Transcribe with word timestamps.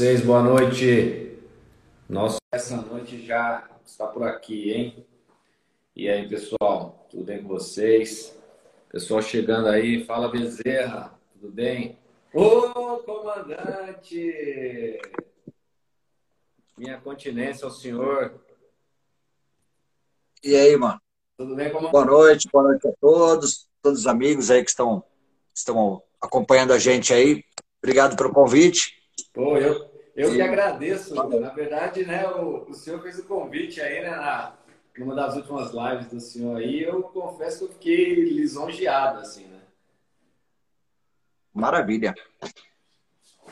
vocês? 0.00 0.22
Boa 0.22 0.42
noite. 0.42 1.36
Nossa, 2.08 2.38
essa 2.50 2.74
noite 2.78 3.22
já 3.22 3.68
está 3.84 4.06
por 4.06 4.22
aqui, 4.22 4.72
hein? 4.72 5.06
E 5.94 6.08
aí, 6.08 6.26
pessoal, 6.26 7.06
tudo 7.10 7.24
bem 7.24 7.42
com 7.42 7.48
vocês? 7.48 8.34
Pessoal 8.88 9.20
chegando 9.20 9.68
aí, 9.68 10.02
fala 10.06 10.30
Bezerra, 10.30 11.12
tudo 11.34 11.52
bem? 11.52 11.98
Ô, 12.32 12.96
comandante! 13.04 14.22
Minha 16.78 16.98
continência 16.98 17.66
ao 17.66 17.70
senhor. 17.70 18.40
E 20.42 20.56
aí, 20.56 20.74
mano? 20.78 20.98
Tudo 21.36 21.54
bem, 21.54 21.68
comandante? 21.68 21.92
Boa 21.92 22.06
noite, 22.06 22.48
boa 22.50 22.64
noite 22.64 22.88
a 22.88 22.92
todos, 22.98 23.68
todos 23.82 24.00
os 24.00 24.06
amigos 24.06 24.50
aí 24.50 24.64
que 24.64 24.70
estão, 24.70 25.04
estão 25.54 26.02
acompanhando 26.18 26.72
a 26.72 26.78
gente 26.78 27.12
aí. 27.12 27.44
Obrigado 27.82 28.16
pelo 28.16 28.32
convite. 28.32 28.98
Pô, 29.34 29.58
eu, 29.58 29.89
eu 30.20 30.32
que 30.32 30.42
agradeço. 30.42 31.14
Na 31.14 31.50
verdade, 31.50 32.04
né, 32.04 32.26
o, 32.28 32.68
o 32.68 32.74
senhor 32.74 33.00
fez 33.02 33.18
o 33.18 33.24
convite 33.24 33.80
aí, 33.80 34.02
né, 34.02 34.10
na, 34.10 34.54
numa 34.98 35.14
das 35.14 35.36
últimas 35.36 35.72
lives 35.72 36.08
do 36.08 36.20
senhor 36.20 36.58
aí. 36.58 36.82
Eu 36.82 37.02
confesso 37.02 37.58
que 37.58 37.64
eu 37.64 37.72
fiquei 37.72 38.14
lisonjeado, 38.24 39.20
assim, 39.20 39.46
né? 39.46 39.60
Maravilha. 41.52 42.14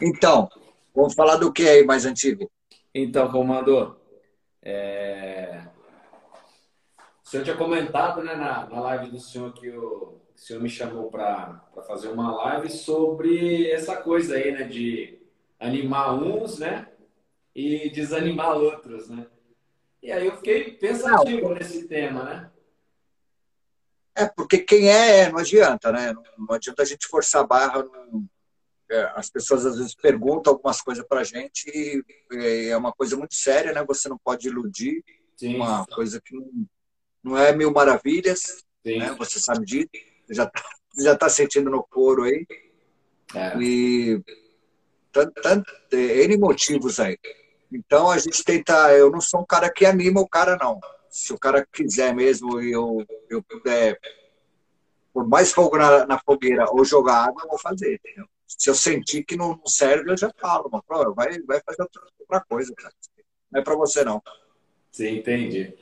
Então, 0.00 0.48
vamos 0.94 1.14
falar 1.14 1.36
do 1.36 1.52
que 1.52 1.68
aí 1.68 1.84
mais 1.84 2.04
antigo? 2.04 2.50
Então, 2.94 3.30
comandor, 3.30 3.96
é, 4.62 5.62
o 7.24 7.28
senhor 7.28 7.44
tinha 7.44 7.56
comentado, 7.56 8.22
né, 8.22 8.34
na, 8.34 8.66
na 8.66 8.80
live 8.80 9.10
do 9.10 9.20
senhor 9.20 9.52
que 9.52 9.68
o, 9.70 10.20
o 10.34 10.38
senhor 10.38 10.62
me 10.62 10.68
chamou 10.68 11.10
para 11.10 11.62
fazer 11.86 12.08
uma 12.08 12.34
live 12.36 12.70
sobre 12.70 13.70
essa 13.70 13.96
coisa 13.96 14.36
aí, 14.36 14.52
né, 14.52 14.64
de 14.64 15.17
animar 15.58 16.14
uns, 16.14 16.58
né, 16.58 16.88
e 17.54 17.90
desanimar 17.90 18.56
outros, 18.56 19.08
né? 19.08 19.26
E 20.02 20.12
aí 20.12 20.26
eu 20.26 20.36
fiquei 20.36 20.72
pensativo 20.72 21.52
nesse 21.54 21.88
tema, 21.88 22.22
né? 22.22 22.50
É, 24.14 24.26
porque 24.26 24.58
quem 24.58 24.90
é, 24.90 25.20
é, 25.20 25.32
não 25.32 25.38
adianta, 25.38 25.92
né? 25.92 26.12
Não, 26.12 26.22
não 26.38 26.54
adianta 26.54 26.82
a 26.82 26.84
gente 26.84 27.06
forçar 27.08 27.42
a 27.42 27.46
barra. 27.46 27.82
não- 27.82 28.28
é, 28.90 29.12
as 29.14 29.28
pessoas 29.28 29.66
às 29.66 29.76
vezes 29.76 29.94
perguntam 29.94 30.52
algumas 30.52 30.80
coisas 30.80 31.06
pra 31.06 31.22
gente 31.22 31.68
e 31.68 32.02
é, 32.32 32.68
é 32.68 32.76
uma 32.76 32.92
coisa 32.92 33.16
muito 33.16 33.34
séria, 33.34 33.72
né? 33.72 33.84
Você 33.84 34.08
não 34.08 34.16
pode 34.16 34.48
iludir 34.48 35.04
Sim, 35.36 35.56
uma 35.56 35.84
coisa 35.86 36.20
que 36.24 36.34
não, 36.34 36.50
não 37.22 37.36
é 37.36 37.54
mil 37.54 37.70
maravilhas, 37.70 38.64
sim. 38.82 38.98
né? 38.98 39.14
Você 39.18 39.38
sabe 39.38 39.64
disso, 39.66 39.90
já 40.30 40.46
tá, 40.46 40.64
já 40.98 41.16
tá 41.16 41.28
sentindo 41.28 41.70
no 41.70 41.84
couro 41.84 42.22
aí. 42.22 42.46
É. 43.34 43.58
E 43.58 44.22
tanto, 45.26 45.42
tanto, 45.42 45.72
é, 45.92 46.24
N 46.24 46.36
motivos 46.36 47.00
aí. 47.00 47.18
Então 47.72 48.10
a 48.10 48.18
gente 48.18 48.42
tenta. 48.44 48.92
Eu 48.92 49.10
não 49.10 49.20
sou 49.20 49.40
um 49.40 49.46
cara 49.46 49.70
que 49.70 49.84
anima 49.84 50.20
o 50.20 50.28
cara, 50.28 50.56
não. 50.56 50.80
Se 51.10 51.32
o 51.32 51.38
cara 51.38 51.66
quiser 51.72 52.14
mesmo 52.14 52.60
e 52.60 52.72
eu, 52.72 53.04
eu 53.28 53.42
puder, 53.42 53.98
por 55.12 55.26
mais 55.26 55.52
fogo 55.52 55.76
na, 55.76 56.06
na 56.06 56.18
fogueira 56.18 56.66
ou 56.70 56.84
jogar 56.84 57.26
água, 57.26 57.42
eu 57.42 57.48
vou 57.48 57.58
fazer. 57.58 57.94
entendeu? 57.94 58.26
Se 58.46 58.70
eu 58.70 58.74
sentir 58.74 59.24
que 59.24 59.36
não 59.36 59.60
serve, 59.66 60.10
eu 60.10 60.16
já 60.16 60.30
falo, 60.38 60.70
mas 60.70 61.14
vai, 61.14 61.38
vai 61.42 61.60
fazer 61.60 61.82
outra, 61.82 62.40
coisa, 62.48 62.74
cara. 62.74 62.94
Não 63.50 63.60
é 63.60 63.64
pra 63.64 63.74
você, 63.74 64.04
não. 64.04 64.22
Sim, 64.90 65.18
entendi. 65.18 65.74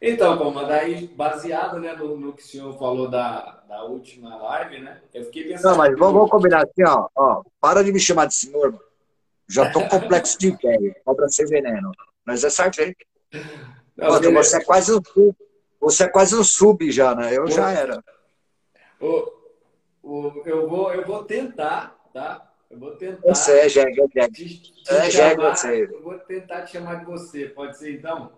Então, 0.00 0.36
como 0.38 0.64
daí, 0.66 1.08
baseado 1.14 1.78
né, 1.78 1.94
no, 1.94 2.16
no 2.16 2.32
que 2.34 2.42
o 2.42 2.44
senhor 2.46 2.72
falou 2.78 3.08
da, 3.10 3.62
da 3.68 3.84
última 3.84 4.36
live, 4.36 4.78
né? 4.80 5.00
Eu 5.12 5.24
fiquei 5.24 5.44
pensando. 5.44 5.70
Não, 5.72 5.78
mas 5.78 5.96
vamos, 5.98 6.14
vamos 6.14 6.30
combinar 6.30 6.62
assim, 6.64 6.84
ó, 6.86 7.08
ó. 7.14 7.42
Para 7.60 7.82
de 7.82 7.92
me 7.92 7.98
chamar 8.00 8.26
de 8.26 8.34
senhor, 8.34 8.72
mano. 8.72 8.80
Já 9.48 9.70
tô 9.70 9.80
complexo 9.88 10.38
de 10.38 10.50
velho. 10.56 10.94
Cobra 11.04 11.28
ser 11.28 11.46
veneno. 11.46 11.90
Mas 12.24 12.44
é 12.44 12.50
sargento. 12.50 12.96
Pô, 13.96 14.18
beleza. 14.20 14.42
você 14.50 14.56
é 14.58 14.64
quase 14.64 14.92
um 14.92 15.00
sub. 15.02 15.36
Você 15.80 16.04
é 16.04 16.08
quase 16.08 16.34
um 16.36 16.44
sub 16.44 16.90
já, 16.90 17.14
né? 17.14 17.36
Eu 17.36 17.48
já 17.48 17.70
era. 17.70 18.02
O- 19.00 19.32
o- 20.02 20.42
eu, 20.46 20.68
vou, 20.68 20.92
eu 20.92 21.04
vou 21.04 21.24
tentar, 21.24 21.96
tá? 22.12 22.52
Eu 22.70 22.78
vou 22.78 22.92
tentar. 22.96 23.34
Você 23.34 23.60
é 23.60 23.68
jegue, 23.68 24.00
é 24.00 24.06
jegue. 24.20 24.54
É, 24.88 25.10
chamar, 25.10 25.36
você. 25.56 25.84
Eu 25.84 26.02
vou 26.02 26.18
tentar 26.20 26.62
te 26.62 26.72
chamar 26.72 26.96
de 26.96 27.04
você, 27.06 27.46
pode 27.48 27.76
ser 27.78 27.94
então? 27.98 28.30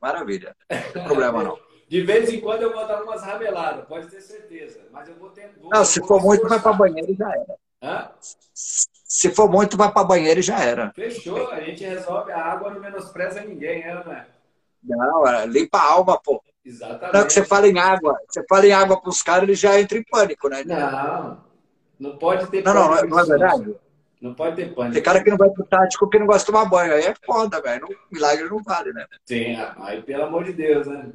Maravilha. 0.00 0.56
Não 0.70 0.92
tem 0.92 1.02
problema, 1.02 1.42
não. 1.42 1.58
De 1.88 2.02
vez 2.02 2.28
em 2.30 2.40
quando 2.40 2.62
eu 2.62 2.72
vou 2.72 2.86
dar 2.86 3.02
umas 3.02 3.22
rabeladas, 3.22 3.84
pode 3.88 4.08
ter 4.08 4.20
certeza. 4.20 4.84
Mas 4.92 5.08
eu 5.08 5.16
vou 5.18 5.30
tentar. 5.30 5.68
Não, 5.72 5.84
se 5.84 6.00
for 6.06 6.22
muito, 6.22 6.46
vai 6.48 6.60
pra 6.60 6.72
banheiro 6.72 7.10
e 7.10 7.14
já 7.16 7.30
era. 7.30 7.56
Hã? 7.82 8.08
Se 8.54 9.30
for 9.30 9.50
muito, 9.50 9.76
vai 9.76 9.90
pra 9.92 10.04
banheiro 10.04 10.40
e 10.40 10.42
já 10.42 10.60
era. 10.62 10.94
Fechou, 10.96 11.50
a 11.54 11.60
gente 11.60 11.84
resolve. 11.84 12.30
A 12.30 12.52
água 12.52 12.70
não 12.70 12.80
menospreza 12.80 13.42
ninguém, 13.42 13.82
é, 13.82 13.94
não 14.04 14.12
é? 14.12 14.26
Não, 14.82 15.26
é, 15.26 15.46
limpa 15.46 15.78
a 15.78 15.92
alma, 15.92 16.20
pô. 16.22 16.42
Exatamente. 16.76 17.12
Não, 17.12 17.26
que 17.26 17.32
você 17.32 17.44
fala 17.44 17.68
em 17.68 17.78
água. 17.78 18.18
Você 18.28 18.44
fala 18.48 18.66
em 18.66 18.72
água 18.72 19.00
pros 19.00 19.22
caras, 19.22 19.44
eles 19.44 19.58
já 19.58 19.80
entram 19.80 19.98
em 19.98 20.04
pânico, 20.04 20.48
né? 20.48 20.64
Não, 20.64 20.90
não 22.00 22.12
pode 22.18 22.48
ter 22.48 22.62
Não, 22.64 22.74
não, 22.74 22.88
não 23.06 23.18
é, 23.20 23.24
verdade? 23.26 23.74
Não 24.20 24.34
pode 24.34 24.56
ter 24.56 24.74
pânico. 24.74 24.94
Tem 24.94 25.02
cara 25.02 25.22
que 25.22 25.30
não 25.30 25.36
vai 25.36 25.48
pro 25.50 25.64
tático 25.64 26.08
que 26.08 26.18
não 26.18 26.26
gosta 26.26 26.40
de 26.40 26.46
tomar 26.46 26.68
banho. 26.68 26.92
Aí 26.92 27.04
é 27.04 27.14
foda, 27.24 27.60
velho. 27.60 27.86
Milagre 28.10 28.48
não 28.48 28.62
vale, 28.62 28.92
né? 28.92 29.06
Sim, 29.24 29.56
aí 29.78 30.02
pelo 30.02 30.24
amor 30.24 30.44
de 30.44 30.52
Deus, 30.52 30.86
né? 30.86 31.12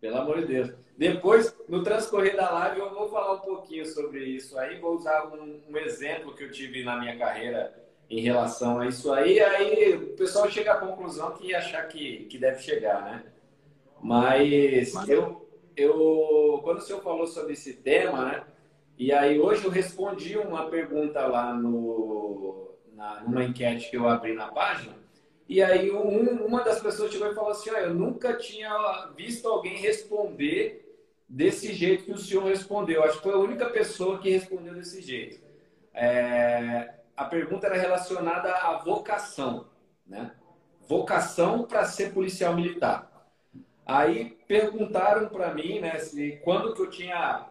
Pelo 0.00 0.18
amor 0.18 0.40
de 0.40 0.46
Deus. 0.46 0.72
Depois, 0.96 1.54
no 1.68 1.82
transcorrer 1.82 2.36
da 2.36 2.50
live, 2.50 2.80
eu 2.80 2.94
vou 2.94 3.08
falar 3.08 3.34
um 3.34 3.40
pouquinho 3.40 3.86
sobre 3.86 4.24
isso 4.24 4.58
aí. 4.58 4.78
Vou 4.80 4.96
usar 4.96 5.26
um, 5.26 5.60
um 5.68 5.76
exemplo 5.76 6.34
que 6.34 6.44
eu 6.44 6.50
tive 6.50 6.84
na 6.84 6.96
minha 6.96 7.16
carreira 7.16 7.72
em 8.10 8.20
relação 8.20 8.80
a 8.80 8.86
isso 8.86 9.12
aí. 9.12 9.40
Aí 9.40 9.94
o 9.94 10.16
pessoal 10.16 10.50
chega 10.50 10.72
à 10.72 10.76
conclusão 10.76 11.32
que 11.32 11.54
achar 11.54 11.86
que, 11.88 12.24
que 12.24 12.38
deve 12.38 12.60
chegar, 12.62 13.02
né? 13.02 13.24
Mas 14.00 14.92
eu, 15.08 15.48
eu, 15.76 16.60
quando 16.62 16.78
o 16.78 16.80
senhor 16.80 17.02
falou 17.02 17.26
sobre 17.26 17.52
esse 17.52 17.74
tema, 17.74 18.24
né? 18.24 18.42
E 18.98 19.12
aí 19.12 19.38
hoje 19.38 19.64
eu 19.64 19.70
respondi 19.70 20.36
uma 20.36 20.68
pergunta 20.68 21.24
lá 21.24 21.54
no, 21.54 22.74
na 22.94 23.20
numa 23.20 23.44
enquete 23.44 23.88
que 23.88 23.96
eu 23.96 24.08
abri 24.08 24.34
na 24.34 24.48
página. 24.48 24.96
E 25.48 25.62
aí 25.62 25.88
um, 25.92 26.44
uma 26.44 26.64
das 26.64 26.80
pessoas 26.80 27.12
chegou 27.12 27.30
e 27.30 27.34
falou 27.34 27.52
assim: 27.52 27.70
ah, 27.70 27.82
eu 27.82 27.94
nunca 27.94 28.36
tinha 28.36 29.08
visto 29.16 29.46
alguém 29.46 29.76
responder 29.76 30.84
desse 31.28 31.72
jeito 31.72 32.06
que 32.06 32.10
o 32.10 32.18
senhor 32.18 32.44
respondeu. 32.46 33.04
Acho 33.04 33.18
que 33.18 33.22
foi 33.22 33.34
a 33.34 33.38
única 33.38 33.66
pessoa 33.66 34.18
que 34.18 34.30
respondeu 34.30 34.74
desse 34.74 35.00
jeito. 35.00 35.40
É, 35.94 36.92
a 37.16 37.24
pergunta 37.24 37.68
era 37.68 37.76
relacionada 37.76 38.52
à 38.52 38.78
vocação, 38.78 39.68
né? 40.04 40.32
Vocação 40.88 41.62
para 41.62 41.84
ser 41.84 42.12
policial 42.12 42.56
militar. 42.56 43.08
Aí 43.86 44.36
perguntaram 44.48 45.28
para 45.28 45.54
mim, 45.54 45.80
né, 45.80 45.98
se 45.98 46.40
quando 46.42 46.74
que 46.74 46.82
eu 46.82 46.90
tinha 46.90 47.48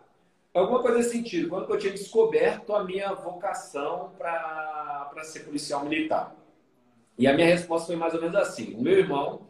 alguma 0.59 0.81
coisa 0.81 0.97
nesse 0.97 1.11
sentido, 1.11 1.49
quando 1.49 1.69
eu 1.69 1.77
tinha 1.77 1.91
descoberto 1.91 2.73
a 2.73 2.83
minha 2.83 3.13
vocação 3.13 4.11
para 4.17 5.23
ser 5.23 5.41
policial 5.41 5.83
militar. 5.83 6.35
E 7.17 7.27
a 7.27 7.33
minha 7.33 7.47
resposta 7.47 7.87
foi 7.87 7.95
mais 7.95 8.13
ou 8.13 8.21
menos 8.21 8.35
assim: 8.35 8.73
o 8.75 8.81
meu 8.81 8.97
irmão, 8.97 9.47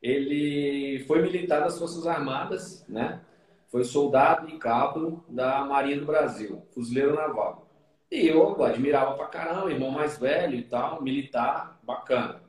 ele 0.00 1.04
foi 1.06 1.22
militar 1.22 1.60
das 1.60 1.78
Forças 1.78 2.06
Armadas, 2.06 2.84
né? 2.88 3.20
Foi 3.68 3.84
soldado 3.84 4.48
e 4.48 4.58
cabo 4.58 5.24
da 5.28 5.64
Marinha 5.64 5.98
do 5.98 6.06
Brasil, 6.06 6.62
fuzileiro 6.72 7.14
naval. 7.14 7.66
E 8.10 8.28
eu 8.28 8.62
admirava 8.62 9.14
pra 9.14 9.26
caramba, 9.26 9.70
irmão 9.70 9.90
mais 9.90 10.18
velho 10.18 10.54
e 10.54 10.62
tal, 10.62 11.02
militar, 11.02 11.80
bacana. 11.82 12.42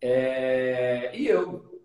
É... 0.00 1.10
E 1.16 1.26
eu 1.26 1.75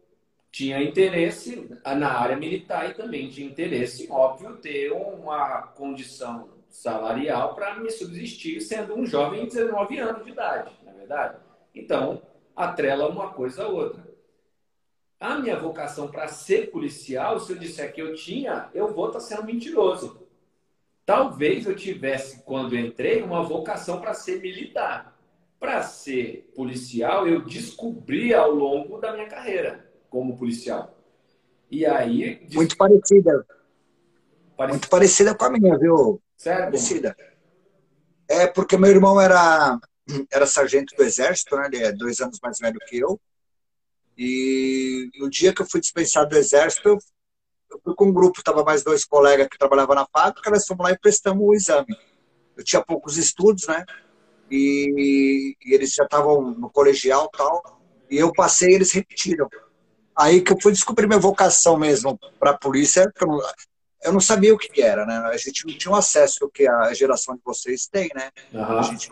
tinha 0.51 0.83
interesse 0.83 1.69
na 1.85 2.11
área 2.11 2.35
militar 2.35 2.89
e 2.89 2.93
também 2.93 3.29
tinha 3.29 3.47
interesse, 3.47 4.07
óbvio, 4.11 4.57
ter 4.57 4.91
uma 4.91 5.61
condição 5.61 6.49
salarial 6.69 7.55
para 7.55 7.79
me 7.79 7.89
subsistir 7.89 8.59
sendo 8.59 8.95
um 8.95 9.05
jovem 9.05 9.45
de 9.45 9.55
19 9.55 9.99
anos 9.99 10.25
de 10.25 10.31
idade, 10.31 10.71
na 10.83 10.91
é 10.91 10.93
verdade. 10.93 11.37
Então, 11.73 12.21
atrela 12.55 13.07
uma 13.07 13.29
coisa 13.31 13.63
a 13.63 13.67
outra. 13.67 14.11
A 15.19 15.35
minha 15.35 15.57
vocação 15.57 16.09
para 16.09 16.27
ser 16.27 16.69
policial, 16.69 17.39
se 17.39 17.53
eu 17.53 17.57
disser 17.57 17.93
que 17.93 18.01
eu 18.01 18.13
tinha, 18.13 18.69
eu 18.73 18.93
vou 18.93 19.07
estar 19.07 19.19
tá 19.19 19.25
sendo 19.25 19.45
mentiroso. 19.45 20.27
Talvez 21.05 21.65
eu 21.65 21.75
tivesse, 21.75 22.43
quando 22.43 22.77
entrei, 22.77 23.21
uma 23.21 23.43
vocação 23.43 24.01
para 24.01 24.13
ser 24.13 24.41
militar. 24.41 25.17
Para 25.59 25.83
ser 25.83 26.51
policial, 26.55 27.27
eu 27.27 27.41
descobri 27.41 28.33
ao 28.33 28.51
longo 28.51 28.97
da 28.97 29.13
minha 29.13 29.27
carreira 29.27 29.90
como 30.11 30.37
policial. 30.37 30.95
E 31.71 31.85
aí. 31.85 32.45
Muito 32.53 32.77
parecida. 32.77 33.47
Muito 34.69 34.89
parecida 34.89 35.33
com 35.33 35.45
a 35.45 35.49
minha, 35.49 35.75
viu? 35.79 36.21
Sério? 36.37 36.65
Parecida. 36.65 37.15
É 38.27 38.45
porque 38.45 38.77
meu 38.77 38.91
irmão 38.91 39.19
era, 39.19 39.79
era 40.31 40.45
sargento 40.45 40.93
do 40.95 41.03
Exército, 41.03 41.55
né? 41.55 41.67
Ele 41.71 41.83
é 41.83 41.91
dois 41.91 42.19
anos 42.19 42.39
mais 42.43 42.59
velho 42.59 42.77
que 42.87 42.99
eu. 42.99 43.19
E 44.17 45.09
no 45.17 45.29
dia 45.29 45.53
que 45.53 45.61
eu 45.61 45.65
fui 45.65 45.79
dispensado 45.79 46.29
do 46.29 46.37
Exército, 46.37 46.89
eu 46.89 47.79
fui 47.83 47.95
com 47.95 48.07
um 48.07 48.13
grupo, 48.13 48.39
estava 48.39 48.63
mais 48.63 48.83
dois 48.83 49.05
colegas 49.05 49.47
que 49.47 49.57
trabalhavam 49.57 49.95
na 49.95 50.05
fábrica, 50.05 50.51
nós 50.51 50.67
fomos 50.67 50.83
lá 50.85 50.91
e 50.91 50.99
prestamos 50.99 51.43
o 51.43 51.53
exame. 51.53 51.97
Eu 52.55 52.63
tinha 52.63 52.83
poucos 52.83 53.17
estudos, 53.17 53.65
né? 53.65 53.85
E, 54.51 55.55
e 55.65 55.73
eles 55.73 55.93
já 55.93 56.03
estavam 56.03 56.51
no 56.51 56.69
colegial 56.69 57.29
tal, 57.29 57.81
e 58.09 58.17
eu 58.17 58.33
passei 58.33 58.71
e 58.71 58.75
eles 58.75 58.91
repetiram. 58.91 59.47
Aí 60.21 60.41
que 60.41 60.53
eu 60.53 60.57
fui 60.61 60.71
descobrir 60.71 61.07
minha 61.07 61.19
vocação 61.19 61.77
mesmo 61.77 62.19
para 62.39 62.51
a 62.51 62.57
polícia, 62.57 63.11
eu 63.19 63.27
não, 63.27 63.39
eu 64.03 64.13
não 64.13 64.19
sabia 64.19 64.53
o 64.53 64.57
que 64.57 64.81
era, 64.81 65.05
né? 65.05 65.17
A 65.17 65.37
gente 65.37 65.65
não 65.65 65.77
tinha 65.77 65.97
acesso 65.97 66.43
ao 66.43 66.49
que 66.49 66.67
a 66.67 66.93
geração 66.93 67.35
de 67.35 67.41
vocês 67.43 67.87
tem, 67.87 68.09
né? 68.13 68.29
Uhum. 68.53 68.79
A 68.79 68.81
gente 68.83 69.09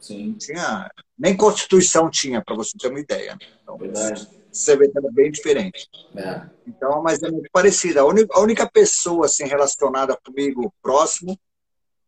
Sim. 0.00 0.34
tinha, 0.38 0.90
nem 1.18 1.36
Constituição 1.36 2.10
tinha, 2.10 2.42
para 2.44 2.54
você 2.54 2.76
ter 2.78 2.88
uma 2.88 3.00
ideia. 3.00 3.38
Então, 3.62 3.78
Verdade 3.78 4.28
você 4.54 4.76
vê 4.76 4.88
que 4.88 4.98
é 4.98 5.10
bem 5.10 5.30
diferente. 5.30 5.88
É. 6.16 6.42
Então, 6.66 7.02
mas 7.02 7.22
é 7.22 7.30
muito 7.30 7.48
parecida. 7.52 8.00
A 8.00 8.04
única, 8.04 8.38
a 8.38 8.40
única 8.40 8.70
pessoa 8.70 9.26
assim 9.26 9.44
relacionada 9.44 10.16
comigo 10.24 10.72
próximo 10.80 11.38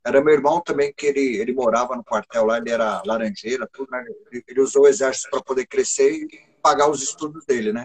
era 0.05 0.23
meu 0.23 0.33
irmão 0.33 0.61
também, 0.61 0.95
que 0.97 1.07
ele, 1.07 1.37
ele 1.37 1.53
morava 1.53 1.97
no 1.97 2.05
quartel 2.05 2.45
lá, 2.45 2.59
ele 2.59 2.71
era 2.71 3.03
laranjeira, 3.05 3.69
tudo, 3.73 3.91
né? 3.91 4.05
ele, 4.31 4.45
ele 4.47 4.61
usou 4.61 4.83
o 4.83 4.87
exército 4.87 5.29
para 5.31 5.43
poder 5.43 5.67
crescer 5.67 6.13
e 6.13 6.29
pagar 6.63 6.89
os 6.89 7.03
estudos 7.03 7.45
dele, 7.45 7.73
né? 7.73 7.85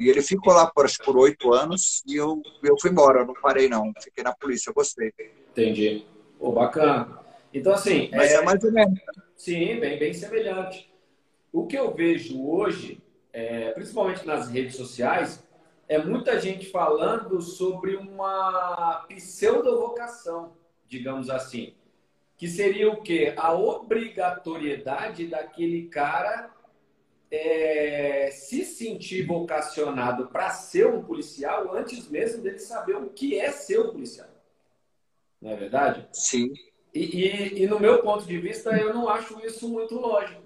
E 0.00 0.08
ele 0.08 0.22
ficou 0.22 0.52
lá 0.52 0.66
por 0.66 0.86
por 1.04 1.16
oito 1.18 1.52
anos 1.52 2.02
e 2.06 2.16
eu, 2.16 2.42
eu 2.62 2.74
fui 2.80 2.90
embora, 2.90 3.20
eu 3.20 3.26
não 3.26 3.34
parei 3.34 3.68
não, 3.68 3.92
fiquei 4.00 4.24
na 4.24 4.34
polícia, 4.34 4.70
eu 4.70 4.74
gostei. 4.74 5.12
Entendi. 5.50 6.04
Pô, 6.38 6.50
bacana. 6.52 7.20
Então, 7.52 7.74
assim... 7.74 8.08
Mas 8.12 8.32
é, 8.32 8.36
é 8.36 8.42
mais 8.42 8.64
ou 8.64 8.72
menos. 8.72 8.98
Sim, 9.36 9.78
bem, 9.78 9.98
bem 9.98 10.14
semelhante. 10.14 10.90
O 11.52 11.66
que 11.66 11.76
eu 11.76 11.92
vejo 11.94 12.42
hoje 12.44 13.02
é, 13.32 13.70
principalmente 13.72 14.26
nas 14.26 14.50
redes 14.50 14.76
sociais, 14.76 15.44
é 15.88 15.98
muita 15.98 16.40
gente 16.40 16.66
falando 16.66 17.40
sobre 17.40 17.96
uma 17.96 19.04
pseudo-vocação, 19.08 20.52
digamos 20.86 21.30
assim. 21.30 21.74
Que 22.36 22.48
seria 22.48 22.90
o 22.90 23.02
quê? 23.02 23.34
A 23.36 23.52
obrigatoriedade 23.52 25.26
daquele 25.26 25.88
cara 25.88 26.50
é, 27.30 28.30
se 28.32 28.64
sentir 28.64 29.26
vocacionado 29.26 30.28
para 30.28 30.50
ser 30.50 30.86
um 30.86 31.02
policial 31.02 31.74
antes 31.74 32.08
mesmo 32.08 32.42
dele 32.42 32.58
saber 32.58 32.96
o 32.96 33.10
que 33.10 33.38
é 33.38 33.50
ser 33.52 33.80
um 33.80 33.92
policial. 33.92 34.28
Não 35.40 35.50
é 35.50 35.56
verdade? 35.56 36.08
Sim. 36.12 36.52
E, 36.92 37.00
e, 37.00 37.62
e 37.62 37.66
no 37.66 37.78
meu 37.78 38.02
ponto 38.02 38.26
de 38.26 38.38
vista, 38.38 38.76
eu 38.76 38.92
não 38.92 39.08
acho 39.08 39.38
isso 39.46 39.68
muito 39.68 39.94
lógico. 39.94 40.42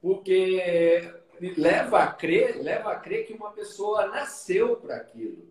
Porque 0.00 1.12
leva 1.56 2.02
a 2.02 2.12
crer, 2.12 2.62
leva 2.62 2.92
a 2.92 2.98
crer 2.98 3.26
que 3.26 3.34
uma 3.34 3.50
pessoa 3.52 4.06
nasceu 4.06 4.76
para 4.76 4.96
aquilo. 4.96 5.48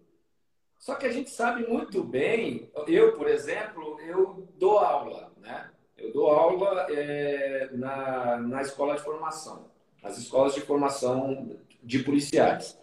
Só 0.78 0.96
que 0.96 1.06
a 1.06 1.12
gente 1.12 1.30
sabe 1.30 1.68
muito 1.68 2.04
bem, 2.04 2.72
eu, 2.88 3.14
por 3.14 3.28
exemplo, 3.28 4.00
eu 4.02 4.48
dou 4.56 4.80
aula, 4.80 5.32
né? 5.38 5.72
Eu 5.98 6.14
dou 6.14 6.30
aula 6.30 6.88
é, 6.90 7.70
na, 7.74 8.38
na 8.38 8.62
escola 8.62 8.96
de 8.96 9.02
formação, 9.02 9.72
nas 10.01 10.18
escolas 10.18 10.54
de 10.54 10.62
formação 10.62 11.58
de 11.84 12.00
policiais. 12.00 12.77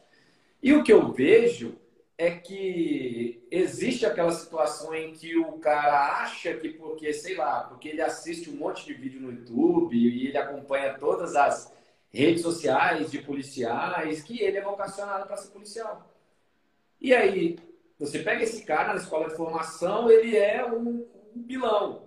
E 0.63 0.73
o 0.73 0.83
que 0.83 0.93
eu 0.93 1.13
vejo 1.13 1.77
é 2.17 2.31
que 2.31 3.45
existe 3.51 4.07
aquela 4.07 4.31
situação 4.31 4.95
em 4.95 5.13
que 5.13 5.37
o 5.37 5.59
cara 5.59 6.23
acha 6.23 6.55
que 6.55 6.71
porque, 6.71 7.13
sei 7.13 7.37
lá, 7.37 7.65
porque 7.65 7.89
ele 7.89 8.01
assiste 8.01 8.51
um 8.51 8.57
monte 8.57 8.87
de 8.87 8.95
vídeo 8.95 9.21
no 9.21 9.33
YouTube 9.33 9.97
e 9.97 10.29
ele 10.29 10.39
acompanha 10.39 10.97
todas 10.99 11.35
as 11.35 11.73
redes 12.11 12.43
sociais 12.43 13.11
de 13.11 13.19
policiais, 13.19 14.23
que 14.23 14.41
ele 14.41 14.59
é 14.59 14.63
vocacionado 14.63 15.27
para 15.27 15.37
ser 15.37 15.49
policial. 15.49 16.09
E 17.01 17.13
aí, 17.13 17.59
você 17.99 18.21
pega 18.21 18.45
esse 18.45 18.63
cara 18.63 18.95
na 18.95 19.01
escola 19.01 19.29
de 19.29 19.37
formação, 19.37 20.11
ele 20.11 20.37
é 20.37 20.65
um, 20.65 21.05
um 21.35 21.43
pilão. 21.43 22.04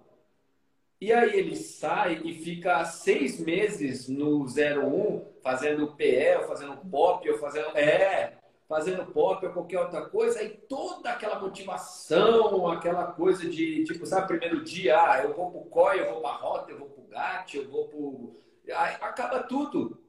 E 0.99 1.13
aí 1.13 1.37
ele 1.37 1.55
sai 1.55 2.21
e 2.23 2.33
fica 2.33 2.83
seis 2.85 3.39
meses 3.39 4.07
no 4.07 4.45
01 4.45 5.25
fazendo 5.43 5.95
PE, 5.95 6.37
ou 6.37 6.47
fazendo 6.47 6.77
pop, 6.77 7.29
ou 7.29 7.37
fazendo. 7.37 7.77
É, 7.77 8.37
fazendo 8.67 9.05
pop 9.11 9.45
ou 9.45 9.53
qualquer 9.53 9.79
outra 9.79 10.01
coisa, 10.09 10.39
aí 10.39 10.49
toda 10.49 11.09
aquela 11.11 11.39
motivação, 11.39 12.67
aquela 12.69 13.11
coisa 13.13 13.49
de, 13.49 13.83
tipo, 13.85 14.05
sabe, 14.05 14.27
primeiro 14.27 14.63
dia, 14.63 14.99
ah, 14.99 15.23
eu 15.23 15.33
vou 15.33 15.51
pro 15.51 15.61
COI, 15.61 16.01
eu 16.01 16.11
vou 16.11 16.21
pra 16.21 16.31
Rota, 16.31 16.71
eu 16.71 16.79
vou 16.79 16.89
pro 16.89 17.03
GAT, 17.03 17.55
eu 17.55 17.69
vou 17.69 17.87
pro 17.87 18.47
acaba 18.75 19.43
tudo. 19.43 20.03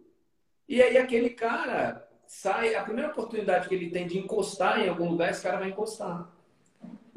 E 0.68 0.82
aí 0.82 0.98
aquele 0.98 1.30
cara 1.30 2.06
sai, 2.26 2.74
a 2.74 2.82
primeira 2.82 3.10
oportunidade 3.10 3.68
que 3.68 3.74
ele 3.74 3.90
tem 3.90 4.06
de 4.06 4.18
encostar 4.18 4.80
em 4.80 4.88
algum 4.88 5.10
lugar, 5.10 5.30
esse 5.30 5.42
cara 5.42 5.58
vai 5.58 5.68
encostar. 5.68 6.28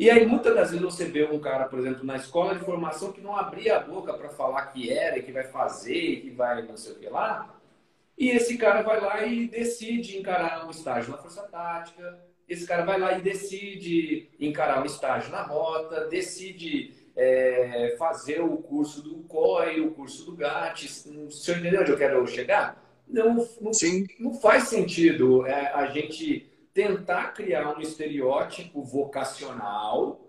E 0.02 0.10
aí 0.10 0.26
muitas 0.26 0.56
das 0.56 0.72
vezes 0.72 0.84
você 0.84 1.06
vê 1.06 1.26
um 1.26 1.40
cara, 1.40 1.66
por 1.66 1.78
exemplo, 1.78 2.04
na 2.04 2.16
escola 2.16 2.56
de 2.56 2.66
formação 2.66 3.12
que 3.12 3.22
não 3.22 3.38
abria 3.38 3.78
a 3.78 3.80
boca 3.82 4.12
para 4.16 4.30
falar 4.30 4.66
que 4.74 4.92
era, 4.92 5.22
que 5.22 5.32
vai 5.32 5.44
fazer, 5.44 6.22
que 6.22 6.32
vai 6.32 6.64
não 6.64 6.76
sei 6.76 6.94
o 6.94 6.96
que 6.96 7.08
lá. 7.08 7.56
E 8.18 8.30
esse 8.32 8.58
cara 8.58 8.82
vai 8.82 9.00
lá 9.00 9.24
e 9.24 9.48
decide 9.48 10.18
encarar 10.18 10.66
um 10.66 10.72
estágio 10.72 11.12
na 11.12 11.20
Força 11.20 11.44
Tática. 11.44 12.20
Esse 12.50 12.66
cara 12.66 12.84
vai 12.84 13.00
lá 13.00 13.16
e 13.16 13.22
decide 13.22 14.28
encarar 14.40 14.82
um 14.82 14.86
estágio 14.86 15.32
na 15.32 15.44
Rota, 15.44 16.08
decide 16.08 16.96
é, 17.16 17.96
fazer 18.00 18.42
o 18.42 18.58
curso 18.58 19.04
do 19.04 19.18
COI, 19.28 19.82
o 19.82 19.92
curso 19.92 20.26
do 20.26 20.36
GAT. 20.36 20.84
O 21.28 21.30
senhor 21.30 21.60
entendeu 21.60 21.82
onde 21.82 21.92
eu 21.92 21.98
quero 21.98 22.26
chegar? 22.26 22.84
Não, 23.08 23.36
não, 23.36 23.72
não 24.20 24.34
faz 24.34 24.64
sentido 24.64 25.46
é, 25.46 25.72
a 25.72 25.86
gente 25.86 26.51
tentar 26.74 27.34
criar 27.34 27.76
um 27.76 27.82
estereótipo 27.82 28.84
vocacional 28.84 30.20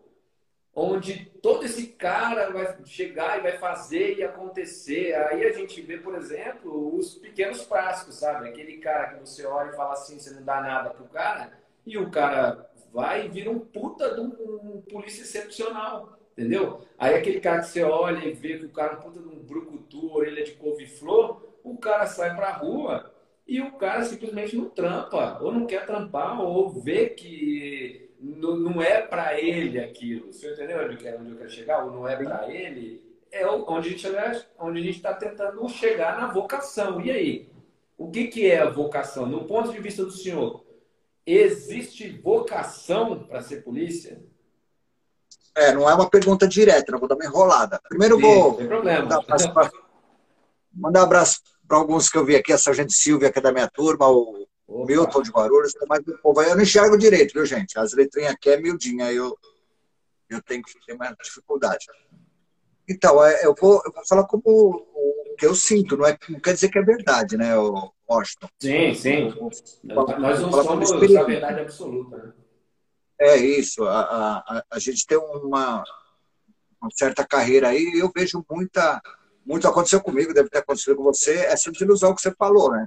onde 0.74 1.26
todo 1.42 1.64
esse 1.64 1.88
cara 1.88 2.50
vai 2.50 2.76
chegar 2.84 3.38
e 3.38 3.42
vai 3.42 3.58
fazer 3.58 4.18
e 4.18 4.24
acontecer. 4.24 5.14
Aí 5.14 5.44
a 5.44 5.52
gente 5.52 5.80
vê, 5.82 5.98
por 5.98 6.14
exemplo, 6.14 6.96
os 6.96 7.14
pequenos 7.16 7.62
frascos, 7.64 8.16
sabe? 8.16 8.48
Aquele 8.48 8.78
cara 8.78 9.14
que 9.14 9.20
você 9.20 9.46
olha 9.46 9.70
e 9.70 9.76
fala 9.76 9.92
assim, 9.92 10.18
você 10.18 10.30
não 10.30 10.42
dá 10.42 10.60
nada 10.60 10.90
pro 10.90 11.04
cara, 11.04 11.52
e 11.84 11.98
o 11.98 12.10
cara 12.10 12.70
vai 12.92 13.26
e 13.26 13.28
vira 13.28 13.50
um 13.50 13.58
puta 13.58 14.14
de 14.14 14.20
um, 14.20 14.32
um 14.76 14.82
polícia 14.82 15.22
excepcional. 15.22 16.18
Entendeu? 16.32 16.80
Aí 16.98 17.14
aquele 17.14 17.40
cara 17.40 17.60
que 17.60 17.66
você 17.66 17.82
olha 17.82 18.24
e 18.24 18.32
vê 18.32 18.58
que 18.58 18.64
o 18.64 18.70
cara 18.70 18.94
é 18.94 18.96
um 18.96 19.00
puta 19.00 19.20
de 19.20 19.28
um 19.28 19.38
brucutu, 19.38 20.20
vida 20.20 20.42
de 20.42 20.52
couve-flor, 20.52 21.42
o 21.62 21.76
cara 21.76 22.06
sai 22.06 22.34
para 22.34 22.48
a 22.48 22.52
rua 22.52 23.11
e 23.46 23.60
o 23.60 23.72
cara 23.72 24.04
simplesmente 24.04 24.56
não 24.56 24.68
trampa, 24.68 25.38
ou 25.40 25.52
não 25.52 25.66
quer 25.66 25.84
trampar, 25.86 26.40
ou 26.40 26.70
vê 26.70 27.08
que 27.08 28.10
não 28.20 28.80
é 28.80 29.02
para 29.02 29.38
ele 29.40 29.80
aquilo. 29.80 30.32
Você 30.32 30.52
entendeu 30.52 30.84
onde 30.84 30.94
eu 30.94 31.36
quero 31.36 31.50
chegar? 31.50 31.84
Ou 31.84 31.90
não 31.90 32.08
é 32.08 32.16
para 32.16 32.50
ele? 32.52 33.02
É 33.30 33.46
onde 33.46 33.88
a 33.88 33.90
gente 33.90 34.06
onde 34.58 34.90
está 34.90 35.14
tentando 35.14 35.68
chegar 35.68 36.20
na 36.20 36.32
vocação. 36.32 37.00
E 37.00 37.10
aí? 37.10 37.52
O 37.98 38.10
que, 38.10 38.28
que 38.28 38.50
é 38.50 38.60
a 38.60 38.70
vocação? 38.70 39.26
No 39.26 39.44
ponto 39.44 39.72
de 39.72 39.80
vista 39.80 40.04
do 40.04 40.10
senhor, 40.10 40.64
existe 41.26 42.08
vocação 42.08 43.24
para 43.24 43.42
ser 43.42 43.62
polícia? 43.62 44.22
É, 45.54 45.72
não 45.72 45.88
é 45.88 45.94
uma 45.94 46.08
pergunta 46.08 46.48
direta, 46.48 46.92
não 46.92 46.98
vou 46.98 47.08
dar 47.08 47.14
uma 47.14 47.24
enrolada. 47.24 47.80
Primeiro 47.88 48.16
Sim, 48.16 48.22
vou 48.22 48.60
mandar 48.60 49.18
um 49.18 49.20
abraço 49.20 49.52
para 49.52 49.70
um 50.74 50.96
abraço 51.04 51.42
para 51.72 51.78
alguns 51.78 52.10
que 52.10 52.18
eu 52.18 52.24
vi 52.26 52.36
aqui, 52.36 52.52
a 52.52 52.58
Sargento 52.58 52.92
Silvia, 52.92 53.32
que 53.32 53.38
é 53.38 53.42
da 53.42 53.50
minha 53.50 53.66
turma, 53.66 54.06
o 54.06 54.46
Opa. 54.68 54.84
Milton 54.84 55.22
de 55.22 55.30
Guarulhos, 55.30 55.72
um 55.74 56.16
povo. 56.18 56.42
Eu 56.42 56.54
não 56.54 56.62
enxergo 56.62 56.98
direito, 56.98 57.32
viu, 57.32 57.46
gente? 57.46 57.78
As 57.78 57.94
letrinhas 57.94 58.32
aqui 58.32 58.50
é 58.50 58.60
miudinha, 58.60 59.10
eu, 59.10 59.34
eu 60.28 60.42
tenho 60.42 60.62
que 60.62 60.74
ter 60.84 60.94
mais 60.94 61.16
dificuldade. 61.22 61.86
Então, 62.86 63.24
é, 63.24 63.46
eu, 63.46 63.54
vou, 63.58 63.80
eu 63.86 63.90
vou 63.90 64.06
falar 64.06 64.24
como 64.24 64.42
o 64.44 65.34
que 65.38 65.46
eu 65.46 65.54
sinto, 65.54 65.96
não, 65.96 66.04
é, 66.04 66.18
não 66.28 66.40
quer 66.40 66.52
dizer 66.52 66.68
que 66.68 66.78
é 66.78 66.82
verdade, 66.82 67.38
né, 67.38 67.54
Washington? 67.56 68.48
Sim, 68.60 68.94
sim. 68.94 69.34
Nós 69.82 70.40
não 70.42 70.52
somos 70.52 70.92
a 70.92 71.22
verdade 71.24 71.60
absoluta, 71.60 72.18
né? 72.18 72.32
É 73.18 73.36
isso. 73.38 73.84
A, 73.84 74.02
a, 74.46 74.64
a 74.72 74.78
gente 74.78 75.06
tem 75.06 75.16
uma, 75.16 75.82
uma 76.82 76.90
certa 76.92 77.26
carreira 77.26 77.68
aí 77.68 77.92
e 77.94 78.00
eu 78.00 78.12
vejo 78.14 78.44
muita. 78.50 79.00
Muito 79.44 79.66
aconteceu 79.66 80.00
comigo, 80.00 80.32
deve 80.32 80.48
ter 80.48 80.58
acontecido 80.58 80.96
com 80.96 81.02
você, 81.02 81.34
essa 81.46 81.70
desilusão 81.70 82.14
que 82.14 82.22
você 82.22 82.32
falou, 82.32 82.70
né? 82.70 82.86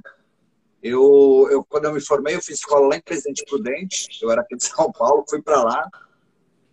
Eu, 0.81 1.47
eu, 1.51 1.63
quando 1.63 1.85
eu 1.85 1.93
me 1.93 1.99
formei, 1.99 2.35
eu 2.35 2.41
fiz 2.41 2.59
escola 2.59 2.87
lá 2.87 2.95
em 2.95 3.01
Presidente 3.01 3.43
Prudente, 3.45 4.07
eu 4.21 4.31
era 4.31 4.41
aqui 4.41 4.55
de 4.55 4.65
São 4.65 4.91
Paulo, 4.91 5.25
fui 5.27 5.41
para 5.41 5.63
lá. 5.63 5.89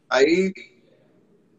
Aí, 0.09 0.53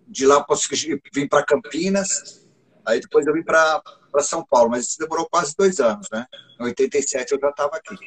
de 0.07 0.25
lá, 0.25 0.43
consegui 0.43 1.01
vir 1.11 1.27
para 1.27 1.43
Campinas, 1.43 2.47
aí 2.85 2.99
depois 2.99 3.25
eu 3.25 3.33
vim 3.33 3.43
para 3.43 3.81
São 4.19 4.45
Paulo, 4.45 4.69
mas 4.69 4.87
isso 4.87 4.99
demorou 4.99 5.27
quase 5.29 5.55
dois 5.57 5.79
anos, 5.79 6.07
né? 6.11 6.27
Em 6.59 6.63
87 6.65 7.33
eu 7.33 7.39
já 7.39 7.49
estava 7.49 7.75
aqui. 7.75 7.97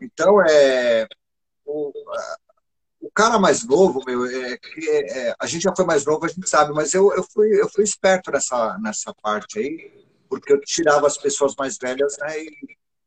Então, 0.00 0.40
é, 0.42 1.06
o, 1.66 1.92
o 3.00 3.10
cara 3.10 3.38
mais 3.38 3.66
novo, 3.66 4.02
meu, 4.06 4.26
é, 4.26 4.52
é, 4.52 5.18
é, 5.28 5.34
a 5.38 5.46
gente 5.46 5.62
já 5.62 5.74
foi 5.74 5.86
mais 5.86 6.04
novo, 6.04 6.24
a 6.24 6.28
gente 6.28 6.48
sabe, 6.48 6.72
mas 6.72 6.92
eu, 6.92 7.12
eu, 7.14 7.24
fui, 7.24 7.60
eu 7.60 7.68
fui 7.68 7.82
esperto 7.82 8.30
nessa, 8.30 8.78
nessa 8.78 9.14
parte 9.14 9.58
aí, 9.58 10.04
porque 10.28 10.52
eu 10.52 10.60
tirava 10.60 11.06
as 11.06 11.16
pessoas 11.16 11.54
mais 11.58 11.78
velhas 11.78 12.16
né, 12.18 12.28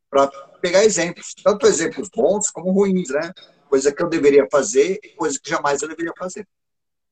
para 0.10 0.28
pegar 0.62 0.84
exemplos, 0.84 1.36
tanto 1.44 1.68
exemplos 1.68 2.10
bons 2.10 2.50
como 2.50 2.72
ruins, 2.72 3.10
né? 3.10 3.32
Coisa 3.70 3.92
que 3.92 4.04
eu 4.04 4.10
deveria 4.10 4.48
fazer 4.52 5.00
coisa 5.16 5.40
que 5.42 5.50
jamais 5.50 5.82
eu 5.82 5.88
deveria 5.88 6.14
fazer. 6.18 6.48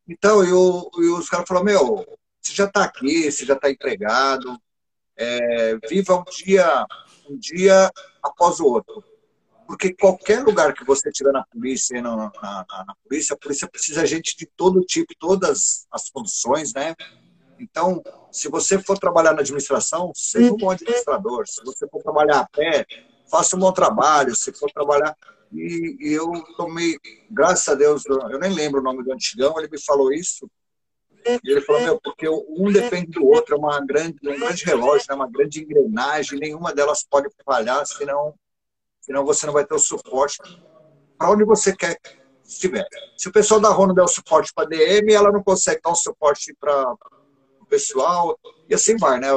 Então, 0.07 0.43
eu, 0.43 0.89
eu 0.97 1.17
os 1.17 1.29
caras 1.29 1.47
falaram, 1.47 1.65
meu, 1.65 2.05
você 2.41 2.53
já 2.53 2.65
está 2.65 2.83
aqui, 2.83 3.31
você 3.31 3.45
já 3.45 3.53
está 3.53 3.69
empregado, 3.69 4.55
é, 5.15 5.77
viva 5.87 6.15
um 6.15 6.23
dia, 6.23 6.85
um 7.29 7.37
dia 7.37 7.91
após 8.21 8.59
o 8.59 8.65
outro 8.65 9.10
porque 9.71 9.93
qualquer 9.93 10.43
lugar 10.43 10.73
que 10.73 10.83
você 10.83 11.09
tiver 11.09 11.31
na 11.31 11.45
polícia, 11.45 12.01
na, 12.01 12.13
na, 12.13 12.65
na, 12.67 12.95
polícia, 13.07 13.33
a 13.33 13.37
polícia 13.37 13.69
precisa 13.69 14.03
de 14.03 14.09
gente 14.09 14.35
de 14.35 14.45
todo 14.45 14.81
tipo, 14.81 15.13
todas 15.17 15.87
as 15.89 16.09
condições, 16.09 16.73
né? 16.73 16.93
Então, 17.57 18.03
se 18.33 18.49
você 18.49 18.77
for 18.77 18.99
trabalhar 18.99 19.31
na 19.31 19.39
administração, 19.39 20.11
seja 20.13 20.51
um 20.51 20.57
bom 20.57 20.71
administrador. 20.71 21.47
Se 21.47 21.63
você 21.63 21.87
for 21.87 22.03
trabalhar 22.03 22.41
a 22.41 22.49
pé, 22.49 22.85
faça 23.29 23.55
um 23.55 23.59
bom 23.59 23.71
trabalho. 23.71 24.35
Se 24.35 24.51
for 24.51 24.69
trabalhar... 24.73 25.15
E, 25.53 25.95
e 26.01 26.11
eu 26.11 26.29
tomei, 26.57 26.97
graças 27.29 27.69
a 27.69 27.75
Deus, 27.75 28.03
eu 28.05 28.39
nem 28.39 28.53
lembro 28.53 28.81
o 28.81 28.83
nome 28.83 29.05
do 29.05 29.13
antigão, 29.13 29.57
ele 29.57 29.69
me 29.69 29.81
falou 29.81 30.11
isso, 30.11 30.49
e 31.25 31.51
ele 31.51 31.61
falou, 31.61 31.81
meu, 31.81 32.01
porque 32.01 32.27
um 32.27 32.71
depende 32.71 33.11
do 33.11 33.25
outro, 33.25 33.55
é 33.55 33.57
uma 33.57 33.79
grande, 33.85 34.17
um 34.23 34.39
grande 34.39 34.65
relógio, 34.65 35.05
é 35.07 35.11
né? 35.11 35.15
uma 35.15 35.29
grande 35.29 35.61
engrenagem, 35.61 36.39
nenhuma 36.39 36.73
delas 36.73 37.05
pode 37.09 37.29
falhar, 37.45 37.85
senão 37.85 38.33
senão 39.11 39.25
você 39.25 39.45
não 39.45 39.53
vai 39.53 39.65
ter 39.65 39.75
o 39.75 39.79
suporte 39.79 40.37
para 41.17 41.29
onde 41.29 41.43
você 41.43 41.75
quer 41.75 41.99
que 41.99 42.17
estiver. 42.45 42.87
Se 43.17 43.27
o 43.27 43.31
pessoal 43.31 43.59
da 43.59 43.69
RONO 43.69 43.93
der 43.93 44.03
o 44.03 44.07
suporte 44.07 44.53
para 44.55 44.69
DM, 44.69 45.13
ela 45.13 45.31
não 45.31 45.43
consegue 45.43 45.81
dar 45.83 45.91
um 45.91 45.95
suporte 45.95 46.55
para 46.57 46.95
o 47.59 47.65
pessoal, 47.65 48.39
e 48.69 48.73
assim 48.73 48.95
vai, 48.95 49.19
né? 49.19 49.27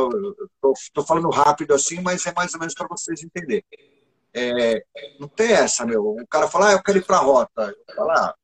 Estou 0.76 1.04
falando 1.04 1.28
rápido 1.28 1.75
assim, 1.75 2.00
mas 2.00 2.25
é 2.25 2.33
mais 2.33 2.54
ou 2.54 2.61
menos 2.61 2.75
para 2.75 2.87
vocês 2.88 3.23
entenderem. 3.23 3.64
É, 4.33 4.85
não 5.19 5.26
tem 5.26 5.52
essa, 5.52 5.85
meu. 5.85 6.02
O 6.02 6.26
cara 6.28 6.49
fala, 6.49 6.69
ah, 6.69 6.73
eu 6.73 6.83
quero 6.83 6.99
ir 6.99 7.04
para 7.04 7.16
a 7.16 7.21
rota. 7.21 7.75
Eu 7.88 7.95
falo, 7.97 8.11
ah, 8.12 8.35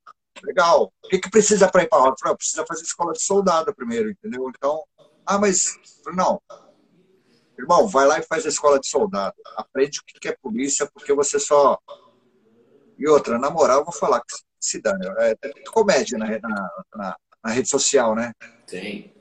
legal. 0.42 0.92
O 1.04 1.08
que, 1.08 1.18
que 1.18 1.30
precisa 1.30 1.68
para 1.70 1.84
ir 1.84 1.88
para 1.88 1.98
a 1.98 2.02
rota? 2.02 2.16
Eu 2.20 2.24
falo, 2.24 2.36
precisa 2.36 2.66
fazer 2.66 2.82
escola 2.82 3.12
de 3.12 3.22
soldado 3.22 3.74
primeiro, 3.74 4.10
entendeu? 4.10 4.48
Então, 4.48 4.82
ah, 5.24 5.38
mas 5.38 5.78
não, 6.12 6.40
Irmão, 7.60 7.86
vai 7.86 8.06
lá 8.06 8.18
e 8.18 8.22
faz 8.22 8.46
a 8.46 8.48
escola 8.48 8.80
de 8.80 8.88
soldado. 8.88 9.34
Aprende 9.56 10.00
o 10.00 10.20
que 10.20 10.28
é 10.28 10.36
polícia, 10.40 10.88
porque 10.92 11.12
você 11.12 11.38
só. 11.38 11.78
E 12.98 13.06
outra, 13.08 13.38
na 13.38 13.50
moral, 13.50 13.80
eu 13.80 13.84
vou 13.84 13.94
falar 13.94 14.20
que 14.20 14.34
se 14.58 14.80
dane. 14.80 15.06
É, 15.18 15.34
tem 15.34 15.52
muito 15.52 15.72
comédia 15.72 16.18
na, 16.18 16.26
na, 16.26 16.70
na, 16.94 17.16
na 17.44 17.50
rede 17.50 17.68
social, 17.68 18.14
né? 18.14 18.32
Tem. 18.66 19.14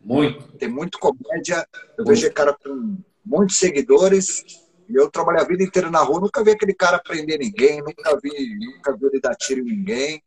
Muito. 0.00 0.52
Tem 0.58 0.68
muito 0.68 0.98
comédia. 0.98 1.66
Eu 1.96 2.04
muito. 2.04 2.08
vejo 2.08 2.32
cara 2.32 2.54
com 2.54 2.98
muitos 3.24 3.56
seguidores. 3.56 4.42
E 4.88 4.94
eu 4.94 5.10
trabalhei 5.10 5.42
a 5.42 5.46
vida 5.46 5.62
inteira 5.62 5.90
na 5.90 6.00
rua, 6.00 6.20
nunca 6.20 6.42
vi 6.42 6.50
aquele 6.50 6.74
cara 6.74 6.98
prender 6.98 7.38
ninguém, 7.38 7.80
nunca 7.80 8.18
vi, 8.22 8.58
nunca 8.58 8.94
vi 8.96 9.06
ele 9.06 9.20
dar 9.20 9.34
tiro 9.36 9.60
em 9.60 9.64
ninguém. 9.64 10.22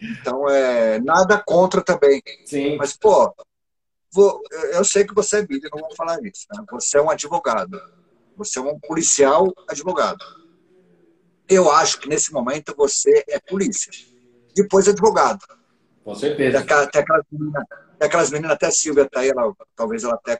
Então, 0.00 0.48
é 0.48 1.00
nada 1.00 1.42
contra 1.44 1.82
também. 1.82 2.22
Sim. 2.44 2.76
Mas, 2.76 2.96
pô, 2.96 3.34
vou, 4.12 4.42
eu 4.72 4.84
sei 4.84 5.04
que 5.04 5.14
você 5.14 5.38
é 5.38 5.42
bíblia, 5.46 5.70
não 5.72 5.80
vou 5.80 5.94
falar 5.94 6.22
isso. 6.22 6.46
Né? 6.52 6.64
Você 6.70 6.98
é 6.98 7.02
um 7.02 7.10
advogado. 7.10 7.80
Você 8.36 8.58
é 8.58 8.62
um 8.62 8.78
policial 8.78 9.52
advogado. 9.68 10.24
Eu 11.48 11.70
acho 11.70 11.98
que 11.98 12.08
nesse 12.08 12.32
momento 12.32 12.74
você 12.76 13.24
é 13.28 13.38
polícia. 13.40 13.90
Depois 14.54 14.88
advogado. 14.88 15.44
Com 16.04 16.14
certeza. 16.14 16.60
Até 16.60 17.00
aquelas 17.00 17.24
meninas, 17.30 17.64
aquelas 18.00 18.30
meninas 18.30 18.52
até 18.52 18.66
a 18.66 18.70
Silvia 18.70 19.04
está 19.04 19.20
aí, 19.20 19.28
ela, 19.28 19.52
talvez 19.74 20.04
ela 20.04 20.14
até 20.14 20.38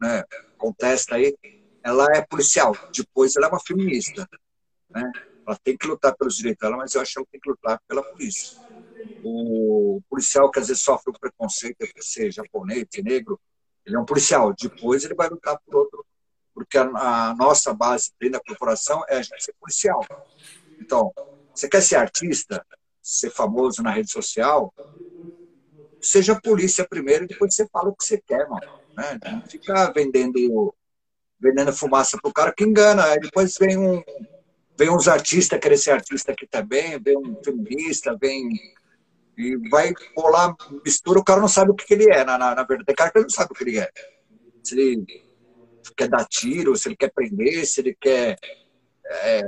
né, 0.00 0.24
contesta 0.56 1.16
aí. 1.16 1.36
Ela 1.82 2.06
é 2.16 2.22
policial. 2.22 2.76
Depois 2.94 3.36
ela 3.36 3.46
é 3.46 3.48
uma 3.48 3.60
feminista. 3.60 4.28
Né? 4.90 5.10
Ela 5.46 5.56
tem 5.62 5.76
que 5.76 5.86
lutar 5.86 6.16
pelos 6.16 6.36
direitos 6.36 6.60
dela, 6.60 6.76
mas 6.76 6.94
eu 6.94 7.00
acho 7.00 7.12
que 7.12 7.18
ela 7.18 7.28
tem 7.30 7.40
que 7.40 7.50
lutar 7.50 7.80
pela 7.86 8.02
polícia 8.02 8.65
o 9.22 10.00
policial 10.08 10.50
que 10.50 10.58
às 10.58 10.68
vezes 10.68 10.82
sofre 10.82 11.10
o 11.10 11.18
preconceito 11.18 11.78
por 11.78 12.02
ser 12.02 12.30
japonês, 12.30 12.86
ser 12.92 13.02
negro, 13.02 13.40
ele 13.84 13.96
é 13.96 13.98
um 13.98 14.04
policial. 14.04 14.54
Depois 14.60 15.04
ele 15.04 15.14
vai 15.14 15.28
lutar 15.28 15.58
por 15.64 15.76
outro, 15.76 16.04
porque 16.54 16.76
a, 16.76 16.84
a 17.30 17.34
nossa 17.34 17.72
base 17.72 18.12
dentro 18.20 18.38
da 18.38 18.44
corporação 18.44 19.04
é 19.08 19.18
a 19.18 19.22
gente 19.22 19.42
ser 19.42 19.54
policial. 19.60 20.04
Então, 20.80 21.12
você 21.54 21.68
quer 21.68 21.82
ser 21.82 21.96
artista, 21.96 22.64
ser 23.02 23.30
famoso 23.30 23.82
na 23.82 23.90
rede 23.90 24.10
social, 24.10 24.72
seja 26.00 26.40
polícia 26.40 26.86
primeiro 26.88 27.24
e 27.24 27.28
depois 27.28 27.54
você 27.54 27.66
fala 27.68 27.88
o 27.88 27.96
que 27.96 28.04
você 28.04 28.20
quer, 28.26 28.48
mano. 28.48 28.80
Né? 28.96 29.18
Não 29.30 29.42
fica 29.42 29.92
vendendo, 29.92 30.74
vendendo 31.38 31.72
fumaça 31.72 32.18
pro 32.20 32.32
cara 32.32 32.52
que 32.52 32.64
engana. 32.64 33.04
Aí 33.04 33.20
depois 33.20 33.56
vem 33.58 33.78
um, 33.78 34.02
vem 34.76 34.90
uns 34.90 35.08
artistas 35.08 35.58
querer 35.58 35.76
ser 35.76 35.92
artista 35.92 36.32
aqui 36.32 36.46
também, 36.46 36.98
vem 36.98 37.16
um 37.16 37.42
feminista, 37.42 38.16
vem 38.20 38.48
e 39.36 39.56
vai 39.68 39.92
rolar 40.16 40.54
mistura, 40.84 41.20
o 41.20 41.24
cara 41.24 41.40
não 41.40 41.48
sabe 41.48 41.70
o 41.70 41.74
que, 41.74 41.84
que 41.84 41.94
ele 41.94 42.10
é, 42.10 42.24
na, 42.24 42.38
na, 42.38 42.54
na, 42.54 42.62
verdade. 42.62 42.86
Tem 42.86 42.94
cara 42.94 43.10
que 43.10 43.18
ele 43.18 43.24
não 43.24 43.30
sabe 43.30 43.52
o 43.52 43.54
que 43.54 43.64
ele 43.64 43.78
é. 43.78 43.90
Se 44.62 44.78
ele 44.78 45.04
quer 45.96 46.08
dar 46.08 46.24
tiro, 46.26 46.74
se 46.76 46.88
ele 46.88 46.96
quer 46.96 47.12
prender, 47.12 47.66
se 47.66 47.80
ele 47.80 47.96
quer 48.00 48.38
é, 49.04 49.42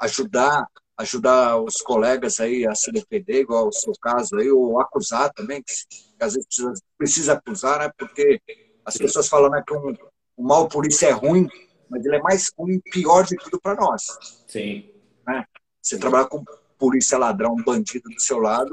ajudar 0.00 0.66
ajudar 1.00 1.58
os 1.58 1.76
colegas 1.76 2.40
aí 2.40 2.66
a 2.66 2.74
se 2.74 2.92
defender, 2.92 3.40
igual 3.40 3.68
o 3.68 3.72
seu 3.72 3.92
caso 4.00 4.36
aí, 4.36 4.50
ou 4.50 4.78
acusar 4.78 5.32
também, 5.32 5.62
que, 5.62 5.72
às 6.20 6.34
vezes 6.34 6.46
precisa, 6.46 6.72
precisa, 6.98 7.32
acusar, 7.32 7.78
né? 7.78 7.90
Porque 7.96 8.40
as 8.84 8.98
pessoas 8.98 9.26
falam 9.26 9.50
né, 9.50 9.62
que 9.66 9.74
um, 9.74 9.94
um 10.36 10.46
mau 10.46 10.68
polícia 10.68 11.06
é 11.06 11.12
ruim, 11.12 11.48
mas 11.88 12.04
ele 12.04 12.16
é 12.16 12.20
mais 12.20 12.50
ruim 12.56 12.74
e 12.84 12.90
pior 12.90 13.24
de 13.24 13.34
tudo 13.36 13.58
para 13.60 13.80
nós. 13.80 14.02
Sim. 14.46 14.90
Né? 15.26 15.44
Você 15.80 15.98
trabalhar 15.98 16.26
com 16.26 16.44
polícia 16.80 17.18
ladrão, 17.18 17.54
bandido 17.56 18.08
do 18.08 18.20
seu 18.20 18.38
lado, 18.38 18.72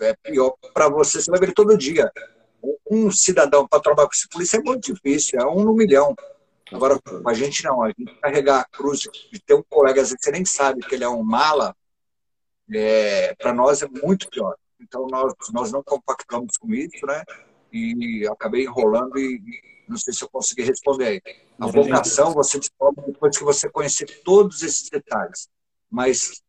é 0.00 0.14
pior 0.14 0.54
para 0.72 0.88
você, 0.88 1.20
você 1.20 1.30
vai 1.30 1.38
ver 1.38 1.52
todo 1.52 1.76
dia. 1.76 2.10
Um 2.90 3.10
cidadão 3.10 3.68
para 3.68 3.80
trabalhar 3.80 4.08
com 4.08 4.14
esse 4.14 4.28
polícia 4.28 4.56
é 4.56 4.62
muito 4.62 4.92
difícil, 4.92 5.38
é 5.38 5.46
um 5.46 5.62
no 5.62 5.74
milhão. 5.74 6.14
Agora, 6.72 6.98
a 7.26 7.34
gente 7.34 7.62
não, 7.62 7.82
a 7.82 7.88
gente 7.88 8.18
carregar 8.20 8.60
a 8.60 8.64
cruz 8.64 9.00
de 9.00 9.38
ter 9.38 9.54
um 9.54 9.62
colega, 9.68 10.00
às 10.00 10.08
vezes 10.08 10.24
você 10.24 10.30
nem 10.30 10.44
sabe 10.44 10.80
que 10.80 10.94
ele 10.94 11.04
é 11.04 11.08
um 11.08 11.22
mala, 11.22 11.76
é, 12.72 13.34
para 13.34 13.52
nós 13.52 13.82
é 13.82 13.88
muito 13.88 14.28
pior. 14.30 14.56
Então, 14.80 15.06
nós, 15.10 15.32
nós 15.52 15.70
não 15.70 15.82
compactamos 15.82 16.56
com 16.56 16.72
isso, 16.72 17.06
né? 17.06 17.22
e 17.74 18.26
acabei 18.28 18.62
enrolando 18.62 19.18
e, 19.18 19.42
não 19.88 19.96
sei 19.96 20.14
se 20.14 20.22
eu 20.22 20.28
consegui 20.30 20.62
responder 20.62 21.06
aí. 21.06 21.22
A 21.58 21.66
vocação 21.66 22.32
você 22.32 22.58
descobre 22.58 23.04
depois 23.04 23.36
que 23.36 23.44
você 23.44 23.68
conhecer 23.68 24.22
todos 24.24 24.62
esses 24.62 24.88
detalhes, 24.88 25.48
mas 25.90 26.42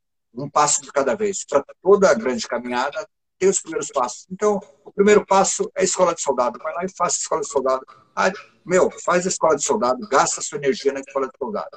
um 0.44 0.50
passo 0.50 0.82
de 0.82 0.92
cada 0.92 1.16
vez. 1.16 1.46
Para 1.46 1.64
toda 1.82 2.10
a 2.10 2.14
grande 2.14 2.48
caminhada, 2.48 3.08
tem 3.40 3.50
os 3.50 3.62
primeiros 3.62 3.88
passos. 3.90 4.26
Então, 4.32 4.60
o 4.84 4.92
primeiro 4.92 5.26
passo 5.26 5.70
é 5.76 5.82
a 5.82 5.84
escola 5.84 6.14
de 6.16 6.22
soldado. 6.22 6.60
Vai 6.62 6.74
lá 6.74 6.86
e 6.86 6.90
faça 6.96 7.18
a 7.18 7.22
escola 7.22 7.42
de 7.42 7.48
soldado. 7.48 7.86
Ah, 8.16 8.32
meu, 8.66 8.90
faz 9.04 9.26
a 9.26 9.30
escola 9.30 9.56
de 9.56 9.64
soldado, 9.64 10.06
gasta 10.08 10.42
sua 10.42 10.58
energia 10.58 10.92
na 10.94 11.00
escola 11.02 11.28
de 11.28 11.38
soldado. 11.38 11.70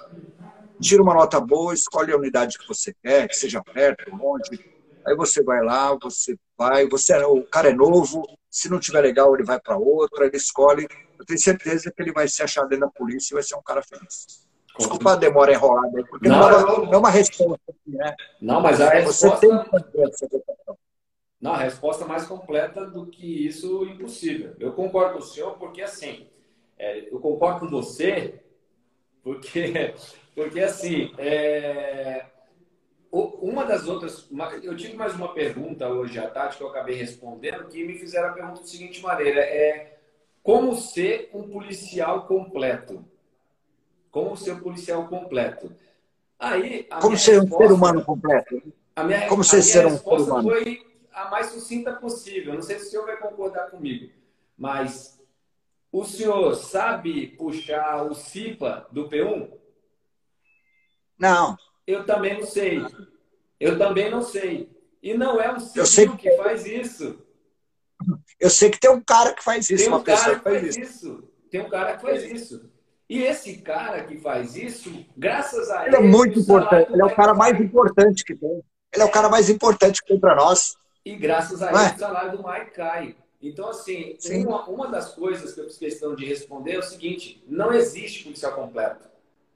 Tira 0.80 1.02
uma 1.02 1.14
nota 1.14 1.40
boa, 1.40 1.74
escolhe 1.74 2.12
a 2.12 2.16
unidade 2.16 2.58
que 2.58 2.66
você 2.66 2.94
quer, 3.02 3.28
que 3.28 3.36
seja 3.36 3.62
perto, 3.72 4.10
longe. 4.10 4.60
Aí 5.06 5.14
você 5.16 5.42
vai 5.42 5.62
lá, 5.64 5.94
você 6.00 6.36
vai, 6.56 6.86
você 6.88 7.14
é, 7.14 7.26
o 7.26 7.44
cara 7.46 7.70
é 7.70 7.72
novo, 7.74 8.22
se 8.50 8.68
não 8.68 8.78
tiver 8.80 9.00
legal, 9.00 9.34
ele 9.34 9.44
vai 9.44 9.60
para 9.60 9.76
outra, 9.76 10.26
ele 10.26 10.36
escolhe. 10.36 10.86
Eu 11.18 11.24
tenho 11.24 11.38
certeza 11.40 11.90
que 11.94 12.02
ele 12.02 12.12
vai 12.12 12.28
se 12.28 12.42
achar 12.42 12.64
dentro 12.66 12.86
da 12.86 12.92
polícia 12.92 13.34
e 13.34 13.36
vai 13.36 13.42
ser 13.42 13.56
um 13.56 13.62
cara 13.62 13.82
feliz. 13.82 14.47
Desculpa 14.78 15.12
a 15.12 15.16
demora 15.16 15.52
enrolada, 15.52 16.04
porque 16.08 16.28
não, 16.28 16.50
não, 16.50 16.84
não 16.86 16.92
é 16.92 16.96
uma 16.96 17.10
resposta. 17.10 17.74
Né? 17.86 18.14
Não, 18.40 18.60
mas 18.60 18.80
a 18.80 18.90
resposta... 18.90 19.28
Você 19.28 19.48
tem 19.48 19.58
que 19.64 20.38
não, 21.40 21.52
a 21.52 21.58
resposta 21.58 22.04
mais 22.04 22.26
completa 22.26 22.84
do 22.84 23.06
que 23.06 23.46
isso, 23.46 23.84
impossível. 23.84 24.56
Eu 24.58 24.72
concordo 24.72 25.14
com 25.14 25.18
o 25.20 25.22
senhor, 25.22 25.56
porque 25.56 25.80
assim, 25.80 26.26
é, 26.76 27.12
eu 27.12 27.20
concordo 27.20 27.60
com 27.60 27.68
você, 27.68 28.40
porque, 29.22 29.94
porque 30.34 30.60
assim, 30.60 31.12
é, 31.16 32.26
uma 33.12 33.64
das 33.64 33.86
outras. 33.86 34.28
Uma, 34.30 34.52
eu 34.56 34.76
tive 34.76 34.94
mais 34.94 35.14
uma 35.14 35.32
pergunta 35.32 35.88
hoje 35.88 36.18
à 36.18 36.28
tarde 36.28 36.56
que 36.56 36.62
eu 36.62 36.68
acabei 36.68 36.96
respondendo, 36.96 37.68
que 37.68 37.84
me 37.84 37.94
fizeram 37.94 38.30
a 38.30 38.32
pergunta 38.32 38.60
da 38.60 38.66
seguinte 38.66 39.00
maneira: 39.00 39.40
é 39.40 39.98
como 40.42 40.74
ser 40.74 41.30
um 41.32 41.48
policial 41.48 42.26
completo? 42.26 43.04
Como 44.24 44.36
ser 44.36 44.52
um 44.52 44.60
policial 44.60 45.06
completo? 45.06 45.72
Aí, 46.38 46.84
como 47.00 47.16
ser 47.16 47.40
resposta, 47.40 47.54
um 47.54 47.68
ser 47.68 47.72
humano 47.72 48.04
completo? 48.04 48.62
A 48.96 49.04
minha, 49.04 49.28
como 49.28 49.42
a 49.42 49.44
ser, 49.44 49.56
minha 49.56 49.64
ser 49.64 49.86
um 49.86 49.96
ser 49.96 50.08
humano? 50.08 50.50
foi 50.50 50.86
a 51.12 51.30
mais 51.30 51.46
sucinta 51.46 51.92
possível. 51.92 52.54
Não 52.54 52.62
sei 52.62 52.80
se 52.80 52.86
o 52.86 52.90
senhor 52.90 53.06
vai 53.06 53.16
concordar 53.16 53.70
comigo, 53.70 54.12
mas 54.56 55.20
o 55.92 56.04
senhor 56.04 56.54
sabe 56.56 57.28
puxar 57.28 58.02
o 58.10 58.14
CIPA 58.14 58.88
do 58.90 59.08
P1? 59.08 59.52
Não. 61.16 61.56
Eu 61.86 62.04
também 62.04 62.40
não 62.40 62.46
sei. 62.46 62.84
Eu 63.60 63.78
também 63.78 64.10
não 64.10 64.22
sei. 64.22 64.68
E 65.00 65.14
não 65.14 65.40
é 65.40 65.52
um 65.52 65.60
civil 65.60 66.16
que... 66.16 66.28
que 66.28 66.36
faz 66.36 66.66
isso. 66.66 67.24
Eu 68.40 68.50
sei 68.50 68.68
que 68.68 68.80
tem 68.80 68.90
um 68.90 69.00
cara 69.00 69.32
que 69.32 69.44
faz 69.44 69.70
isso. 69.70 69.84
Tem 69.84 69.94
um 69.94 70.02
cara 70.02 70.36
que 70.36 70.42
faz 70.42 70.76
isso. 70.76 70.80
isso. 70.80 71.28
Tem 71.50 71.60
um 71.60 71.68
cara 71.68 71.96
que 71.96 72.02
faz 72.02 72.24
isso. 72.24 72.77
E 73.08 73.22
esse 73.22 73.58
cara 73.58 74.04
que 74.04 74.18
faz 74.18 74.54
isso, 74.54 75.04
graças 75.16 75.70
a 75.70 75.86
ele. 75.86 75.96
Ele 75.96 76.06
é 76.06 76.08
muito 76.08 76.38
importante. 76.38 76.92
Ele 76.92 77.00
é 77.00 77.04
o 77.04 77.14
cara 77.14 77.34
mais 77.34 77.58
importante 77.58 78.24
que 78.24 78.34
tem. 78.34 78.62
Ele 78.92 79.02
é 79.02 79.04
o 79.04 79.10
cara 79.10 79.28
mais 79.28 79.48
importante 79.48 80.02
que 80.02 80.08
tem 80.08 80.20
para 80.20 80.34
nós. 80.34 80.76
E 81.04 81.16
graças 81.16 81.62
a 81.62 81.70
ele, 81.70 81.94
o 81.94 81.98
salário 81.98 82.36
do 82.36 82.46
Mike 82.46 82.70
cai. 82.72 83.16
Então, 83.40 83.68
assim, 83.68 84.18
uma, 84.44 84.68
uma 84.68 84.88
das 84.88 85.14
coisas 85.14 85.54
que 85.54 85.60
eu 85.60 85.64
fiz 85.64 85.78
questão 85.78 86.14
de 86.14 86.26
responder 86.26 86.72
é 86.72 86.78
o 86.78 86.82
seguinte: 86.82 87.42
não 87.46 87.72
existe 87.72 88.24
policial 88.24 88.52
completo. 88.52 89.08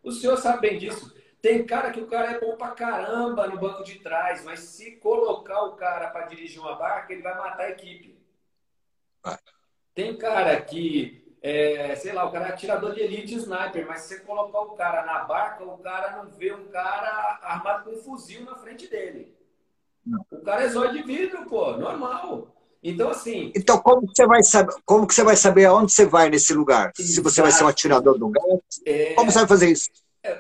O 0.03 0.13
senhor 0.13 0.37
sabe 0.39 0.61
bem 0.63 0.79
disso. 0.79 1.13
Tem 1.43 1.67
cara 1.67 1.91
que 1.91 2.01
o 2.01 2.07
cara 2.07 2.33
é 2.33 2.41
bom 2.41 2.57
pra 2.57 2.69
caramba 2.69 3.49
no 3.49 3.59
banco 3.59 3.83
de 3.83 3.99
trás, 3.99 4.45
mas 4.45 4.61
se 4.61 4.93
colocar 4.93 5.63
o 5.65 5.73
cara 5.73 6.09
para 6.09 6.27
dirigir 6.27 6.61
uma 6.61 6.77
barca, 6.77 7.13
ele 7.13 7.23
vai 7.23 7.37
matar 7.37 7.65
a 7.65 7.71
equipe. 7.71 8.17
Tem 9.93 10.17
cara 10.17 10.61
que, 10.63 11.22
é, 11.43 11.97
sei 11.97 12.13
lá, 12.13 12.25
o 12.25 12.31
cara 12.31 12.47
é 12.47 12.53
atirador 12.53 12.95
de 12.95 13.01
elite 13.01 13.35
sniper, 13.35 13.85
mas 13.87 14.03
se 14.03 14.09
você 14.09 14.21
colocar 14.21 14.61
o 14.61 14.77
cara 14.77 15.05
na 15.05 15.25
barca, 15.25 15.65
o 15.65 15.77
cara 15.79 16.17
não 16.17 16.31
vê 16.31 16.53
um 16.55 16.69
cara 16.69 17.41
armado 17.43 17.85
com 17.85 17.97
um 17.97 18.03
fuzil 18.03 18.45
na 18.45 18.55
frente 18.55 18.87
dele. 18.87 19.35
Não. 20.07 20.25
O 20.31 20.41
cara 20.43 20.63
é 20.63 20.69
zóio 20.69 20.93
de 20.93 21.03
vidro, 21.03 21.45
pô, 21.47 21.73
normal. 21.77 22.55
Então, 22.81 23.11
assim. 23.11 23.53
Então, 23.57 23.79
como 23.79 24.07
que 24.07 24.13
você 24.15 24.27
vai 24.27 24.43
saber, 24.43 24.75
como 24.85 25.07
que 25.07 25.15
você 25.15 25.25
vai 25.25 25.37
saber 25.37 25.65
aonde 25.65 25.93
você 25.93 26.07
vai 26.07 26.31
nesse 26.31 26.55
lugar? 26.55 26.93
Exato. 26.97 27.03
Se 27.03 27.21
você 27.21 27.43
vai 27.43 27.51
ser 27.51 27.65
um 27.65 27.69
atirador 27.69 28.19
do 28.19 28.29
gás, 28.29 28.61
é... 28.87 29.15
como 29.15 29.31
você 29.31 29.39
vai 29.41 29.49
fazer 29.49 29.71
isso? 29.71 29.91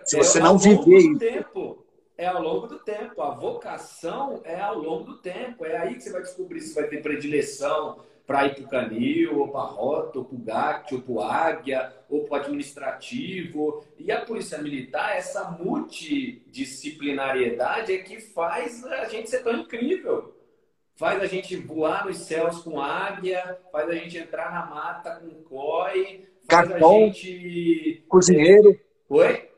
Se 0.05 0.17
você 0.17 0.38
é 0.38 0.43
não 0.43 0.57
viver 0.57 0.99
isso. 0.99 1.19
Tempo, 1.19 1.85
é 2.17 2.27
ao 2.27 2.41
longo 2.41 2.69
do 2.69 2.79
tempo. 2.79 3.23
A 3.23 3.31
vocação 3.31 4.41
é 4.45 4.61
ao 4.61 4.79
longo 4.79 5.05
do 5.05 5.19
tempo. 5.19 5.65
É 5.65 5.77
aí 5.77 5.95
que 5.97 6.03
você 6.03 6.12
vai 6.12 6.23
descobrir 6.23 6.61
se 6.61 6.75
vai 6.75 6.87
ter 6.87 7.03
predileção 7.03 7.99
para 8.27 8.47
ir 8.47 8.55
para 8.55 8.65
o 8.65 8.69
canil, 8.69 9.39
ou 9.41 9.49
para 9.49 9.61
a 9.61 9.67
rota, 9.67 10.19
ou 10.19 10.25
para 10.25 10.35
o 10.35 10.39
GAT, 10.39 10.95
ou 10.95 11.03
para 11.03 11.13
o 11.13 11.21
águia, 11.21 11.93
ou 12.09 12.25
para 12.25 12.33
o 12.33 12.37
administrativo. 12.41 13.85
E 13.99 14.11
a 14.13 14.25
polícia 14.25 14.57
militar, 14.59 15.17
essa 15.17 15.51
multidisciplinariedade 15.51 17.93
é 17.93 17.99
que 17.99 18.21
faz 18.21 18.85
a 18.85 19.07
gente 19.07 19.29
ser 19.29 19.43
tão 19.43 19.59
incrível. 19.59 20.37
Faz 20.95 21.21
a 21.23 21.27
gente 21.27 21.57
voar 21.57 22.07
nos 22.07 22.19
céus 22.19 22.63
com 22.63 22.81
águia, 22.81 23.59
faz 23.73 23.89
a 23.89 23.95
gente 23.95 24.19
entrar 24.19 24.53
na 24.53 24.67
mata 24.67 25.17
com 25.17 25.31
COI, 25.45 26.29
faz 26.49 26.69
Cartão, 26.69 26.97
a 26.97 27.01
gente. 27.07 28.05
Cozinheiro. 28.09 28.79
Oi? 29.09 29.51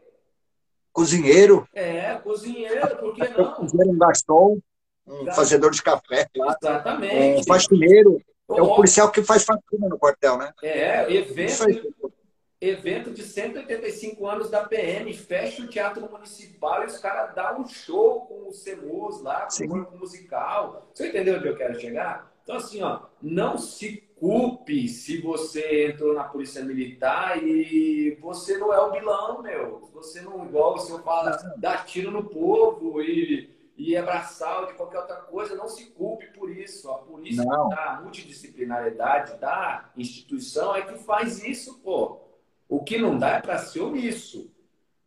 cozinheiro. 0.94 1.68
É, 1.74 2.14
cozinheiro, 2.14 2.96
por 2.96 3.14
que 3.14 3.28
não? 3.28 3.52
Cozinheiro, 3.52 3.92
um 3.92 3.98
garçom, 3.98 4.58
um 5.06 5.26
fazedor 5.32 5.72
de 5.72 5.82
café. 5.82 6.26
Exatamente. 6.32 7.40
Um 7.40 7.44
faxineiro. 7.44 8.22
É 8.50 8.62
o 8.62 8.74
policial 8.74 9.10
que 9.10 9.22
faz 9.22 9.44
faxina 9.44 9.88
no 9.88 9.98
quartel, 9.98 10.36
né? 10.36 10.52
É, 10.62 11.12
evento, 11.12 12.12
evento 12.60 13.10
de 13.10 13.22
185 13.22 14.26
anos 14.26 14.50
da 14.50 14.64
PM, 14.64 15.12
fecha 15.14 15.62
o 15.62 15.66
Teatro 15.66 16.10
Municipal 16.10 16.82
e 16.82 16.86
os 16.86 16.98
caras 16.98 17.34
dão 17.34 17.62
um 17.62 17.66
show 17.66 18.22
com 18.22 18.48
o 18.48 18.52
CEMUS 18.52 19.22
lá, 19.22 19.48
com 19.48 19.64
o 19.64 19.68
grupo 19.68 19.96
musical. 19.96 20.90
Você 20.92 21.08
entendeu 21.08 21.36
onde 21.36 21.48
eu 21.48 21.56
quero 21.56 21.80
chegar? 21.80 22.32
Então, 22.42 22.56
assim, 22.56 22.82
ó, 22.82 23.00
não 23.22 23.56
se 23.56 24.04
culpe 24.16 24.86
se 24.88 25.20
você 25.20 25.86
entrou 25.88 26.14
na 26.14 26.24
polícia 26.24 26.62
militar 26.62 27.42
e 27.42 28.16
você 28.20 28.58
não 28.58 28.72
é 28.72 28.80
o 28.80 28.92
vilão, 28.92 29.42
meu. 29.42 29.88
Você 29.94 30.20
não, 30.20 30.44
igual 30.44 30.74
o 30.74 30.78
senhor 30.78 31.02
fala, 31.02 31.36
dá 31.56 31.78
tiro 31.78 32.10
no 32.10 32.24
povo 32.24 33.00
e, 33.00 33.53
e 33.76 33.96
abraçar 33.96 34.66
de 34.66 34.74
qualquer 34.74 35.00
outra 35.00 35.16
coisa, 35.16 35.56
não 35.56 35.68
se 35.68 35.86
culpe 35.86 36.26
por 36.28 36.50
isso. 36.50 36.90
A 36.90 36.98
polícia 36.98 37.44
não. 37.44 37.68
da 37.68 38.00
multidisciplinariedade 38.02 39.38
da 39.38 39.90
instituição 39.96 40.74
é 40.76 40.82
que 40.82 40.96
faz 40.98 41.42
isso, 41.42 41.80
pô. 41.80 42.20
O 42.68 42.82
que 42.82 42.98
não 42.98 43.18
dá 43.18 43.30
é 43.30 43.40
para 43.40 43.58
ser 43.58 43.80
omisso. 43.80 44.50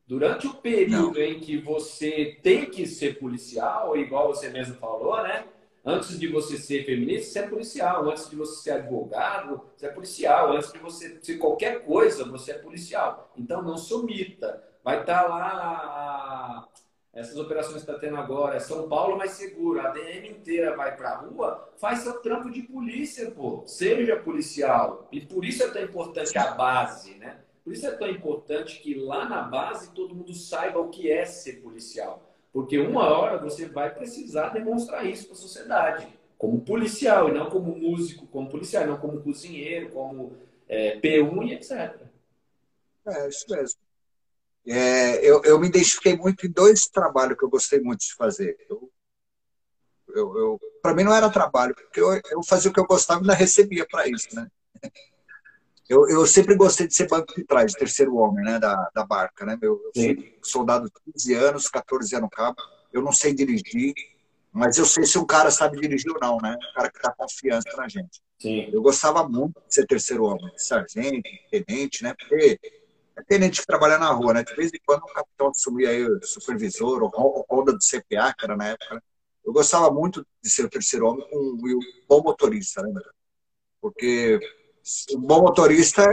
Durante 0.05 0.47
o 0.47 0.53
período 0.53 1.19
não. 1.19 1.25
em 1.25 1.39
que 1.39 1.57
você 1.57 2.39
tem 2.41 2.69
que 2.69 2.85
ser 2.85 3.19
policial, 3.19 3.97
igual 3.97 4.27
você 4.27 4.49
mesmo 4.49 4.75
falou, 4.75 5.21
né? 5.23 5.45
Antes 5.83 6.19
de 6.19 6.27
você 6.27 6.57
ser 6.57 6.85
feminista, 6.85 7.31
você 7.31 7.39
é 7.39 7.47
policial. 7.47 8.09
Antes 8.09 8.29
de 8.29 8.35
você 8.35 8.61
ser 8.61 8.71
advogado, 8.71 9.61
você 9.75 9.85
é 9.85 9.89
policial. 9.89 10.51
Antes 10.51 10.73
de 10.73 10.79
você 10.79 11.17
ser 11.21 11.37
qualquer 11.37 11.85
coisa, 11.85 12.25
você 12.25 12.51
é 12.51 12.57
policial. 12.57 13.31
Então 13.37 13.61
não 13.61 13.77
se 13.77 13.93
omita. 13.93 14.61
Vai 14.83 14.99
estar 14.99 15.23
tá 15.23 15.29
lá 15.29 16.67
essas 17.17 17.35
operações 17.35 17.83
que 17.83 17.89
está 17.89 17.97
tendo 17.97 18.15
agora, 18.15 18.57
é 18.57 18.59
São 18.59 18.87
Paulo 18.87 19.17
mais 19.17 19.31
seguro, 19.31 19.81
a 19.81 19.89
DM 19.89 20.29
inteira 20.29 20.75
vai 20.75 20.95
para 20.95 21.09
a 21.09 21.17
rua, 21.17 21.67
faz 21.77 21.99
seu 21.99 22.19
trampo 22.19 22.51
de 22.51 22.61
polícia, 22.61 23.31
pô. 23.31 23.63
Seja 23.65 24.17
policial. 24.17 25.07
E 25.11 25.19
por 25.19 25.43
isso 25.43 25.63
é 25.63 25.69
tão 25.71 25.81
importante 25.81 26.37
a 26.37 26.51
base, 26.51 27.15
né? 27.15 27.39
Por 27.63 27.73
isso 27.73 27.87
é 27.87 27.91
tão 27.91 28.07
importante 28.07 28.79
que 28.79 28.93
lá 28.93 29.27
na 29.27 29.41
base 29.41 29.89
todo 29.93 30.13
mundo 30.13 30.31
saiba 30.35 30.79
o 30.79 30.89
que 30.89 31.11
é 31.11 31.25
ser 31.25 31.53
policial. 31.53 32.21
Porque 32.53 32.77
uma 32.77 33.09
hora 33.09 33.39
você 33.39 33.65
vai 33.65 33.91
precisar 33.93 34.49
demonstrar 34.49 35.03
isso 35.03 35.25
para 35.25 35.33
a 35.33 35.39
sociedade, 35.39 36.07
como 36.37 36.61
policial, 36.61 37.29
e 37.29 37.33
não 37.33 37.49
como 37.49 37.75
músico, 37.75 38.27
como 38.27 38.47
policial, 38.47 38.85
não 38.85 38.97
como 38.97 39.21
cozinheiro, 39.21 39.89
como 39.89 40.37
é, 40.69 40.99
P1 40.99 41.47
e 41.47 41.53
etc. 41.53 41.99
É, 43.07 43.27
isso 43.27 43.45
mesmo. 43.49 43.86
É, 44.67 45.25
eu, 45.25 45.41
eu 45.43 45.59
me 45.59 45.67
identifiquei 45.67 46.15
muito 46.15 46.45
em 46.45 46.51
dois 46.51 46.87
trabalhos 46.87 47.37
que 47.37 47.45
eu 47.45 47.49
gostei 47.49 47.79
muito 47.79 48.01
de 48.01 48.13
fazer. 48.15 48.57
Eu, 48.69 48.91
eu, 50.09 50.37
eu 50.37 50.59
para 50.81 50.93
mim 50.93 51.03
não 51.03 51.13
era 51.13 51.29
trabalho, 51.29 51.73
porque 51.73 52.01
eu, 52.01 52.13
eu 52.31 52.43
fazia 52.43 52.69
o 52.69 52.73
que 52.73 52.79
eu 52.79 52.85
gostava 52.85 53.19
e 53.19 53.23
ainda 53.23 53.33
recebia 53.33 53.85
para 53.89 54.07
isso, 54.07 54.27
né? 54.33 54.47
Eu, 55.89 56.05
eu 56.09 56.27
sempre 56.27 56.53
gostei 56.53 56.85
de 56.85 56.93
ser 56.93 57.07
banco 57.07 57.33
de 57.33 57.45
trás, 57.45 57.71
terceiro 57.71 58.13
homem, 58.17 58.43
né, 58.43 58.59
da, 58.59 58.75
da 58.93 59.05
barca, 59.05 59.45
né? 59.45 59.57
Eu, 59.61 59.81
eu 59.85 59.91
fui 59.95 60.35
soldado 60.43 60.87
de 60.87 61.13
15 61.13 61.33
anos, 61.33 61.69
14 61.69 62.13
anos 62.13 62.29
cabo. 62.29 62.57
Eu 62.91 63.01
não 63.01 63.13
sei 63.13 63.33
dirigir, 63.33 63.93
mas 64.51 64.77
eu 64.77 64.85
sei 64.85 65.05
se 65.05 65.17
um 65.17 65.25
cara 65.25 65.49
sabe 65.49 65.79
dirigir 65.79 66.11
ou 66.11 66.19
não, 66.21 66.39
né? 66.39 66.57
Um 66.57 66.73
cara 66.73 66.91
que 66.91 67.01
dá 67.01 67.13
confiança 67.13 67.69
na 67.77 67.87
gente. 67.87 68.21
Sim. 68.37 68.69
Eu 68.69 68.81
gostava 68.81 69.27
muito 69.29 69.61
de 69.65 69.73
ser 69.73 69.87
terceiro 69.87 70.25
homem, 70.25 70.51
sargento, 70.57 71.29
tenente, 71.49 72.03
né? 72.03 72.13
Porque 72.19 72.59
é 73.17 73.23
tenente 73.23 73.61
que 73.61 73.67
trabalha 73.67 73.97
na 73.97 74.11
rua, 74.11 74.33
né? 74.33 74.43
De 74.43 74.55
vez 74.55 74.71
em 74.71 74.79
quando 74.85 75.01
o 75.01 75.13
capitão 75.13 75.49
assumia 75.49 75.89
aí 75.89 76.05
o 76.05 76.23
supervisor, 76.23 77.01
o 77.03 77.45
ronda 77.49 77.73
do 77.73 77.79
CPA, 77.79 78.33
que 78.37 78.45
era 78.45 78.55
na 78.55 78.67
época. 78.67 78.95
Né? 78.95 79.01
Eu 79.43 79.51
gostava 79.51 79.89
muito 79.89 80.25
de 80.41 80.49
ser 80.49 80.65
o 80.65 80.69
terceiro 80.69 81.07
homem 81.07 81.27
com 81.29 81.37
um 81.37 81.79
bom 82.07 82.21
motorista, 82.21 82.83
né? 82.83 83.01
Porque 83.81 84.39
o 85.13 85.17
bom 85.17 85.41
motorista 85.41 86.05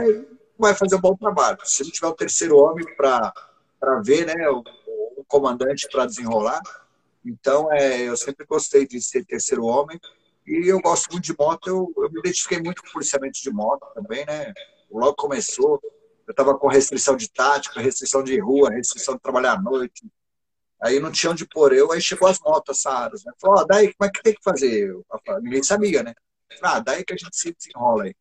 vai 0.58 0.74
fazer 0.74 0.96
um 0.96 1.00
bom 1.00 1.14
trabalho. 1.14 1.58
Se 1.64 1.84
não 1.84 1.90
tiver 1.90 2.06
o 2.06 2.14
terceiro 2.14 2.56
homem 2.56 2.86
para 2.96 3.32
ver, 4.02 4.26
né, 4.26 4.48
o, 4.48 4.62
o 5.16 5.24
comandante 5.26 5.88
para 5.90 6.06
desenrolar, 6.06 6.62
então 7.24 7.72
é, 7.72 8.02
eu 8.02 8.16
sempre 8.16 8.46
gostei 8.46 8.86
de 8.86 9.00
ser 9.00 9.24
terceiro 9.24 9.64
homem 9.64 9.98
e 10.46 10.68
eu 10.68 10.80
gosto 10.80 11.10
muito 11.10 11.24
de 11.24 11.34
moto. 11.38 11.68
Eu, 11.68 11.92
eu 11.96 12.10
me 12.10 12.20
identifiquei 12.20 12.60
muito 12.60 12.82
com 12.82 12.88
o 12.88 12.92
policiamento 12.92 13.40
de 13.42 13.50
moto 13.50 13.86
também, 13.94 14.24
né? 14.26 14.52
Logo 14.90 15.14
começou, 15.16 15.80
eu 16.26 16.30
estava 16.30 16.56
com 16.58 16.68
restrição 16.68 17.16
de 17.16 17.30
tática, 17.30 17.80
restrição 17.80 18.22
de 18.22 18.38
rua, 18.38 18.70
restrição 18.70 19.14
de 19.14 19.20
trabalhar 19.20 19.52
à 19.52 19.60
noite. 19.60 20.06
Aí 20.82 21.00
não 21.00 21.10
tinha 21.10 21.30
onde 21.32 21.46
pôr 21.46 21.72
eu, 21.72 21.92
aí 21.92 22.00
chegou 22.00 22.28
as 22.28 22.38
motos 22.40 22.82
Saaras, 22.82 23.24
né? 23.24 23.32
Falou, 23.40 23.60
oh, 23.60 23.64
daí 23.64 23.94
como 23.94 24.08
é 24.08 24.12
que 24.12 24.22
tem 24.22 24.34
que 24.34 24.42
fazer? 24.42 24.90
Eu, 24.90 25.04
ninguém 25.40 25.62
sabia, 25.62 26.02
né? 26.02 26.14
Ah, 26.62 26.80
daí 26.80 27.04
que 27.04 27.14
a 27.14 27.16
gente 27.16 27.36
se 27.36 27.54
desenrola 27.54 28.04
aí. 28.04 28.14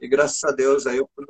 E 0.00 0.08
graças 0.08 0.42
a 0.44 0.50
Deus 0.50 0.86
aí 0.86 0.98
eu 0.98 1.08
fui 1.14 1.24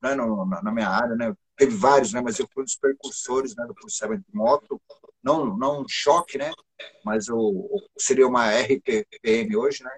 né, 0.00 0.14
no, 0.14 0.44
na, 0.46 0.72
minha 0.72 0.88
área, 0.88 1.14
né? 1.16 1.34
Teve 1.56 1.76
vários, 1.76 2.12
né? 2.12 2.20
Mas 2.20 2.38
eu 2.38 2.48
fui 2.52 2.62
um 2.62 2.64
dos 2.64 2.76
precursores 2.76 3.54
né, 3.56 3.64
do 3.66 3.74
policiamento 3.74 4.24
de 4.28 4.36
moto. 4.36 4.80
Não, 5.22 5.56
não 5.56 5.82
um 5.82 5.88
choque, 5.88 6.38
né? 6.38 6.52
Mas 7.04 7.28
o, 7.28 7.80
seria 7.98 8.26
uma 8.26 8.50
RPM 8.50 9.56
hoje, 9.56 9.82
né? 9.84 9.90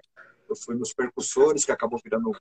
Eu 0.47 0.55
fui 0.55 0.75
nos 0.75 0.93
percussores, 0.93 1.65
que 1.65 1.71
acabou 1.71 1.99
virando 2.03 2.31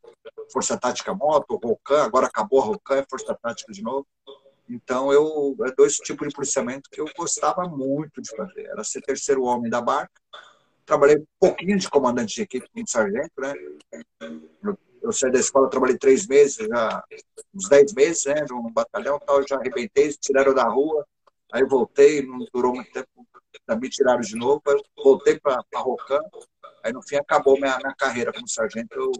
Força 0.53 0.79
Tática 0.79 1.15
Moto, 1.15 1.59
Rocan, 1.63 2.03
agora 2.03 2.27
acabou 2.27 2.61
a 2.61 2.65
Rocan, 2.65 2.97
é 2.97 3.07
Força 3.09 3.35
Tática 3.41 3.73
de 3.73 3.83
novo. 3.83 4.07
Então, 4.69 5.13
eu, 5.13 5.57
é 5.67 5.73
dois 5.73 5.97
tipos 5.97 6.29
de 6.29 6.35
policiamento 6.35 6.89
que 6.91 7.01
eu 7.01 7.07
gostava 7.17 7.69
muito 7.69 8.23
de 8.23 8.35
fazer. 8.35 8.65
Era 8.67 8.83
ser 8.83 9.03
terceiro 9.03 9.43
homem 9.43 9.71
da 9.71 9.81
barca. 9.81 10.21
Trabalhei 10.87 11.19
um 11.19 11.27
pouquinho 11.39 11.79
de 11.79 11.89
comandante 11.89 12.37
de 12.37 12.43
equipe, 12.43 12.69
de 12.75 12.91
sargento, 12.91 13.33
né? 13.39 13.55
Eu 14.63 14.79
eu 15.05 15.13
saí 15.13 15.31
da 15.31 15.39
escola, 15.39 15.69
trabalhei 15.69 15.99
três 15.99 16.27
meses, 16.27 16.57
já, 16.57 17.05
uns 17.55 17.69
dez 17.69 17.93
meses, 17.93 18.25
né, 18.25 18.47
no 18.49 18.71
batalhão 18.71 19.19
tal, 19.19 19.47
já 19.47 19.57
arrebentei, 19.57 20.11
tiraram 20.19 20.55
da 20.55 20.67
rua, 20.67 21.07
aí 21.53 21.63
voltei, 21.63 22.27
não 22.27 22.39
durou 22.53 22.75
muito 22.75 22.91
tempo, 22.91 23.09
também 23.67 23.91
tiraram 23.91 24.23
de 24.23 24.35
novo, 24.35 24.63
voltei 24.97 25.39
para 25.39 25.63
Rocan, 25.75 26.21
aí 26.85 26.93
no 26.93 27.03
fim 27.03 27.17
acabou 27.17 27.59
minha, 27.59 27.77
minha 27.79 27.95
carreira 27.97 28.33
como 28.33 28.47
sargento, 28.47 28.95
eu, 28.95 29.11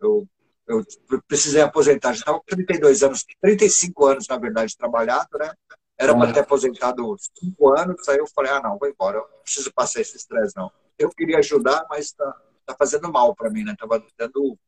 eu, 0.00 0.26
eu 0.66 1.22
precisei 1.28 1.60
aposentar, 1.60 2.14
já 2.14 2.20
estava 2.20 2.38
com 2.40 2.46
32 2.46 3.02
anos, 3.02 3.24
35 3.40 4.06
anos, 4.06 4.26
na 4.26 4.38
verdade, 4.38 4.76
trabalhado, 4.76 5.38
né, 5.38 5.52
era 5.98 6.16
para 6.16 6.32
ter 6.32 6.40
aposentado 6.40 7.14
cinco 7.38 7.78
anos, 7.78 8.08
aí 8.08 8.18
eu 8.18 8.26
falei, 8.34 8.52
ah, 8.52 8.60
não, 8.60 8.78
vou 8.78 8.88
embora, 8.88 9.18
eu 9.18 9.22
não 9.22 9.42
preciso 9.42 9.72
passar 9.72 10.00
esse 10.00 10.16
estresse, 10.16 10.54
não. 10.56 10.70
Eu 10.98 11.10
queria 11.10 11.38
ajudar, 11.38 11.86
mas 11.88 12.12
tá, 12.12 12.42
tá 12.66 12.74
fazendo 12.78 13.10
mal 13.10 13.34
para 13.34 13.50
mim, 13.50 13.64
né? 13.64 13.74
Tava 13.78 14.02
dando 14.18 14.58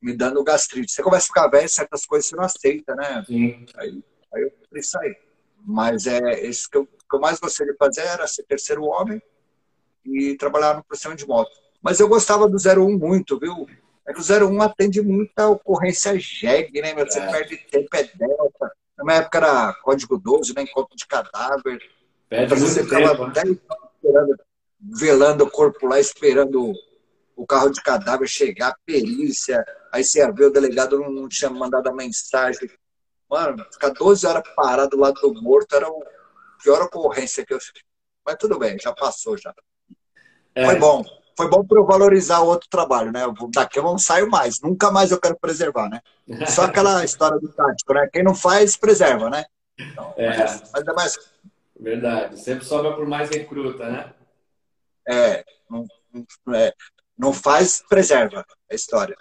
me 0.00 0.14
dando 0.14 0.44
gastrite. 0.44 0.92
Você 0.92 1.02
começa 1.02 1.24
a 1.24 1.28
ficar 1.28 1.48
velho, 1.48 1.68
certas 1.68 2.04
coisas 2.04 2.28
você 2.28 2.36
não 2.36 2.44
aceita, 2.44 2.94
né? 2.94 3.24
Sim. 3.26 3.64
Aí, 3.76 4.04
aí 4.34 4.42
eu 4.42 4.52
falei, 4.68 4.82
sair. 4.82 5.18
Mas 5.66 6.06
é 6.06 6.46
isso 6.46 6.68
que 6.70 6.76
eu, 6.76 6.86
que 6.86 7.16
eu 7.16 7.20
mais 7.20 7.40
gostei 7.40 7.66
de 7.66 7.74
fazer 7.76 8.02
era 8.02 8.26
ser 8.26 8.44
terceiro 8.44 8.84
homem 8.84 9.20
e 10.04 10.36
trabalhar 10.36 10.74
no 10.76 10.84
processamento 10.84 11.22
de 11.22 11.28
moto. 11.28 11.50
Mas 11.82 12.00
eu 12.00 12.08
gostava 12.08 12.48
do 12.48 12.56
01 12.56 12.98
muito, 12.98 13.38
viu? 13.38 13.66
É 14.06 14.12
que 14.12 14.20
o 14.20 14.48
01 14.48 14.62
atende 14.62 15.02
muita 15.02 15.48
ocorrência 15.48 16.18
jegue, 16.18 16.80
né? 16.80 16.94
Meu? 16.94 17.06
Você 17.06 17.18
é. 17.18 17.30
perde 17.30 17.56
tempo, 17.70 17.88
é 17.94 18.02
delta. 18.02 18.72
Na 18.96 19.04
minha 19.04 19.16
época 19.18 19.38
era 19.38 19.74
código 19.82 20.18
12, 20.18 20.54
né? 20.54 20.62
Encontro 20.62 20.96
de 20.96 21.06
cadáver. 21.06 21.78
Perde 22.28 22.54
então, 22.54 22.66
você 22.66 22.84
ficava 22.84 23.30
10 23.30 23.48
né? 23.48 23.56
esperando, 23.96 24.36
velando 24.80 25.44
o 25.44 25.50
corpo 25.50 25.86
lá, 25.86 25.98
esperando 25.98 26.72
o 27.36 27.46
carro 27.46 27.70
de 27.70 27.82
cadáver 27.82 28.28
chegar, 28.28 28.68
a 28.68 28.76
perícia, 28.86 29.64
aí 29.92 30.04
você 30.04 30.20
ia 30.20 30.30
ver 30.30 30.46
o 30.46 30.52
delegado 30.52 30.98
não, 30.98 31.28
tinha 31.28 31.50
mandado 31.50 31.88
a 31.88 31.94
mensagem. 31.94 32.70
Mano, 33.28 33.64
ficar 33.72 33.90
12 33.90 34.26
horas 34.26 34.42
parado 34.54 34.90
do 34.90 34.98
lado 34.98 35.20
do 35.20 35.42
morto 35.42 35.74
era 35.74 35.86
a 35.86 36.62
pior 36.62 36.82
ocorrência 36.82 37.44
que 37.44 37.52
eu. 37.52 37.58
Mas 38.24 38.36
tudo 38.38 38.58
bem, 38.58 38.78
já 38.78 38.92
passou 38.92 39.36
já. 39.36 39.52
É. 40.54 40.66
Foi 40.66 40.76
bom. 40.76 41.04
Foi 41.36 41.48
bom 41.48 41.64
para 41.64 41.78
eu 41.78 41.84
valorizar 41.84 42.40
o 42.40 42.46
outro 42.46 42.68
trabalho, 42.68 43.10
né? 43.10 43.22
Daqui 43.52 43.78
eu 43.78 43.82
não 43.82 43.98
saio 43.98 44.30
mais. 44.30 44.60
Nunca 44.60 44.90
mais 44.90 45.10
eu 45.10 45.20
quero 45.20 45.36
preservar, 45.36 45.88
né? 45.88 46.00
Só 46.46 46.62
aquela 46.66 47.04
história 47.04 47.38
do 47.40 47.48
tático, 47.48 47.92
né? 47.92 48.08
Quem 48.12 48.22
não 48.22 48.34
faz, 48.34 48.76
preserva, 48.76 49.28
né? 49.28 49.44
Então, 49.76 50.14
é. 50.16 50.38
Mas, 50.38 50.70
mas 50.72 50.86
é 50.86 50.92
mais. 50.92 51.18
Verdade. 51.78 52.40
Sempre 52.40 52.64
sobra 52.64 52.92
por 52.92 53.06
mais 53.06 53.28
recruta, 53.30 53.88
né? 53.88 54.12
É. 55.08 55.44
Não, 55.68 55.84
é 56.54 56.72
não 57.16 57.32
faz, 57.32 57.82
preserva 57.88 58.44
a 58.70 58.74
história. 58.74 59.16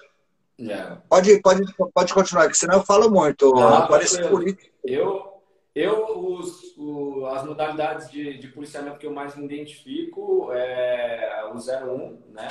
É. 0.59 0.97
Pode, 1.09 1.41
pode, 1.41 1.63
pode 1.93 2.13
continuar, 2.13 2.47
que 2.49 2.57
senão 2.57 2.75
eu 2.75 2.83
falo 2.83 3.09
muito. 3.09 3.51
Parece 3.87 4.21
político. 4.27 4.69
Eu, 4.83 5.32
eu 5.75 6.19
os, 6.19 6.75
o, 6.77 7.25
as 7.27 7.45
modalidades 7.45 8.09
de, 8.11 8.37
de 8.37 8.47
policiamento 8.49 8.99
que 8.99 9.07
eu 9.07 9.13
mais 9.13 9.35
me 9.35 9.45
identifico 9.45 10.51
é 10.53 11.43
o 11.51 11.57
01, 11.57 12.31
né? 12.31 12.47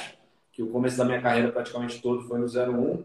Que 0.53 0.63
o 0.63 0.71
começo 0.71 0.99
da 0.99 1.05
minha 1.05 1.21
carreira 1.21 1.51
praticamente 1.53 2.03
todo 2.03 2.23
foi 2.23 2.39
no 2.39 2.47
01. 2.47 3.05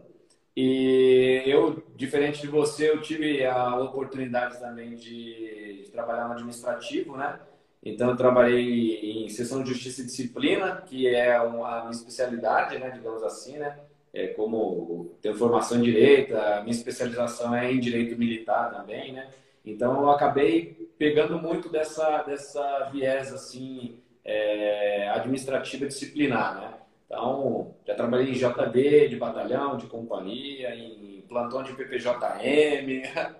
E 0.56 1.44
eu, 1.46 1.82
diferente 1.94 2.40
de 2.40 2.48
você, 2.48 2.90
eu 2.90 3.00
tive 3.00 3.44
a 3.46 3.76
oportunidade 3.78 4.58
também 4.58 4.96
de, 4.96 5.82
de 5.84 5.90
trabalhar 5.92 6.26
no 6.26 6.32
administrativo, 6.32 7.16
né? 7.16 7.38
Então, 7.80 8.10
eu 8.10 8.16
trabalhei 8.16 9.24
em 9.24 9.28
sessão 9.28 9.62
de 9.62 9.72
justiça 9.72 10.02
e 10.02 10.06
disciplina, 10.06 10.82
que 10.84 11.06
é 11.06 11.40
uma, 11.40 11.76
a 11.76 11.80
minha 11.82 11.92
especialidade, 11.92 12.76
né, 12.78 12.90
digamos 12.90 13.22
assim, 13.22 13.56
né? 13.56 13.78
É 14.12 14.28
como 14.28 15.16
tenho 15.22 15.36
formação 15.36 15.78
em 15.78 15.82
direito, 15.82 16.36
a 16.36 16.60
minha 16.62 16.74
especialização 16.74 17.54
é 17.54 17.70
em 17.70 17.78
direito 17.78 18.18
militar 18.18 18.72
também, 18.72 19.12
né? 19.12 19.28
Então, 19.64 20.00
eu 20.00 20.10
acabei 20.10 20.90
pegando 20.98 21.38
muito 21.38 21.68
dessa, 21.68 22.22
dessa 22.22 22.88
viés, 22.92 23.32
assim, 23.32 24.00
é, 24.24 25.08
administrativa 25.10 25.86
disciplinar, 25.86 26.60
né? 26.60 26.74
Então, 27.06 27.74
já 27.86 27.94
trabalhei 27.94 28.30
em 28.30 28.34
JB, 28.34 29.08
de 29.08 29.16
batalhão, 29.16 29.76
de 29.76 29.86
companhia, 29.86 30.74
em 30.74 31.24
plantão 31.28 31.62
de 31.62 31.72
PPJM, 31.72 33.02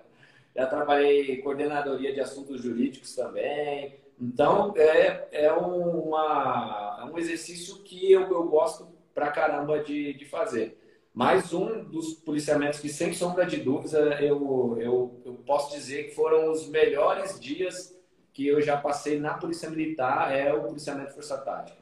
já 0.55 0.65
trabalhei 0.65 1.33
em 1.33 1.41
coordenadoria 1.41 2.13
de 2.13 2.19
assuntos 2.19 2.61
jurídicos 2.61 3.15
também, 3.15 3.99
então, 4.21 4.73
é, 4.75 5.27
é, 5.45 5.51
uma, 5.53 6.99
é 7.01 7.05
um 7.05 7.17
exercício 7.17 7.81
que 7.83 8.11
eu, 8.11 8.23
eu 8.23 8.43
gosto 8.49 8.89
pra 9.13 9.31
caramba 9.31 9.81
de, 9.81 10.13
de 10.13 10.25
fazer. 10.25 10.77
Mais 11.13 11.53
um 11.53 11.83
dos 11.83 12.13
policiamentos 12.13 12.79
que, 12.79 12.89
sem 12.89 13.13
sombra 13.13 13.45
de 13.45 13.57
dúvida, 13.57 14.21
eu, 14.21 14.77
eu, 14.79 15.21
eu 15.25 15.33
posso 15.45 15.75
dizer 15.75 16.05
que 16.05 16.15
foram 16.15 16.51
os 16.51 16.67
melhores 16.69 17.39
dias 17.39 17.97
que 18.33 18.47
eu 18.47 18.61
já 18.61 18.77
passei 18.77 19.19
na 19.19 19.33
Polícia 19.33 19.69
Militar, 19.69 20.31
é 20.33 20.53
o 20.53 20.63
policiamento 20.63 21.13
Força 21.13 21.37
Tática. 21.37 21.79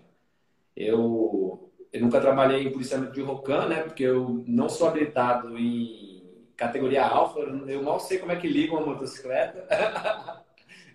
Eu, 0.75 1.71
eu 1.91 2.01
nunca 2.01 2.21
trabalhei 2.21 2.63
em 2.63 2.71
policiamento 2.71 3.13
de 3.13 3.21
ROCAN, 3.21 3.67
né? 3.67 3.83
Porque 3.83 4.03
eu 4.03 4.43
não 4.47 4.69
sou 4.69 4.87
habilitado 4.87 5.57
em 5.57 6.47
categoria 6.55 7.05
alfa, 7.05 7.39
eu 7.39 7.83
mal 7.83 7.99
sei 7.99 8.17
como 8.17 8.31
é 8.31 8.35
que 8.35 8.47
liga 8.47 8.73
uma 8.73 8.85
motocicleta. 8.85 9.67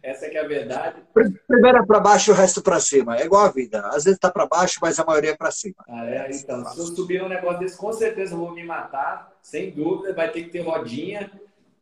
Essa 0.03 0.27
é 0.27 0.29
que 0.31 0.37
é 0.37 0.45
a 0.45 0.49
verdade. 0.49 1.01
Primeiro 1.47 1.79
é 1.79 1.87
para 1.87 2.01
baixo, 2.01 2.33
o 2.33 2.35
resto 2.35 2.61
para 2.61 2.81
cima. 2.81 3.17
É 3.17 3.25
igual 3.25 3.45
a 3.45 3.53
vida. 3.53 3.81
Às 3.87 4.05
vezes 4.05 4.15
está 4.15 4.31
para 4.31 4.47
baixo, 4.47 4.79
mas 4.83 4.99
a 4.99 5.05
maioria 5.05 5.31
é 5.31 5.37
para 5.37 5.53
cima. 5.53 5.77
Ah, 5.88 6.05
é? 6.05 6.29
Então, 6.33 6.65
se 6.65 6.79
eu 6.81 6.87
subir 6.87 7.23
um 7.23 7.29
negócio 7.29 7.61
desse, 7.61 7.77
com 7.77 7.93
certeza 7.93 8.35
eu 8.35 8.38
vou 8.38 8.53
me 8.53 8.65
matar. 8.65 9.33
Sem 9.41 9.71
dúvida, 9.71 10.12
vai 10.12 10.31
ter 10.33 10.43
que 10.43 10.51
ter 10.51 10.61
rodinha 10.61 11.31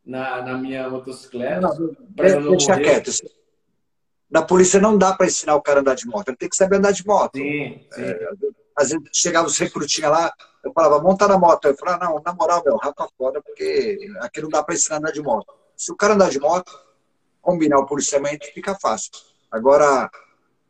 na, 0.04 0.42
na 0.42 0.58
minha 0.58 0.88
motocicleta. 0.90 1.60
Não, 1.60 1.74
não 1.78 2.50
deixa 2.50 2.72
morrer. 2.72 2.82
quieto. 2.84 3.10
Na 4.30 4.42
polícia 4.42 4.78
não 4.78 4.96
dá 4.96 5.14
para 5.14 5.26
ensinar 5.26 5.56
o 5.56 5.62
cara 5.62 5.78
a 5.78 5.80
andar 5.80 5.94
de 5.94 6.06
moto. 6.06 6.28
Ele 6.28 6.36
tem 6.36 6.48
que 6.48 6.56
saber 6.56 6.76
andar 6.76 6.92
de 6.92 7.06
moto. 7.06 7.36
Sim, 7.36 7.80
sim. 7.90 8.02
É, 8.02 8.28
às 8.76 8.90
vezes 8.90 9.08
chegava 9.12 9.46
os 9.46 9.58
recrutinhos 9.58 10.10
lá, 10.10 10.32
eu 10.62 10.72
falava, 10.72 11.02
monta 11.02 11.26
na 11.26 11.38
moto. 11.38 11.66
Eu 11.66 11.76
falava, 11.76 12.04
não, 12.04 12.22
na 12.24 12.34
moral, 12.34 12.62
meu, 12.64 12.76
rapa 12.76 13.08
fora, 13.16 13.40
porque 13.42 13.98
aqui 14.20 14.42
não 14.42 14.50
dá 14.50 14.62
para 14.62 14.74
ensinar 14.74 14.96
a 14.96 14.98
andar 14.98 15.12
de 15.12 15.22
moto. 15.22 15.52
Se 15.76 15.90
o 15.90 15.96
cara 15.96 16.14
andar 16.14 16.28
de 16.28 16.38
moto, 16.38 16.70
combinar 17.40 17.78
o 17.78 17.86
policiamento 17.86 18.46
fica 18.52 18.76
fácil. 18.80 19.10
Agora, 19.50 20.10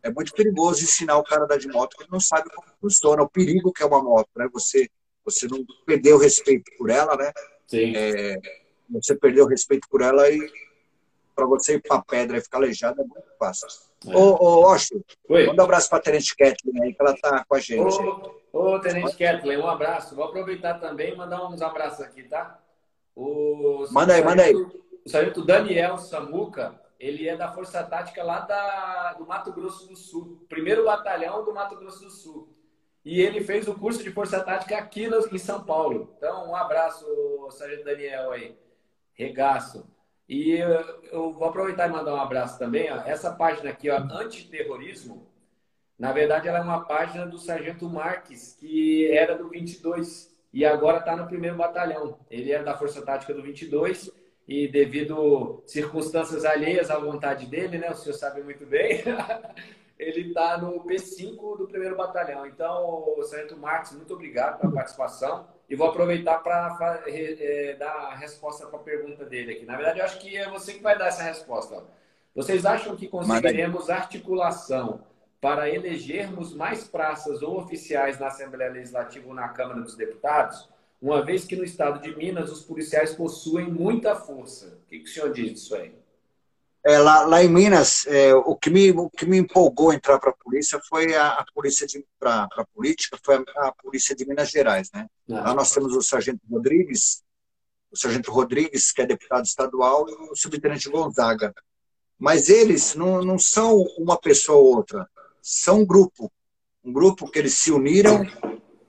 é 0.03 0.11
muito 0.11 0.33
perigoso 0.33 0.83
ensinar 0.83 1.19
o 1.19 1.25
cara 1.25 1.45
a 1.45 1.47
dar 1.47 1.59
de 1.59 1.69
moto 1.69 1.97
que 1.97 2.05
ele 2.05 2.13
não 2.13 2.21
sabe 2.21 2.49
como 2.51 2.67
funciona, 2.81 3.23
o 3.23 3.29
perigo 3.29 3.73
que 3.73 3.83
é 3.83 3.87
uma 3.87 4.03
moto, 4.03 4.29
né? 4.37 4.49
Você, 4.53 4.89
você 5.25 5.47
não 5.47 5.65
perder 5.85 6.15
o 6.15 6.19
respeito 6.19 6.71
por 6.79 6.91
ela, 6.91 7.17
né? 7.17 7.33
Sim. 7.67 7.93
É, 7.95 8.39
você 8.89 9.15
perder 9.15 9.43
o 9.43 9.47
respeito 9.47 9.87
por 9.91 10.01
ela 10.01 10.29
e 10.31 10.51
para 11.35 11.47
você 11.47 11.75
ir 11.75 11.83
para 11.83 12.03
pedra 12.03 12.39
e 12.39 12.41
ficar 12.41 12.59
aleijado 12.59 13.01
é 13.01 13.05
muito 13.05 13.29
fácil. 13.39 13.69
É. 14.07 14.17
Ô, 14.17 14.35
ô 14.35 14.77
manda 15.29 15.63
um 15.63 15.65
abraço 15.65 15.89
para 15.89 15.99
a 15.99 16.03
Tenente 16.03 16.35
Kathleen 16.35 16.83
aí, 16.83 16.95
que 16.95 17.03
ela 17.03 17.15
tá 17.17 17.45
com 17.47 17.55
a 17.55 17.61
gente. 17.61 17.81
Ô, 17.81 18.33
ô 18.53 18.81
Tenente 18.81 19.17
Kathleen, 19.17 19.59
um 19.59 19.69
abraço. 19.69 20.17
Vou 20.17 20.25
aproveitar 20.25 20.81
também 20.81 21.13
e 21.13 21.17
mandar 21.17 21.47
uns 21.47 21.61
abraços 21.61 22.01
aqui, 22.01 22.23
tá? 22.25 22.59
O, 23.15 23.87
manda 23.91 24.15
aí, 24.15 24.25
manda 24.25 24.43
aí 24.43 24.55
o 25.05 25.09
sargento 25.09 25.45
Daniel 25.45 25.99
Samuca, 25.99 26.81
ele 26.99 27.29
é 27.29 27.37
da 27.37 27.51
Força 27.51 27.83
Tática 27.83 28.23
lá 28.23 28.41
da, 28.41 29.15
do 29.15 29.27
Mato 29.27 29.53
Grosso 29.53 29.89
do 29.89 29.97
Sul, 29.97 30.45
primeiro 30.49 30.85
batalhão 30.85 31.45
do 31.45 31.55
Mato 31.55 31.77
Grosso 31.77 32.05
do 32.05 32.11
Sul. 32.11 32.55
e 33.03 33.21
ele 33.21 33.41
fez 33.41 33.67
o 33.67 33.75
curso 33.75 34.03
de 34.03 34.11
Força 34.11 34.41
Tática 34.41 34.77
aqui 34.77 35.09
em 35.33 35.39
São 35.39 35.65
Paulo. 35.65 36.15
Então, 36.19 36.51
um 36.51 36.55
abraço, 36.55 37.07
Sargento 37.51 37.85
Daniel 37.85 38.33
aí. 38.33 38.59
Regaço. 39.15 39.87
E 40.29 40.59
eu 41.11 41.33
vou 41.33 41.49
aproveitar 41.49 41.89
e 41.89 41.93
mandar 41.93 42.15
um 42.15 42.21
abraço 42.21 42.59
também. 42.59 42.93
Ó. 42.93 42.97
Essa 43.07 43.33
página 43.33 43.71
aqui, 43.71 43.91
ó, 43.91 43.97
Antiterrorismo, 43.97 45.27
na 45.99 46.13
verdade, 46.13 46.49
ela 46.49 46.59
é 46.59 46.63
uma 46.63 46.85
página 46.85 47.27
do 47.27 47.39
Sargento 47.39 47.89
Marques, 47.89 48.57
que 48.59 49.11
era 49.11 49.37
do 49.37 49.49
22 49.49 50.31
e 50.53 50.65
agora 50.65 50.99
está 50.99 51.17
no 51.17 51.27
primeiro 51.27 51.57
batalhão. 51.57 52.19
Ele 52.31 52.53
é 52.53 52.63
da 52.63 52.77
Força 52.77 53.03
Tática 53.03 53.35
do 53.35 53.43
22 53.43 54.11
e 54.51 54.67
devido 54.67 55.63
circunstâncias 55.65 56.45
alheias 56.45 56.91
à 56.91 56.99
vontade 56.99 57.47
dele, 57.47 57.79
né? 57.79 57.89
O 57.89 57.95
senhor 57.95 58.17
sabe 58.17 58.43
muito 58.43 58.67
bem. 58.67 59.01
ele 59.97 60.31
está 60.31 60.59
no 60.59 60.85
P5 60.85 61.57
do 61.57 61.69
primeiro 61.69 61.95
batalhão. 61.95 62.45
Então, 62.45 63.15
Sargento 63.23 63.57
Marques, 63.57 63.93
muito 63.93 64.13
obrigado 64.13 64.59
pela 64.59 64.73
participação. 64.73 65.47
E 65.69 65.77
vou 65.77 65.87
aproveitar 65.87 66.39
para 66.39 67.01
é, 67.07 67.77
dar 67.79 67.93
a 67.93 68.17
resposta 68.17 68.67
para 68.67 68.81
a 68.81 68.83
pergunta 68.83 69.25
dele 69.25 69.53
aqui. 69.53 69.65
Na 69.65 69.77
verdade, 69.77 70.01
eu 70.01 70.05
acho 70.05 70.19
que 70.19 70.37
é 70.37 70.51
você 70.51 70.73
que 70.73 70.83
vai 70.83 70.99
dar 70.99 71.07
essa 71.07 71.23
resposta. 71.23 71.85
Vocês 72.35 72.67
acham 72.67 72.97
que 72.97 73.07
conseguiremos 73.07 73.89
articulação 73.89 75.05
para 75.41 75.71
elegermos 75.71 76.53
mais 76.53 76.83
praças 76.89 77.41
ou 77.41 77.57
oficiais 77.57 78.19
na 78.19 78.27
Assembleia 78.27 78.73
Legislativa 78.73 79.29
ou 79.29 79.35
na 79.35 79.49
Câmara 79.51 79.81
dos 79.81 79.95
Deputados? 79.95 80.69
Uma 81.01 81.25
vez 81.25 81.45
que 81.45 81.57
no 81.57 81.65
estado 81.65 82.03
de 82.03 82.15
Minas 82.15 82.53
os 82.53 82.63
policiais 82.63 83.15
possuem 83.15 83.71
muita 83.71 84.15
força. 84.15 84.79
O 84.85 84.87
que, 84.87 84.99
que 84.99 85.09
o 85.09 85.13
senhor 85.13 85.33
diz 85.33 85.53
disso 85.55 85.75
aí? 85.75 85.95
É, 86.85 86.99
lá, 86.99 87.27
lá, 87.27 87.43
em 87.43 87.49
Minas, 87.49 88.07
é, 88.07 88.35
o, 88.35 88.57
que 88.57 88.71
me, 88.71 88.91
o 88.91 89.11
que 89.11 89.27
me 89.27 89.37
empolgou 89.37 89.93
entrar 89.93 90.19
para 90.19 90.31
a 90.31 90.35
polícia 90.35 90.81
foi 90.89 91.15
a, 91.15 91.29
a 91.29 91.45
polícia 91.55 91.87
para 92.19 92.49
a 92.57 92.65
política, 92.75 93.19
foi 93.23 93.37
a, 93.37 93.69
a, 93.69 93.73
polícia 93.73 94.17
de 94.17 94.27
Minas 94.27 94.49
Gerais, 94.51 94.91
né? 94.93 95.07
Ah. 95.31 95.41
Lá 95.49 95.55
nós 95.55 95.73
temos 95.73 95.95
o 95.95 96.01
sargento 96.01 96.41
Rodrigues, 96.51 97.23
o 97.91 97.97
sargento 97.97 98.31
Rodrigues, 98.31 98.93
que 98.93 99.03
é 99.03 99.07
deputado 99.07 99.45
estadual, 99.45 100.09
e 100.09 100.13
o 100.31 100.37
subtenente 100.37 100.89
Gonzaga. 100.89 101.55
Mas 102.19 102.49
eles 102.49 102.95
não, 102.95 103.23
não 103.23 103.39
são 103.39 103.83
uma 103.99 104.19
pessoa 104.19 104.59
ou 104.59 104.77
outra, 104.77 105.07
são 105.43 105.81
um 105.81 105.87
grupo. 105.87 106.33
Um 106.83 106.93
grupo 106.93 107.31
que 107.31 107.39
eles 107.39 107.55
se 107.55 107.71
uniram 107.71 108.23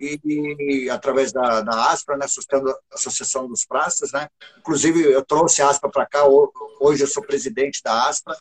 e, 0.01 0.89
através 0.89 1.31
da, 1.31 1.61
da 1.61 1.91
ASPRA, 1.91 2.17
né, 2.17 2.27
sustentando 2.27 2.71
a 2.71 2.95
Associação 2.95 3.47
dos 3.47 3.65
Praças, 3.65 4.11
né? 4.11 4.27
Inclusive, 4.57 5.03
eu 5.03 5.23
trouxe 5.23 5.61
a 5.61 5.69
ASPRA 5.69 5.91
para 5.91 6.05
cá, 6.05 6.25
hoje 6.79 7.03
eu 7.03 7.07
sou 7.07 7.23
presidente 7.23 7.81
da 7.83 8.09
ASPRA, 8.09 8.35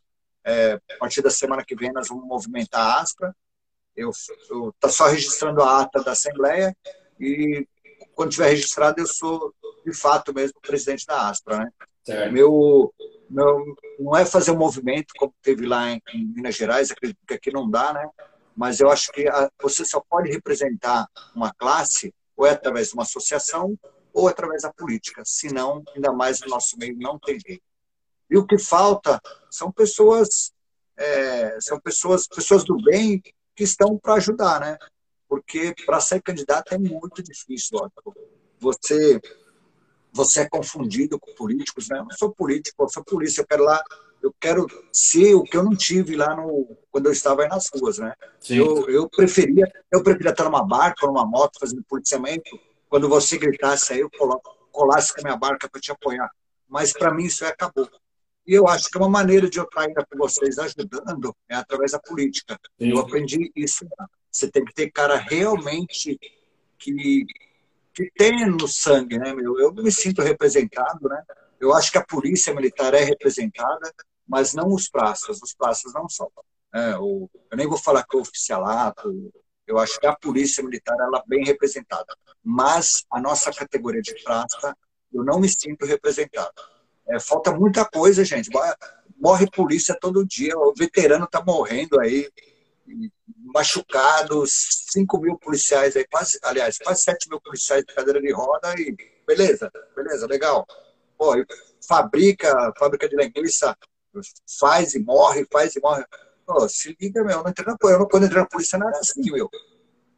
é, 0.44 0.80
a 0.94 0.98
partir 0.98 1.20
da 1.22 1.30
semana 1.30 1.64
que 1.64 1.76
vem 1.76 1.92
nós 1.92 2.08
vamos 2.08 2.26
movimentar 2.26 2.80
a 2.80 3.00
ASPRA, 3.02 3.36
eu 3.94 4.10
estou 4.10 4.72
só 4.88 5.08
registrando 5.08 5.62
a 5.62 5.82
ata 5.82 6.02
da 6.02 6.12
Assembleia 6.12 6.74
e 7.18 7.66
quando 8.14 8.30
tiver 8.30 8.48
registrado 8.48 9.00
eu 9.00 9.06
sou, 9.06 9.54
de 9.84 9.92
fato 9.92 10.32
mesmo, 10.32 10.58
presidente 10.60 11.04
da 11.06 11.28
ASPRA, 11.28 11.58
né? 11.58 11.70
Meu, 12.30 12.92
meu, 13.28 13.76
não 13.98 14.16
é 14.16 14.24
fazer 14.24 14.50
um 14.50 14.58
movimento 14.58 15.12
como 15.18 15.34
teve 15.42 15.66
lá 15.66 15.90
em, 15.90 16.02
em 16.14 16.24
Minas 16.24 16.56
Gerais, 16.56 16.90
acredito 16.90 17.18
que 17.26 17.34
aqui 17.34 17.52
não 17.52 17.70
dá, 17.70 17.92
né? 17.92 18.08
Mas 18.60 18.78
eu 18.78 18.90
acho 18.90 19.10
que 19.12 19.24
você 19.62 19.86
só 19.86 20.04
pode 20.06 20.30
representar 20.30 21.08
uma 21.34 21.50
classe 21.54 22.14
ou 22.36 22.44
é 22.44 22.50
através 22.50 22.88
de 22.88 22.94
uma 22.94 23.04
associação 23.04 23.74
ou 24.12 24.28
através 24.28 24.64
da 24.64 24.70
política, 24.70 25.22
senão, 25.24 25.82
ainda 25.94 26.12
mais 26.12 26.42
no 26.42 26.48
nosso 26.48 26.76
meio, 26.76 26.94
não 26.98 27.18
tem 27.18 27.40
jeito. 27.40 27.62
E 28.28 28.36
o 28.36 28.46
que 28.46 28.58
falta 28.58 29.18
são 29.50 29.72
pessoas, 29.72 30.52
é, 30.94 31.58
são 31.58 31.80
pessoas, 31.80 32.28
pessoas 32.28 32.62
do 32.62 32.76
bem 32.82 33.22
que 33.56 33.64
estão 33.64 33.96
para 33.96 34.14
ajudar, 34.16 34.60
né? 34.60 34.76
Porque 35.26 35.74
para 35.86 35.98
ser 35.98 36.20
candidato 36.20 36.74
é 36.74 36.78
muito 36.78 37.22
difícil. 37.22 37.78
Ó. 37.80 37.88
Você, 38.58 39.18
você 40.12 40.40
é 40.40 40.48
confundido 40.50 41.18
com 41.18 41.34
políticos, 41.34 41.88
né? 41.88 41.98
Eu 41.98 42.04
não 42.04 42.10
sou 42.10 42.30
político, 42.30 42.84
eu 42.84 42.90
sou 42.90 43.02
polícia, 43.02 43.40
eu 43.40 43.46
quero 43.46 43.64
lá 43.64 43.82
eu 44.22 44.34
quero 44.38 44.66
ser 44.92 45.34
o 45.34 45.42
que 45.42 45.56
eu 45.56 45.62
não 45.62 45.74
tive 45.74 46.16
lá 46.16 46.34
no 46.34 46.76
quando 46.90 47.06
eu 47.06 47.12
estava 47.12 47.42
aí 47.42 47.48
nas 47.48 47.68
ruas, 47.74 47.98
né? 47.98 48.14
Eu, 48.48 48.88
eu 48.88 49.08
preferia 49.08 49.70
eu 49.92 50.02
preferia 50.02 50.30
estar 50.30 50.44
numa 50.44 50.66
barca, 50.66 51.06
numa 51.06 51.24
moto 51.24 51.58
fazendo 51.58 51.82
policiamento. 51.88 52.58
Quando 52.88 53.08
você 53.08 53.38
gritasse 53.38 53.92
aí, 53.92 54.00
eu 54.00 54.10
colasse 54.72 55.14
com 55.14 55.20
a 55.20 55.24
minha 55.24 55.36
barca 55.36 55.68
para 55.68 55.80
te 55.80 55.92
apoiar. 55.92 56.30
Mas 56.68 56.92
para 56.92 57.14
mim 57.14 57.24
isso 57.24 57.44
aí 57.44 57.50
acabou. 57.50 57.88
E 58.46 58.52
eu 58.52 58.66
acho 58.66 58.90
que 58.90 58.98
é 58.98 59.00
uma 59.00 59.08
maneira 59.08 59.48
de 59.48 59.58
eu 59.58 59.64
estar 59.64 59.82
ainda 59.82 60.04
com 60.04 60.18
vocês 60.18 60.58
ajudando 60.58 61.34
é 61.48 61.54
através 61.54 61.92
da 61.92 62.00
política. 62.00 62.58
Sim. 62.78 62.90
Eu 62.90 62.98
aprendi 62.98 63.52
isso. 63.54 63.86
Você 64.30 64.50
tem 64.50 64.64
que 64.64 64.74
ter 64.74 64.90
cara 64.90 65.16
realmente 65.16 66.18
que 66.78 67.26
que 67.92 68.10
tem 68.16 68.46
no 68.46 68.68
sangue, 68.68 69.18
né, 69.18 69.34
meu? 69.34 69.58
Eu 69.58 69.72
me 69.72 69.90
sinto 69.90 70.22
representado, 70.22 71.08
né? 71.08 71.22
Eu 71.58 71.74
acho 71.74 71.90
que 71.90 71.98
a 71.98 72.04
polícia 72.04 72.54
militar 72.54 72.94
é 72.94 73.02
representada, 73.02 73.92
mas 74.30 74.54
não 74.54 74.72
os 74.72 74.88
praças. 74.88 75.42
Os 75.42 75.52
praças 75.52 75.92
não 75.92 76.08
são. 76.08 76.30
É, 76.72 76.96
o, 76.96 77.28
eu 77.50 77.56
nem 77.56 77.66
vou 77.66 77.76
falar 77.76 78.04
que 78.04 78.16
é 78.16 78.20
oficialato, 78.20 79.32
eu 79.66 79.76
acho 79.76 79.98
que 79.98 80.06
a 80.06 80.14
polícia 80.14 80.62
militar 80.62 80.96
ela 81.00 81.18
é 81.18 81.22
bem 81.28 81.44
representada. 81.44 82.16
Mas 82.42 83.04
a 83.10 83.20
nossa 83.20 83.52
categoria 83.52 84.00
de 84.00 84.14
praça, 84.22 84.76
eu 85.12 85.24
não 85.24 85.40
me 85.40 85.48
sinto 85.48 85.84
representado. 85.84 86.52
É, 87.08 87.18
falta 87.18 87.52
muita 87.52 87.84
coisa, 87.84 88.24
gente. 88.24 88.48
Morre 89.18 89.50
polícia 89.50 89.98
todo 90.00 90.24
dia, 90.24 90.56
o 90.56 90.72
veterano 90.74 91.24
está 91.24 91.42
morrendo 91.44 92.00
aí, 92.00 92.30
machucados, 93.52 94.86
5 94.92 95.18
mil 95.18 95.36
policiais 95.38 95.96
aí, 95.96 96.06
quase, 96.08 96.38
aliás, 96.42 96.78
quase 96.78 97.02
7 97.02 97.28
mil 97.28 97.40
policiais 97.40 97.84
de 97.84 97.92
cadeira 97.92 98.20
de 98.20 98.32
roda 98.32 98.74
e 98.78 98.96
beleza, 99.26 99.70
beleza, 99.94 100.26
legal. 100.26 100.66
Pô, 101.18 101.34
fabrica, 101.86 102.72
fábrica 102.78 103.08
de 103.08 103.16
linguiça, 103.16 103.76
faz 104.58 104.94
e 104.94 105.00
morre, 105.00 105.46
faz 105.50 105.74
e 105.76 105.80
morre. 105.80 106.04
Se 106.68 106.96
liga, 107.00 107.22
meu, 107.22 107.42
não 107.42 107.50
entrei 107.50 107.66
na, 107.66 107.76
eu 107.80 107.98
não, 107.98 108.08
quando 108.08 108.26
entrei 108.26 108.42
na 108.42 108.48
polícia 108.48 108.78
não 108.78 108.88
era 108.88 108.98
assim, 108.98 109.30
meu. 109.30 109.48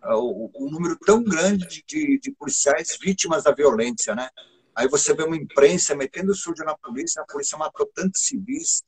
É, 0.05 0.15
o, 0.15 0.51
o 0.55 0.71
número 0.71 0.97
tão 0.99 1.23
grande 1.23 1.67
de, 1.67 1.85
de, 1.87 2.19
de, 2.19 2.33
policiais 2.33 2.99
vítimas 3.01 3.45
da 3.45 3.53
violência, 3.53 4.15
né? 4.15 4.29
Aí 4.75 4.89
você 4.89 5.15
vê 5.15 5.23
uma 5.23 5.37
imprensa 5.37 5.95
metendo 5.95 6.35
sujo 6.35 6.65
na 6.65 6.77
polícia, 6.77 7.23
a 7.23 7.27
polícia 7.27 7.59
matou 7.59 7.87
tantos 7.95 8.23
civis, 8.23 8.83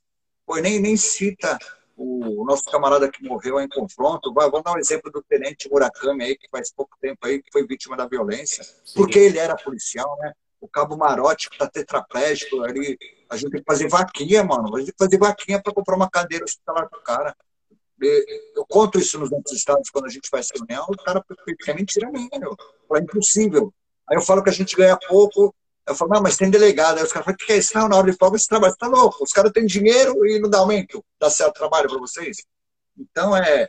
pô, 0.46 0.56
nem, 0.56 0.80
nem 0.80 0.96
cita 0.96 1.58
o, 1.96 2.42
o 2.42 2.44
nosso 2.44 2.64
camarada 2.64 3.10
que 3.10 3.22
morreu 3.22 3.60
em 3.60 3.68
confronto. 3.68 4.32
Vamos 4.32 4.62
dar 4.62 4.72
um 4.72 4.78
exemplo 4.78 5.10
do 5.10 5.22
tenente 5.22 5.68
Murakami 5.70 6.24
aí, 6.24 6.36
que 6.36 6.48
faz 6.50 6.72
pouco 6.72 6.96
tempo 7.00 7.26
aí, 7.26 7.42
que 7.42 7.52
foi 7.52 7.66
vítima 7.66 7.96
da 7.96 8.06
violência, 8.06 8.64
Sim. 8.64 8.94
porque 8.94 9.18
ele 9.18 9.38
era 9.38 9.56
policial, 9.56 10.16
né? 10.20 10.32
O 10.60 10.66
Cabo 10.66 10.96
Marote, 10.96 11.50
que 11.50 11.58
tá 11.58 11.68
tetraplégico 11.68 12.62
ali, 12.62 12.96
a 13.34 13.36
gente 13.36 13.50
tem 13.50 13.60
que 13.60 13.66
fazer 13.66 13.88
vaquinha, 13.88 14.42
mano. 14.44 14.74
A 14.74 14.78
gente 14.78 14.86
tem 14.86 14.94
que 14.94 15.04
fazer 15.04 15.18
vaquinha 15.18 15.62
para 15.62 15.72
comprar 15.72 15.96
uma 15.96 16.08
cadeira 16.08 16.44
hospitalar 16.44 16.88
pro 16.88 17.02
cara. 17.02 17.36
Eu 18.54 18.66
conto 18.68 18.98
isso 18.98 19.18
nos 19.18 19.30
outros 19.30 19.56
estados 19.56 19.88
quando 19.90 20.06
a 20.06 20.10
gente 20.10 20.28
faz 20.28 20.48
reunião, 20.54 20.84
o 20.88 20.96
cara 20.96 21.24
é 21.68 21.74
mentira 21.74 22.10
minha, 22.10 22.38
meu. 22.38 22.56
É 22.94 22.98
impossível. 22.98 23.72
Aí 24.08 24.16
eu 24.16 24.22
falo 24.22 24.42
que 24.42 24.50
a 24.50 24.52
gente 24.52 24.76
ganha 24.76 24.98
pouco, 25.08 25.54
eu 25.86 25.94
falo, 25.94 26.12
não, 26.12 26.22
mas 26.22 26.36
tem 26.36 26.50
delegado. 26.50 26.98
Aí 26.98 27.04
os 27.04 27.12
caras 27.12 27.24
falam, 27.24 27.36
o 27.40 27.46
que 27.46 27.52
é 27.52 27.58
isso? 27.58 27.76
Não, 27.76 27.88
na 27.88 27.96
hora 27.96 28.10
de 28.10 28.16
folga 28.16 28.36
esse 28.36 28.48
trabalho. 28.48 28.72
Você 28.72 28.78
tá 28.78 28.86
louco? 28.86 29.22
Os 29.22 29.32
caras 29.32 29.52
têm 29.52 29.66
dinheiro 29.66 30.26
e 30.26 30.38
não 30.38 30.48
dá 30.48 30.58
aumento, 30.58 31.04
dá 31.20 31.30
certo 31.30 31.54
trabalho 31.54 31.88
para 31.88 31.98
vocês. 31.98 32.38
Então 32.98 33.36
é. 33.36 33.66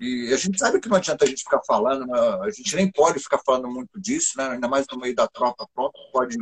E 0.00 0.32
a 0.32 0.36
gente 0.36 0.58
sabe 0.58 0.80
que 0.80 0.88
não 0.88 0.96
adianta 0.96 1.24
a 1.24 1.28
gente 1.28 1.44
ficar 1.44 1.60
falando, 1.64 2.04
né? 2.06 2.18
a 2.42 2.50
gente 2.50 2.74
nem 2.74 2.90
pode 2.90 3.20
ficar 3.20 3.38
falando 3.46 3.68
muito 3.68 4.00
disso, 4.00 4.36
né? 4.36 4.48
ainda 4.48 4.66
mais 4.66 4.84
no 4.90 4.98
meio 4.98 5.14
da 5.14 5.28
tropa, 5.28 5.64
pronto, 5.72 5.92
pode, 6.12 6.36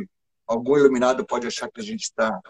algum 0.47 0.75
iluminado 0.75 1.23
pode 1.23 1.45
achar 1.45 1.69
que 1.69 1.79
a 1.79 1.83
gente 1.83 2.01
está 2.01 2.41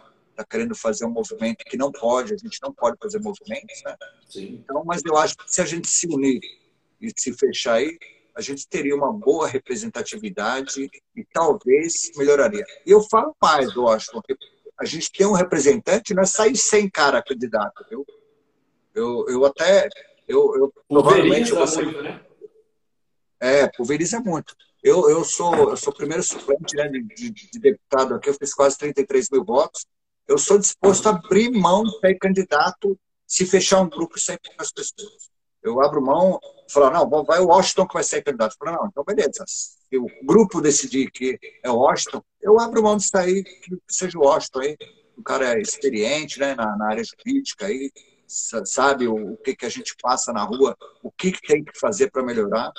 está 0.42 0.46
querendo 0.50 0.76
fazer 0.76 1.06
um 1.06 1.12
movimento 1.12 1.64
que 1.66 1.78
não 1.78 1.92
pode, 1.92 2.34
a 2.34 2.38
gente 2.38 2.58
não 2.62 2.74
pode 2.74 2.98
fazer 3.02 3.20
movimentos, 3.20 3.82
né? 3.86 3.96
Sim. 4.28 4.62
Então, 4.64 4.84
mas 4.86 5.02
eu 5.06 5.16
acho 5.18 5.38
que 5.38 5.52
se 5.52 5.62
a 5.62 5.66
gente 5.66 5.88
se 5.88 6.08
unir 6.08 6.42
e 7.00 7.12
se 7.16 7.34
fechar 7.34 7.76
aí, 7.76 7.98
a 8.36 8.42
gente 8.42 8.68
teria 8.68 8.96
uma 8.96 9.12
boa 9.12 9.48
representatividade 9.48 10.90
e 11.16 11.26
talvez 11.34 12.12
melhoraria. 12.16 12.66
E 12.86 12.92
eu 12.92 13.02
falo 13.04 13.36
mais, 13.42 13.76
eu 13.76 13.88
acho, 13.88 14.12
porque 14.12 14.36
a 14.80 14.86
gente 14.86 15.12
tem 15.12 15.28
um 15.28 15.34
representante, 15.34 16.14
não 16.14 16.24
é 16.24 16.26
sair 16.26 16.56
sem 16.56 16.90
cara 16.90 17.24
candidato, 17.24 17.86
viu? 17.90 18.06
Eu, 18.96 19.26
eu 19.28 19.46
até, 19.46 19.90
eu, 20.28 20.56
eu 20.56 20.74
provavelmente 20.88 21.52
você... 21.52 21.82
muito, 21.82 22.02
né? 22.02 22.22
É, 23.40 23.68
pulveriza 23.68 24.20
muito. 24.20 24.56
Eu, 24.84 25.10
eu, 25.10 25.24
sou, 25.24 25.70
eu 25.70 25.78
sou 25.78 25.92
o 25.94 25.96
primeiro 25.96 26.24
suplente 26.24 26.76
né, 26.76 26.88
de, 26.88 27.02
de, 27.02 27.30
de, 27.32 27.60
deputado 27.60 28.16
aqui, 28.16 28.30
eu 28.30 28.34
fiz 28.34 28.54
quase 28.54 28.78
33 28.78 29.30
mil 29.32 29.44
votos 29.44 29.86
eu 30.32 30.38
sou 30.38 30.58
disposto 30.58 31.08
a 31.08 31.10
abrir 31.12 31.52
mão 31.52 31.84
de 31.84 32.00
ser 32.00 32.16
candidato 32.16 32.98
se 33.28 33.46
fechar 33.46 33.82
um 33.82 33.90
grupo 33.90 34.18
sem 34.18 34.38
poucas 34.38 34.72
pessoas. 34.72 35.30
Eu 35.62 35.82
abro 35.84 36.02
mão, 36.02 36.40
falar, 36.70 36.92
não, 36.92 37.24
vai 37.24 37.40
o 37.40 37.48
Washington 37.48 37.86
que 37.86 37.94
vai 37.94 38.04
ser 38.04 38.24
candidato. 38.24 38.56
Falo, 38.58 38.78
não, 38.78 38.88
então 38.88 39.04
beleza. 39.04 39.44
Se 39.46 39.98
o 39.98 40.08
grupo 40.24 40.62
decidir 40.62 41.12
que 41.12 41.38
é 41.62 41.70
o 41.70 41.76
Washington, 41.76 42.24
eu 42.42 42.60
abro 42.60 42.82
mão 42.82 42.96
de 42.96 43.04
sair 43.04 43.44
que 43.44 43.78
seja 43.90 44.18
o 44.18 44.24
Washington 44.24 44.60
aí. 44.62 44.78
O 45.18 45.22
cara 45.22 45.54
é 45.54 45.62
experiente 45.62 46.40
né, 46.40 46.56
na, 46.56 46.78
na 46.78 46.90
área 46.90 47.04
jurídica 47.04 47.68
aí, 47.68 47.92
sabe 48.26 49.08
o, 49.08 49.34
o, 49.34 49.38
que, 49.38 49.54
que 49.54 49.66
a 49.66 49.70
gente 49.70 49.96
passa 50.02 50.32
na 50.32 50.44
rua, 50.44 50.76
o 51.04 51.12
que, 51.12 51.34
que 51.34 51.42
tem 51.42 51.64
que 51.64 51.78
fazer 51.78 52.10
para 52.10 52.24
melhorar. 52.24 52.72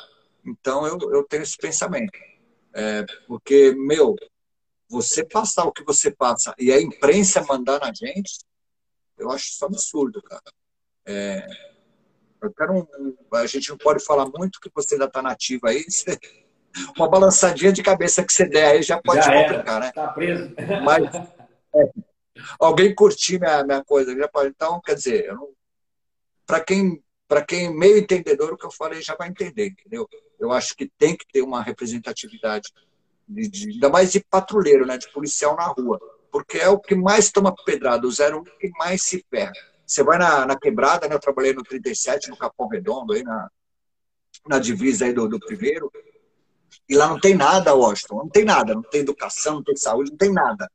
Então 0.44 0.86
eu, 0.86 0.98
eu 1.12 1.22
tenho 1.24 1.42
esse 1.42 1.56
pensamento. 1.56 2.18
É, 2.74 3.04
porque, 3.28 3.74
meu, 3.76 4.16
você 4.92 5.24
passar 5.24 5.64
o 5.64 5.72
que 5.72 5.82
você 5.82 6.10
passa 6.10 6.54
e 6.58 6.70
a 6.70 6.80
imprensa 6.80 7.42
mandar 7.48 7.80
na 7.80 7.92
gente, 7.94 8.40
eu 9.16 9.30
acho 9.30 9.46
isso 9.46 9.64
absurdo, 9.64 10.22
cara. 10.22 10.42
É, 11.06 11.46
eu 12.42 12.52
quero 12.52 12.74
um, 12.74 13.16
a 13.34 13.46
gente 13.46 13.70
não 13.70 13.78
pode 13.78 14.04
falar 14.04 14.26
muito 14.26 14.60
que 14.60 14.70
você 14.74 14.94
ainda 14.94 15.06
está 15.06 15.22
nativa 15.22 15.70
aí. 15.70 15.82
Você, 15.88 16.18
uma 16.96 17.08
balançadinha 17.08 17.70
de 17.70 17.82
cabeça 17.82 18.24
que 18.24 18.32
você 18.32 18.46
der 18.46 18.72
aí 18.72 18.82
já 18.82 18.98
pode 18.98 19.22
já 19.22 19.30
complicar, 19.30 19.78
né? 19.78 19.92
Tá 19.92 20.08
preso. 20.08 20.54
Mas 20.82 21.14
é, 21.74 21.90
alguém 22.58 22.94
curtir 22.94 23.38
minha, 23.38 23.62
minha 23.62 23.84
coisa, 23.84 24.16
já 24.16 24.26
pode. 24.26 24.48
Então, 24.48 24.80
quer 24.80 24.94
dizer, 24.94 25.28
para 26.46 26.60
quem 26.60 27.02
para 27.28 27.44
quem 27.44 27.74
meio 27.74 27.98
entendedor 27.98 28.52
o 28.52 28.58
que 28.58 28.66
eu 28.66 28.70
falei 28.70 29.00
já 29.00 29.14
vai 29.14 29.28
entender, 29.28 29.68
entendeu? 29.68 30.06
Eu 30.38 30.50
acho 30.52 30.76
que 30.76 30.90
tem 30.98 31.16
que 31.16 31.26
ter 31.30 31.40
uma 31.40 31.62
representatividade 31.62 32.70
de, 33.32 33.48
de, 33.48 33.70
ainda 33.70 33.88
mais 33.88 34.12
de 34.12 34.20
patrulheiro, 34.20 34.86
né, 34.86 34.98
de 34.98 35.10
policial 35.12 35.56
na 35.56 35.66
rua, 35.66 36.00
porque 36.30 36.58
é 36.58 36.68
o 36.68 36.78
que 36.78 36.94
mais 36.94 37.30
toma 37.30 37.54
pedrada, 37.64 38.06
o 38.06 38.10
01 38.10 38.44
que 38.58 38.70
mais 38.78 39.02
se 39.02 39.24
ferra. 39.30 39.52
Você 39.86 40.02
vai 40.02 40.18
na, 40.18 40.46
na 40.46 40.56
quebrada, 40.56 41.08
né, 41.08 41.14
eu 41.14 41.20
trabalhei 41.20 41.52
no 41.52 41.62
37, 41.62 42.30
no 42.30 42.36
Capão 42.36 42.68
Redondo, 42.68 43.12
aí 43.12 43.22
na, 43.22 43.50
na 44.46 44.58
divisa 44.58 45.04
aí 45.04 45.12
do, 45.12 45.28
do 45.28 45.40
primeiro, 45.40 45.90
e 46.88 46.96
lá 46.96 47.08
não 47.08 47.20
tem 47.20 47.34
nada, 47.34 47.74
Washington, 47.74 48.16
não 48.16 48.28
tem 48.28 48.44
nada, 48.44 48.74
não 48.74 48.82
tem 48.82 49.00
educação, 49.02 49.54
não 49.54 49.62
tem 49.62 49.76
saúde, 49.76 50.10
não 50.10 50.18
tem 50.18 50.32
nada 50.32 50.68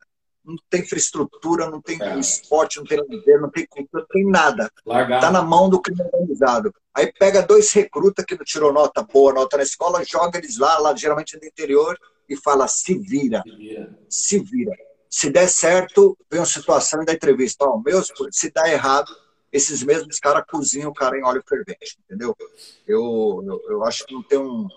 não 0.48 0.56
tem 0.70 0.80
infraestrutura, 0.80 1.70
não 1.70 1.82
tem 1.82 2.02
é. 2.02 2.18
esporte, 2.18 2.78
não 2.78 2.86
tem 2.86 2.98
lazer, 3.00 3.42
não 3.42 3.50
tem 3.50 3.68
cultura, 3.68 4.02
não 4.02 4.08
tem 4.08 4.26
nada. 4.26 4.72
Está 4.78 5.30
na 5.30 5.42
mão 5.42 5.70
do 5.70 5.82
crime 5.82 6.02
organizado. 6.02 6.74
Aí 6.96 7.12
pega 7.12 7.44
dois 7.44 7.72
recrutas 7.74 8.24
que 8.24 8.36
não 8.36 8.46
tirou 8.46 8.72
nota 8.72 9.04
boa, 9.04 9.34
nota 9.34 9.58
na 9.58 9.64
escola, 9.64 10.06
joga 10.06 10.38
eles 10.38 10.58
lá, 10.58 10.80
lá 10.80 10.96
geralmente 10.96 11.38
no 11.38 11.46
interior, 11.46 12.00
e 12.28 12.36
fala: 12.36 12.68
se 12.68 12.98
vira. 12.98 13.44
Se 13.44 13.56
vira. 13.56 14.00
Se 14.10 14.40
vira. 14.40 14.72
Se 15.10 15.30
der 15.30 15.48
certo, 15.48 16.18
vem 16.30 16.40
uma 16.40 16.46
situação 16.46 17.04
dá 17.06 17.14
entrevista. 17.14 17.66
Ó, 17.66 17.80
meus, 17.80 18.12
se 18.32 18.52
der 18.52 18.74
errado, 18.74 19.12
esses 19.52 19.82
mesmos 19.82 20.20
caras 20.20 20.44
cozinham 20.50 20.90
o 20.90 20.94
cara 20.94 21.18
em 21.18 21.24
óleo 21.24 21.44
fervente, 21.48 21.98
entendeu? 22.04 22.36
Eu, 22.86 23.44
eu, 23.46 23.62
eu 23.70 23.84
acho 23.86 24.06
que 24.06 24.14
não 24.14 24.24
tem 24.24 24.38
um. 24.38 24.68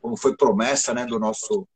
Como 0.00 0.16
foi 0.16 0.36
promessa 0.36 0.92
né, 0.92 1.06
do 1.06 1.18
nosso 1.18 1.66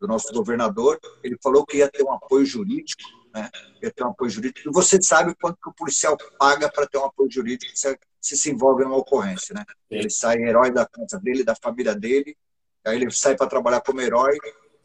do 0.00 0.08
nosso 0.08 0.32
governador, 0.32 1.00
ele 1.22 1.36
falou 1.42 1.64
que 1.64 1.78
ia 1.78 1.88
ter 1.88 2.02
um 2.02 2.12
apoio 2.12 2.44
jurídico, 2.44 3.02
né? 3.32 3.50
Ia 3.82 3.90
ter 3.90 4.04
um 4.04 4.08
apoio 4.08 4.30
jurídico. 4.30 4.68
E 4.68 4.72
você 4.72 5.00
sabe 5.00 5.34
quanto 5.40 5.58
que 5.62 5.68
o 5.68 5.72
policial 5.72 6.16
paga 6.38 6.70
para 6.70 6.86
ter 6.86 6.98
um 6.98 7.04
apoio 7.04 7.30
jurídico 7.30 7.72
se, 7.74 7.98
se 8.20 8.36
se 8.36 8.50
envolve 8.50 8.84
numa 8.84 8.98
ocorrência, 8.98 9.54
né? 9.54 9.64
Ele 9.90 10.10
sai 10.10 10.36
herói 10.42 10.70
da 10.70 10.86
casa 10.86 11.18
dele, 11.18 11.42
da 11.42 11.54
família 11.54 11.94
dele, 11.94 12.36
aí 12.84 12.96
ele 12.96 13.10
sai 13.10 13.34
para 13.34 13.46
trabalhar 13.46 13.80
como 13.80 14.00
herói. 14.00 14.38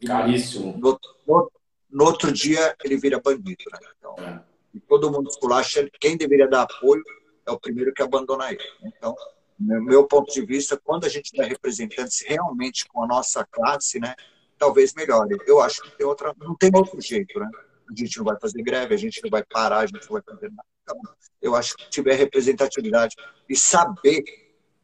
Caríssimo. 0.06 0.76
No, 0.78 0.98
no, 1.26 1.50
no, 1.90 2.04
outro 2.04 2.32
dia 2.32 2.74
ele 2.84 2.96
vira 2.96 3.20
bandido, 3.20 3.64
né? 3.72 3.78
Então, 3.98 4.14
é. 4.18 4.42
e 4.74 4.80
todo 4.80 5.10
mundo 5.10 5.28
esculacha, 5.28 5.88
quem 6.00 6.16
deveria 6.16 6.48
dar 6.48 6.62
apoio 6.62 7.02
é 7.46 7.50
o 7.50 7.60
primeiro 7.60 7.92
que 7.92 8.02
abandona 8.02 8.50
ele. 8.50 8.62
Então, 8.84 9.14
no 9.58 9.82
meu 9.82 10.06
ponto 10.06 10.32
de 10.32 10.44
vista, 10.44 10.80
quando 10.82 11.04
a 11.04 11.08
gente 11.08 11.26
está 11.26 11.44
representantes 11.44 12.24
realmente 12.26 12.86
com 12.88 13.02
a 13.02 13.06
nossa 13.06 13.44
classe, 13.44 14.00
né? 14.00 14.14
talvez 14.60 14.92
melhore. 14.94 15.36
Eu 15.46 15.60
acho 15.60 15.82
que 15.82 15.96
tem 15.96 16.06
outra, 16.06 16.34
não 16.38 16.54
tem 16.54 16.70
outro 16.74 17.00
jeito, 17.00 17.40
né? 17.40 17.48
A 17.90 17.94
gente 17.98 18.18
não 18.18 18.24
vai 18.24 18.38
fazer 18.38 18.62
greve, 18.62 18.94
a 18.94 18.98
gente 18.98 19.20
não 19.24 19.30
vai 19.30 19.42
parar, 19.42 19.78
a 19.78 19.86
gente 19.86 20.02
não 20.02 20.12
vai 20.12 20.22
fazer 20.22 20.50
nada. 20.50 20.68
Então, 20.82 21.00
eu 21.40 21.56
acho 21.56 21.74
que 21.76 21.88
tiver 21.88 22.14
representatividade 22.14 23.16
e 23.48 23.56
saber 23.56 24.22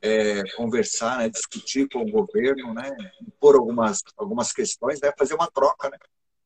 é, 0.06 0.42
conversar, 0.54 1.18
né, 1.18 1.28
discutir 1.28 1.88
com 1.88 2.02
o 2.02 2.10
governo, 2.10 2.72
né, 2.72 2.96
por 3.40 3.56
algumas 3.56 4.02
algumas 4.16 4.52
questões, 4.52 5.00
né, 5.00 5.12
fazer 5.18 5.34
uma 5.34 5.50
troca, 5.50 5.90
né? 5.90 5.98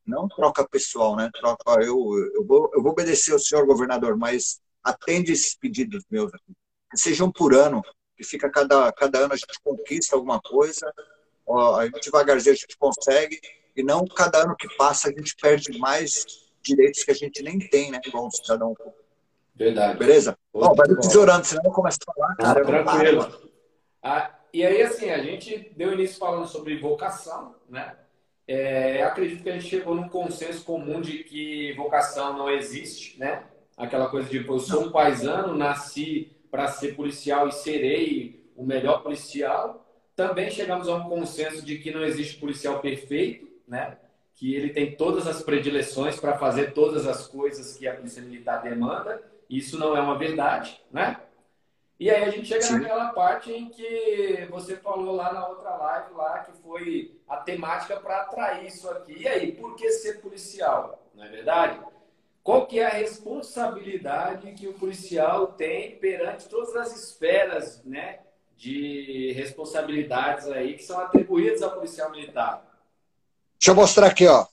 Não 0.07 0.27
troca 0.29 0.67
pessoal, 0.69 1.15
né? 1.15 1.31
Troca, 1.33 1.83
eu, 1.83 1.97
eu, 2.35 2.45
vou, 2.45 2.71
eu 2.75 2.83
vou 2.83 2.93
obedecer 2.93 3.33
ao 3.33 3.39
senhor 3.39 3.65
governador, 3.67 4.17
mas 4.17 4.59
atende 4.83 5.33
esses 5.33 5.55
pedidos 5.55 6.05
meus 6.11 6.33
aqui. 6.35 6.53
Que 6.91 6.99
sejam 6.99 7.31
por 7.31 7.55
ano, 7.55 7.83
que 8.17 8.25
fica 8.25 8.51
cada, 8.51 8.91
cada 8.93 9.19
ano 9.21 9.35
a 9.35 9.37
gente 9.37 9.61
conquista 9.63 10.17
alguma 10.17 10.41
coisa, 10.41 10.93
ó, 11.47 11.87
devagarzinho 12.03 12.55
a 12.55 12.59
gente 12.59 12.77
consegue, 12.77 13.39
e 13.77 13.83
não 13.83 14.05
cada 14.05 14.43
ano 14.43 14.57
que 14.57 14.75
passa 14.77 15.09
a 15.09 15.13
gente 15.13 15.37
perde 15.37 15.79
mais 15.79 16.25
direitos 16.63 17.05
que 17.05 17.11
a 17.11 17.15
gente 17.15 17.43
nem 17.43 17.59
tem, 17.59 17.91
né? 17.91 18.01
Igual 18.05 18.27
um 18.27 18.31
cidadão. 18.31 18.75
Verdade. 19.55 19.99
Beleza? 19.99 20.37
Ó, 20.53 20.75
vai 20.75 20.89
tesourando, 20.89 21.45
senão 21.45 21.63
eu 21.65 21.71
começo 21.71 21.99
a 22.07 22.13
falar, 22.13 22.37
cara. 22.37 22.61
Ah, 22.61 22.65
tranquilo. 22.65 23.50
Ah, 24.03 24.35
e 24.53 24.65
aí, 24.65 24.83
assim, 24.83 25.11
a 25.11 25.19
gente 25.19 25.73
deu 25.77 25.93
início 25.93 26.19
falando 26.19 26.47
sobre 26.47 26.79
vocação, 26.79 27.55
né? 27.69 27.97
É, 28.47 29.03
acredito 29.05 29.43
que 29.43 29.51
a 29.51 29.53
gente 29.53 29.69
chegou 29.69 29.95
num 29.95 30.09
consenso 30.09 30.65
comum 30.65 31.01
de 31.01 31.23
que 31.23 31.73
vocação 31.75 32.37
não 32.37 32.51
existe, 32.51 33.19
né? 33.19 33.45
Aquela 33.77 34.09
coisa 34.09 34.29
de 34.29 34.45
eu 34.45 34.59
sou 34.59 34.87
um 34.87 34.91
paisano, 34.91 35.55
nasci 35.55 36.37
para 36.51 36.67
ser 36.67 36.97
policial 36.97 37.49
e 37.49 37.53
serei 37.53 38.51
o 38.57 38.65
melhor 38.65 39.03
policial. 39.03 39.87
Também 40.17 40.51
chegamos 40.51 40.89
a 40.89 40.97
um 40.97 41.09
consenso 41.09 41.65
de 41.65 41.79
que 41.79 41.93
não 41.93 42.05
existe 42.05 42.39
policial 42.39 42.81
perfeito, 42.81 43.49
né? 43.67 43.97
que 44.41 44.55
ele 44.55 44.71
tem 44.71 44.97
todas 44.97 45.27
as 45.27 45.43
predileções 45.43 46.19
para 46.19 46.39
fazer 46.39 46.73
todas 46.73 47.07
as 47.07 47.27
coisas 47.27 47.77
que 47.77 47.87
a 47.87 47.95
polícia 47.95 48.23
militar 48.23 48.63
demanda. 48.63 49.23
Isso 49.51 49.79
não 49.79 49.95
é 49.95 50.01
uma 50.01 50.17
verdade, 50.17 50.81
né? 50.91 51.21
E 52.01 52.11
aí 52.11 52.25
a 52.25 52.31
gente 52.31 52.49
chega 52.49 52.63
Sim. 52.63 52.79
naquela 52.79 53.13
parte 53.13 53.53
em 53.53 53.69
que 53.69 54.49
você 54.51 54.75
falou 54.77 55.15
lá 55.15 55.33
na 55.33 55.47
outra 55.47 55.77
live 55.77 56.15
lá 56.15 56.39
que 56.41 56.53
foi 56.63 57.21
a 57.29 57.37
temática 57.37 58.01
para 58.01 58.23
atrair 58.23 58.67
isso 58.67 58.89
aqui. 58.89 59.23
E 59.23 59.29
aí, 59.29 59.53
por 59.53 59.77
que 59.77 59.93
ser 59.93 60.21
policial? 60.21 61.07
Não 61.15 61.23
é 61.25 61.29
verdade? 61.29 61.79
Qual 62.43 62.67
que 62.67 62.81
é 62.81 62.87
a 62.87 62.91
responsabilidade 62.91 64.51
que 64.53 64.67
o 64.67 64.73
policial 64.73 65.49
tem 65.49 65.97
perante 65.99 66.49
todas 66.49 66.75
as 66.75 66.97
esferas, 66.97 67.85
né, 67.85 68.21
de 68.61 69.33
responsabilidades 69.33 70.47
aí 70.49 70.75
que 70.75 70.83
são 70.83 71.01
atribuídas 71.01 71.63
ao 71.63 71.71
policial 71.71 72.11
militar. 72.11 72.63
Deixa 73.59 73.71
eu 73.71 73.75
mostrar 73.75 74.09
aqui, 74.09 74.27
ó. 74.27 74.47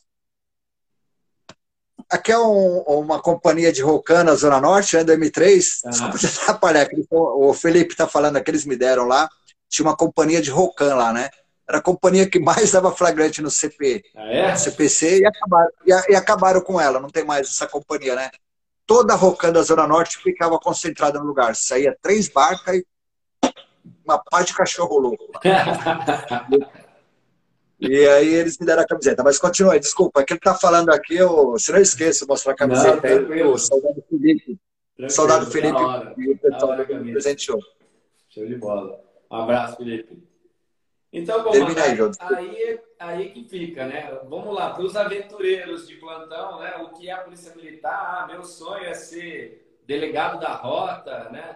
Aqui 2.10 2.32
é 2.32 2.40
um, 2.40 2.80
uma 2.80 3.22
companhia 3.22 3.72
de 3.72 3.82
Rocan 3.82 4.24
na 4.24 4.34
Zona 4.36 4.62
Norte, 4.62 4.96
né, 4.96 5.04
do 5.04 5.12
M3. 5.12 5.62
Ah. 5.84 5.90
Desculpa 5.90 6.18
te 6.18 6.26
atrapalhar, 6.42 6.88
o 7.10 7.54
Felipe 7.54 7.92
está 7.92 8.08
falando 8.08 8.42
que 8.42 8.50
eles 8.50 8.66
me 8.66 8.78
deram 8.78 9.06
lá. 9.06 9.30
Tinha 9.70 9.86
uma 9.86 9.96
companhia 9.96 10.42
de 10.42 10.50
Rocan 10.50 10.96
lá, 10.96 11.12
né? 11.12 11.30
Era 11.68 11.80
a 11.80 11.82
companhia 11.82 12.30
que 12.30 12.40
mais 12.40 12.72
dava 12.72 12.96
flagrante 12.96 13.42
no 13.42 13.52
CP, 13.52 14.06
ah, 14.16 14.34
é? 14.34 14.56
CPC 14.56 15.20
e 15.20 15.26
acabaram, 15.26 15.70
e, 15.86 15.92
e, 15.92 16.16
acabaram 16.16 16.62
com 16.62 16.80
ela, 16.80 16.98
não 16.98 17.10
tem 17.10 17.26
mais 17.26 17.50
essa 17.50 17.68
companhia, 17.68 18.16
né? 18.16 18.32
Toda 18.86 19.14
a 19.14 19.18
Rocan 19.18 19.52
da 19.52 19.62
Zona 19.62 19.86
Norte 19.86 20.18
ficava 20.18 20.58
concentrada 20.58 21.20
no 21.20 21.26
lugar. 21.26 21.54
Saía 21.58 21.98
três 22.02 22.30
barcas 22.30 22.78
e 22.78 22.86
uma 24.06 24.18
pá 24.18 24.44
de 24.44 24.54
cachorro 24.54 24.98
louco. 24.98 25.26
e 27.80 28.08
aí 28.08 28.34
eles 28.34 28.58
me 28.58 28.66
deram 28.66 28.82
a 28.82 28.88
camiseta. 28.88 29.24
Mas 29.24 29.38
continua 29.38 29.74
aí, 29.74 29.80
desculpa. 29.80 30.22
Aquele 30.22 30.40
que 30.40 30.46
tá 30.46 30.56
falando 30.56 30.90
aqui, 30.90 31.16
eu, 31.16 31.58
se 31.60 31.72
não 31.72 31.80
esqueço, 31.80 32.28
mostrar 32.28 32.54
a 32.54 32.56
camiseta 32.56 33.22
não, 33.22 33.32
aí, 33.32 33.44
o 33.44 33.58
soldado 33.58 34.04
Felipe. 34.10 34.60
Tranquilo, 34.96 35.10
soldado 35.12 35.46
Felipe 35.52 35.80
e 36.18 36.32
o 36.32 36.38
pessoal 36.38 36.76
presenteou. 36.76 37.60
Show 38.30 38.46
de 38.46 38.56
bola. 38.56 39.00
Um 39.30 39.36
abraço, 39.36 39.78
Felipe. 39.78 40.28
Então, 41.12 41.44
bom, 41.44 41.52
Termina 41.52 41.82
aí, 41.84 41.98
aí, 42.20 42.80
aí 43.00 43.30
que 43.30 43.48
fica, 43.48 43.86
né? 43.86 44.20
Vamos 44.28 44.54
lá, 44.54 44.72
para 44.72 44.84
os 44.84 44.96
aventureiros 44.96 45.88
de 45.88 45.96
plantão, 45.96 46.60
né? 46.60 46.76
O 46.78 46.90
que 46.90 47.10
é 47.10 47.14
a 47.14 47.20
Polícia 47.20 47.56
Militar? 47.56 48.24
Ah, 48.24 48.28
meu 48.28 48.44
sonho 48.44 48.86
é 48.86 48.94
ser 48.94 49.80
delegado 49.86 50.40
da 50.40 50.54
rota, 50.54 51.30
né? 51.30 51.56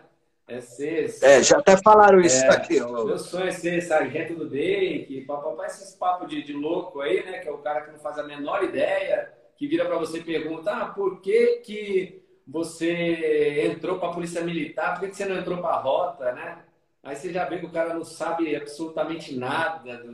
É 0.51 0.59
ser. 0.59 1.15
É, 1.21 1.41
já 1.41 1.59
até 1.59 1.77
falaram 1.77 2.19
isso 2.19 2.43
é, 2.43 2.49
aqui. 2.49 2.81
Ó. 2.81 3.05
Meu 3.05 3.17
sonho 3.17 3.47
é 3.47 3.51
ser 3.51 3.81
sargento 3.81 4.35
do 4.35 4.49
DEIC, 4.49 5.21
papapá, 5.21 5.65
esses 5.65 5.95
papos 5.95 6.27
de, 6.27 6.43
de 6.43 6.51
louco 6.51 6.99
aí, 6.99 7.23
né? 7.23 7.39
Que 7.39 7.47
é 7.47 7.51
o 7.51 7.59
cara 7.59 7.81
que 7.81 7.91
não 7.91 7.99
faz 7.99 8.19
a 8.19 8.23
menor 8.23 8.61
ideia, 8.63 9.31
que 9.55 9.65
vira 9.65 9.85
para 9.85 9.97
você 9.97 10.17
e 10.17 10.23
pergunta: 10.23 10.71
ah, 10.71 10.85
por 10.87 11.21
que, 11.21 11.61
que 11.63 12.21
você 12.45 13.71
entrou 13.71 13.97
para 13.97 14.09
a 14.09 14.13
Polícia 14.13 14.41
Militar? 14.41 14.93
Por 14.93 15.01
que, 15.01 15.07
que 15.11 15.15
você 15.15 15.25
não 15.25 15.37
entrou 15.37 15.59
para 15.59 15.75
a 15.75 15.79
rota, 15.79 16.33
né? 16.33 16.59
Aí 17.01 17.15
você 17.15 17.31
já 17.31 17.45
vê 17.45 17.57
que 17.57 17.65
o 17.65 17.71
cara 17.71 17.93
não 17.93 18.03
sabe 18.03 18.55
absolutamente 18.55 19.35
nada 19.35 19.97
do 19.97 20.11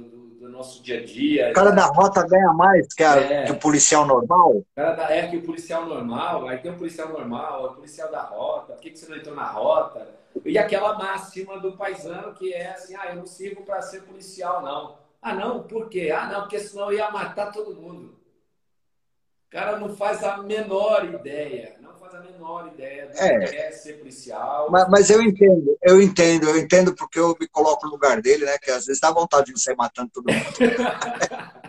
nosso 0.58 0.82
dia 0.82 1.00
a 1.00 1.06
dia. 1.06 1.50
O 1.52 1.54
cara 1.54 1.72
da 1.72 1.86
rota 1.86 2.28
ganha 2.28 2.52
mais 2.54 2.88
que, 2.94 3.04
a, 3.04 3.16
é. 3.16 3.46
que 3.46 3.52
o 3.52 3.60
policial 3.60 4.06
normal? 4.06 4.58
O 4.58 4.66
cara 4.76 4.94
da, 4.94 5.12
é 5.12 5.28
que 5.28 5.38
o 5.38 5.44
policial 5.44 5.86
normal, 5.86 6.48
aí 6.48 6.58
tem 6.58 6.72
o 6.72 6.78
policial 6.78 7.10
normal, 7.10 7.66
o 7.66 7.74
policial 7.76 8.12
da 8.12 8.24
rota, 8.24 8.74
por 8.74 8.82
que, 8.82 8.92
que 8.92 9.00
você 9.00 9.10
não 9.10 9.18
entrou 9.18 9.36
na 9.36 9.48
rota? 9.48 10.08
E 10.46 10.58
aquela 10.58 10.98
máxima 10.98 11.60
do 11.60 11.78
paisano 11.78 12.34
que 12.34 12.54
é 12.54 12.72
assim, 12.72 12.96
ah, 12.96 13.08
eu 13.10 13.16
não 13.16 13.26
sirvo 13.26 13.64
para 13.64 13.82
ser 13.82 14.04
policial, 14.04 14.62
não. 14.62 14.98
Ah, 15.22 15.34
não? 15.34 15.64
Por 15.64 15.90
quê? 15.90 16.12
Ah, 16.16 16.28
não, 16.28 16.42
porque 16.42 16.60
senão 16.60 16.92
eu 16.92 16.98
ia 16.98 17.12
matar 17.12 17.52
todo 17.52 17.76
mundo. 17.76 18.18
O 19.48 19.50
cara 19.50 19.80
não 19.80 19.96
faz 19.96 20.24
a 20.24 20.38
menor 20.38 21.06
ideia, 21.06 21.78
faz 22.10 22.16
a 22.16 22.32
menor 22.32 22.68
ideia 22.74 23.08
do 23.08 23.18
é. 23.18 23.40
que 23.40 23.56
é 23.56 23.72
ser 23.72 23.94
policial. 23.94 24.70
Mas, 24.72 24.90
mas, 24.90 25.10
eu 25.10 25.22
entendo, 25.22 25.78
eu 25.82 26.02
entendo, 26.02 26.50
eu 26.50 26.58
entendo 26.58 26.96
porque 26.96 27.20
eu 27.20 27.36
me 27.40 27.48
coloco 27.48 27.86
no 27.86 27.92
lugar 27.92 28.22
dele, 28.22 28.46
né? 28.46 28.58
Que 28.58 28.72
às 28.72 28.86
vezes 28.86 29.02
dá 29.02 29.12
vontade 29.12 29.54
de 29.54 29.62
sair 29.62 29.76
matando 29.76 30.12
todo 30.14 30.32
mundo. 30.32 30.46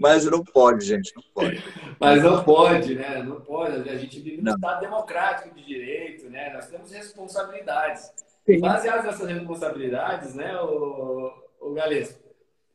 Mas 0.00 0.24
não 0.24 0.42
pode, 0.42 0.86
gente, 0.86 1.12
não 1.14 1.22
pode. 1.32 1.62
Mas 2.00 2.22
não 2.22 2.42
pode, 2.42 2.94
né? 2.96 3.22
Não 3.22 3.40
pode. 3.40 3.88
A 3.88 3.96
gente 3.96 4.18
vive 4.18 4.42
num 4.42 4.54
Estado 4.54 4.80
democrático 4.80 5.54
de 5.54 5.64
direito, 5.64 6.28
né? 6.28 6.52
Nós 6.52 6.66
temos 6.66 6.90
responsabilidades. 6.90 8.10
Sim. 8.44 8.60
Baseadas 8.60 9.04
nessas 9.04 9.28
responsabilidades, 9.28 10.34
né, 10.34 10.54
o, 10.60 11.32
o 11.60 11.72
Galesco, 11.72 12.20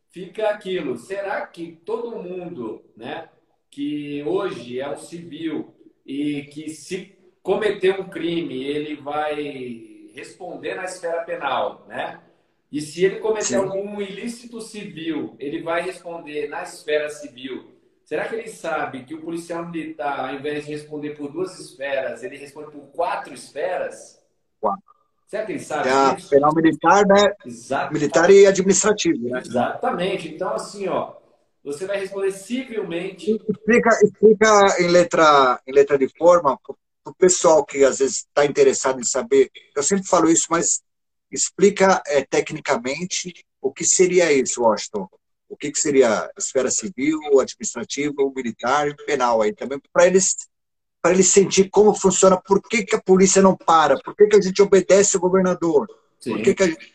fica 0.09 0.49
aquilo. 0.49 0.97
Será 0.97 1.45
que 1.45 1.79
todo 1.85 2.15
mundo, 2.15 2.83
né, 2.97 3.29
que 3.69 4.23
hoje 4.23 4.79
é 4.79 4.89
um 4.89 4.97
civil 4.97 5.75
e 6.09 6.41
que 6.45 6.71
se 6.71 7.15
cometer 7.43 7.99
um 7.99 8.09
crime, 8.09 8.63
ele 8.63 8.95
vai 8.95 10.09
responder 10.11 10.73
na 10.73 10.85
esfera 10.85 11.21
penal, 11.21 11.85
né? 11.87 12.19
E 12.71 12.81
se 12.81 13.05
ele 13.05 13.17
cometer 13.17 13.45
Sim. 13.45 13.55
algum 13.57 14.01
ilícito 14.01 14.59
civil, 14.59 15.35
ele 15.37 15.61
vai 15.61 15.83
responder 15.83 16.49
na 16.49 16.63
esfera 16.63 17.09
civil. 17.09 17.71
Será 18.03 18.27
que 18.27 18.33
ele 18.33 18.47
sabe 18.47 19.03
que 19.03 19.13
o 19.13 19.21
policial 19.21 19.67
militar, 19.67 20.29
ao 20.29 20.35
invés 20.35 20.65
de 20.65 20.71
responder 20.71 21.11
por 21.11 21.31
duas 21.31 21.59
esferas, 21.59 22.23
ele 22.23 22.37
responde 22.37 22.71
por 22.71 22.87
quatro 22.87 23.31
esferas? 23.31 24.19
Quatro. 24.59 24.81
Será 25.27 25.45
que 25.45 25.51
ele 25.51 25.59
sabe? 25.59 25.89
É 25.89 26.27
penal 26.27 26.55
militar, 26.55 27.05
né? 27.05 27.35
Exatamente. 27.45 27.93
Militar 27.93 28.29
e 28.31 28.47
administrativo, 28.47 29.29
né? 29.29 29.41
Exatamente. 29.45 30.27
Então, 30.27 30.55
assim, 30.55 30.87
ó, 30.87 31.18
você 31.63 31.85
vai 31.85 31.99
responder 31.99 32.31
civilmente. 32.31 33.31
Explica, 33.49 33.89
explica 34.03 34.75
em, 34.79 34.87
letra, 34.87 35.61
em 35.67 35.71
letra 35.71 35.97
de 35.97 36.07
forma 36.17 36.57
para 36.57 37.11
o 37.11 37.15
pessoal 37.15 37.65
que 37.65 37.83
às 37.83 37.99
vezes 37.99 38.17
está 38.17 38.45
interessado 38.45 38.99
em 38.99 39.03
saber. 39.03 39.49
Eu 39.75 39.83
sempre 39.83 40.07
falo 40.07 40.29
isso, 40.29 40.47
mas 40.49 40.81
Explica 41.31 42.01
é, 42.07 42.23
tecnicamente 42.23 43.33
o 43.61 43.71
que 43.71 43.85
seria 43.85 44.31
isso, 44.33 44.63
Washington. 44.63 45.07
O 45.47 45.55
que, 45.55 45.71
que 45.71 45.79
seria 45.79 46.29
esfera 46.37 46.71
civil, 46.71 47.19
administrativa, 47.39 48.15
militar 48.35 48.87
e 48.87 48.95
penal 49.05 49.41
aí 49.41 49.53
também, 49.53 49.79
para 49.91 50.07
eles 50.07 50.35
para 51.01 51.13
eles 51.13 51.29
sentir 51.29 51.69
como 51.69 51.95
funciona, 51.95 52.35
por 52.41 52.61
que, 52.61 52.83
que 52.83 52.93
a 52.93 53.01
polícia 53.01 53.41
não 53.41 53.55
para, 53.55 53.97
por 54.01 54.13
que, 54.13 54.27
que 54.27 54.35
a 54.35 54.41
gente 54.41 54.61
obedece 54.61 55.15
o 55.15 55.19
governador, 55.19 55.87
Sim. 56.19 56.31
por 56.31 56.41
que, 56.41 56.53
que 56.53 56.63
a 56.63 56.67
gente... 56.67 56.93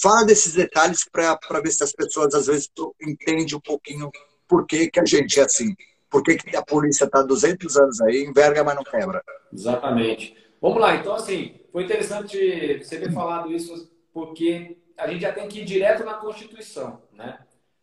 Fala 0.00 0.24
desses 0.24 0.54
detalhes 0.54 1.04
para 1.10 1.60
ver 1.60 1.70
se 1.72 1.82
as 1.82 1.92
pessoas 1.92 2.32
às 2.34 2.46
vezes 2.46 2.70
entendem 3.02 3.54
um 3.54 3.60
pouquinho 3.60 4.10
por 4.46 4.64
que, 4.64 4.88
que 4.90 5.00
a 5.00 5.04
gente 5.04 5.40
é 5.40 5.44
assim. 5.44 5.74
Por 6.08 6.22
que, 6.22 6.36
que 6.36 6.56
a 6.56 6.64
polícia 6.64 7.04
está 7.04 7.20
200 7.20 7.76
anos 7.76 8.00
aí, 8.00 8.24
enverga, 8.24 8.62
mas 8.62 8.76
não 8.76 8.84
quebra. 8.84 9.22
Exatamente. 9.52 10.36
Vamos 10.60 10.80
lá, 10.80 10.94
então 10.96 11.14
assim, 11.14 11.60
foi 11.72 11.84
interessante 11.84 12.78
você 12.78 12.98
ter 12.98 13.12
falado 13.12 13.52
isso, 13.52 13.90
porque 14.12 14.78
a 14.96 15.06
gente 15.08 15.22
já 15.22 15.32
tem 15.32 15.48
que 15.48 15.60
ir 15.60 15.64
direto 15.64 16.04
na 16.04 16.14
Constituição, 16.14 17.02
né? 17.12 17.38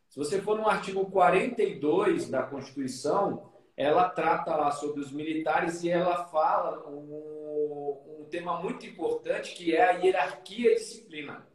Se 0.10 0.18
você 0.18 0.42
for 0.42 0.58
no 0.58 0.68
artigo 0.68 1.06
42 1.06 2.30
da 2.30 2.44
Constituição, 2.44 3.52
ela 3.76 4.10
trata 4.10 4.56
lá 4.56 4.72
sobre 4.72 5.02
os 5.02 5.12
militares 5.12 5.84
e 5.84 5.90
ela 5.90 6.26
fala 6.26 6.88
um, 6.90 8.22
um 8.22 8.26
tema 8.30 8.62
muito 8.62 8.86
importante 8.86 9.54
que 9.54 9.76
é 9.76 9.84
a 9.84 9.92
hierarquia 9.92 10.72
e 10.72 10.76
disciplina. 10.76 11.46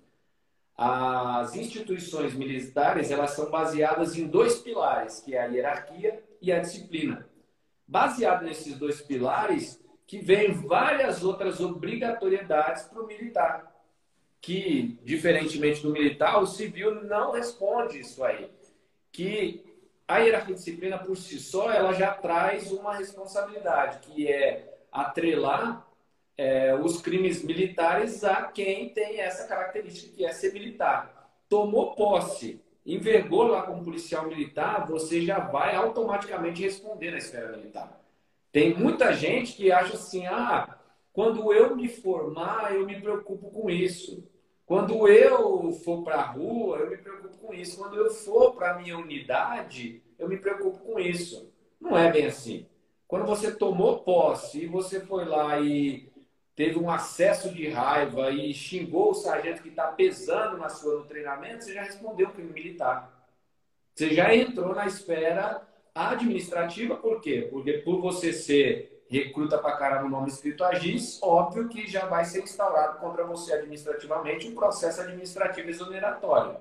As 0.82 1.54
instituições 1.54 2.32
militares 2.32 3.10
elas 3.10 3.32
são 3.32 3.50
baseadas 3.50 4.16
em 4.16 4.26
dois 4.26 4.60
pilares, 4.60 5.20
que 5.20 5.34
é 5.34 5.42
a 5.42 5.44
hierarquia 5.44 6.24
e 6.40 6.50
a 6.50 6.58
disciplina. 6.58 7.28
Baseado 7.86 8.46
nesses 8.46 8.78
dois 8.78 9.02
pilares, 9.02 9.78
que 10.06 10.20
vem 10.20 10.54
várias 10.54 11.22
outras 11.22 11.60
obrigatoriedades 11.60 12.84
para 12.84 13.02
o 13.02 13.06
militar, 13.06 13.70
que, 14.40 14.98
diferentemente 15.04 15.82
do 15.82 15.92
militar, 15.92 16.42
o 16.42 16.46
civil 16.46 17.04
não 17.04 17.32
responde 17.32 18.00
isso 18.00 18.24
aí. 18.24 18.50
Que 19.12 19.62
a 20.08 20.20
hierarquia 20.20 20.54
disciplina, 20.54 20.96
por 20.96 21.14
si 21.14 21.38
só, 21.38 21.70
ela 21.70 21.92
já 21.92 22.14
traz 22.14 22.72
uma 22.72 22.94
responsabilidade, 22.94 23.98
que 23.98 24.32
é 24.32 24.78
atrelar 24.90 25.86
é, 26.36 26.74
os 26.74 27.00
crimes 27.00 27.42
militares 27.42 28.24
a 28.24 28.44
quem 28.44 28.88
tem 28.90 29.20
essa 29.20 29.46
característica, 29.46 30.16
que 30.16 30.24
é 30.24 30.32
ser 30.32 30.52
militar. 30.52 31.30
Tomou 31.48 31.94
posse, 31.94 32.62
envergou 32.84 33.44
lá 33.44 33.62
como 33.62 33.84
policial 33.84 34.26
militar, 34.26 34.86
você 34.86 35.20
já 35.20 35.38
vai 35.38 35.74
automaticamente 35.74 36.62
responder 36.62 37.10
na 37.10 37.18
esfera 37.18 37.56
militar. 37.56 38.00
Tem 38.52 38.74
muita 38.74 39.12
gente 39.12 39.54
que 39.54 39.70
acha 39.70 39.94
assim: 39.94 40.26
ah, 40.26 40.78
quando 41.12 41.52
eu 41.52 41.76
me 41.76 41.88
formar, 41.88 42.74
eu 42.74 42.86
me 42.86 43.00
preocupo 43.00 43.50
com 43.50 43.70
isso. 43.70 44.26
Quando 44.66 45.08
eu 45.08 45.72
for 45.72 46.02
para 46.04 46.16
a 46.16 46.26
rua, 46.26 46.78
eu 46.78 46.90
me 46.90 46.96
preocupo 46.96 47.36
com 47.38 47.52
isso. 47.52 47.76
Quando 47.76 47.96
eu 47.96 48.10
for 48.10 48.54
para 48.54 48.72
a 48.72 48.78
minha 48.78 48.96
unidade, 48.96 50.02
eu 50.18 50.28
me 50.28 50.36
preocupo 50.36 50.78
com 50.78 51.00
isso. 51.00 51.52
Não 51.80 51.96
é 51.96 52.10
bem 52.10 52.26
assim. 52.26 52.66
Quando 53.08 53.26
você 53.26 53.50
tomou 53.50 54.04
posse 54.04 54.62
e 54.62 54.66
você 54.66 55.00
foi 55.00 55.24
lá 55.24 55.58
e 55.58 56.08
teve 56.60 56.78
um 56.78 56.90
acesso 56.90 57.48
de 57.54 57.70
raiva 57.70 58.30
e 58.30 58.52
xingou 58.52 59.12
o 59.12 59.14
sargento 59.14 59.62
que 59.62 59.70
está 59.70 59.86
pesando 59.86 60.58
na 60.58 60.68
sua 60.68 60.96
no 60.96 61.06
treinamento, 61.06 61.64
você 61.64 61.72
já 61.72 61.82
respondeu 61.82 62.28
um 62.28 62.32
crime 62.32 62.52
militar. 62.52 63.10
Você 63.94 64.10
já 64.10 64.34
entrou 64.34 64.74
na 64.74 64.86
esfera 64.86 65.66
administrativa, 65.94 66.96
por 66.96 67.18
quê? 67.22 67.48
Porque 67.50 67.78
por 67.78 68.02
você 68.02 68.34
ser 68.34 69.06
recruta 69.08 69.56
para 69.56 69.78
cara 69.78 70.02
no 70.02 70.10
nome 70.10 70.28
escrito 70.28 70.62
AGIS, 70.62 71.18
óbvio 71.22 71.66
que 71.66 71.86
já 71.86 72.04
vai 72.04 72.26
ser 72.26 72.42
instaurado 72.42 72.98
contra 72.98 73.24
você 73.24 73.54
administrativamente 73.54 74.46
um 74.46 74.54
processo 74.54 75.00
administrativo 75.00 75.70
exoneratório, 75.70 76.58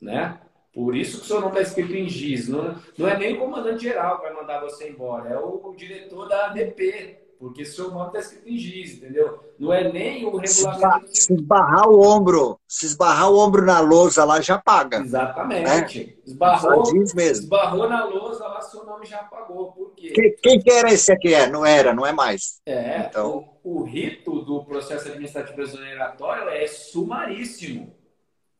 né? 0.00 0.40
Por 0.72 0.96
isso 0.96 1.18
que 1.18 1.22
o 1.22 1.26
seu 1.26 1.40
nome 1.40 1.52
está 1.52 1.62
escrito 1.62 1.94
em 1.94 2.08
GIS. 2.08 2.48
Não, 2.48 2.74
não 2.98 3.06
é 3.08 3.16
nem 3.16 3.36
o 3.36 3.38
comandante 3.38 3.84
geral 3.84 4.16
que 4.16 4.24
vai 4.24 4.34
mandar 4.34 4.60
você 4.60 4.90
embora, 4.90 5.28
é 5.28 5.38
o, 5.38 5.68
o 5.68 5.76
diretor 5.76 6.28
da 6.28 6.46
ADP, 6.46 7.29
porque 7.40 7.64
seu 7.64 7.90
nome 7.90 8.08
está 8.08 8.18
escrito 8.18 8.46
em 8.50 8.58
giz, 8.58 8.98
entendeu? 8.98 9.40
Não 9.58 9.72
é 9.72 9.90
nem 9.90 10.26
o 10.26 10.36
regulamento. 10.36 11.08
Se, 11.08 11.32
esbarrar 11.32 11.88
o 11.88 11.98
ombro, 11.98 12.60
se 12.68 12.84
esbarrar 12.84 13.30
o 13.30 13.38
ombro 13.38 13.64
na 13.64 13.80
lousa 13.80 14.26
lá, 14.26 14.42
já 14.42 14.58
paga. 14.58 14.98
Exatamente. 14.98 15.64
Né? 15.64 16.14
Esbarrou, 16.26 16.92
mesmo. 16.92 17.18
esbarrou 17.18 17.88
na 17.88 18.04
lousa 18.04 18.46
lá, 18.46 18.60
seu 18.60 18.84
nome 18.84 19.06
já 19.06 19.22
pagou. 19.24 19.72
Por 19.72 19.94
quê? 19.94 20.10
Quem, 20.10 20.36
quem 20.36 20.60
que 20.60 20.70
era 20.70 20.92
esse 20.92 21.10
aqui? 21.10 21.32
É? 21.32 21.46
Não 21.48 21.64
era, 21.64 21.94
não 21.94 22.06
é 22.06 22.12
mais. 22.12 22.60
É, 22.66 23.06
então... 23.08 23.48
o, 23.64 23.80
o 23.80 23.84
rito 23.84 24.42
do 24.42 24.62
processo 24.62 25.08
administrativo 25.08 25.62
exoneratório 25.62 26.46
é 26.50 26.66
sumaríssimo. 26.66 27.96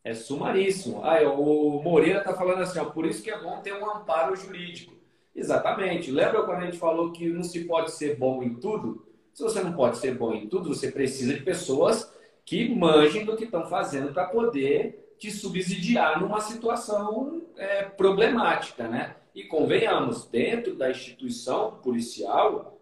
É 0.02 0.14
sumaríssimo. 0.14 1.02
Ah, 1.04 1.20
o 1.30 1.82
Moreira 1.82 2.20
está 2.20 2.32
falando 2.32 2.62
assim, 2.62 2.78
ó, 2.78 2.86
por 2.86 3.04
isso 3.04 3.22
que 3.22 3.30
é 3.30 3.38
bom 3.38 3.60
ter 3.60 3.74
um 3.74 3.90
amparo 3.90 4.34
jurídico. 4.34 4.99
Exatamente. 5.34 6.10
Lembra 6.10 6.42
quando 6.42 6.58
a 6.58 6.64
gente 6.66 6.78
falou 6.78 7.12
que 7.12 7.28
não 7.28 7.42
se 7.42 7.64
pode 7.64 7.92
ser 7.92 8.16
bom 8.16 8.42
em 8.42 8.54
tudo? 8.54 9.06
Se 9.32 9.42
você 9.42 9.62
não 9.62 9.72
pode 9.72 9.98
ser 9.98 10.16
bom 10.16 10.34
em 10.34 10.48
tudo, 10.48 10.74
você 10.74 10.90
precisa 10.90 11.34
de 11.34 11.42
pessoas 11.42 12.12
que 12.44 12.68
manjem 12.74 13.24
do 13.24 13.36
que 13.36 13.44
estão 13.44 13.66
fazendo 13.66 14.12
para 14.12 14.26
poder 14.26 15.14
te 15.18 15.30
subsidiar 15.30 16.20
numa 16.20 16.40
situação 16.40 17.42
é, 17.56 17.84
problemática, 17.84 18.88
né? 18.88 19.16
E 19.34 19.44
convenhamos, 19.44 20.26
dentro 20.26 20.74
da 20.74 20.90
instituição 20.90 21.78
policial 21.82 22.80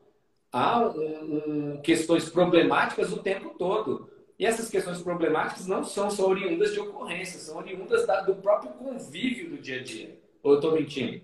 há 0.53 0.81
um, 0.81 1.75
um, 1.75 1.83
questões 1.83 2.29
problemáticas 2.29 3.13
o 3.13 3.23
tempo 3.23 3.51
todo. 3.59 4.09
E 4.39 4.47
essas 4.47 4.71
questões 4.71 5.03
problemáticas 5.03 5.67
não 5.67 5.83
são 5.83 6.11
só 6.11 6.29
oriundas 6.29 6.73
de 6.73 6.81
ocorrências, 6.81 7.43
são 7.43 7.59
oriundas 7.59 8.07
da, 8.07 8.21
do 8.21 8.37
próprio 8.37 8.71
convívio 8.73 9.51
do 9.51 9.59
dia 9.59 9.81
a 9.81 9.83
dia. 9.83 10.19
Ou 10.43 10.53
eu 10.53 10.59
estou 10.59 10.73
mentindo? 10.73 11.21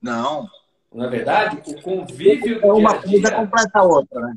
Não. 0.00 0.48
Não 0.92 1.04
é 1.04 1.10
verdade? 1.10 1.62
O 1.66 1.82
convívio. 1.82 2.60
É 2.62 2.72
uma 2.72 2.98
dia 2.98 3.20
coisa 3.20 3.36
completa 3.36 3.78
a 3.78 3.82
outra, 3.82 4.20
né? 4.20 4.36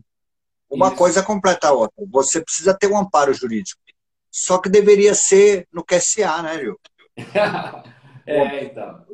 Uma 0.70 0.88
Isso. 0.88 0.96
coisa 0.96 1.24
completa 1.24 1.68
a 1.68 1.74
outra. 1.74 2.06
Você 2.12 2.42
precisa 2.42 2.74
ter 2.74 2.88
um 2.88 2.98
amparo 2.98 3.34
jurídico. 3.34 3.82
Só 4.30 4.58
que 4.58 4.70
deveria 4.70 5.14
ser 5.14 5.68
no 5.72 5.84
QSA, 5.84 6.42
né, 6.42 6.58
viu? 6.58 6.80
é, 8.26 8.64
então. 8.66 9.06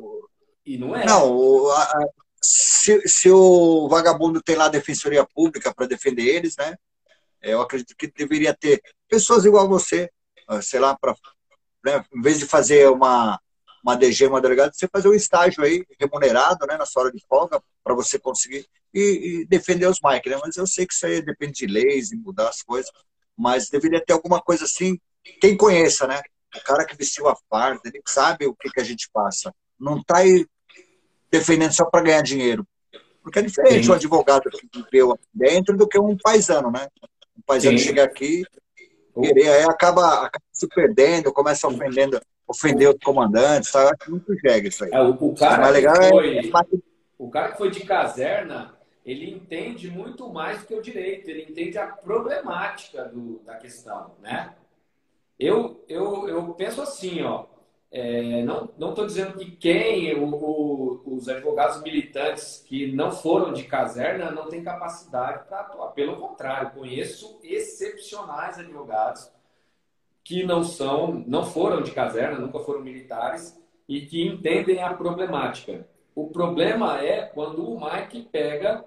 E 0.64 0.78
não 0.78 0.94
é. 0.94 1.04
Não, 1.04 1.70
a, 1.70 1.82
a, 1.82 2.08
se, 2.40 3.06
se, 3.08 3.30
o 3.30 3.88
vagabundo 3.88 4.40
tem 4.40 4.54
lá 4.54 4.66
a 4.66 4.70
defensoria 4.70 5.26
pública 5.26 5.74
para 5.74 5.86
defender 5.86 6.22
eles, 6.22 6.56
né? 6.56 6.76
Eu 7.42 7.60
acredito 7.60 7.94
que 7.96 8.10
deveria 8.10 8.54
ter 8.54 8.80
pessoas 9.08 9.44
igual 9.44 9.68
você, 9.68 10.10
sei 10.62 10.80
lá, 10.80 10.96
para 10.96 11.14
né, 11.84 12.04
em 12.14 12.20
vez 12.20 12.38
de 12.38 12.46
fazer 12.46 12.88
uma 12.90 13.40
uma 13.88 13.96
DG, 13.96 14.26
uma 14.26 14.40
delegada, 14.40 14.70
você 14.72 14.86
fazer 14.86 15.08
um 15.08 15.14
estágio 15.14 15.64
aí, 15.64 15.82
remunerado, 15.98 16.66
né, 16.66 16.76
na 16.76 16.84
sua 16.84 17.04
hora 17.04 17.12
de 17.12 17.24
folga, 17.26 17.62
para 17.82 17.94
você 17.94 18.18
conseguir 18.18 18.66
e, 18.92 19.00
e, 19.40 19.46
defender 19.46 19.86
os 19.86 19.98
Mike, 20.02 20.28
né? 20.28 20.38
Mas 20.42 20.56
eu 20.56 20.66
sei 20.66 20.86
que 20.86 20.92
isso 20.92 21.06
aí 21.06 21.22
depende 21.22 21.52
de 21.54 21.66
leis 21.66 22.12
e 22.12 22.16
mudar 22.16 22.48
as 22.48 22.62
coisas, 22.62 22.90
mas 23.36 23.70
deveria 23.70 24.04
ter 24.04 24.12
alguma 24.12 24.40
coisa 24.42 24.64
assim, 24.64 24.98
quem 25.40 25.56
conheça, 25.56 26.06
né? 26.06 26.20
O 26.54 26.62
cara 26.64 26.84
que 26.84 26.96
vestiu 26.96 27.28
a 27.28 27.36
farda, 27.48 27.80
ele 27.84 28.00
sabe 28.06 28.46
o 28.46 28.54
que, 28.54 28.70
que 28.70 28.80
a 28.80 28.84
gente 28.84 29.08
passa. 29.12 29.54
Não 29.78 30.02
tá 30.02 30.18
aí 30.18 30.46
defendendo 31.30 31.72
só 31.72 31.84
para 31.84 32.02
ganhar 32.02 32.22
dinheiro. 32.22 32.66
Porque 33.22 33.38
é 33.38 33.42
diferente 33.42 33.84
Sim. 33.84 33.90
um 33.90 33.94
advogado 33.94 34.50
que 34.50 34.68
viveu 34.74 35.12
aqui 35.12 35.24
dentro 35.32 35.76
do 35.76 35.86
que 35.86 35.98
um 35.98 36.16
paisano, 36.16 36.70
né? 36.70 36.88
Um 37.36 37.42
paisano 37.42 37.78
Sim. 37.78 37.84
chega 37.84 38.04
aqui, 38.04 38.44
querer, 39.20 39.48
aí 39.48 39.62
acaba, 39.64 40.26
acaba, 40.26 40.44
se 40.52 40.66
perdendo, 40.68 41.32
começa 41.32 41.68
ofendendo, 41.68 42.20
ofender 42.48 42.88
os 42.88 42.96
comandantes, 43.04 43.70
tá? 43.70 43.82
Eu 43.82 43.88
acho 43.88 44.10
muito 44.10 44.34
jegue 44.40 44.68
isso 44.68 44.84
aí. 44.84 44.90
É, 44.92 45.00
o, 45.02 45.10
o, 45.10 45.34
cara 45.34 45.68
legal 45.68 45.94
é 45.96 46.08
foi, 46.08 46.38
é... 46.38 46.42
o 47.18 47.28
cara 47.28 47.52
que 47.52 47.58
foi 47.58 47.70
de 47.70 47.80
caserna, 47.80 48.74
ele 49.04 49.30
entende 49.30 49.90
muito 49.90 50.32
mais 50.32 50.60
do 50.60 50.66
que 50.66 50.74
o 50.74 50.82
direito, 50.82 51.28
ele 51.28 51.42
entende 51.42 51.76
a 51.76 51.86
problemática 51.86 53.04
do, 53.04 53.40
da 53.44 53.56
questão, 53.56 54.12
né? 54.20 54.54
Eu, 55.38 55.84
eu, 55.88 56.28
eu 56.28 56.54
penso 56.54 56.82
assim, 56.82 57.22
ó, 57.22 57.46
é, 57.90 58.42
não 58.42 58.90
estou 58.90 59.06
dizendo 59.06 59.38
que 59.38 59.52
quem, 59.52 60.14
o, 60.14 60.34
o, 60.34 61.14
os 61.14 61.28
advogados 61.28 61.80
militantes 61.82 62.62
que 62.66 62.90
não 62.92 63.12
foram 63.12 63.52
de 63.52 63.64
caserna, 63.64 64.30
não 64.30 64.48
têm 64.48 64.62
capacidade 64.62 65.46
para 65.46 65.60
atuar. 65.60 65.88
Pelo 65.92 66.16
contrário, 66.16 66.72
conheço 66.72 67.38
excepcionais 67.42 68.58
advogados 68.58 69.30
que 70.28 70.44
não 70.44 70.62
são, 70.62 71.24
não 71.26 71.42
foram 71.42 71.80
de 71.80 71.90
caserna, 71.90 72.38
nunca 72.38 72.58
foram 72.58 72.82
militares 72.82 73.58
e 73.88 74.02
que 74.02 74.26
entendem 74.26 74.82
a 74.82 74.92
problemática. 74.92 75.88
O 76.14 76.28
problema 76.28 77.02
é 77.02 77.22
quando 77.22 77.66
o 77.66 77.80
Mike 77.80 78.28
pega 78.30 78.84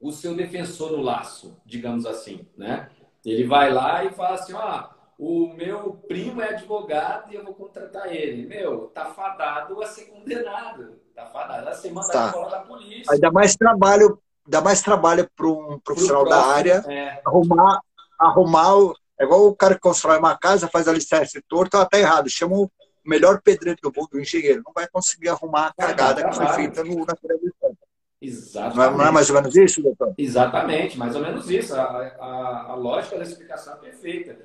o 0.00 0.10
seu 0.10 0.34
defensor 0.34 0.90
no 0.90 1.02
laço, 1.02 1.56
digamos 1.64 2.04
assim, 2.04 2.44
né? 2.56 2.90
Ele 3.24 3.44
vai 3.44 3.72
lá 3.72 4.04
e 4.04 4.10
fala 4.10 4.34
assim, 4.34 4.54
ah, 4.56 4.90
o 5.16 5.54
meu 5.54 6.02
primo 6.08 6.42
é 6.42 6.48
advogado 6.48 7.32
e 7.32 7.36
eu 7.36 7.44
vou 7.44 7.54
contratar 7.54 8.12
ele. 8.12 8.44
Meu, 8.44 8.88
tá 8.88 9.04
fadado 9.04 9.80
a 9.80 9.86
ser 9.86 10.06
condenado. 10.06 10.98
Tá 11.14 11.26
fadado 11.26 11.68
a 11.68 11.74
ser 11.74 11.92
mandado 11.92 12.12
tá. 12.12 12.32
fora 12.32 12.50
da 12.50 12.60
polícia. 12.62 13.12
Aí 13.12 13.20
dá 13.20 13.30
mais 13.30 13.54
trabalho, 13.54 14.20
dá 14.44 14.60
mais 14.60 14.82
trabalho 14.82 15.30
para 15.36 15.46
um 15.46 15.78
profissional 15.78 16.24
próximo, 16.24 16.44
da 16.48 16.56
área 16.56 16.84
é. 16.88 17.22
arrumar, 17.24 17.80
arrumar 18.18 18.74
o, 18.74 18.96
é 19.18 19.24
igual 19.24 19.46
o 19.46 19.56
cara 19.56 19.74
que 19.74 19.80
constrói 19.80 20.18
uma 20.18 20.36
casa, 20.36 20.68
faz 20.68 20.86
alicerce 20.86 21.42
torto, 21.48 21.76
ela 21.76 21.86
tá 21.86 21.98
errado. 21.98 22.28
Chama 22.28 22.56
o 22.56 22.70
melhor 23.04 23.40
pedreiro 23.40 23.78
do 23.82 23.92
mundo, 23.94 24.10
o 24.14 24.20
engenheiro. 24.20 24.62
Não 24.64 24.72
vai 24.72 24.86
conseguir 24.88 25.28
arrumar 25.28 25.68
a 25.68 25.74
cagada 25.74 26.28
que 26.28 26.36
foi 26.36 26.46
feita 26.48 26.84
no, 26.84 27.04
na 27.04 27.14
televisão. 27.14 27.76
Exatamente. 28.20 28.76
Não 28.76 28.84
é, 28.84 28.90
não 28.90 29.06
é, 29.06 29.10
mais 29.10 29.28
ou 29.30 29.36
menos 29.36 29.56
isso, 29.56 29.82
doutor? 29.82 30.14
Exatamente, 30.16 30.98
mais 30.98 31.14
ou 31.14 31.22
menos 31.22 31.50
isso. 31.50 31.74
A, 31.74 31.82
a, 31.82 32.66
a 32.70 32.74
lógica 32.74 33.16
da 33.16 33.22
explicação 33.22 33.74
é 33.74 33.76
perfeita. 33.76 34.38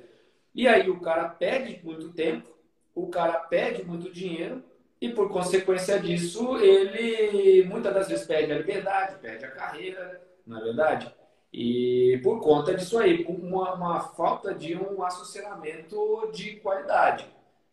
E 0.54 0.68
aí 0.68 0.88
o 0.90 1.00
cara 1.00 1.28
perde 1.28 1.80
muito 1.82 2.10
tempo, 2.10 2.48
o 2.94 3.08
cara 3.08 3.34
perde 3.34 3.82
muito 3.84 4.12
dinheiro 4.12 4.62
e 5.00 5.08
por 5.08 5.30
consequência 5.30 5.98
disso 5.98 6.58
ele 6.58 7.64
muitas 7.64 7.94
das 7.94 8.08
vezes 8.08 8.26
perde 8.26 8.52
a 8.52 8.58
liberdade, 8.58 9.18
perde 9.20 9.46
a 9.46 9.50
carreira, 9.50 10.20
não 10.46 10.58
é 10.58 10.62
verdade? 10.62 11.14
E 11.52 12.18
por 12.22 12.40
conta 12.40 12.74
disso 12.74 12.98
aí, 12.98 13.24
uma, 13.28 13.74
uma 13.74 14.00
falta 14.00 14.54
de 14.54 14.74
um 14.74 15.02
associamento 15.02 16.30
de 16.32 16.56
qualidade. 16.56 17.26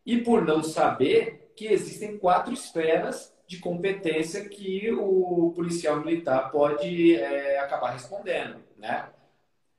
E 0.06 0.18
por 0.18 0.44
não 0.44 0.62
saber 0.62 1.54
que 1.56 1.68
existem 1.68 2.18
quatro 2.18 2.54
esferas 2.54 3.34
de 3.48 3.58
competência 3.58 4.48
que 4.48 4.92
o 4.92 5.54
policial 5.56 6.00
militar 6.02 6.52
pode 6.52 7.16
é, 7.16 7.60
acabar 7.60 7.92
respondendo, 7.92 8.58
né? 8.78 9.10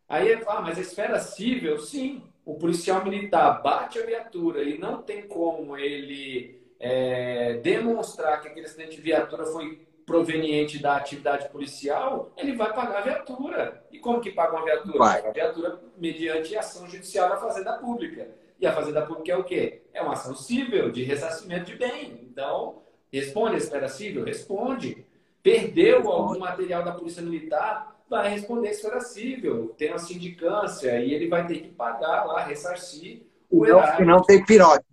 Aí, 0.09 0.32
ah, 0.46 0.61
mas 0.61 0.76
a 0.76 0.80
esfera 0.80 1.20
civil, 1.20 1.78
sim, 1.78 2.22
o 2.44 2.55
policial 2.55 3.05
militar 3.05 3.62
bate 3.62 3.98
a 3.98 4.07
viatura 4.07 4.64
e 4.64 4.76
não 4.76 5.03
tem 5.03 5.28
como 5.28 5.76
ele 5.76 6.61
é, 6.80 7.55
demonstrar 7.62 8.40
que 8.40 8.48
aquele 8.48 8.66
acidente 8.66 8.96
de 8.96 9.03
viatura 9.03 9.46
foi 9.46 9.86
proveniente 10.11 10.82
da 10.82 10.96
atividade 10.96 11.48
policial, 11.50 12.32
ele 12.36 12.56
vai 12.56 12.72
pagar 12.74 12.98
a 12.98 13.02
viatura. 13.02 13.84
E 13.92 13.98
como 14.00 14.20
que 14.20 14.32
paga 14.32 14.56
uma 14.56 14.64
viatura? 14.64 14.98
Vai. 14.98 15.16
Paga 15.18 15.28
a 15.28 15.32
viatura 15.32 15.80
mediante 15.96 16.56
ação 16.56 16.90
judicial 16.90 17.28
da 17.28 17.36
Fazenda 17.36 17.74
Pública. 17.74 18.28
E 18.58 18.66
a 18.66 18.72
Fazenda 18.72 19.02
Pública 19.02 19.30
é 19.30 19.36
o 19.36 19.44
quê? 19.44 19.82
É 19.94 20.02
uma 20.02 20.14
ação 20.14 20.34
civil 20.34 20.90
de 20.90 21.04
ressarcimento 21.04 21.66
de 21.66 21.76
bem. 21.76 22.28
Então, 22.28 22.82
responde 23.12 23.54
a 23.54 23.58
esfera 23.58 23.88
civil? 23.88 24.24
Responde. 24.24 25.06
Perdeu 25.44 26.11
algum 26.11 26.40
material 26.40 26.82
da 26.82 26.92
Polícia 26.92 27.22
Militar? 27.22 27.90
vai 28.11 28.28
responder 28.28 28.66
a 28.66 28.72
esfera 28.72 29.00
civil, 29.00 29.72
tem 29.78 29.90
uma 29.90 29.98
sindicância 30.00 31.00
e 31.00 31.14
ele 31.14 31.28
vai 31.28 31.46
ter 31.46 31.61
que 31.61 31.68
pagar 31.68 32.24
lá, 32.24 32.42
ressarcir 32.42 33.22
o 33.48 33.64
e 33.64 33.70
não, 33.70 34.00
E 34.00 34.04
não 34.04 34.22
tem 34.22 34.44
pinote. 34.44 34.84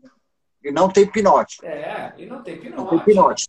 E 0.63 0.72
não 0.72 0.88
tem 0.88 1.07
pinote. 1.07 1.65
É, 1.65 2.13
e 2.15 2.28
não 2.28 2.43
tem 2.43 2.59
pinote. 2.59 2.78
Não 2.78 2.88
tem 2.88 2.99
pinote. 2.99 3.47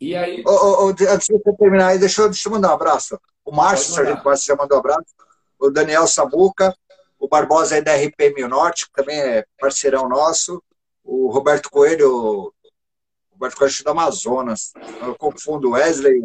E 0.00 0.16
aí... 0.16 0.42
Ô, 0.46 0.86
ô, 0.86 0.88
antes 0.88 1.26
de 1.26 1.34
você 1.34 1.52
terminar, 1.58 1.98
deixa 1.98 2.22
eu, 2.22 2.28
deixa 2.28 2.48
eu 2.48 2.52
mandar 2.52 2.70
um 2.70 2.74
abraço. 2.74 3.20
O 3.44 3.52
Márcio, 3.52 3.94
Sargento 3.94 4.24
Márcio, 4.24 4.46
já 4.46 4.56
mandou 4.56 4.76
um 4.76 4.80
abraço. 4.80 5.14
O 5.58 5.70
Daniel 5.70 6.06
Samuca, 6.06 6.74
o 7.18 7.28
Barbosa 7.28 7.74
aí 7.74 7.82
da 7.82 7.94
RPM 7.94 8.48
Norte, 8.48 8.86
que 8.86 8.92
também 8.92 9.20
é 9.20 9.44
parceirão 9.58 10.08
nosso. 10.08 10.62
O 11.04 11.30
Roberto 11.30 11.70
Coelho, 11.70 12.10
o 12.10 12.52
Roberto 13.32 13.56
Coelho 13.56 13.84
do 13.84 13.90
Amazonas. 13.90 14.72
Eu 15.02 15.14
confundo 15.16 15.72
Wesley, 15.72 16.22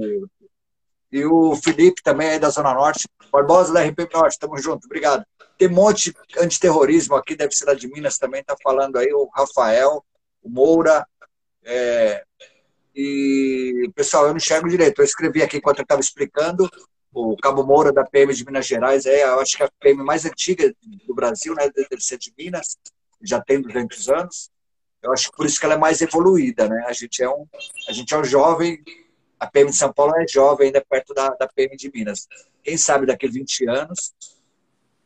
e 1.11 1.25
o 1.25 1.55
Felipe 1.55 2.01
também 2.03 2.29
é 2.29 2.39
da 2.39 2.49
Zona 2.49 2.73
Norte. 2.73 3.07
Barbosa 3.31 3.73
da 3.73 3.81
RP 3.81 4.09
Norte, 4.13 4.39
tamo 4.39 4.57
junto, 4.57 4.85
obrigado. 4.85 5.25
Tem 5.57 5.69
um 5.69 5.73
monte 5.73 6.13
de 6.27 6.39
antiterrorismo 6.39 7.15
aqui, 7.15 7.35
deve 7.35 7.55
ser 7.55 7.65
lá 7.65 7.73
de 7.73 7.87
Minas 7.87 8.17
também, 8.17 8.43
tá 8.43 8.55
falando 8.61 8.97
aí, 8.97 9.13
o 9.13 9.29
Rafael, 9.33 10.03
o 10.43 10.49
Moura. 10.49 11.07
É, 11.63 12.23
e, 12.95 13.91
pessoal, 13.93 14.23
eu 14.23 14.29
não 14.29 14.37
enxergo 14.37 14.69
direito. 14.69 14.99
Eu 14.99 15.05
escrevi 15.05 15.43
aqui 15.43 15.57
enquanto 15.57 15.79
eu 15.79 15.83
estava 15.83 16.01
explicando. 16.01 16.69
O 17.13 17.35
Cabo 17.37 17.63
Moura 17.63 17.91
da 17.93 18.03
PM 18.03 18.33
de 18.33 18.45
Minas 18.45 18.65
Gerais 18.65 19.05
é, 19.05 19.23
eu 19.23 19.39
acho 19.39 19.55
que 19.57 19.63
é 19.63 19.65
a 19.65 19.71
PM 19.79 20.03
mais 20.03 20.25
antiga 20.25 20.73
do 21.07 21.15
Brasil, 21.15 21.53
né? 21.55 21.69
Deve 21.73 22.01
ser 22.01 22.17
de 22.17 22.33
Minas, 22.37 22.77
já 23.21 23.41
tem 23.41 23.61
200 23.61 24.09
anos. 24.09 24.49
Eu 25.01 25.13
acho 25.13 25.29
que 25.29 25.37
por 25.37 25.45
isso 25.45 25.59
que 25.59 25.65
ela 25.65 25.75
é 25.75 25.77
mais 25.77 26.01
evoluída, 26.01 26.67
né? 26.67 26.83
A 26.87 26.93
gente 26.93 27.23
é 27.23 27.29
um, 27.29 27.45
a 27.87 27.91
gente 27.91 28.13
é 28.13 28.17
um 28.17 28.23
jovem 28.23 28.83
a 29.39 29.47
PM 29.47 29.69
de 29.69 29.77
São 29.77 29.93
Paulo 29.93 30.15
é 30.15 30.27
jovem, 30.27 30.67
ainda 30.67 30.83
perto 30.87 31.13
da, 31.13 31.29
da 31.29 31.47
PM 31.47 31.75
de 31.75 31.91
Minas. 31.93 32.27
Quem 32.63 32.77
sabe 32.77 33.05
daqui 33.05 33.27
a 33.27 33.29
20 33.29 33.69
anos, 33.69 34.13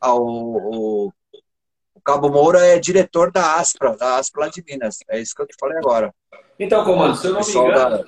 ao, 0.00 0.22
o, 0.22 1.12
o 1.94 2.00
Cabo 2.00 2.30
Moura 2.30 2.64
é 2.64 2.78
diretor 2.78 3.30
da 3.30 3.56
Aspra, 3.56 3.96
da 3.96 4.16
Aspra 4.16 4.44
lá 4.44 4.48
de 4.48 4.64
Minas. 4.66 4.98
É 5.08 5.20
isso 5.20 5.34
que 5.34 5.42
eu 5.42 5.46
te 5.46 5.56
falei 5.58 5.78
agora. 5.78 6.14
Então, 6.60 6.84
comando, 6.84 7.16
se 7.16 7.26
eu 7.26 7.32
não 7.32 7.40
me 7.40 7.52
engano, 7.54 8.04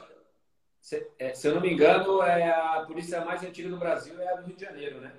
se, 0.78 1.06
é, 1.18 1.32
se, 1.32 1.48
eu 1.48 1.54
não 1.54 1.62
me 1.62 1.72
engano, 1.72 2.22
é 2.22 2.50
a 2.50 2.84
polícia 2.86 3.24
mais 3.24 3.42
antiga 3.42 3.70
do 3.70 3.78
Brasil 3.78 4.20
é 4.20 4.28
a 4.28 4.36
do 4.36 4.46
Rio 4.46 4.54
de 4.54 4.62
Janeiro, 4.62 5.00
né? 5.00 5.12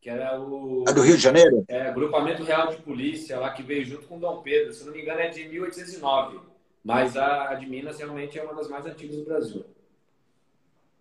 Que 0.00 0.08
era 0.08 0.40
o. 0.40 0.82
A 0.88 0.92
do 0.92 1.02
Rio 1.02 1.18
de 1.18 1.22
Janeiro? 1.22 1.62
É, 1.68 1.88
Agrupamento 1.88 2.42
Real 2.42 2.68
de 2.68 2.78
Polícia, 2.78 3.38
lá 3.38 3.50
que 3.50 3.62
veio 3.62 3.84
junto 3.84 4.06
com 4.06 4.18
Dom 4.18 4.40
Pedro. 4.40 4.72
Se 4.72 4.80
eu 4.80 4.86
não 4.86 4.94
me 4.94 5.02
engano, 5.02 5.20
é 5.20 5.28
de 5.28 5.46
1809. 5.50 6.40
Mas 6.82 7.14
a, 7.14 7.50
a 7.50 7.54
de 7.56 7.66
Minas 7.66 7.98
realmente 7.98 8.38
é 8.38 8.42
uma 8.42 8.54
das 8.54 8.70
mais 8.70 8.86
antigas 8.86 9.16
do 9.16 9.24
Brasil. 9.24 9.62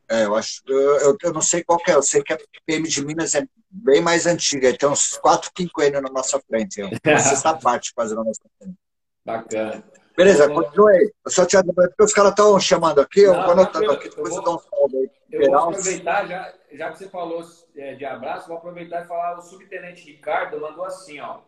É, 0.10 0.26
eu 0.26 0.36
acho. 0.36 0.62
Eu, 0.68 1.18
eu, 1.24 1.32
não 1.32 1.42
sei 1.42 1.64
qual 1.64 1.80
é, 1.88 1.94
eu 1.94 2.04
sei 2.04 2.22
que 2.22 2.34
a 2.34 2.40
PM 2.66 2.86
de 2.86 3.06
Minas 3.06 3.34
é 3.34 3.48
bem 3.70 4.02
mais 4.02 4.26
antiga, 4.26 4.78
tem 4.78 4.90
uns 4.90 5.16
quatro 5.16 5.50
quinquênios 5.54 6.02
na 6.02 6.10
nossa 6.10 6.38
frente. 6.42 6.82
É 6.82 6.86
uma 6.86 7.20
sexta 7.20 7.56
parte 7.58 7.94
quase 7.94 8.14
na 8.14 8.26
nossa 8.26 8.42
frente. 8.58 8.76
Bacana. 9.24 9.86
Beleza, 10.20 10.50
continue 10.50 10.96
aí. 10.96 11.12
Eu 11.26 11.32
só 11.32 11.46
te 11.46 11.58
porque 11.64 12.04
os 12.04 12.14
caras 12.14 12.32
estão 12.32 12.60
chamando 12.60 13.00
aqui, 13.00 13.22
eu 13.22 13.34
vou 13.34 13.52
anotando 13.52 13.92
aqui, 13.92 14.10
depois 14.10 14.36
eu, 14.36 14.42
vou, 14.42 14.42
eu 14.42 14.44
dou 14.44 14.56
um 14.56 14.60
salve 14.60 14.98
aí. 14.98 15.12
Eu 15.32 15.50
vou 15.50 15.58
aproveitar, 15.58 16.28
já, 16.28 16.54
já 16.74 16.92
que 16.92 16.98
você 16.98 17.08
falou 17.08 17.44
é, 17.76 17.96
de 17.96 18.06
abraço, 18.06 18.48
vou 18.48 18.58
aproveitar 18.58 19.04
e 19.04 19.08
falar, 19.08 19.38
o 19.38 19.42
subtenente 19.42 20.06
Ricardo 20.06 20.60
mandou 20.60 20.84
assim, 20.84 21.20
ó. 21.20 21.40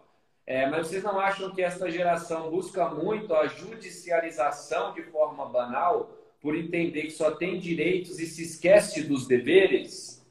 É, 0.46 0.68
mas 0.68 0.88
vocês 0.88 1.04
não 1.04 1.20
acham 1.20 1.54
que 1.54 1.62
essa 1.62 1.90
geração 1.90 2.50
busca 2.50 2.90
muito 2.90 3.34
a 3.34 3.48
judicialização 3.48 4.94
de 4.94 5.04
forma 5.04 5.46
banal? 5.46 6.18
por 6.42 6.58
entender 6.58 7.04
que 7.04 7.12
só 7.12 7.32
tem 7.32 7.60
direitos 7.60 8.20
e 8.20 8.26
se 8.26 8.42
esquece 8.44 9.04
dos 9.04 9.28
deveres? 9.28 10.26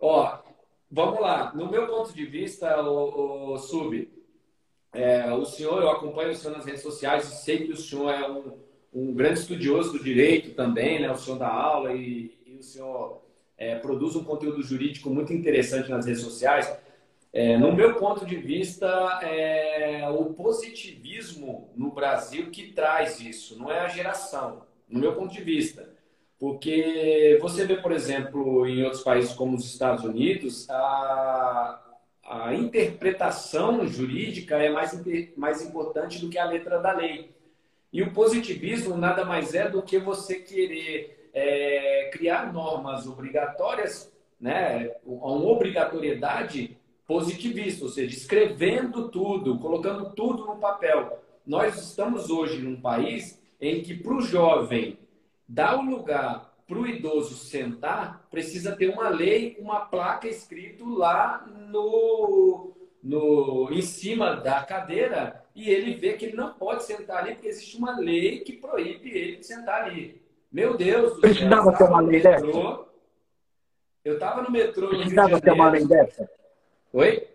Ó, 0.00 0.40
vamos 0.90 1.20
lá. 1.20 1.54
No 1.54 1.70
meu 1.70 1.86
ponto 1.86 2.12
de 2.12 2.26
vista, 2.26 2.82
o, 2.82 3.52
o 3.52 3.58
Sub, 3.58 4.10
é, 4.92 5.30
o 5.32 5.44
senhor, 5.44 5.82
eu 5.82 5.90
acompanho 5.90 6.30
o 6.30 6.34
senhor 6.34 6.56
nas 6.56 6.64
redes 6.64 6.82
sociais 6.82 7.24
sei 7.24 7.66
que 7.66 7.72
o 7.72 7.76
senhor 7.76 8.10
é 8.10 8.30
um, 8.30 8.52
um 8.92 9.14
grande 9.14 9.40
estudioso 9.40 9.92
do 9.92 10.02
direito 10.02 10.54
também, 10.54 11.00
né? 11.00 11.10
O 11.10 11.16
senhor 11.16 11.38
dá 11.38 11.48
aula 11.48 11.92
e, 11.92 12.36
e 12.46 12.56
o 12.56 12.62
senhor 12.62 13.22
é, 13.58 13.76
produz 13.76 14.16
um 14.16 14.24
conteúdo 14.24 14.62
jurídico 14.62 15.10
muito 15.10 15.32
interessante 15.32 15.90
nas 15.90 16.06
redes 16.06 16.22
sociais. 16.22 16.74
É, 17.32 17.58
no 17.58 17.72
meu 17.72 17.94
ponto 17.96 18.24
de 18.24 18.36
vista, 18.36 18.86
é 19.22 20.08
o 20.08 20.32
positivismo 20.32 21.70
no 21.76 21.90
Brasil 21.90 22.50
que 22.50 22.72
traz 22.72 23.20
isso, 23.20 23.58
não 23.58 23.70
é 23.70 23.80
a 23.80 23.88
geração 23.88 24.62
no 24.88 24.98
meu 24.98 25.14
ponto 25.14 25.32
de 25.32 25.42
vista. 25.42 25.94
Porque 26.38 27.38
você 27.40 27.66
vê, 27.66 27.76
por 27.76 27.92
exemplo, 27.92 28.66
em 28.66 28.82
outros 28.84 29.02
países 29.02 29.32
como 29.32 29.56
os 29.56 29.64
Estados 29.64 30.04
Unidos, 30.04 30.68
a, 30.68 31.85
a 32.28 32.52
interpretação 32.54 33.86
jurídica 33.86 34.56
é 34.56 34.68
mais, 34.68 35.00
mais 35.36 35.62
importante 35.62 36.18
do 36.18 36.28
que 36.28 36.38
a 36.38 36.44
letra 36.44 36.78
da 36.78 36.92
lei. 36.92 37.30
E 37.92 38.02
o 38.02 38.12
positivismo 38.12 38.96
nada 38.96 39.24
mais 39.24 39.54
é 39.54 39.68
do 39.68 39.80
que 39.80 39.98
você 39.98 40.40
querer 40.40 41.30
é, 41.32 42.10
criar 42.12 42.52
normas 42.52 43.06
obrigatórias, 43.06 44.12
né, 44.40 44.90
uma 45.04 45.50
obrigatoriedade 45.50 46.76
positivista, 47.06 47.84
ou 47.84 47.90
seja, 47.90 48.16
escrevendo 48.16 49.08
tudo, 49.08 49.58
colocando 49.58 50.10
tudo 50.10 50.44
no 50.44 50.56
papel. 50.56 51.22
Nós 51.46 51.80
estamos 51.80 52.28
hoje 52.28 52.58
num 52.58 52.80
país 52.80 53.40
em 53.60 53.82
que 53.82 53.94
para 53.94 54.14
o 54.14 54.20
jovem 54.20 54.98
dar 55.48 55.78
o 55.78 55.82
lugar 55.82 56.55
para 56.66 56.78
o 56.78 56.86
idoso 56.86 57.36
sentar, 57.36 58.26
precisa 58.30 58.74
ter 58.74 58.88
uma 58.88 59.08
lei, 59.08 59.56
uma 59.60 59.80
placa 59.86 60.26
escrito 60.26 60.84
lá 60.88 61.46
no, 61.46 62.72
no, 63.02 63.68
em 63.70 63.82
cima 63.82 64.34
da 64.34 64.62
cadeira 64.64 65.44
e 65.54 65.70
ele 65.70 65.94
vê 65.94 66.14
que 66.14 66.26
ele 66.26 66.36
não 66.36 66.54
pode 66.54 66.82
sentar 66.82 67.18
ali 67.18 67.34
porque 67.34 67.48
existe 67.48 67.76
uma 67.76 67.98
lei 67.98 68.40
que 68.40 68.54
proíbe 68.54 69.10
ele 69.10 69.36
de 69.36 69.46
sentar 69.46 69.84
ali. 69.84 70.20
Meu 70.50 70.76
Deus 70.76 71.14
do 71.14 71.20
Precisava 71.20 71.70
céu, 71.70 71.76
ter 71.76 71.84
uma 71.84 72.00
lei 72.00 72.22
metrô, 72.22 72.52
dessa? 72.52 72.86
Eu 74.04 74.14
estava 74.14 74.42
no 74.42 74.50
metrô 74.50 74.90
no 74.90 74.98
Precisava 74.98 75.40
ter 75.40 75.52
uma 75.52 75.70
lei 75.70 75.86
dessa? 75.86 76.30
Oi? 76.92 77.28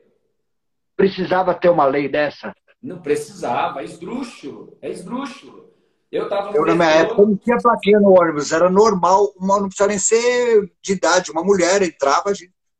Precisava 0.97 1.53
ter 1.55 1.69
uma 1.69 1.85
lei 1.85 2.09
dessa? 2.09 2.53
Não 2.81 3.01
precisava, 3.01 3.81
é 3.81 3.85
esdrúxulo, 3.85 4.77
é 4.81 4.89
esdrúxulo. 4.89 5.70
Eu 6.11 6.27
tava 6.27 6.55
Eu, 6.55 6.65
na 6.65 6.75
minha 6.75 6.89
época, 6.89 7.21
não 7.21 7.37
tinha 7.37 7.57
plaquinha 7.57 7.99
no 7.99 8.11
ônibus, 8.11 8.51
era 8.51 8.69
normal, 8.69 9.33
uma, 9.37 9.61
não 9.61 9.67
precisava 9.67 9.89
nem 9.89 9.99
ser 9.99 10.69
de 10.81 10.91
idade, 10.91 11.31
uma 11.31 11.43
mulher 11.43 11.81
entrava, 11.81 12.33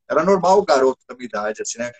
era 0.09 0.23
normal 0.23 0.59
o 0.59 0.65
garoto 0.65 0.99
da 1.07 1.15
minha 1.15 1.27
idade, 1.27 1.61
assim, 1.61 1.79
né? 1.79 1.91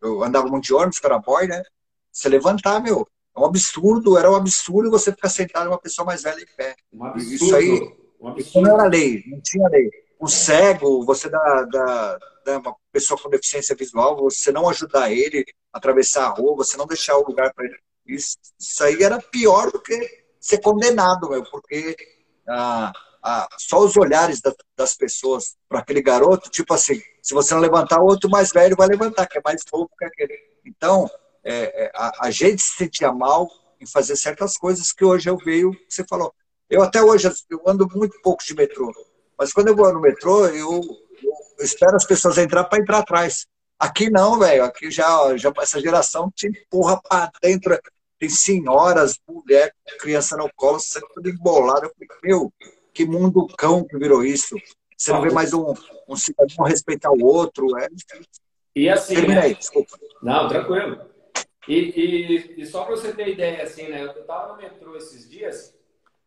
Eu 0.00 0.22
andava 0.22 0.46
muito 0.46 0.64
de 0.64 0.72
ônibus, 0.72 0.98
era 1.04 1.18
boy, 1.18 1.46
né? 1.46 1.62
Você 2.10 2.30
levantar, 2.30 2.80
meu, 2.82 3.06
é 3.36 3.40
um 3.40 3.44
absurdo, 3.44 4.16
era 4.16 4.30
um 4.30 4.34
absurdo 4.34 4.90
você 4.90 5.12
ficar 5.12 5.28
sentado 5.28 5.68
uma 5.68 5.78
pessoa 5.78 6.06
mais 6.06 6.22
velha 6.22 6.40
em 6.40 6.56
pé. 6.56 6.74
Um 6.90 7.04
absurdo. 7.04 7.34
Isso 7.34 7.54
aí, 7.54 7.96
um 8.18 8.36
isso 8.38 8.60
não 8.60 8.74
era 8.74 8.88
lei, 8.88 9.22
não 9.26 9.40
tinha 9.42 9.68
lei. 9.68 9.90
O 10.18 10.28
cego, 10.28 11.04
você 11.04 11.28
dá, 11.28 11.62
dá, 11.70 12.18
dá 12.46 12.58
uma 12.58 12.76
pessoa 12.90 13.20
com 13.20 13.28
deficiência 13.28 13.76
visual, 13.76 14.16
você 14.16 14.50
não 14.50 14.66
ajudar 14.70 15.12
ele 15.12 15.44
a 15.72 15.78
atravessar 15.78 16.24
a 16.24 16.30
rua, 16.30 16.56
você 16.56 16.78
não 16.78 16.86
deixar 16.86 17.18
o 17.18 17.26
lugar 17.26 17.52
para 17.52 17.66
ele. 17.66 17.76
Isso, 18.06 18.38
isso 18.58 18.82
aí 18.82 19.02
era 19.02 19.20
pior 19.20 19.70
do 19.70 19.80
que 19.80 20.19
ser 20.40 20.58
condenado, 20.58 21.28
meu, 21.28 21.44
porque 21.50 21.96
ah, 22.48 22.92
ah, 23.22 23.48
só 23.58 23.80
os 23.84 23.96
olhares 23.96 24.40
da, 24.40 24.52
das 24.76 24.96
pessoas 24.96 25.56
para 25.68 25.80
aquele 25.80 26.00
garoto, 26.00 26.50
tipo 26.50 26.72
assim, 26.72 27.00
se 27.22 27.34
você 27.34 27.54
não 27.54 27.60
levantar, 27.60 28.00
o 28.00 28.06
outro 28.06 28.30
mais 28.30 28.50
velho 28.50 28.74
vai 28.76 28.88
levantar, 28.88 29.26
que 29.26 29.38
é 29.38 29.42
mais 29.44 29.62
fofo 29.68 29.90
que 29.98 30.04
aquele. 30.04 30.36
Então, 30.64 31.08
é, 31.44 31.84
é, 31.84 31.92
a, 31.94 32.26
a, 32.26 32.30
gente 32.30 32.62
se 32.62 32.76
sentia 32.76 33.12
mal 33.12 33.48
em 33.80 33.86
fazer 33.86 34.16
certas 34.16 34.56
coisas 34.56 34.92
que 34.92 35.04
hoje 35.04 35.28
eu 35.28 35.36
vejo, 35.36 35.72
você 35.88 36.04
falou. 36.08 36.32
Eu 36.68 36.82
até 36.82 37.02
hoje 37.02 37.30
eu 37.50 37.62
ando 37.66 37.88
muito 37.94 38.20
pouco 38.22 38.44
de 38.44 38.54
metrô, 38.54 38.92
mas 39.38 39.52
quando 39.52 39.68
eu 39.68 39.76
vou 39.76 39.92
no 39.92 40.00
metrô, 40.00 40.46
eu, 40.46 40.80
eu 41.58 41.64
espero 41.64 41.96
as 41.96 42.04
pessoas 42.04 42.38
entrar 42.38 42.64
para 42.64 42.78
entrar 42.78 42.98
atrás. 42.98 43.46
Aqui 43.78 44.10
não, 44.10 44.38
velho. 44.38 44.64
Aqui 44.64 44.90
já, 44.90 45.36
já 45.36 45.50
essa 45.58 45.80
geração 45.80 46.30
te 46.30 46.46
empurra 46.46 47.00
para 47.00 47.32
dentro 47.42 47.78
tem 48.20 48.28
senhoras, 48.28 49.18
mulher, 49.26 49.74
criança 49.98 50.36
no 50.36 50.48
colo, 50.54 50.78
sempre 50.78 51.08
tudo 51.14 51.30
embolado. 51.30 51.86
Eu 51.86 51.92
falei, 51.94 52.08
meu, 52.22 52.52
que 52.92 53.06
mundo 53.06 53.46
cão 53.56 53.82
que 53.82 53.96
virou 53.96 54.22
isso. 54.22 54.54
Você 54.96 55.10
não 55.10 55.22
vê 55.22 55.30
mais 55.30 55.54
um, 55.54 55.72
um 56.06 56.14
cidadão 56.14 56.66
respeitar 56.66 57.10
o 57.10 57.24
outro. 57.24 57.66
É... 57.78 57.88
E 58.76 58.90
assim. 58.90 59.14
Terminei, 59.14 59.48
né? 59.48 59.54
desculpa. 59.54 59.98
Não, 60.22 60.46
tranquilo. 60.46 61.00
E, 61.66 61.74
e, 61.74 62.60
e 62.60 62.66
só 62.66 62.84
para 62.84 62.96
você 62.96 63.12
ter 63.14 63.28
ideia, 63.28 63.62
assim, 63.62 63.88
né? 63.88 64.02
Eu 64.02 64.20
estava 64.20 64.52
no 64.52 64.60
metrô 64.60 64.96
esses 64.96 65.28
dias, 65.28 65.74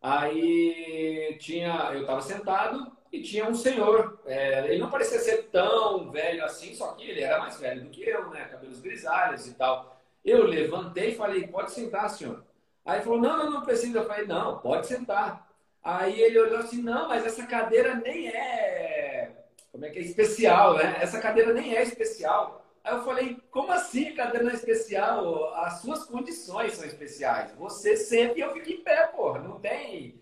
aí 0.02 1.38
tinha, 1.40 1.92
eu 1.94 2.02
estava 2.02 2.22
sentado 2.22 2.92
e 3.12 3.22
tinha 3.22 3.48
um 3.48 3.54
senhor. 3.54 4.20
É, 4.26 4.66
ele 4.68 4.80
não 4.80 4.90
parecia 4.90 5.20
ser 5.20 5.44
tão 5.52 6.10
velho 6.10 6.44
assim, 6.44 6.74
só 6.74 6.94
que 6.94 7.08
ele 7.08 7.22
era 7.22 7.38
mais 7.38 7.60
velho 7.60 7.84
do 7.84 7.90
que 7.92 8.02
eu, 8.02 8.32
né? 8.32 8.46
Cabelos 8.46 8.80
grisalhos 8.80 9.46
e 9.48 9.54
tal. 9.54 9.93
Eu 10.24 10.46
levantei 10.46 11.12
e 11.12 11.16
falei, 11.16 11.48
pode 11.48 11.72
sentar, 11.72 12.10
senhor. 12.10 12.44
Aí 12.86 12.98
ele 12.98 13.04
falou, 13.04 13.22
não, 13.22 13.38
não, 13.38 13.52
não 13.52 13.62
precisa. 13.62 14.00
Eu 14.00 14.06
falei, 14.06 14.26
não, 14.26 14.60
pode 14.60 14.88
sentar. 14.88 15.50
Aí 15.84 16.20
ele 16.22 16.40
olhou 16.40 16.60
assim, 16.60 16.82
não, 16.82 17.10
mas 17.10 17.26
essa 17.26 17.46
cadeira 17.46 17.96
nem 17.96 18.30
é, 18.30 19.32
como 19.72 19.86
é 19.86 19.90
que 19.90 20.00
é, 20.00 20.02
especial, 20.02 20.76
né? 20.76 20.98
Essa 21.02 21.20
cadeira 21.20 21.54
nem 21.54 21.76
é 21.76 21.84
especial. 21.84 22.66
Aí 22.84 22.94
eu 22.96 23.04
falei, 23.04 23.38
como 23.52 23.72
assim 23.72 24.10
a 24.10 24.16
cadeira 24.16 24.46
não 24.46 24.52
é 24.52 24.56
especial? 24.56 25.54
As 25.56 25.82
suas 25.82 26.06
condições 26.06 26.74
são 26.74 26.86
especiais. 26.86 27.54
Você 27.56 27.98
senta 27.98 28.38
e 28.38 28.42
eu 28.42 28.54
fico 28.54 28.70
em 28.70 28.82
pé, 28.82 29.08
porra. 29.08 29.40
Não 29.40 29.60
tem, 29.60 30.22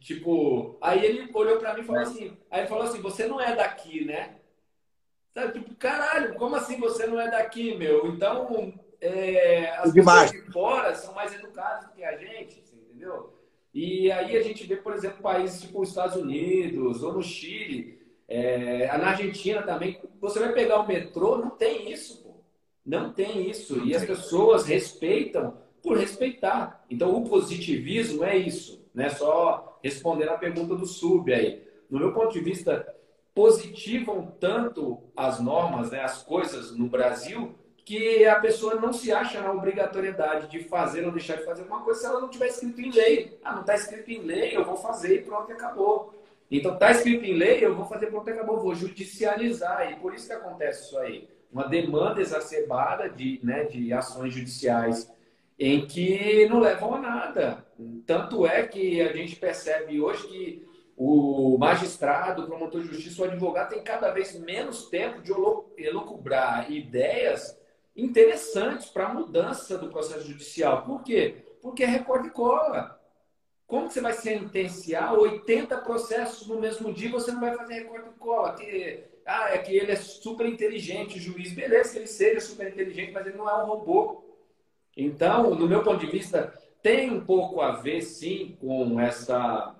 tipo... 0.00 0.76
Aí 0.80 1.04
ele 1.04 1.30
olhou 1.32 1.58
pra 1.58 1.74
mim 1.74 1.80
e 1.80 1.84
falou 1.84 2.02
assim, 2.02 2.36
aí 2.50 2.60
ele 2.60 2.68
falou 2.68 2.84
assim, 2.84 3.00
você 3.00 3.26
não 3.26 3.40
é 3.40 3.54
daqui, 3.54 4.04
né? 4.04 4.36
Sabe, 5.32 5.52
tipo, 5.52 5.74
caralho, 5.76 6.34
como 6.34 6.56
assim 6.56 6.78
você 6.78 7.06
não 7.06 7.20
é 7.20 7.30
daqui, 7.30 7.76
meu? 7.76 8.08
Então, 8.08 8.74
é, 9.00 9.70
as 9.76 9.92
pessoas 9.92 10.30
de 10.32 10.52
fora 10.52 10.94
são 10.94 11.14
mais 11.14 11.34
educadas 11.34 11.86
do 11.86 11.92
que 11.92 12.04
a 12.04 12.16
gente, 12.16 12.62
entendeu? 12.72 13.34
E 13.72 14.10
aí 14.10 14.36
a 14.36 14.42
gente 14.42 14.66
vê, 14.66 14.76
por 14.76 14.94
exemplo, 14.94 15.22
países 15.22 15.60
tipo 15.60 15.80
os 15.80 15.90
Estados 15.90 16.16
Unidos 16.16 17.02
ou 17.02 17.12
no 17.12 17.22
Chile, 17.22 18.00
é, 18.26 18.86
na 18.98 19.10
Argentina 19.10 19.62
também. 19.62 20.00
Você 20.20 20.38
vai 20.38 20.52
pegar 20.52 20.80
o 20.80 20.86
metrô, 20.86 21.38
não 21.38 21.50
tem 21.50 21.92
isso, 21.92 22.22
pô. 22.22 22.42
Não 22.84 23.12
tem 23.12 23.48
isso. 23.48 23.84
E 23.84 23.94
as 23.94 24.04
pessoas 24.04 24.66
respeitam 24.66 25.58
por 25.82 25.96
respeitar. 25.96 26.84
Então 26.90 27.14
o 27.14 27.28
positivismo 27.28 28.24
é 28.24 28.36
isso, 28.36 28.84
né? 28.94 29.08
Só 29.10 29.78
responder 29.82 30.28
a 30.28 30.38
pergunta 30.38 30.74
do 30.74 30.86
sub 30.86 31.32
aí. 31.32 31.62
No 31.90 31.98
meu 31.98 32.12
ponto 32.12 32.32
de 32.32 32.40
vista, 32.40 32.94
positivam 33.34 34.34
tanto 34.40 34.98
as 35.16 35.38
normas, 35.38 35.90
né, 35.92 36.00
as 36.00 36.22
coisas 36.22 36.76
no 36.76 36.88
Brasil, 36.88 37.54
que 37.88 38.26
a 38.26 38.38
pessoa 38.38 38.74
não 38.74 38.92
se 38.92 39.10
acha 39.10 39.40
na 39.40 39.50
obrigatoriedade 39.50 40.48
de 40.48 40.62
fazer 40.62 41.06
ou 41.06 41.10
deixar 41.10 41.38
de 41.38 41.44
fazer 41.46 41.62
alguma 41.62 41.80
coisa 41.80 42.00
se 42.00 42.04
ela 42.04 42.20
não 42.20 42.28
tiver 42.28 42.48
escrito 42.48 42.78
em 42.82 42.90
lei. 42.90 43.38
Ah, 43.42 43.54
não 43.54 43.62
está 43.62 43.74
escrito 43.74 44.10
em 44.10 44.20
lei, 44.20 44.54
eu 44.54 44.62
vou 44.62 44.76
fazer 44.76 45.14
e 45.14 45.22
pronto, 45.22 45.50
acabou. 45.50 46.12
Então, 46.50 46.74
está 46.74 46.90
escrito 46.90 47.24
em 47.24 47.32
lei, 47.32 47.64
eu 47.64 47.74
vou 47.74 47.86
fazer 47.86 48.08
pronto, 48.08 48.28
acabou, 48.28 48.60
vou 48.60 48.74
judicializar. 48.74 49.90
E 49.90 49.96
por 49.96 50.12
isso 50.12 50.26
que 50.26 50.34
acontece 50.34 50.84
isso 50.84 50.98
aí. 50.98 51.26
Uma 51.50 51.66
demanda 51.66 52.20
exacerbada 52.20 53.08
de, 53.08 53.40
né, 53.42 53.64
de 53.64 53.90
ações 53.90 54.34
judiciais 54.34 55.10
em 55.58 55.86
que 55.86 56.46
não 56.46 56.60
levam 56.60 56.94
a 56.94 57.00
nada. 57.00 57.66
Tanto 58.06 58.46
é 58.46 58.66
que 58.66 59.00
a 59.00 59.14
gente 59.14 59.34
percebe 59.36 59.98
hoje 59.98 60.28
que 60.28 60.68
o 60.94 61.56
magistrado, 61.58 62.42
o 62.42 62.46
promotor 62.46 62.82
de 62.82 62.88
justiça, 62.88 63.22
o 63.22 63.24
advogado 63.24 63.70
tem 63.70 63.82
cada 63.82 64.10
vez 64.10 64.38
menos 64.38 64.90
tempo 64.90 65.22
de 65.22 65.32
elocubrar 65.82 66.70
ideias 66.70 67.57
interessantes 67.98 68.86
para 68.86 69.08
a 69.08 69.14
mudança 69.14 69.76
do 69.76 69.88
processo 69.88 70.26
judicial. 70.26 70.82
Por 70.82 71.02
quê? 71.02 71.44
Porque 71.60 71.82
é 71.82 71.86
recorde 71.86 72.30
cola. 72.30 72.96
Como 73.66 73.90
você 73.90 74.00
vai 74.00 74.12
sentenciar 74.12 75.12
80 75.12 75.76
processos 75.78 76.46
no 76.46 76.58
mesmo 76.58 76.92
dia 76.92 77.10
você 77.10 77.32
não 77.32 77.40
vai 77.40 77.54
fazer 77.54 77.74
recorde 77.74 78.10
cola? 78.18 78.54
Que, 78.54 79.04
ah, 79.26 79.50
é 79.50 79.58
que 79.58 79.76
ele 79.76 79.92
é 79.92 79.96
super 79.96 80.46
inteligente, 80.46 81.18
o 81.18 81.20
juiz. 81.20 81.52
Beleza, 81.52 81.92
que 81.92 81.98
ele 81.98 82.06
seja 82.06 82.40
super 82.40 82.68
inteligente, 82.68 83.12
mas 83.12 83.26
ele 83.26 83.36
não 83.36 83.50
é 83.50 83.62
um 83.62 83.66
robô. 83.66 84.24
Então, 84.96 85.54
no 85.54 85.68
meu 85.68 85.82
ponto 85.82 85.98
de 85.98 86.10
vista, 86.10 86.52
tem 86.80 87.10
um 87.10 87.24
pouco 87.24 87.60
a 87.60 87.72
ver, 87.72 88.00
sim, 88.00 88.56
com 88.60 88.98
essa, 88.98 89.76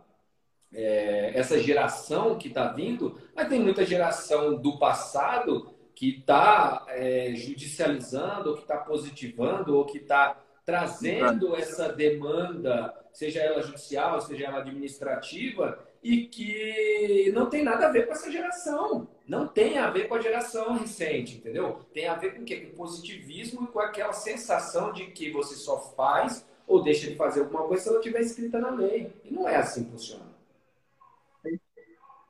é, 0.75 1.33
essa 1.35 1.59
geração 1.59 2.37
que 2.37 2.49
está 2.49 2.69
vindo, 2.73 3.19
mas 3.35 3.49
tem 3.49 3.61
muita 3.61 3.87
geração 3.87 4.57
do 4.57 4.79
passado 4.79 5.78
que 5.99 6.11
está 6.11 6.87
é, 6.91 7.33
judicializando, 7.35 8.51
ou 8.51 8.55
que 8.55 8.63
está 8.63 8.77
positivando, 8.77 9.77
ou 9.77 9.85
que 9.85 9.99
está 9.99 10.41
trazendo 10.65 11.57
essa 11.57 11.89
demanda, 11.89 12.95
seja 13.13 13.41
ela 13.41 13.61
judicial, 13.61 14.21
seja 14.21 14.45
ela 14.45 14.59
administrativa, 14.59 15.77
e 16.01 16.27
que 16.27 17.33
não 17.35 17.51
tem 17.51 17.65
nada 17.65 17.89
a 17.89 17.91
ver 17.91 18.07
com 18.07 18.13
essa 18.13 18.31
geração. 18.31 19.09
Não 19.27 19.49
tem 19.49 19.77
a 19.77 19.91
ver 19.91 20.07
com 20.07 20.15
a 20.15 20.21
geração 20.21 20.79
recente, 20.79 21.39
entendeu? 21.39 21.81
Tem 21.93 22.07
a 22.07 22.15
ver 22.15 22.37
com 22.37 22.43
o 22.43 22.45
quê? 22.45 22.59
Com 22.59 22.77
positivismo 22.77 23.65
e 23.65 23.67
com 23.67 23.81
aquela 23.81 24.13
sensação 24.13 24.93
de 24.93 25.07
que 25.07 25.33
você 25.33 25.57
só 25.57 25.81
faz 25.97 26.47
ou 26.65 26.81
deixa 26.81 27.11
de 27.11 27.17
fazer 27.17 27.41
alguma 27.41 27.65
coisa 27.65 27.83
se 27.83 27.89
ela 27.89 27.99
estiver 27.99 28.21
escrita 28.21 28.61
na 28.61 28.71
lei. 28.71 29.13
E 29.25 29.35
não 29.35 29.49
é 29.49 29.57
assim 29.57 29.83
que 29.83 29.91
funciona. 29.91 30.28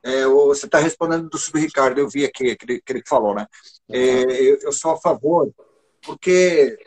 É, 0.03 0.27
você 0.27 0.67
está 0.67 0.79
respondendo 0.79 1.29
do 1.29 1.39
Sub-Ricardo, 1.39 1.99
eu 1.99 2.09
vi 2.09 2.25
aqui 2.25 2.55
que 2.57 2.65
ele, 2.65 2.81
que 2.81 3.09
falou, 3.09 3.35
né? 3.35 3.47
É, 3.91 4.23
eu, 4.23 4.59
eu, 4.63 4.73
sou 4.73 4.93
a 4.93 5.01
favor, 5.01 5.53
porque 6.03 6.79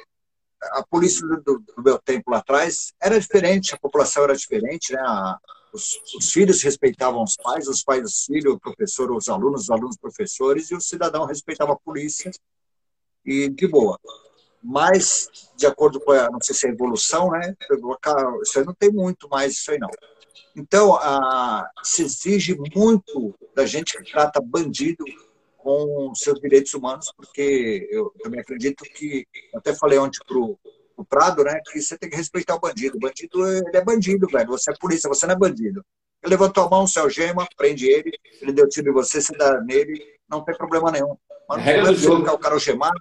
a 0.74 0.84
polícia 0.84 1.26
do, 1.28 1.42
do, 1.60 1.84
meu 1.84 2.00
tempo 2.00 2.32
lá 2.32 2.38
atrás 2.38 2.94
era 3.02 3.20
diferente, 3.20 3.74
a 3.74 3.80
população 3.80 4.24
era 4.24 4.36
diferente, 4.36 4.94
né? 4.94 5.00
A, 5.02 5.38
os, 5.74 6.00
os, 6.16 6.32
filhos 6.32 6.62
respeitavam 6.62 7.24
os 7.24 7.36
pais, 7.38 7.68
os 7.68 7.84
pais 7.84 8.04
os 8.04 8.26
filhos, 8.26 8.54
o 8.54 8.60
professor, 8.60 9.12
os 9.12 9.30
alunos, 9.30 9.64
os 9.64 9.70
alunos, 9.70 9.96
os 9.96 10.02
professores, 10.02 10.70
e 10.70 10.76
o 10.76 10.82
cidadão 10.82 11.26
respeitava 11.26 11.74
a 11.74 11.78
polícia, 11.78 12.32
e 13.26 13.50
de 13.50 13.68
boa. 13.68 14.00
mas, 14.64 15.30
de 15.56 15.66
acordo 15.66 16.00
com 16.00 16.12
a, 16.12 16.30
não 16.30 16.40
sei 16.42 16.56
se 16.56 16.66
é 16.66 16.70
a 16.70 16.74
evolução, 16.74 17.32
né? 17.32 17.56
Isso 18.44 18.60
aí 18.60 18.66
não 18.66 18.74
tem 18.74 18.92
muito 18.92 19.30
mais, 19.30 19.54
isso 19.54 19.72
aí 19.72 19.80
não. 19.80 19.90
Então, 20.56 20.96
a, 20.96 21.70
se 21.84 22.04
exige 22.04 22.58
muito 22.76 23.34
da 23.56 23.66
gente 23.66 23.98
que 23.98 24.12
trata 24.12 24.42
bandido 24.42 25.04
com 25.58 26.14
seus 26.16 26.40
direitos 26.40 26.74
humanos, 26.74 27.12
porque 27.16 27.88
eu 27.92 28.12
também 28.22 28.40
acredito 28.40 28.84
que, 28.84 29.26
até 29.56 29.74
falei 29.76 29.98
ontem 30.00 30.20
para 30.26 30.38
o 30.38 31.06
Prado, 31.08 31.44
né, 31.44 31.60
que 31.72 31.82
você 31.82 31.98
tem 31.98 32.10
que 32.10 32.16
respeitar 32.16 32.56
o 32.56 32.60
bandido. 32.60 32.98
O 32.98 33.00
bandido, 33.00 33.48
ele 33.48 33.78
é 33.78 33.84
bandido, 33.84 34.28
velho. 34.28 34.50
Você 34.50 34.72
é 34.72 34.76
polícia, 34.80 35.08
você 35.08 35.26
não 35.26 35.34
é 35.34 35.38
bandido. 35.38 35.84
Ele 36.24 36.32
levantou 36.32 36.64
a 36.64 36.70
mão, 36.70 36.86
você 36.86 37.00
algema, 37.00 37.48
prende 37.58 37.88
ele, 37.88 38.12
ele 38.42 38.54
deu 38.54 38.70
tiro 38.70 38.90
em 38.90 38.94
você, 38.94 39.20
você 39.20 39.36
dá 39.36 39.60
nele, 39.62 40.00
não 40.30 40.44
tem 40.44 40.56
problema 40.56 40.92
nenhum. 40.92 41.18
Mas 41.50 41.66
não 41.66 41.72
é 41.72 42.00
colocar 42.00 42.34
o 42.34 42.40
cara 42.40 42.56
algemado, 42.56 43.00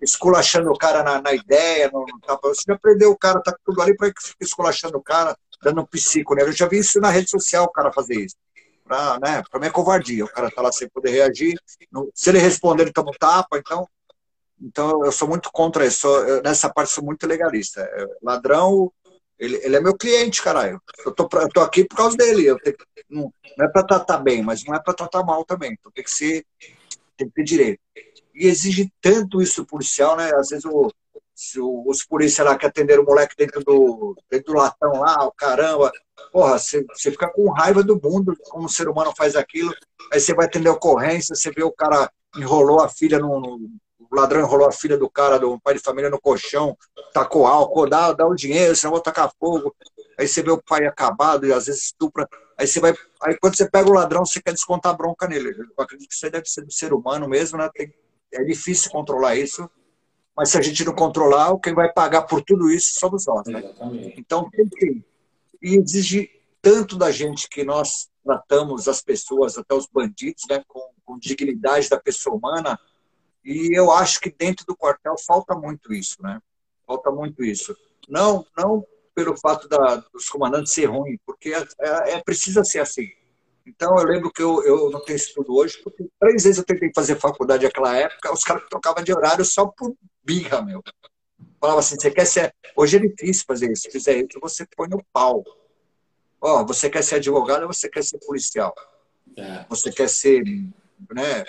esculachando 0.00 0.70
o 0.70 0.78
cara 0.78 1.02
na, 1.02 1.20
na 1.20 1.32
ideia, 1.32 1.90
no, 1.92 2.06
no. 2.06 2.40
Você 2.42 2.62
já 2.68 2.78
prendeu 2.78 3.10
o 3.10 3.18
cara, 3.18 3.40
tá 3.40 3.54
tudo 3.64 3.82
ali 3.82 3.96
para 3.96 4.12
que 4.12 4.20
esculachando 4.40 4.96
o 4.96 5.02
cara, 5.02 5.36
dando 5.62 5.80
um 5.80 5.86
psico, 5.86 6.34
né? 6.34 6.42
Eu 6.42 6.52
já 6.52 6.66
vi 6.66 6.78
isso 6.78 7.00
na 7.00 7.10
rede 7.10 7.30
social, 7.30 7.64
o 7.64 7.72
cara 7.72 7.92
fazer 7.92 8.14
isso. 8.14 8.36
Pra, 8.84 9.18
né, 9.20 9.42
pra 9.50 9.60
mim 9.60 9.66
é 9.66 9.70
covardia. 9.70 10.24
O 10.24 10.28
cara 10.28 10.50
tá 10.50 10.62
lá 10.62 10.72
sem 10.72 10.88
poder 10.88 11.10
reagir. 11.10 11.58
se 12.14 12.30
ele 12.30 12.38
responder, 12.38 12.84
ele 12.84 12.92
toma 12.92 13.10
um 13.10 13.18
tapa, 13.18 13.58
então. 13.58 13.86
Então 14.60 15.04
eu 15.04 15.12
sou 15.12 15.28
muito 15.28 15.50
contra 15.52 15.86
isso. 15.86 16.06
Eu, 16.06 16.42
nessa 16.42 16.72
parte 16.72 16.92
sou 16.92 17.04
muito 17.04 17.26
legalista. 17.26 17.80
É, 17.80 18.06
ladrão, 18.22 18.90
ele, 19.38 19.56
ele 19.62 19.76
é 19.76 19.80
meu 19.80 19.96
cliente, 19.96 20.42
caralho. 20.42 20.80
Eu 21.04 21.12
tô, 21.12 21.28
eu 21.34 21.48
tô 21.48 21.60
aqui 21.60 21.84
por 21.84 21.96
causa 21.96 22.16
dele. 22.16 22.46
Eu 22.46 22.58
tenho, 22.58 22.76
não, 23.08 23.32
não 23.56 23.66
é 23.66 23.68
para 23.70 23.84
tratar 23.84 24.18
bem, 24.18 24.42
mas 24.42 24.64
não 24.64 24.74
é 24.74 24.82
para 24.82 24.94
tratar 24.94 25.22
mal 25.22 25.44
também. 25.44 25.72
Então 25.78 25.92
tem 25.92 26.02
que 26.02 26.10
ser, 26.10 26.44
tem 27.16 27.28
que 27.28 27.34
ter 27.34 27.44
direito. 27.44 27.80
E 28.34 28.46
exige 28.46 28.90
tanto 29.00 29.40
isso 29.40 29.64
policial, 29.64 30.16
né? 30.16 30.32
Às 30.34 30.48
vezes 30.48 30.64
o, 30.64 30.90
os 31.86 32.04
policiais 32.04 32.48
lá 32.48 32.56
que 32.56 32.66
atenderam 32.66 33.02
o 33.02 33.06
moleque 33.06 33.34
dentro 33.36 33.62
do, 33.62 34.16
dentro 34.30 34.52
do 34.52 34.58
latão 34.58 34.92
lá, 35.00 35.24
o 35.24 35.32
caramba. 35.32 35.90
Porra, 36.32 36.58
você, 36.58 36.84
fica 36.96 37.28
com 37.28 37.50
raiva 37.50 37.82
do 37.82 38.00
mundo, 38.02 38.36
como 38.50 38.66
o 38.66 38.68
ser 38.68 38.88
humano 38.88 39.12
faz 39.16 39.36
aquilo. 39.36 39.72
Aí 40.12 40.20
você 40.20 40.34
vai 40.34 40.46
atender 40.46 40.68
a 40.68 40.72
ocorrência, 40.72 41.34
você 41.34 41.50
vê 41.50 41.62
o 41.62 41.72
cara 41.72 42.10
enrolou 42.36 42.80
a 42.80 42.88
filha 42.88 43.18
no, 43.18 43.40
no 43.40 43.70
o 44.10 44.16
ladrão 44.16 44.40
enrolou 44.40 44.66
a 44.66 44.72
filha 44.72 44.96
do 44.96 45.08
cara, 45.08 45.38
do 45.38 45.60
pai 45.60 45.74
de 45.74 45.80
família, 45.80 46.08
no 46.08 46.20
colchão, 46.20 46.76
tacou 47.12 47.46
álcool, 47.46 47.88
dá, 47.88 48.12
dá 48.12 48.26
o 48.26 48.34
dinheiro, 48.34 48.74
senão 48.74 48.92
vou 48.92 49.02
tacar 49.02 49.30
fogo. 49.38 49.74
Aí 50.18 50.26
você 50.26 50.42
vê 50.42 50.50
o 50.50 50.62
pai 50.62 50.86
acabado 50.86 51.46
e 51.46 51.52
às 51.52 51.66
vezes 51.66 51.84
estupra. 51.84 52.26
Aí 52.56 52.66
você 52.66 52.80
vai. 52.80 52.94
Aí 53.22 53.36
quando 53.38 53.56
você 53.56 53.68
pega 53.68 53.88
o 53.88 53.92
ladrão, 53.92 54.24
você 54.24 54.40
quer 54.40 54.52
descontar 54.52 54.96
bronca 54.96 55.28
nele. 55.28 55.50
Eu 55.50 55.84
acredito 55.84 56.08
que 56.08 56.14
isso 56.14 56.30
deve 56.30 56.48
ser 56.48 56.62
do 56.62 56.72
ser 56.72 56.92
humano 56.92 57.28
mesmo, 57.28 57.58
né? 57.58 57.68
Tem, 57.74 57.92
é 58.32 58.42
difícil 58.44 58.90
controlar 58.90 59.36
isso. 59.36 59.68
Mas 60.38 60.50
se 60.50 60.58
a 60.58 60.62
gente 60.62 60.84
não 60.84 60.94
controlar, 60.94 61.58
quem 61.58 61.74
vai 61.74 61.92
pagar 61.92 62.22
por 62.22 62.40
tudo 62.40 62.70
isso 62.70 62.92
somos 63.00 63.26
nós. 63.26 63.44
Né? 63.48 63.60
Então 64.16 64.48
tem 64.48 64.68
que. 64.68 65.04
E 65.60 65.76
exige 65.76 66.30
tanto 66.62 66.96
da 66.96 67.10
gente 67.10 67.48
que 67.48 67.64
nós 67.64 68.08
tratamos 68.24 68.86
as 68.86 69.02
pessoas, 69.02 69.58
até 69.58 69.74
os 69.74 69.88
bandidos, 69.92 70.44
né, 70.48 70.62
com, 70.68 70.90
com 71.04 71.18
dignidade 71.18 71.88
da 71.88 71.98
pessoa 71.98 72.36
humana, 72.36 72.78
e 73.44 73.76
eu 73.76 73.90
acho 73.90 74.20
que 74.20 74.30
dentro 74.30 74.64
do 74.64 74.76
quartel 74.76 75.16
falta 75.26 75.56
muito 75.56 75.92
isso, 75.92 76.22
né? 76.22 76.40
Falta 76.86 77.10
muito 77.10 77.42
isso. 77.42 77.76
Não, 78.08 78.46
não 78.56 78.86
pelo 79.16 79.36
fato 79.36 79.66
da, 79.66 79.96
dos 80.12 80.28
comandantes 80.28 80.72
ser 80.72 80.86
ruim, 80.86 81.18
porque 81.26 81.52
é, 81.52 81.66
é, 81.80 82.12
é, 82.12 82.22
precisa 82.22 82.62
ser 82.62 82.78
assim. 82.78 83.08
Então 83.68 83.98
eu 83.98 84.04
lembro 84.04 84.32
que 84.32 84.42
eu, 84.42 84.64
eu 84.64 84.90
não 84.90 85.02
tenho 85.04 85.16
estudo 85.16 85.54
hoje, 85.54 85.78
porque 85.84 86.08
três 86.18 86.42
vezes 86.42 86.58
eu 86.58 86.64
tentei 86.64 86.90
fazer 86.94 87.16
faculdade 87.16 87.64
naquela 87.64 87.94
época, 87.94 88.32
os 88.32 88.42
caras 88.42 88.62
trocavam 88.68 89.04
de 89.04 89.12
horário 89.12 89.44
só 89.44 89.66
por 89.66 89.94
birra, 90.24 90.62
meu. 90.62 90.82
Falava 91.60 91.80
assim, 91.80 91.96
você 91.96 92.10
quer 92.10 92.24
ser. 92.24 92.54
Hoje 92.74 92.96
é 92.96 93.00
difícil 93.00 93.44
fazer 93.46 93.70
isso. 93.70 93.82
Se 93.82 93.90
fizer 93.90 94.16
isso, 94.16 94.40
você 94.40 94.66
põe 94.74 94.88
no 94.88 95.04
pau. 95.12 95.44
Ó, 96.40 96.64
você 96.64 96.88
quer 96.88 97.02
ser 97.02 97.16
advogado 97.16 97.62
ou 97.62 97.72
você 97.72 97.90
quer 97.90 98.02
ser 98.02 98.18
policial? 98.18 98.74
É. 99.36 99.66
Você 99.68 99.92
quer 99.92 100.08
ser 100.08 100.42
né, 101.12 101.44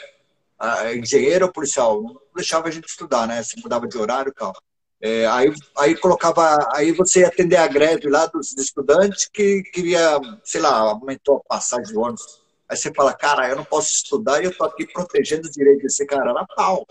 engenheiro 0.95 1.45
ou 1.45 1.51
policial, 1.51 2.01
não 2.01 2.19
deixava 2.35 2.67
a 2.67 2.71
gente 2.71 2.87
estudar, 2.87 3.27
né? 3.27 3.41
Se 3.43 3.61
mudava 3.61 3.87
de 3.87 3.97
horário 3.97 4.31
e 4.31 4.33
tal. 4.33 4.53
É, 5.01 5.25
aí, 5.27 5.53
aí 5.77 5.95
colocava, 5.95 6.57
aí 6.73 6.91
você 6.91 7.21
ia 7.21 7.27
atender 7.27 7.55
a 7.55 7.67
greve 7.67 8.09
lá 8.09 8.25
dos 8.25 8.51
estudantes 8.57 9.29
que 9.31 9.63
queria, 9.63 10.19
sei 10.43 10.59
lá, 10.59 10.77
aumentou 10.77 11.37
a 11.37 11.55
passagem 11.55 11.85
de 11.85 11.97
ônibus. 11.97 12.41
Aí 12.67 12.75
você 12.75 12.93
fala, 12.93 13.13
cara, 13.13 13.49
eu 13.49 13.55
não 13.55 13.63
posso 13.63 13.89
estudar 13.91 14.41
e 14.41 14.45
eu 14.45 14.55
tô 14.55 14.65
aqui 14.65 14.85
protegendo 14.85 15.47
os 15.47 15.51
direitos 15.51 15.83
desse 15.83 16.05
cara 16.05 16.33
na 16.33 16.45
pau. 16.45 16.85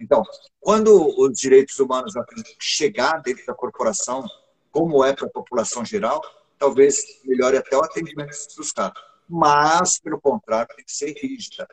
Então, 0.00 0.22
quando 0.60 1.14
os 1.18 1.38
direitos 1.38 1.78
humanos 1.78 2.14
chegar 2.58 3.20
dentro 3.22 3.44
da 3.46 3.54
corporação, 3.54 4.24
como 4.70 5.04
é 5.04 5.12
para 5.12 5.26
a 5.26 5.30
população 5.30 5.84
geral, 5.84 6.20
talvez 6.58 7.20
melhore 7.24 7.58
até 7.58 7.76
o 7.76 7.84
atendimento 7.84 8.34
dos 8.56 8.72
caras. 8.72 9.00
Mas, 9.28 10.00
pelo 10.00 10.20
contrário, 10.20 10.74
tem 10.74 10.84
que 10.84 10.92
ser 10.92 11.12
rígida 11.12 11.68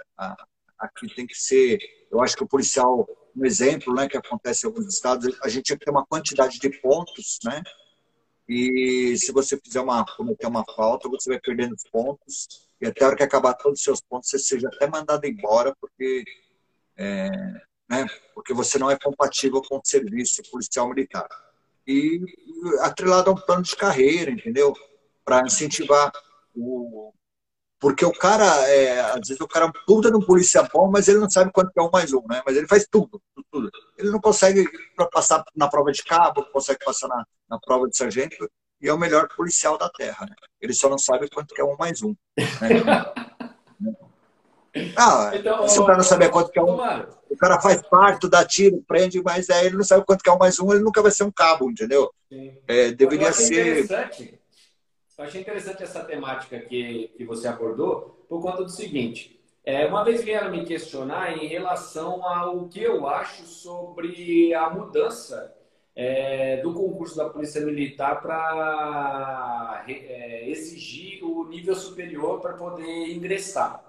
aqui 0.79 1.13
tem 1.13 1.27
que 1.27 1.35
ser. 1.35 1.77
Eu 2.11 2.21
acho 2.21 2.35
que 2.35 2.43
o 2.43 2.47
policial, 2.47 3.07
um 3.35 3.45
exemplo, 3.45 3.93
né, 3.93 4.07
que 4.07 4.17
acontece 4.17 4.65
em 4.65 4.69
alguns 4.69 4.87
estados, 4.87 5.37
a 5.43 5.49
gente 5.49 5.75
ter 5.77 5.91
uma 5.91 6.05
quantidade 6.05 6.59
de 6.59 6.69
pontos, 6.81 7.39
né? 7.43 7.61
E 8.47 9.15
se 9.17 9.31
você 9.31 9.59
fizer 9.63 9.79
uma 9.79 10.03
cometer 10.17 10.47
uma 10.47 10.65
falta, 10.75 11.07
você 11.07 11.29
vai 11.29 11.39
perdendo 11.39 11.75
os 11.75 11.83
pontos 11.83 12.67
e 12.81 12.87
até 12.87 13.03
a 13.03 13.07
hora 13.07 13.15
que 13.15 13.23
acabar 13.23 13.53
todos 13.53 13.79
os 13.79 13.83
seus 13.83 14.01
pontos, 14.01 14.29
você 14.29 14.39
seja 14.39 14.67
até 14.67 14.87
mandado 14.87 15.25
embora 15.25 15.75
porque 15.79 16.23
é, 16.97 17.29
né, 17.89 18.05
porque 18.33 18.53
você 18.53 18.79
não 18.79 18.89
é 18.89 18.97
compatível 18.97 19.61
com 19.61 19.77
o 19.77 19.81
serviço 19.83 20.41
policial 20.51 20.89
militar. 20.89 21.27
E 21.87 22.21
atrelado 22.81 23.29
a 23.29 23.33
um 23.33 23.35
plano 23.35 23.63
de 23.63 23.75
carreira, 23.75 24.31
entendeu? 24.31 24.73
Para 25.25 25.45
incentivar 25.45 26.11
o, 26.55 27.11
porque 27.79 28.03
o 28.03 28.11
cara, 28.11 28.45
é, 28.69 28.99
às 28.99 29.27
vezes 29.27 29.39
o 29.39 29.47
cara 29.47 29.67
é 29.67 29.71
puta 29.85 30.09
no 30.09 30.25
polícia 30.25 30.61
bom, 30.73 30.91
mas 30.91 31.07
ele 31.07 31.19
não 31.19 31.29
sabe 31.29 31.51
quanto 31.51 31.71
é 31.77 31.81
um 31.81 31.89
mais 31.89 32.11
um, 32.11 32.21
né? 32.29 32.41
Mas 32.45 32.57
ele 32.57 32.67
faz 32.67 32.85
tudo, 32.89 33.21
tudo. 33.49 33.71
Ele 33.97 34.11
não 34.11 34.19
consegue 34.19 34.67
passar 35.11 35.43
na 35.55 35.69
prova 35.69 35.91
de 35.91 36.03
cabo, 36.03 36.41
não 36.41 36.51
consegue 36.51 36.79
passar 36.83 37.07
na, 37.07 37.25
na 37.49 37.57
prova 37.57 37.87
de 37.87 37.95
sargento, 37.95 38.49
e 38.81 38.89
é 38.89 38.93
o 38.93 38.97
melhor 38.97 39.29
policial 39.29 39.77
da 39.77 39.89
Terra, 39.89 40.25
né? 40.25 40.35
Ele 40.59 40.73
só 40.73 40.89
não 40.89 40.97
sabe 40.97 41.29
quanto 41.29 41.53
é 41.57 41.63
um 41.63 41.77
mais 41.77 42.01
um. 42.03 42.13
Né? 42.37 42.83
ah, 44.97 45.31
então, 45.33 45.67
se 45.67 45.79
o 45.79 45.85
cara 45.85 45.97
não 45.97 46.03
saber 46.03 46.29
quanto 46.29 46.51
é 46.53 46.61
um, 46.61 46.77
o 47.29 47.37
cara 47.37 47.61
faz 47.61 47.81
parto, 47.81 48.27
dá 48.27 48.43
tiro, 48.43 48.83
prende, 48.85 49.21
mas 49.23 49.49
aí 49.49 49.67
ele 49.67 49.77
não 49.77 49.85
sabe 49.85 50.05
quanto 50.05 50.27
é 50.27 50.31
um 50.31 50.37
mais 50.37 50.59
um, 50.59 50.73
ele 50.73 50.83
nunca 50.83 51.01
vai 51.01 51.11
ser 51.11 51.23
um 51.23 51.31
cabo, 51.31 51.71
entendeu? 51.71 52.11
É, 52.67 52.91
deveria 52.91 53.31
ser 53.31 53.87
eu 55.19 55.25
achei 55.25 55.41
interessante 55.41 55.83
essa 55.83 56.01
temática 56.05 56.57
que, 56.61 57.11
que 57.17 57.25
você 57.25 57.45
abordou 57.49 58.25
por 58.29 58.41
conta 58.41 58.63
do 58.63 58.69
seguinte. 58.69 59.37
É, 59.65 59.85
uma 59.85 60.01
vez 60.05 60.23
vieram 60.23 60.49
me 60.49 60.63
questionar 60.63 61.37
em 61.37 61.45
relação 61.45 62.25
ao 62.25 62.69
que 62.69 62.81
eu 62.81 63.05
acho 63.05 63.43
sobre 63.43 64.53
a 64.53 64.69
mudança 64.69 65.53
é, 65.93 66.61
do 66.61 66.73
concurso 66.73 67.17
da 67.17 67.29
Polícia 67.29 67.59
Militar 67.65 68.21
para 68.21 69.83
é, 69.89 70.49
exigir 70.49 71.21
o 71.21 71.43
nível 71.49 71.75
superior 71.75 72.39
para 72.39 72.53
poder 72.53 73.09
ingressar. 73.09 73.83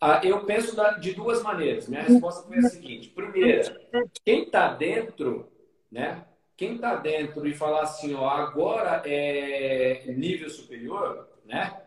Ah, 0.00 0.22
eu 0.24 0.42
penso 0.46 0.74
de 1.00 1.12
duas 1.12 1.42
maneiras. 1.42 1.86
Minha 1.86 2.02
resposta 2.02 2.48
foi 2.48 2.58
a 2.58 2.62
seguinte: 2.62 3.10
primeira, 3.10 3.78
quem 4.24 4.44
está 4.44 4.72
dentro, 4.72 5.52
né, 5.92 6.24
quem 6.56 6.76
está 6.76 6.96
dentro 6.96 7.46
e 7.46 7.54
falar 7.54 7.82
assim, 7.82 8.14
ó, 8.14 8.28
agora 8.28 9.02
é 9.04 10.04
nível 10.08 10.48
superior, 10.48 11.28
né? 11.44 11.80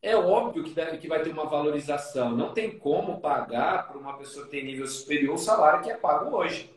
É 0.00 0.16
óbvio 0.16 0.62
que, 0.62 1.08
vai 1.08 1.22
ter 1.22 1.30
uma 1.30 1.46
valorização. 1.46 2.30
Não 2.30 2.54
tem 2.54 2.78
como 2.78 3.20
pagar 3.20 3.88
para 3.88 3.98
uma 3.98 4.16
pessoa 4.16 4.44
que 4.44 4.52
tem 4.52 4.64
nível 4.64 4.86
superior 4.86 5.34
o 5.34 5.38
salário 5.38 5.82
que 5.82 5.90
é 5.90 5.96
pago 5.96 6.36
hoje. 6.36 6.72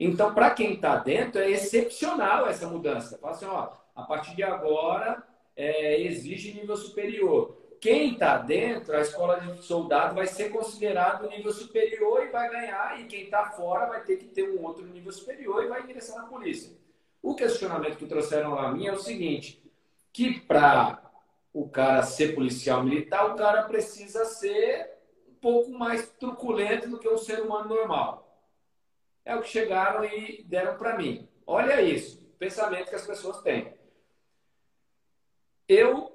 Então, 0.00 0.34
para 0.34 0.50
quem 0.50 0.74
está 0.74 0.96
dentro, 0.96 1.40
é 1.40 1.50
excepcional 1.50 2.48
essa 2.48 2.66
mudança. 2.66 3.18
Fala 3.18 3.34
assim, 3.34 3.44
ó, 3.44 3.72
a 3.94 4.02
partir 4.02 4.34
de 4.34 4.42
agora 4.42 5.22
é, 5.54 6.00
exige 6.00 6.54
nível 6.54 6.76
superior 6.76 7.61
quem 7.82 8.12
está 8.12 8.38
dentro, 8.38 8.96
a 8.96 9.00
escola 9.00 9.40
de 9.40 9.60
soldado 9.64 10.14
vai 10.14 10.28
ser 10.28 10.50
considerado 10.50 11.28
nível 11.28 11.52
superior 11.52 12.24
e 12.24 12.30
vai 12.30 12.48
ganhar, 12.48 13.00
e 13.00 13.06
quem 13.06 13.24
está 13.24 13.46
fora 13.50 13.86
vai 13.86 14.04
ter 14.04 14.18
que 14.18 14.26
ter 14.26 14.48
um 14.48 14.64
outro 14.64 14.86
nível 14.86 15.10
superior 15.10 15.64
e 15.64 15.66
vai 15.66 15.82
ingressar 15.82 16.22
na 16.22 16.28
polícia. 16.28 16.72
O 17.20 17.34
questionamento 17.34 17.96
que 17.96 18.06
trouxeram 18.06 18.56
a 18.56 18.70
mim 18.70 18.86
é 18.86 18.92
o 18.92 19.00
seguinte, 19.00 19.60
que 20.12 20.38
para 20.38 21.02
o 21.52 21.68
cara 21.68 22.04
ser 22.04 22.36
policial 22.36 22.84
militar, 22.84 23.32
o 23.32 23.34
cara 23.34 23.64
precisa 23.64 24.26
ser 24.26 24.88
um 25.28 25.34
pouco 25.34 25.72
mais 25.72 26.08
truculento 26.08 26.88
do 26.88 27.00
que 27.00 27.08
um 27.08 27.18
ser 27.18 27.40
humano 27.40 27.68
normal. 27.68 28.46
É 29.24 29.34
o 29.34 29.42
que 29.42 29.48
chegaram 29.48 30.04
e 30.04 30.44
deram 30.44 30.78
para 30.78 30.96
mim. 30.96 31.28
Olha 31.44 31.82
isso, 31.82 32.22
pensamento 32.38 32.90
que 32.90 32.94
as 32.94 33.04
pessoas 33.04 33.42
têm. 33.42 33.74
Eu 35.66 36.11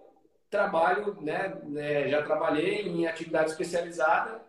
trabalho, 0.50 1.18
né, 1.22 1.60
né, 1.66 2.10
já 2.10 2.24
trabalhei 2.24 2.88
em 2.88 3.06
atividade 3.06 3.52
especializada 3.52 4.42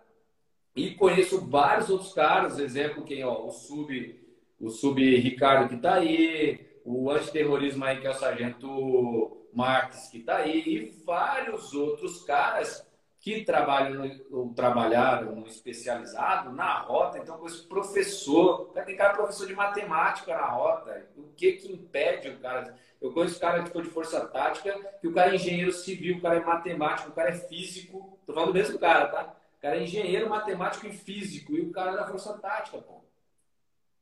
E 0.77 0.95
conheço 0.95 1.47
vários 1.49 1.91
outros 1.91 2.13
caras, 2.15 2.59
exemplo, 2.59 3.05
quem, 3.05 3.25
ó, 3.25 3.47
o 3.47 3.51
Sub, 3.51 4.21
o 4.61 4.71
Sub 4.71 5.01
Ricardo 5.19 5.69
que 5.69 5.75
está 5.75 5.95
aí, 5.95 6.81
o 6.85 7.11
antiterrorismo 7.11 7.85
aí, 7.85 8.01
que 8.01 8.07
é 8.07 8.11
o 8.11 8.15
Sargento 8.15 9.49
Marques 9.53 10.09
que 10.09 10.19
está 10.19 10.39
aí, 10.39 10.63
e 10.67 11.05
vários 11.05 11.75
outros 11.75 12.23
caras 12.23 12.88
que 13.21 13.45
trabalham 13.45 14.11
ou 14.31 14.55
trabalharam 14.55 15.35
no 15.35 15.47
especializado 15.47 16.53
na 16.53 16.79
rota, 16.79 17.19
então 17.19 17.37
com 17.39 17.47
esse 17.47 17.63
professor, 17.67 18.71
tem 18.87 18.97
cara 18.97 19.15
professor 19.15 19.47
de 19.47 19.55
matemática 19.55 20.35
na 20.35 20.47
rota, 20.47 21.09
o 21.17 21.25
que 21.37 21.53
que 21.55 21.73
impede 21.73 22.29
o 22.29 22.39
cara? 22.39 22.77
Eu 23.01 23.13
conheço 23.13 23.41
cara 23.41 23.67
foi 23.67 23.83
de 23.83 23.89
força 23.89 24.25
tática, 24.27 24.73
que 25.01 25.09
o 25.09 25.13
cara 25.13 25.33
é 25.33 25.35
engenheiro 25.35 25.73
civil, 25.73 26.19
o 26.19 26.21
cara 26.21 26.37
é 26.37 26.45
matemático, 26.45 27.11
o 27.11 27.13
cara 27.13 27.31
é 27.31 27.35
físico, 27.35 28.19
tô 28.25 28.33
falando 28.33 28.53
do 28.53 28.55
mesmo 28.55 28.79
cara, 28.79 29.09
tá? 29.09 29.37
O 29.57 29.61
cara 29.61 29.77
é 29.77 29.83
engenheiro, 29.83 30.29
matemático 30.29 30.87
e 30.87 30.93
físico, 30.93 31.55
e 31.55 31.61
o 31.61 31.71
cara 31.73 31.93
é 31.93 31.97
da 31.97 32.07
força 32.07 32.39
tática, 32.39 32.79
pô. 32.79 33.03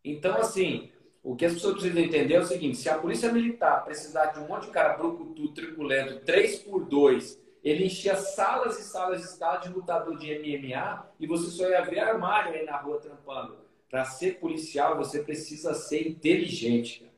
Então, 0.05 0.37
assim, 0.37 0.93
o 1.23 1.35
que 1.35 1.47
as 1.47 1.55
pessoas 1.55 1.75
precisam 1.75 2.03
entender 2.03 2.35
é 2.35 2.41
o 2.41 2.47
seguinte: 2.47 2.77
se 2.77 2.89
a 2.89 2.99
polícia 2.99 3.33
militar 3.33 3.85
precisar 3.85 4.27
de 4.27 4.41
um 4.41 4.47
monte 4.47 4.67
de 4.67 4.73
cara 4.73 4.97
brucutu, 4.97 5.49
triculento, 5.53 6.21
3 6.21 6.59
por 6.61 6.85
2 6.85 7.46
ele 7.67 7.87
enchia 7.87 8.15
salas 8.15 8.79
e 8.79 8.85
salas 8.85 9.23
de 9.23 9.27
sala 9.27 9.57
de 9.57 9.69
lutador 9.71 10.17
de 10.17 10.39
MMA 10.39 11.05
e 11.19 11.27
você 11.27 11.51
só 11.51 11.69
ia 11.69 11.83
ver 11.83 11.99
armário 11.99 12.55
aí 12.55 12.65
na 12.65 12.77
rua 12.77 13.01
trampando. 13.01 13.57
Para 13.91 14.05
ser 14.05 14.39
policial, 14.39 14.97
você 14.97 15.21
precisa 15.25 15.75
ser 15.75 16.07
inteligente. 16.07 17.01
Cara. 17.01 17.13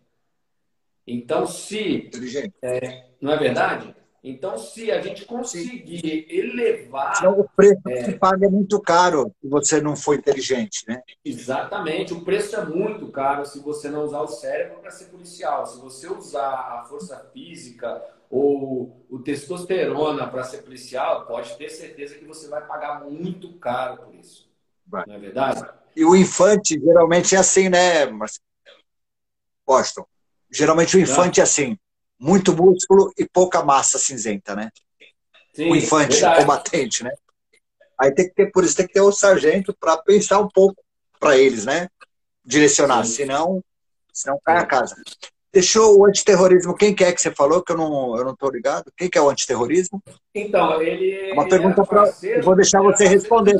Então, 1.07 1.47
se. 1.47 1.97
Inteligente. 1.97 2.55
É, 2.63 3.11
não 3.21 3.33
é 3.33 3.37
verdade? 3.37 3.95
Então, 4.25 4.57
se 4.57 4.91
a 4.91 5.03
gente 5.03 5.27
conseguir 5.27 6.01
Sim. 6.01 6.27
elevar. 6.35 7.17
Senão 7.17 7.41
o 7.41 7.49
preço 7.55 7.83
é... 7.87 8.05
que 8.05 8.13
paga 8.13 8.47
é 8.47 8.51
muito 8.51 8.81
caro 8.81 9.31
se 9.43 9.49
você 9.49 9.83
não 9.83 9.95
for 9.95 10.15
inteligente, 10.15 10.83
né? 10.89 11.03
Exatamente. 11.23 12.15
O 12.15 12.25
preço 12.25 12.57
é 12.57 12.65
muito 12.65 13.09
caro 13.09 13.45
se 13.45 13.61
você 13.61 13.91
não 13.91 14.03
usar 14.03 14.23
o 14.23 14.29
cérebro 14.29 14.81
para 14.81 14.91
ser 14.91 15.07
policial. 15.07 15.67
Se 15.67 15.79
você 15.79 16.09
usar 16.09 16.49
a 16.49 16.87
força 16.89 17.19
física 17.35 18.03
ou 18.31 19.07
o 19.09 19.19
testosterona 19.21 20.27
para 20.29 20.45
ser 20.45 20.59
policial, 20.59 21.27
pode 21.27 21.57
ter 21.57 21.69
certeza 21.71 22.17
que 22.17 22.25
você 22.25 22.49
vai 22.49 22.67
pagar 22.67 23.05
muito 23.05 23.55
caro 23.55 23.97
por 24.05 24.15
isso. 24.15 24.49
Vai. 24.87 25.05
Não 25.07 25.15
é 25.15 25.19
verdade? 25.19 25.67
E 25.97 26.05
o 26.05 26.15
infante 26.15 26.79
geralmente 26.79 27.35
é 27.35 27.39
assim, 27.39 27.69
né, 27.69 28.07
Marcelo? 28.07 28.45
Boston. 29.67 30.07
Geralmente 30.51 30.97
o 30.97 31.01
infante 31.01 31.41
é 31.41 31.43
assim 31.43 31.77
muito 32.19 32.55
músculo 32.55 33.13
e 33.17 33.29
pouca 33.29 33.63
massa 33.63 33.99
cinzenta, 33.99 34.57
né? 34.57 34.71
Sim, 35.53 35.71
o 35.71 35.77
infante, 35.77 36.15
verdade. 36.15 36.41
combatente, 36.41 37.05
né? 37.05 37.13
Aí 37.99 38.13
tem 38.15 38.29
que 38.29 38.35
ter, 38.35 38.51
por 38.51 38.65
isso 38.65 38.77
tem 38.77 38.87
que 38.87 38.93
ter 38.93 39.01
o 39.01 39.13
sargento 39.13 39.75
para 39.79 39.97
pensar 39.99 40.41
um 40.41 40.49
pouco 40.49 40.83
para 41.19 41.37
eles, 41.37 41.65
né? 41.65 41.89
Direcionar, 42.45 43.05
Sim. 43.05 43.13
senão, 43.13 43.65
senão 44.13 44.41
cai 44.45 44.57
a 44.57 44.67
casa. 44.67 44.97
Deixou 45.53 45.99
o 45.99 46.07
antiterrorismo, 46.07 46.75
quem 46.75 46.95
que 46.95 47.03
é 47.03 47.13
que 47.13 47.21
você 47.21 47.31
falou, 47.31 47.63
que 47.63 47.73
eu 47.73 47.77
não, 47.77 48.17
eu 48.17 48.25
não 48.25 48.37
tô 48.37 48.51
ligado? 48.51 48.93
Quem 48.97 49.09
que 49.09 49.17
é 49.17 49.21
o 49.21 49.31
antiterrorismo? 49.31 50.03
Então, 50.35 50.81
ele. 50.83 51.31
É 51.31 51.33
uma 51.33 51.49
pergunta 51.49 51.85
para. 51.85 52.13
Eu 52.23 52.43
vou 52.43 52.55
deixar 52.55 52.83
você 52.83 53.07
responder. 53.07 53.57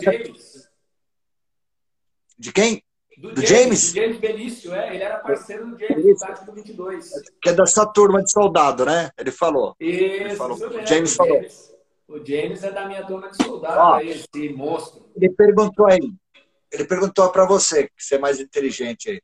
De 2.39 2.53
quem? 2.53 2.83
Do, 3.17 3.33
do 3.33 3.41
James, 3.45 3.93
James? 3.93 3.93
James 3.93 4.19
Benício, 4.19 4.73
é. 4.73 4.95
Ele 4.95 5.03
era 5.03 5.19
parceiro 5.19 5.67
do 5.67 5.79
James, 5.79 6.05
do 6.05 6.17
Tático 6.17 6.53
22. 6.53 7.11
Que 7.43 7.49
é 7.49 7.53
dessa 7.53 7.85
turma 7.85 8.23
de 8.23 8.31
soldado, 8.31 8.85
né? 8.85 9.11
Ele 9.19 9.33
falou. 9.33 9.75
Isso, 9.81 10.05
ele 10.05 10.37
falou. 10.37 10.57
o 10.57 10.87
James 10.87 11.17
falou. 11.17 11.35
James, 11.35 11.75
o 12.07 12.25
James 12.25 12.63
é 12.63 12.71
da 12.71 12.87
minha 12.87 13.05
turma 13.05 13.29
de 13.29 13.43
soldado, 13.43 13.81
Ó, 13.81 13.95
aí, 13.95 14.11
esse 14.11 14.49
monstro. 14.51 15.05
Ele 15.17 15.31
perguntou 15.31 15.87
aí. 15.87 16.13
Ele 16.71 16.85
perguntou 16.85 17.29
para 17.31 17.45
você, 17.45 17.85
que 17.89 17.93
você 17.99 18.15
é 18.15 18.19
mais 18.19 18.39
inteligente 18.39 19.11
aí. 19.11 19.21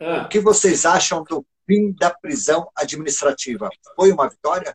Ah. 0.00 0.24
O 0.24 0.28
que 0.28 0.40
vocês 0.40 0.84
acham 0.84 1.22
do 1.22 1.44
fim 1.68 1.92
da 1.92 2.10
prisão 2.10 2.70
administrativa? 2.74 3.68
Foi 3.94 4.10
uma 4.10 4.26
vitória? 4.28 4.74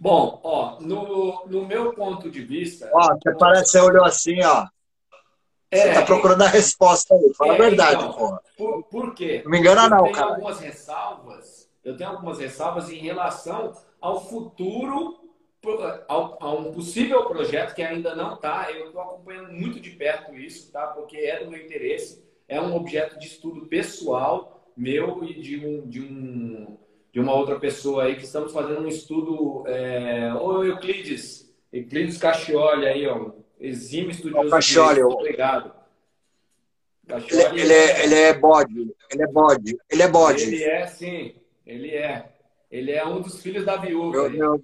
Bom, 0.00 0.40
ó, 0.42 0.80
no, 0.80 1.46
no 1.46 1.66
meu 1.66 1.92
ponto 1.92 2.30
de 2.30 2.42
vista. 2.42 2.90
Ó, 2.92 3.14
você 3.14 3.34
parece 3.38 3.72
que 3.72 3.78
olhou 3.78 4.04
assim, 4.04 4.42
ó. 4.42 4.66
É, 5.70 5.80
Você 5.80 5.88
está 5.88 6.02
procurando 6.02 6.42
a 6.42 6.48
resposta 6.48 7.14
aí. 7.14 7.34
Fala 7.34 7.52
é, 7.52 7.56
a 7.56 7.58
verdade, 7.58 7.96
então, 7.96 8.12
porra. 8.12 8.40
Por, 8.56 8.82
por 8.84 9.14
quê? 9.14 9.42
Não 9.44 9.50
me 9.50 9.58
engana, 9.58 9.88
não, 9.88 10.06
eu 10.06 10.12
cara. 10.12 10.34
Algumas 10.34 10.60
ressalvas, 10.60 11.68
eu 11.84 11.96
tenho 11.96 12.10
algumas 12.10 12.38
ressalvas 12.38 12.88
em 12.90 12.98
relação 12.98 13.72
ao 14.00 14.24
futuro, 14.28 15.18
ao, 16.06 16.38
a 16.40 16.54
um 16.54 16.72
possível 16.72 17.24
projeto 17.24 17.74
que 17.74 17.82
ainda 17.82 18.14
não 18.14 18.34
está. 18.34 18.70
Eu 18.70 18.86
estou 18.86 19.00
acompanhando 19.00 19.52
muito 19.52 19.80
de 19.80 19.90
perto 19.90 20.36
isso, 20.36 20.70
tá? 20.70 20.86
Porque 20.88 21.16
é 21.16 21.42
do 21.42 21.50
meu 21.50 21.60
interesse. 21.60 22.24
É 22.46 22.60
um 22.60 22.76
objeto 22.76 23.18
de 23.18 23.26
estudo 23.26 23.66
pessoal 23.66 24.55
meu 24.76 25.24
e 25.24 25.40
de 25.40 25.64
um, 25.64 25.88
de 25.88 26.00
um 26.00 26.78
de 27.16 27.20
uma 27.20 27.32
outra 27.32 27.58
pessoa 27.58 28.04
aí 28.04 28.14
que 28.14 28.24
estamos 28.24 28.52
fazendo 28.52 28.82
um 28.82 28.88
estudo. 28.88 29.66
É... 29.66 30.34
Ô 30.34 30.62
Euclides, 30.62 31.50
Euclides 31.72 32.18
Cachioli 32.18 32.86
aí, 32.86 33.06
ó, 33.06 33.30
exime 33.58 34.12
estudioso. 34.12 34.54
O 35.06 35.12
obrigado. 35.12 35.72
Ele, 37.08 37.60
ele, 37.60 37.72
é, 37.72 38.04
ele 38.04 38.14
é 38.16 38.34
bode, 38.34 38.94
ele 39.10 39.22
é 39.22 39.26
bode, 39.28 39.78
ele 39.88 40.02
é 40.02 40.08
bode. 40.08 40.42
Ele 40.42 40.64
é, 40.64 40.86
sim, 40.88 41.34
ele 41.64 41.94
é. 41.94 42.32
Ele 42.70 42.92
é 42.92 43.06
um 43.06 43.20
dos 43.20 43.40
filhos 43.40 43.64
da 43.64 43.76
viúva. 43.76 44.28
Meu, 44.28 44.30
meu... 44.30 44.62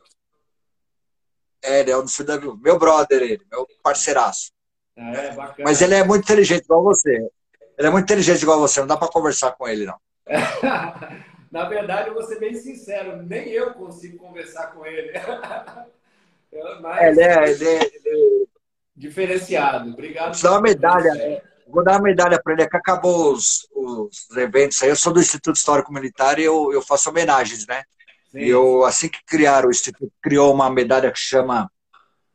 É, 1.63 1.81
ele 1.81 1.91
é 1.93 1.97
um 1.97 2.03
dos 2.03 2.15
filhos 2.15 2.35
da 2.35 2.37
viúva. 2.37 2.59
Meu 2.61 2.79
brother, 2.79 3.23
ele, 3.23 3.41
meu 3.51 3.67
parceiraço. 3.83 4.51
É, 4.97 5.33
bacana. 5.33 5.65
Mas 5.65 5.81
ele 5.81 5.95
é 5.95 6.05
muito 6.05 6.25
inteligente, 6.25 6.65
igual 6.65 6.83
você. 6.83 7.31
Ele 7.79 7.89
é 7.89 7.91
muito 7.91 8.05
inteligente 8.05 8.43
igual 8.43 8.61
você, 8.61 8.81
não 8.81 8.87
dá 8.87 8.97
para 8.97 9.09
conversar 9.09 9.53
com 9.53 9.67
ele, 9.67 9.87
não. 9.87 9.99
Na 11.51 11.69
verdade, 11.69 12.09
eu 12.09 12.15
vou 12.15 12.23
ser 12.23 12.39
bem 12.39 12.55
sincero, 12.55 13.23
nem 13.23 13.49
eu 13.49 13.75
consigo 13.75 14.19
conversar 14.19 14.69
com 14.69 14.87
ele. 14.87 15.13
Mas... 16.81 17.03
Ele, 17.03 17.23
é, 17.23 17.51
ele, 17.51 17.65
é, 17.65 17.91
ele, 18.05 18.49
Diferenciado. 18.95 19.91
Obrigado. 19.91 20.35
Vou 20.35 20.43
dar 20.43 20.51
uma 20.53 20.61
medalha. 20.61 21.15
Né? 21.15 21.43
Vou 21.67 21.85
dar 21.85 21.93
uma 21.93 22.03
medalha 22.03 22.41
para 22.43 22.53
ele, 22.53 22.63
é 22.63 22.69
que 22.69 22.77
acabou 22.77 23.33
os, 23.33 23.67
os 23.75 24.37
eventos 24.37 24.83
aí. 24.83 24.91
Eu 24.91 24.97
sou 24.97 25.13
do 25.13 25.21
Instituto 25.21 25.57
Histórico 25.57 25.93
Militar 25.93 26.39
e 26.39 26.45
eu, 26.45 26.73
eu 26.73 26.83
faço 26.83 27.09
homenagens, 27.09 27.67
né? 27.67 27.83
Sim. 28.31 28.41
E 28.41 28.49
eu, 28.49 28.85
assim 28.85 29.09
que 29.09 29.25
criaram, 29.27 29.69
o 29.69 29.71
Instituto 29.71 30.13
criou 30.23 30.53
uma 30.53 30.71
medalha 30.71 31.11
que 31.11 31.19
chama 31.19 31.71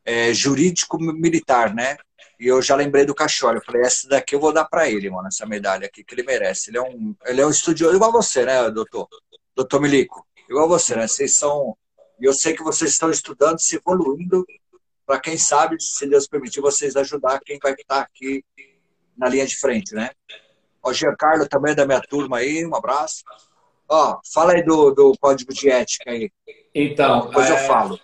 é, 0.04 0.32
Jurídico 0.32 0.98
Militar, 1.00 1.74
né? 1.74 1.96
E 2.38 2.46
eu 2.46 2.62
já 2.62 2.76
lembrei 2.76 3.04
do 3.04 3.14
Cachorro. 3.14 3.56
Eu 3.56 3.64
falei, 3.64 3.82
essa 3.82 4.08
daqui 4.08 4.34
eu 4.34 4.40
vou 4.40 4.52
dar 4.52 4.64
para 4.64 4.88
ele, 4.88 5.10
mano, 5.10 5.28
essa 5.28 5.44
medalha 5.44 5.86
aqui, 5.86 6.04
que 6.04 6.14
ele 6.14 6.22
merece. 6.22 6.70
Ele 6.70 6.78
é 6.78 6.82
um, 6.82 7.14
ele 7.26 7.40
é 7.40 7.46
um 7.46 7.50
estudioso, 7.50 7.96
igual 7.96 8.12
você, 8.12 8.44
né, 8.44 8.70
doutor? 8.70 9.08
Doutor 9.54 9.80
Milico. 9.80 10.26
Igual 10.48 10.68
você, 10.68 10.94
né? 10.94 11.06
Vocês 11.06 11.34
são. 11.34 11.76
E 12.20 12.24
eu 12.24 12.32
sei 12.32 12.54
que 12.54 12.62
vocês 12.62 12.92
estão 12.92 13.10
estudando, 13.10 13.60
se 13.60 13.76
evoluindo 13.76 14.46
para 15.06 15.18
quem 15.20 15.38
sabe, 15.38 15.76
se 15.80 16.06
Deus 16.06 16.28
permitir, 16.28 16.60
vocês 16.60 16.94
ajudar 16.94 17.40
quem 17.40 17.58
vai 17.62 17.72
estar 17.72 18.00
aqui 18.00 18.44
na 19.16 19.28
linha 19.28 19.46
de 19.46 19.56
frente, 19.56 19.94
né? 19.94 20.10
O 20.82 20.92
Giancarlo 20.92 21.48
também 21.48 21.72
é 21.72 21.74
da 21.74 21.86
minha 21.86 22.00
turma 22.00 22.38
aí, 22.38 22.64
um 22.64 22.74
abraço. 22.74 23.24
Ó, 23.88 24.20
fala 24.32 24.52
aí 24.52 24.62
do, 24.62 24.90
do 24.90 25.14
código 25.18 25.52
de 25.52 25.70
ética 25.70 26.10
aí. 26.10 26.30
Então, 26.74 27.26
depois 27.26 27.48
é, 27.48 27.52
eu 27.52 27.66
falo. 27.66 27.98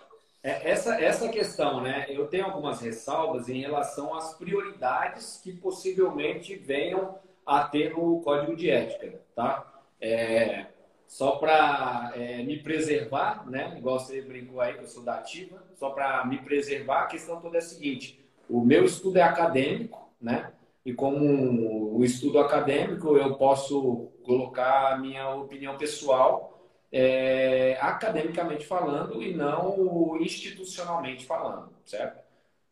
É, 0.45 0.69
essa, 0.69 1.01
essa 1.01 1.27
questão, 1.27 1.81
né? 1.81 2.05
Eu 2.07 2.27
tenho 2.27 2.45
algumas 2.45 2.79
ressalvas 2.79 3.49
em 3.49 3.61
relação 3.61 4.13
às 4.13 4.35
prioridades 4.35 5.41
que 5.43 5.51
possivelmente 5.51 6.55
venham 6.55 7.17
a 7.43 7.63
ter 7.63 7.97
no 7.97 8.21
código 8.21 8.55
de 8.55 8.69
ética, 8.69 9.19
tá? 9.35 9.81
É, 9.99 10.67
só 11.07 11.37
para 11.37 12.11
é, 12.13 12.43
me 12.43 12.59
preservar, 12.59 13.49
né? 13.49 13.73
Igual 13.75 13.99
você 13.99 14.21
brincou 14.21 14.61
aí 14.61 14.75
que 14.75 14.83
eu 14.83 14.87
sou 14.87 15.01
da 15.01 15.15
ativa, 15.15 15.63
só 15.73 15.89
para 15.89 16.23
me 16.25 16.37
preservar, 16.37 17.01
a 17.01 17.07
questão 17.07 17.41
toda 17.41 17.57
é 17.57 17.59
a 17.59 17.63
seguinte: 17.63 18.23
o 18.47 18.61
meu 18.61 18.85
estudo 18.85 19.17
é 19.17 19.23
acadêmico, 19.23 20.11
né? 20.21 20.51
E 20.85 20.93
como 20.93 21.97
o 21.97 22.05
estudo 22.05 22.37
acadêmico, 22.37 23.17
eu 23.17 23.33
posso 23.35 24.11
colocar 24.23 24.93
a 24.93 24.97
minha 24.99 25.27
opinião 25.31 25.75
pessoal 25.75 26.54
é, 26.97 27.77
academicamente 27.81 28.65
falando 28.65 29.21
e 29.21 29.33
não 29.33 30.17
institucionalmente 30.21 31.25
falando, 31.25 31.69
certo? 31.83 32.23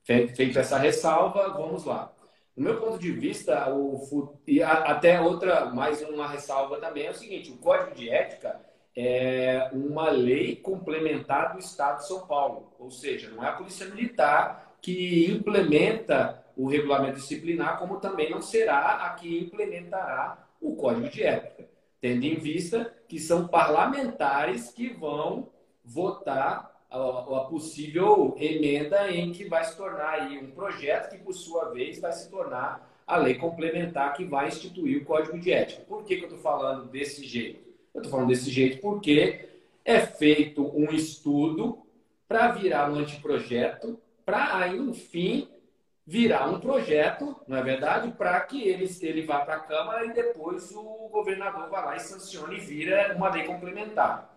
Feito 0.06 0.58
essa 0.58 0.78
ressalva, 0.78 1.50
vamos 1.50 1.84
lá. 1.84 2.14
No 2.56 2.64
meu 2.64 2.80
ponto 2.80 2.98
de 2.98 3.12
vista, 3.12 3.70
o, 3.74 4.40
e 4.48 4.64
até 4.64 5.20
outra, 5.20 5.66
mais 5.66 6.02
uma 6.04 6.26
ressalva 6.26 6.78
também 6.78 7.08
é 7.08 7.12
o 7.12 7.14
seguinte: 7.14 7.52
o 7.52 7.58
Código 7.58 7.96
de 7.96 8.10
Ética 8.10 8.62
é 8.96 9.70
uma 9.74 10.10
lei 10.10 10.56
complementar 10.56 11.52
do 11.52 11.60
Estado 11.60 11.98
de 11.98 12.08
São 12.08 12.26
Paulo, 12.26 12.74
ou 12.80 12.90
seja, 12.90 13.30
não 13.30 13.44
é 13.44 13.50
a 13.50 13.54
Polícia 13.54 13.88
Militar 13.88 14.78
que 14.82 15.30
implementa 15.30 16.46
o 16.56 16.68
regulamento 16.68 17.18
disciplinar, 17.18 17.78
como 17.78 18.00
também 18.00 18.30
não 18.30 18.42
será 18.42 19.06
a 19.06 19.10
que 19.16 19.38
implementará 19.38 20.48
o 20.62 20.78
Código 20.78 21.10
de 21.10 21.24
Ética, 21.24 21.68
tendo 22.00 22.24
em 22.24 22.36
vista 22.36 22.94
que 23.14 23.20
são 23.20 23.48
parlamentares 23.48 24.72
que 24.72 24.90
vão 24.90 25.52
votar 25.86 26.84
a, 26.90 26.98
a, 26.98 27.40
possível 27.42 28.36
emenda 28.40 29.12
em 29.12 29.32
que 29.32 29.46
vai 29.46 29.64
se 29.64 29.78
tornar 29.78 30.14
aí 30.14 30.40
um 30.40 30.50
projeto 30.50 31.12
que, 31.12 31.20
por 31.20 31.32
sua 31.32 31.66
vez, 31.66 32.00
vai 32.00 32.12
se 32.12 32.28
tornar 32.32 32.92
a 33.06 33.18
lei 33.18 33.36
complementar 33.36 34.14
que 34.14 34.26
vai 34.26 34.48
instituir 34.48 35.00
o 35.00 35.06
Código 35.06 35.38
de 35.38 35.52
Ética. 35.52 35.84
Por 35.84 36.04
que, 36.04 36.16
que 36.16 36.24
eu 36.24 36.30
estou 36.30 36.40
falando 36.40 36.90
desse 36.90 37.24
jeito? 37.24 37.70
Eu 37.94 38.02
estou 38.02 38.12
falando 38.12 38.30
desse 38.30 38.50
jeito 38.50 38.82
porque 38.82 39.48
é 39.86 40.00
feito 40.00 40.76
um 40.76 40.92
estudo 40.92 41.86
para 42.28 42.48
virar 42.54 42.92
um 42.92 42.96
anteprojeto, 42.96 44.02
para 44.26 44.58
aí, 44.58 44.76
enfim, 44.76 45.48
virar 46.06 46.50
um 46.50 46.60
projeto, 46.60 47.36
não 47.48 47.58
é 47.58 47.64
verdade? 47.64 48.12
Para 48.12 48.40
que 48.42 48.68
ele, 48.68 48.90
ele 49.02 49.26
vá 49.26 49.40
para 49.40 49.56
a 49.56 49.60
Câmara 49.60 50.06
e 50.06 50.14
depois 50.14 50.72
o 50.72 51.10
governador 51.10 51.70
vá 51.70 51.82
lá 51.82 51.96
e 51.96 52.00
sancione 52.00 52.58
e 52.58 52.60
vira 52.60 53.16
uma 53.16 53.30
lei 53.30 53.46
complementar. 53.46 54.30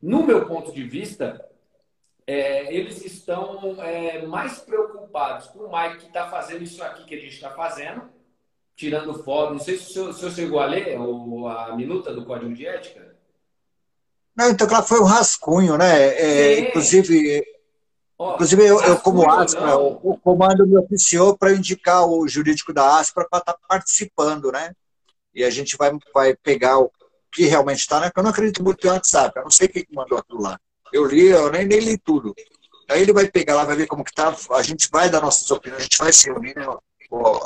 No 0.00 0.22
meu 0.22 0.46
ponto 0.46 0.72
de 0.72 0.84
vista, 0.84 1.44
é, 2.26 2.72
eles 2.74 3.04
estão 3.04 3.76
é, 3.82 4.24
mais 4.26 4.58
preocupados 4.60 5.48
com 5.48 5.60
o 5.60 5.72
Mike 5.72 5.98
que 5.98 6.06
está 6.06 6.28
fazendo 6.28 6.62
isso 6.62 6.82
aqui 6.82 7.04
que 7.04 7.14
a 7.14 7.20
gente 7.20 7.34
está 7.34 7.50
fazendo, 7.50 8.02
tirando 8.76 9.22
foto. 9.24 9.52
Não 9.52 9.60
sei 9.60 9.76
se 9.76 9.90
o 9.90 9.92
senhor, 9.92 10.12
se 10.12 10.18
o 10.18 10.30
senhor 10.30 10.32
chegou 10.32 10.60
a 10.60 10.66
ler 10.66 10.98
ou 10.98 11.48
a 11.48 11.74
minuta 11.74 12.14
do 12.14 12.24
Código 12.24 12.54
de 12.54 12.66
Ética. 12.66 13.14
Não, 14.36 14.50
então 14.50 14.66
claro, 14.66 14.84
foi 14.84 15.00
um 15.00 15.04
rascunho, 15.04 15.76
né? 15.76 16.08
É, 16.08 16.60
inclusive, 16.60 17.44
inclusive 18.20 18.66
eu, 18.66 18.80
eu 18.82 18.98
como 18.98 19.28
Aspra, 19.30 19.76
o, 19.76 19.98
o, 20.02 20.18
comando 20.18 20.66
me 20.66 20.76
oficiou 20.76 21.36
para 21.36 21.52
indicar 21.52 22.06
o 22.06 22.26
jurídico 22.28 22.72
da 22.72 22.98
Aspra 22.98 23.26
para 23.28 23.40
estar 23.40 23.52
tá 23.52 23.58
participando, 23.68 24.52
né? 24.52 24.72
E 25.34 25.42
a 25.42 25.50
gente 25.50 25.76
vai, 25.76 25.90
vai 26.12 26.36
pegar 26.36 26.78
o 26.78 26.90
que 27.32 27.46
realmente 27.46 27.80
está, 27.80 27.98
né? 27.98 28.06
Porque 28.06 28.20
eu 28.20 28.24
não 28.24 28.30
acredito 28.30 28.62
muito 28.62 28.86
em 28.86 28.90
WhatsApp, 28.90 29.36
eu 29.36 29.42
não 29.42 29.50
sei 29.50 29.66
quem 29.66 29.84
mandou 29.92 30.18
aquilo 30.18 30.40
lá. 30.40 30.58
Eu 30.92 31.04
li, 31.04 31.26
eu 31.26 31.50
nem, 31.50 31.66
nem 31.66 31.80
li 31.80 31.98
tudo. 31.98 32.34
Aí 32.88 33.02
ele 33.02 33.12
vai 33.12 33.28
pegar 33.28 33.56
lá, 33.56 33.64
vai 33.64 33.76
ver 33.76 33.86
como 33.86 34.04
que 34.04 34.12
tá. 34.12 34.34
A 34.52 34.62
gente 34.62 34.88
vai 34.92 35.10
dar 35.10 35.20
nossas 35.20 35.50
opiniões, 35.50 35.80
a 35.80 35.84
gente 35.84 35.98
vai 35.98 36.12
se 36.12 36.30
reunir. 36.30 36.54
Né? 36.54 36.66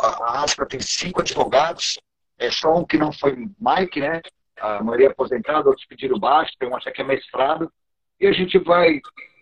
A 0.02 0.42
Aspra 0.44 0.66
tem 0.66 0.80
cinco 0.80 1.20
advogados, 1.20 1.98
é 2.38 2.50
só 2.50 2.76
um 2.76 2.84
que 2.84 2.98
não 2.98 3.12
foi 3.12 3.36
Mike, 3.58 4.00
né? 4.00 4.20
A 4.60 4.82
maioria 4.82 5.08
aposentada, 5.08 5.68
outros 5.68 5.86
pediram 5.86 6.18
baixo, 6.18 6.52
tem 6.58 6.68
um 6.68 6.76
até 6.76 6.90
que 6.90 7.00
é 7.00 7.04
mestrado. 7.04 7.72
E 8.20 8.26
a 8.26 8.32
gente 8.32 8.58
vai, 8.58 9.00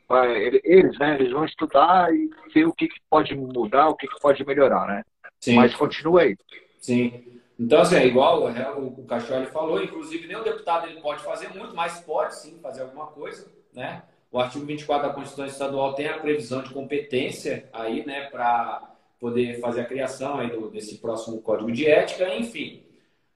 vai 0.08 0.60
eles, 0.64 0.98
né? 0.98 1.16
Eles 1.18 1.32
vão 1.32 1.44
estudar 1.44 2.14
e 2.14 2.30
ver 2.54 2.66
o 2.66 2.72
que, 2.72 2.88
que 2.88 3.00
pode 3.10 3.34
mudar, 3.34 3.88
o 3.88 3.96
que, 3.96 4.06
que 4.06 4.20
pode 4.20 4.44
melhorar, 4.44 4.86
né? 4.86 5.02
Sim. 5.40 5.56
Mas 5.56 5.74
continua 5.74 6.22
aí. 6.22 6.36
Sim. 6.80 7.24
Então, 7.58 7.80
assim, 7.80 7.96
é 7.96 8.06
igual 8.06 8.48
é, 8.50 8.70
o, 8.72 8.88
o 8.88 9.04
Cachorro 9.06 9.46
falou, 9.46 9.82
inclusive 9.82 10.26
nem 10.26 10.36
o 10.36 10.44
deputado 10.44 10.86
ele 10.86 11.00
pode 11.00 11.22
fazer 11.22 11.48
muito, 11.54 11.74
mas 11.74 12.00
pode 12.00 12.34
sim 12.34 12.58
fazer 12.60 12.82
alguma 12.82 13.06
coisa 13.06 13.46
né? 13.76 14.02
O 14.32 14.40
artigo 14.40 14.64
24 14.64 15.08
da 15.08 15.14
Constituição 15.14 15.46
Estadual 15.46 15.94
tem 15.94 16.08
a 16.08 16.18
previsão 16.18 16.62
de 16.62 16.70
competência 16.70 17.68
aí, 17.72 18.04
né, 18.04 18.22
para 18.30 18.96
poder 19.20 19.60
fazer 19.60 19.82
a 19.82 19.84
criação 19.84 20.38
aí 20.38 20.50
do, 20.50 20.70
desse 20.70 20.98
próximo 20.98 21.40
Código 21.42 21.70
de 21.70 21.86
Ética, 21.86 22.34
enfim. 22.34 22.82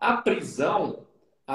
A 0.00 0.16
prisão 0.16 1.06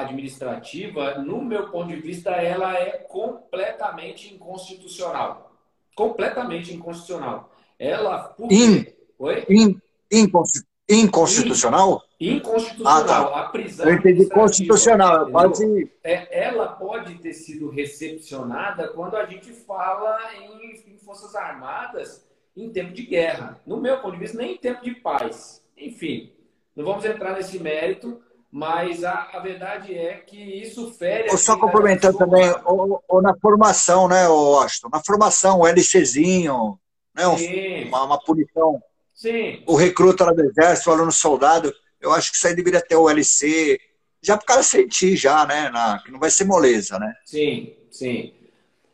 administrativa, 0.02 1.20
no 1.20 1.44
meu 1.44 1.70
ponto 1.70 1.88
de 1.88 1.96
vista, 1.96 2.32
ela 2.32 2.74
é 2.74 2.92
completamente 3.10 4.34
inconstitucional. 4.34 5.52
Completamente 5.96 6.74
inconstitucional. 6.74 7.52
Ela... 7.80 8.20
Por... 8.20 8.52
In, 8.52 8.86
Oi? 9.18 9.46
In, 9.50 9.82
inconstitucional? 10.12 10.76
Inconstitucional? 10.88 12.04
Inconstitucional. 12.20 12.98
Ah, 12.98 13.04
tá. 13.04 13.40
A 13.40 13.50
prisão. 13.50 13.88
Eu 13.88 13.96
entendi 13.96 14.28
constitucional. 14.28 15.32
Pode... 15.32 15.92
É, 16.04 16.46
ela 16.48 16.68
pode 16.68 17.16
ter 17.16 17.34
sido 17.34 17.70
recepcionada 17.70 18.90
quando 18.90 19.18
a 19.18 19.26
gente 19.26 19.52
fala 19.52 20.20
em, 20.36 20.94
em, 20.94 20.98
Forças 21.00 21.36
Armadas 21.36 22.24
em 22.56 22.70
tempo 22.70 22.94
de 22.94 23.04
guerra. 23.04 23.60
No 23.66 23.78
meu 23.78 24.00
ponto 24.00 24.14
de 24.14 24.20
vista, 24.20 24.38
nem 24.38 24.54
em 24.54 24.58
tempo 24.58 24.84
de 24.84 24.96
paz. 24.96 25.64
Enfim, 25.76 26.32
não 26.76 26.86
vamos 26.86 27.04
entrar 27.04 27.36
nesse 27.36 27.60
mérito, 27.60 28.22
mas 28.56 29.04
a, 29.04 29.32
a 29.34 29.40
verdade 29.40 29.94
é 29.94 30.14
que 30.14 30.38
isso 30.38 30.94
fere. 30.94 31.30
Ou 31.30 31.38
só 31.38 31.60
complementando 31.60 32.18
também, 32.18 32.50
ou, 32.64 33.04
ou, 33.06 33.22
na 33.22 33.36
formação, 33.36 34.08
né, 34.08 34.30
Washington? 34.30 34.88
Na 34.94 35.04
formação, 35.04 35.60
o 35.60 35.68
LCzinho, 35.68 36.80
né, 37.14 37.28
um, 37.28 37.88
uma, 37.90 38.04
uma 38.06 38.18
punição 38.18 38.82
Sim. 39.14 39.62
O 39.68 39.76
recruta 39.76 40.24
lá 40.24 40.32
do 40.32 40.42
exército, 40.42 40.90
o 40.90 40.94
aluno 40.94 41.12
soldado, 41.12 41.74
eu 42.00 42.14
acho 42.14 42.32
que 42.32 42.38
isso 42.38 42.48
aí 42.48 42.56
deveria 42.56 42.82
ter 42.82 42.96
o 42.96 43.10
LC, 43.10 43.78
já 44.22 44.38
para 44.38 44.44
o 44.44 44.48
cara 44.48 44.64
sentir 44.64 45.18
já, 45.18 45.46
né? 45.46 45.70
Na, 45.70 46.02
que 46.02 46.10
não 46.10 46.20
vai 46.20 46.30
ser 46.30 46.46
moleza, 46.46 46.98
né? 46.98 47.14
Sim, 47.26 47.76
sim. 47.92 48.34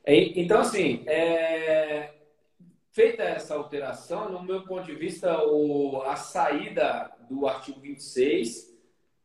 Então, 0.08 0.62
assim, 0.62 1.04
é... 1.06 2.10
feita 2.92 3.22
essa 3.22 3.54
alteração, 3.54 4.32
no 4.32 4.42
meu 4.42 4.64
ponto 4.64 4.86
de 4.86 4.96
vista, 4.96 5.44
o... 5.46 6.02
a 6.02 6.16
saída 6.16 7.12
do 7.30 7.48
artigo 7.48 7.80
26 7.80 8.71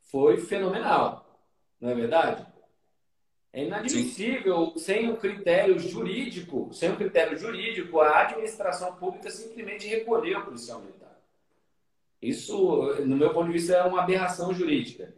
foi 0.06 0.38
fenomenal, 0.38 1.40
não 1.80 1.90
é 1.90 1.94
verdade? 1.94 2.46
É 3.52 3.64
inadmissível, 3.64 4.72
Sim. 4.72 4.78
sem 4.78 5.10
um 5.10 5.16
critério 5.16 5.78
jurídico, 5.78 6.68
sem 6.72 6.90
um 6.90 6.96
critério 6.96 7.38
jurídico, 7.38 8.00
a 8.00 8.22
administração 8.22 8.94
pública 8.96 9.30
simplesmente 9.30 9.86
recolher 9.88 10.36
o 10.38 10.44
policial 10.44 10.80
militar. 10.80 11.18
Isso, 12.20 12.94
no 13.04 13.16
meu 13.16 13.32
ponto 13.32 13.46
de 13.46 13.54
vista, 13.54 13.74
é 13.74 13.82
uma 13.84 14.02
aberração 14.02 14.52
jurídica. 14.52 15.14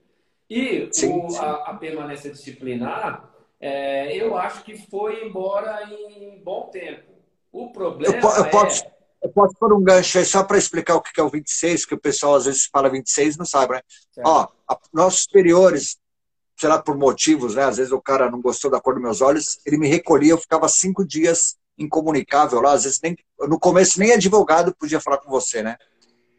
E 0.49 0.89
sim, 0.93 1.13
o, 1.13 1.29
sim. 1.29 1.39
A, 1.39 1.53
a, 1.53 1.75
permanência 1.75 2.31
disciplinar, 2.31 3.29
é, 3.61 4.17
eu 4.17 4.37
acho 4.37 4.65
que 4.65 4.77
foi 4.89 5.25
embora 5.25 5.83
em 5.85 6.39
bom 6.39 6.69
tempo. 6.69 7.13
O 7.53 7.73
problema 7.73 8.15
eu, 8.17 8.21
eu 8.21 8.45
é... 8.45 8.51
Posso, 8.51 8.85
eu 9.23 9.31
posso 9.31 9.55
pôr 9.59 9.73
um 9.73 9.83
gancho 9.83 10.19
aí 10.19 10.25
só 10.25 10.45
para 10.45 10.59
explicar 10.59 10.95
o 10.95 11.01
que 11.01 11.21
é 11.21 11.23
o 11.23 11.29
26, 11.29 11.85
que 11.85 11.95
o 11.95 12.01
pessoal 12.01 12.37
às 12.37 12.45
vezes 12.45 12.69
fala 12.73 12.89
26 12.89 13.35
e 13.35 13.39
não 13.39 13.47
sabe, 13.47 13.75
né? 13.75 13.81
Ó, 14.25 14.49
a, 14.69 14.79
nossos 14.93 15.23
superiores 15.23 15.97
sei 16.59 16.69
lá, 16.69 16.83
por 16.83 16.99
motivos, 16.99 17.55
né? 17.55 17.63
Às 17.65 17.77
vezes 17.77 17.93
o 17.93 18.03
cara 18.03 18.29
não 18.29 18.41
gostou 18.41 18.69
da 18.71 18.81
cor 18.81 18.95
dos 18.95 19.03
meus 19.03 19.21
olhos, 19.21 19.61
ele 19.65 19.79
me 19.79 19.87
recolhia, 19.87 20.33
eu 20.33 20.39
ficava 20.39 20.69
cinco 20.69 21.07
dias 21.07 21.57
incomunicável 21.79 22.61
lá, 22.61 22.73
às 22.73 22.83
vezes 22.83 23.01
nem, 23.01 23.17
no 23.43 23.61
começo 23.61 24.01
nem 24.01 24.13
advogado 24.13 24.75
podia 24.75 25.01
falar 25.01 25.19
com 25.19 25.31
você, 25.31 25.63
né? 25.63 25.77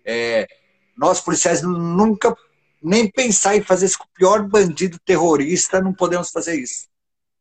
É, 0.06 0.46
nós 0.98 1.22
policiais 1.22 1.62
nunca 1.62 2.36
nem 2.84 3.10
pensar 3.10 3.56
em 3.56 3.62
fazer 3.62 3.86
isso 3.86 3.98
com 3.98 4.04
o 4.04 4.14
pior 4.14 4.46
bandido 4.46 5.00
terrorista, 5.06 5.80
não 5.80 5.94
podemos 5.94 6.30
fazer 6.30 6.60
isso. 6.60 6.89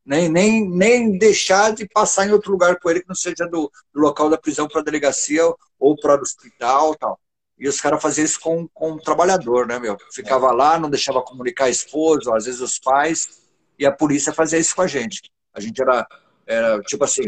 Nem, 0.09 0.27
nem, 0.27 0.67
nem 0.67 1.19
deixar 1.19 1.75
de 1.75 1.87
passar 1.87 2.27
em 2.27 2.33
outro 2.33 2.51
lugar 2.51 2.79
com 2.81 2.89
ele 2.89 3.03
que 3.03 3.09
não 3.09 3.15
seja 3.15 3.47
do, 3.47 3.71
do 3.93 4.01
local 4.01 4.31
da 4.31 4.39
prisão 4.39 4.67
para 4.67 4.81
a 4.81 4.85
delegacia 4.85 5.43
ou 5.79 5.95
para 6.01 6.19
o 6.19 6.23
hospital 6.23 6.95
tal. 6.95 7.21
E 7.59 7.69
os 7.69 7.79
caras 7.79 8.01
faziam 8.01 8.25
isso 8.25 8.41
com, 8.41 8.67
com 8.69 8.93
o 8.93 9.03
trabalhador, 9.03 9.67
né, 9.67 9.79
meu? 9.79 9.99
Ficava 10.11 10.51
lá, 10.51 10.79
não 10.79 10.89
deixava 10.89 11.21
comunicar 11.21 11.67
a 11.67 11.71
esposa, 11.71 12.35
às 12.35 12.47
vezes 12.47 12.63
os 12.63 12.79
pais, 12.79 13.43
e 13.79 13.85
a 13.85 13.93
polícia 13.93 14.33
fazia 14.33 14.59
isso 14.59 14.75
com 14.75 14.81
a 14.81 14.87
gente. 14.87 15.21
A 15.53 15.61
gente 15.61 15.79
era, 15.83 16.07
era 16.47 16.81
tipo 16.81 17.05
assim, 17.05 17.25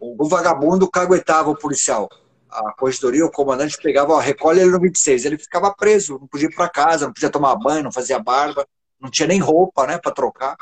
o 0.00 0.26
vagabundo 0.26 0.90
caguetava 0.90 1.50
o 1.50 1.58
policial. 1.58 2.08
A 2.50 2.72
corregedoria, 2.72 3.26
o 3.26 3.30
comandante 3.30 3.76
pegava, 3.76 4.14
ó, 4.14 4.18
recolhe 4.18 4.60
ele 4.60 4.70
no 4.70 4.80
26. 4.80 5.26
Ele 5.26 5.36
ficava 5.36 5.74
preso, 5.74 6.18
não 6.18 6.26
podia 6.26 6.48
ir 6.48 6.54
para 6.54 6.70
casa, 6.70 7.04
não 7.04 7.12
podia 7.12 7.28
tomar 7.28 7.56
banho, 7.56 7.84
não 7.84 7.92
fazia 7.92 8.18
barba, 8.18 8.66
não 8.98 9.10
tinha 9.10 9.28
nem 9.28 9.38
roupa, 9.38 9.86
né, 9.86 9.98
para 9.98 10.12
trocar. 10.12 10.56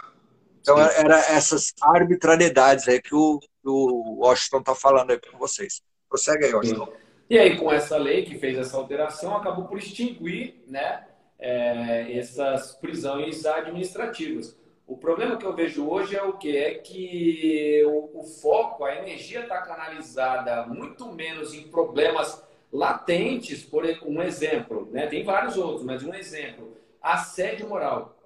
Então, 0.60 0.76
Sim. 0.76 0.94
era 0.96 1.18
essas 1.32 1.72
arbitrariedades 1.82 2.86
aí 2.88 3.00
que 3.00 3.14
o, 3.14 3.40
o 3.64 4.24
Washington 4.24 4.62
tá 4.62 4.74
falando 4.74 5.10
aí 5.10 5.18
com 5.18 5.38
vocês. 5.38 5.82
Prossegue 6.08 6.46
aí, 6.46 6.54
Washington. 6.54 6.92
E 7.28 7.38
aí, 7.38 7.56
com 7.56 7.72
essa 7.72 7.96
lei 7.96 8.24
que 8.24 8.38
fez 8.38 8.58
essa 8.58 8.76
alteração, 8.76 9.36
acabou 9.36 9.66
por 9.66 9.78
extinguir 9.78 10.62
né, 10.66 11.06
é, 11.38 12.18
essas 12.18 12.72
prisões 12.72 13.46
administrativas. 13.46 14.58
O 14.86 14.96
problema 14.96 15.36
que 15.36 15.46
eu 15.46 15.54
vejo 15.54 15.88
hoje 15.88 16.16
é 16.16 16.22
o 16.22 16.32
que? 16.32 16.56
É 16.56 16.74
que 16.74 17.84
o, 17.86 18.20
o 18.20 18.24
foco, 18.24 18.84
a 18.84 18.96
energia 18.96 19.42
está 19.42 19.62
canalizada 19.62 20.66
muito 20.66 21.12
menos 21.12 21.54
em 21.54 21.62
problemas 21.68 22.42
latentes, 22.72 23.62
por 23.62 23.84
um 24.04 24.20
exemplo, 24.20 24.88
né? 24.90 25.06
tem 25.06 25.24
vários 25.24 25.56
outros, 25.56 25.84
mas 25.84 26.02
um 26.02 26.14
exemplo, 26.14 26.76
assédio 27.00 27.68
moral. 27.68 28.16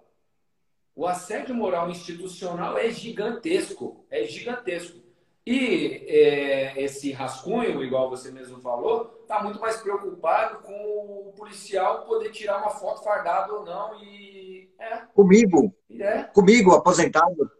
O 0.97 1.07
assédio 1.07 1.55
moral 1.55 1.91
institucional 1.91 2.79
é 2.79 2.89
gigantesco, 2.91 4.05
é 4.11 4.25
gigantesco. 4.25 5.03
E 5.47 6.07
é, 6.09 6.83
esse 6.83 7.13
rascunho, 7.13 7.83
igual 7.83 8.09
você 8.09 8.31
mesmo 8.31 8.61
falou, 8.61 9.21
está 9.23 9.43
muito 9.43 9.61
mais 9.61 9.77
preocupado 9.77 10.63
com 10.63 10.73
o 10.73 11.35
policial 11.37 12.07
poder 12.07 12.31
tirar 12.31 12.59
uma 12.59 12.71
foto 12.71 13.03
fardada 13.03 13.53
ou 13.53 13.65
não. 13.65 14.03
E, 14.03 14.71
é. 14.79 14.99
Comigo. 15.15 15.75
É. 15.91 16.23
Comigo, 16.23 16.73
aposentado. 16.73 17.51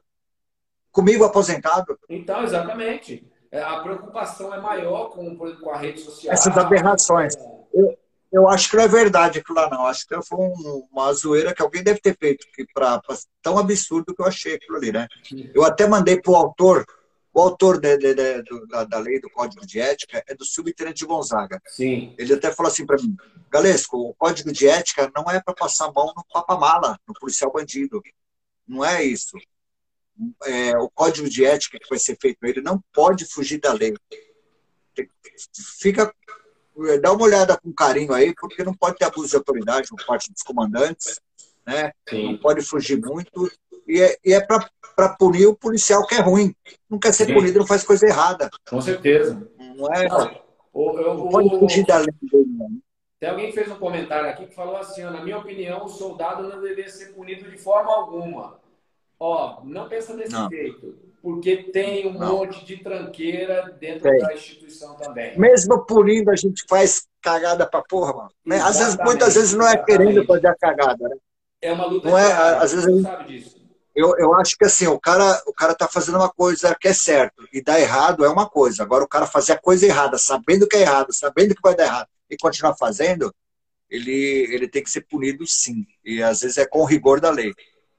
Comigo, 0.91 1.25
aposentado. 1.25 1.99
Então, 2.09 2.43
exatamente. 2.45 3.31
É, 3.51 3.61
a 3.61 3.81
preocupação 3.81 4.55
é 4.55 4.61
maior 4.61 5.11
com, 5.11 5.37
com 5.37 5.71
a 5.71 5.77
rede 5.77 6.01
social. 6.01 6.33
Essas 6.33 6.57
aberrações. 6.57 7.35
Eu, 7.73 7.99
eu 8.35 8.49
acho 8.49 8.69
que 8.69 8.77
não 8.77 8.83
é 8.83 8.89
verdade 8.89 9.39
aquilo 9.39 9.57
lá, 9.57 9.71
não. 9.71 9.87
Acho 9.87 10.07
que 10.09 10.23
foi 10.23 10.39
um, 10.39 10.89
uma 10.91 11.13
zoeira 11.13 11.55
que 11.55 11.63
alguém 11.63 11.85
deve 11.85 12.01
ter 12.01 12.17
feito, 12.19 12.45
que 12.53 12.67
pra, 12.75 13.01
pra, 13.01 13.17
tão 13.41 13.57
absurdo 13.57 14.13
que 14.13 14.21
eu 14.21 14.27
achei 14.27 14.55
aquilo 14.55 14.77
ali, 14.77 14.91
né? 14.91 15.07
Eu 15.55 15.65
até 15.65 15.87
mandei 15.87 16.21
para 16.21 16.33
o 16.33 16.37
autor 16.37 16.85
O 17.33 17.41
autor 17.41 17.81
de, 17.81 17.97
de, 17.97 18.15
de, 18.15 18.67
da, 18.69 18.83
da, 18.85 18.99
lei 18.99 19.21
do 19.21 19.31
Código 19.31 19.65
de 19.65 19.79
Ética 19.79 20.23
é 20.27 20.35
do 20.35 20.45
subtenente 20.45 20.99
de 20.99 21.07
Gonzaga. 21.07 21.63
Sim. 21.69 22.13
Ele 22.19 22.35
até 22.35 22.53
falou 22.53 22.71
assim 22.71 22.85
para 22.85 22.97
mim, 22.97 23.17
Galesco, 23.51 23.97
o 23.99 24.15
Código 24.15 24.53
de 24.53 24.67
Ética 24.67 25.11
não 25.15 25.31
é 25.31 25.41
para 25.41 25.55
passar 25.55 25.87
a 25.87 25.93
mão 25.93 26.13
no 26.17 26.25
papamala, 26.33 26.99
no 27.07 27.15
policial 27.15 27.53
bandido. 27.53 28.03
Não 28.67 28.85
é 28.85 29.05
isso. 29.05 29.37
É, 30.45 30.77
o 30.79 30.91
Código 30.91 31.29
de 31.29 31.45
Ética 31.45 31.79
que 31.79 31.89
vai 31.89 32.01
ser 32.01 32.17
feito, 32.21 32.39
ele 32.43 32.61
não 32.61 32.83
pode 32.93 33.25
fugir 33.27 33.61
da 33.61 33.73
lei. 33.73 33.95
Fica, 35.79 36.13
dá 37.01 37.13
uma 37.13 37.25
olhada 37.25 37.57
com 37.57 37.73
carinho 37.73 38.13
aí, 38.13 38.35
porque 38.35 38.65
não 38.65 38.75
pode 38.75 38.97
ter 38.97 39.05
abuso 39.05 39.29
de 39.29 39.37
autoridade 39.37 39.89
por 39.89 40.05
parte 40.05 40.33
dos 40.33 40.43
comandantes, 40.43 41.21
né? 41.67 41.93
Sim. 42.09 42.33
Não 42.33 42.39
pode 42.39 42.63
fugir 42.63 43.01
muito 43.01 43.51
e 43.87 44.01
é, 44.01 44.17
e 44.25 44.33
é 44.33 44.41
para 44.41 45.09
punir 45.17 45.47
o 45.47 45.57
policial 45.57 46.07
que 46.07 46.15
é 46.15 46.21
ruim. 46.21 46.55
Não 46.89 46.99
quer 46.99 47.13
ser 47.13 47.27
Sim. 47.27 47.35
punido, 47.35 47.59
não 47.59 47.67
faz 47.67 47.85
coisa 47.85 48.07
errada. 48.07 48.51
Com 48.69 48.81
certeza. 48.81 49.47
Não 49.77 49.93
é. 49.93 50.09
Não, 50.09 50.45
o, 50.73 50.99
eu, 50.99 51.15
não 51.15 51.29
pode 51.29 51.59
fugir 51.59 51.87
da 51.87 51.99
lei. 51.99 52.15
Tem 53.21 53.29
alguém 53.29 53.47
que 53.47 53.53
fez 53.53 53.71
um 53.71 53.77
comentário 53.77 54.29
aqui 54.29 54.47
que 54.47 54.55
falou 54.55 54.77
assim: 54.77 55.03
na 55.03 55.23
minha 55.23 55.39
opinião, 55.39 55.85
o 55.85 55.89
soldado 55.89 56.43
não 56.43 56.61
deveria 56.61 56.89
ser 56.89 57.13
punido 57.15 57.51
de 57.51 57.57
forma 57.57 57.93
alguma. 57.93 58.59
Ó, 59.19 59.63
não 59.65 59.89
pensa 59.89 60.17
desse 60.17 60.33
não. 60.33 60.49
jeito, 60.49 60.95
porque 61.23 61.57
tem 61.57 62.07
um 62.07 62.19
não. 62.19 62.39
monte 62.39 62.65
de 62.65 62.79
tranqueira 62.79 63.77
dentro 63.81 64.11
tem. 64.11 64.19
da 64.19 64.35
instituição 64.35 64.95
também. 64.97 65.39
Mesmo 65.39 65.85
punindo, 65.87 66.31
a 66.31 66.37
gente 66.37 66.65
faz 66.69 67.07
cagada 67.23 67.67
pra 67.67 67.83
porra, 67.83 68.13
mano. 68.13 68.31
Exatamente, 68.47 68.69
às 68.69 68.79
vezes, 68.79 68.97
muitas 69.05 69.35
vezes 69.35 69.55
não 69.55 69.67
é 69.67 69.77
querendo 69.77 70.25
fazer 70.27 70.49
a 70.49 70.55
cagada, 70.55 71.09
né? 71.09 71.17
É 71.63 71.73
uma 71.73 71.87
luta 71.87 72.11
não 72.11 72.19
é, 72.19 72.33
às 72.33 72.73
vezes 72.73 72.87
a 72.87 72.91
gente, 72.91 73.03
sabe 73.03 73.25
disso 73.25 73.65
eu, 73.95 74.17
eu 74.19 74.35
acho 74.35 74.57
que 74.59 74.65
assim, 74.65 74.87
o 74.89 74.99
cara, 74.99 75.41
o 75.47 75.53
cara 75.53 75.75
tá 75.75 75.87
fazendo 75.87 76.17
uma 76.17 76.29
coisa 76.29 76.75
que 76.75 76.89
é 76.89 76.93
certo 76.93 77.49
e 77.53 77.63
dá 77.63 77.79
errado 77.81 78.25
é 78.25 78.29
uma 78.29 78.49
coisa. 78.49 78.83
Agora, 78.83 79.05
o 79.05 79.09
cara 79.09 79.27
fazer 79.27 79.53
a 79.53 79.59
coisa 79.59 79.87
errada, 79.87 80.19
sabendo 80.19 80.67
que 80.67 80.77
é 80.77 80.81
errado, 80.81 81.13
sabendo 81.13 81.55
que 81.55 81.63
vai 81.63 81.77
dar 81.77 81.85
errado 81.85 82.09
e 82.29 82.37
continuar 82.37 82.75
fazendo, 82.77 83.33
ele, 83.89 84.49
ele 84.51 84.67
tem 84.67 84.83
que 84.83 84.91
ser 84.91 85.03
punido 85.03 85.47
sim. 85.47 85.87
E 86.05 86.23
às 86.23 86.41
vezes 86.41 86.59
é 86.59 86.67
com 86.67 86.81
o 86.81 86.85
rigor 86.85 87.21
da 87.21 87.31
lei. 87.31 87.55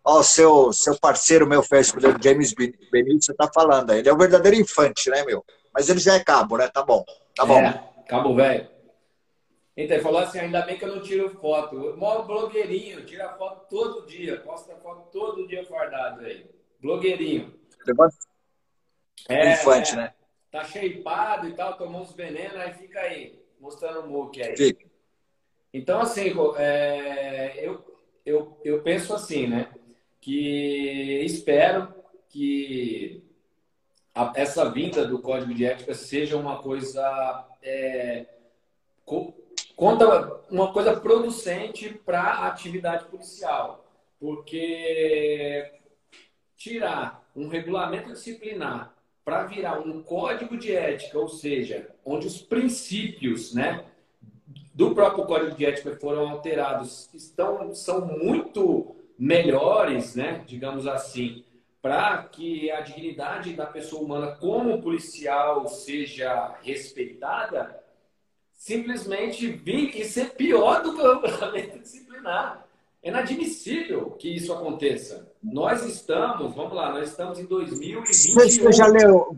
Ó, 0.06 0.20
o 0.20 0.24
seu, 0.24 0.72
seu 0.72 0.95
parceiro, 0.99 1.47
meu 1.47 1.64
festa, 1.64 1.97
o 1.97 2.24
James 2.24 2.53
Benito, 2.53 3.26
você 3.26 3.34
tá 3.34 3.49
falando. 3.51 3.91
Ele 3.91 4.08
é 4.08 4.14
o 4.14 4.18
verdadeiro 4.18 4.56
infante, 4.56 5.10
né, 5.10 5.24
meu? 5.26 5.43
Mas 5.74 5.89
ele 5.89 5.99
já 5.99 6.14
é 6.14 6.24
cabo, 6.24 6.58
né? 6.58 6.68
Tá 6.68 6.84
bom. 6.84 7.03
Tá 7.36 7.43
bom. 7.43 7.58
É, 7.58 7.89
cabo 8.08 8.36
velho. 8.36 8.70
Então, 9.76 9.95
ele 9.97 10.03
falou 10.03 10.20
assim, 10.20 10.39
ainda 10.39 10.62
bem 10.62 10.78
que 10.78 10.86
eu 10.86 10.95
não 10.95 11.01
tiro 11.01 11.30
foto. 11.41 11.97
Mó 11.97 12.22
blogueirinho, 12.22 13.03
tira 13.03 13.30
foto 13.36 13.68
todo 13.68 14.06
dia, 14.06 14.39
posta 14.41 14.76
foto 14.76 15.10
todo 15.12 15.47
dia 15.47 15.66
fardado 15.66 16.22
aí. 16.22 16.45
Blogueirinho. 16.80 17.60
É, 19.28 19.53
Infante, 19.53 19.93
é, 19.93 19.95
né? 19.95 20.14
Tá 20.51 20.64
cheipado 20.64 21.47
e 21.49 21.53
tal, 21.53 21.78
tomou 21.78 22.03
uns 22.03 22.14
venenos, 22.14 22.56
aí 22.58 22.74
fica 22.76 22.99
aí, 22.99 23.43
mostrando 23.60 24.01
o 24.01 24.08
muque 24.08 24.41
aí. 24.41 24.56
Fica. 24.56 24.86
Então, 25.74 25.99
assim, 25.99 26.32
é, 26.58 27.56
eu, 27.58 27.84
eu, 28.24 28.62
eu 28.64 28.82
penso 28.84 29.14
assim, 29.14 29.47
né? 29.47 29.68
Que 30.26 31.21
espero 31.23 31.93
que 32.30 33.23
a, 34.11 34.34
essa 34.36 34.67
vinda 34.71 35.05
do 35.05 35.19
Código 35.19 35.53
de 35.53 35.63
Ética 35.63 35.93
seja 35.93 36.36
uma 36.36 36.63
coisa... 36.63 37.47
É, 37.61 38.26
conta 39.76 40.41
uma 40.49 40.73
coisa 40.73 40.99
producente 40.99 41.93
para 42.03 42.23
a 42.23 42.47
atividade 42.47 43.05
policial, 43.05 43.86
porque 44.19 45.71
tirar 46.57 47.23
um 47.36 47.47
regulamento 47.47 48.11
disciplinar 48.11 48.95
para 49.23 49.43
virar 49.43 49.78
um 49.78 50.01
código 50.01 50.57
de 50.57 50.76
ética, 50.76 51.19
ou 51.19 51.30
seja, 51.30 51.88
onde 52.03 52.26
os 52.26 52.41
princípios, 52.41 53.53
né, 53.53 53.86
do 54.73 54.95
próprio 54.95 55.26
código 55.26 55.55
de 55.55 55.67
ética 55.67 55.95
foram 55.97 56.28
alterados, 56.28 57.13
estão 57.13 57.76
são 57.76 58.07
muito 58.07 58.95
melhores, 59.18 60.16
né, 60.16 60.43
digamos 60.45 60.88
assim, 60.88 61.43
para 61.82 62.24
que 62.24 62.72
a 62.72 62.82
dignidade 62.82 63.53
da 63.53 63.66
pessoa 63.66 64.01
humana 64.01 64.36
como 64.39 64.82
policial 64.82 65.68
seja 65.68 66.55
respeitada, 66.63 67.80
simplesmente 68.53 69.47
vir 69.47 69.95
e 69.95 70.03
ser 70.03 70.32
pior 70.32 70.82
do 70.82 70.95
que 70.95 71.01
o 71.01 71.22
regulamento 71.22 71.80
disciplinar. 71.80 72.66
É 73.03 73.09
inadmissível 73.09 74.11
que 74.11 74.36
isso 74.36 74.51
aconteça. 74.51 75.32
Nós 75.43 75.86
estamos, 75.86 76.55
vamos 76.55 76.74
lá, 76.74 76.91
nós 76.91 77.09
estamos 77.09 77.38
em 77.38 77.45
2021. 77.45 78.34
Você 78.34 78.72
já 78.72 78.88
leu, 78.88 79.38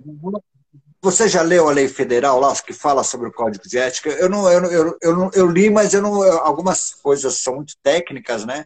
você 1.01 1.27
já 1.27 1.41
leu 1.41 1.67
a 1.67 1.73
lei 1.73 1.89
federal 1.89 2.39
lá 2.39 2.55
que 2.55 2.71
fala 2.71 3.03
sobre 3.03 3.27
o 3.27 3.33
código 3.33 3.67
de 3.67 3.77
ética? 3.77 4.09
Eu 4.09 4.29
não, 4.29 4.49
eu, 4.49 4.63
eu, 4.71 4.97
eu, 5.01 5.31
eu 5.33 5.47
li, 5.47 5.69
mas 5.69 5.93
eu 5.93 6.01
não, 6.01 6.23
algumas 6.39 6.93
coisas 6.95 7.41
são 7.41 7.57
muito 7.57 7.75
técnicas, 7.83 8.45
né? 8.45 8.63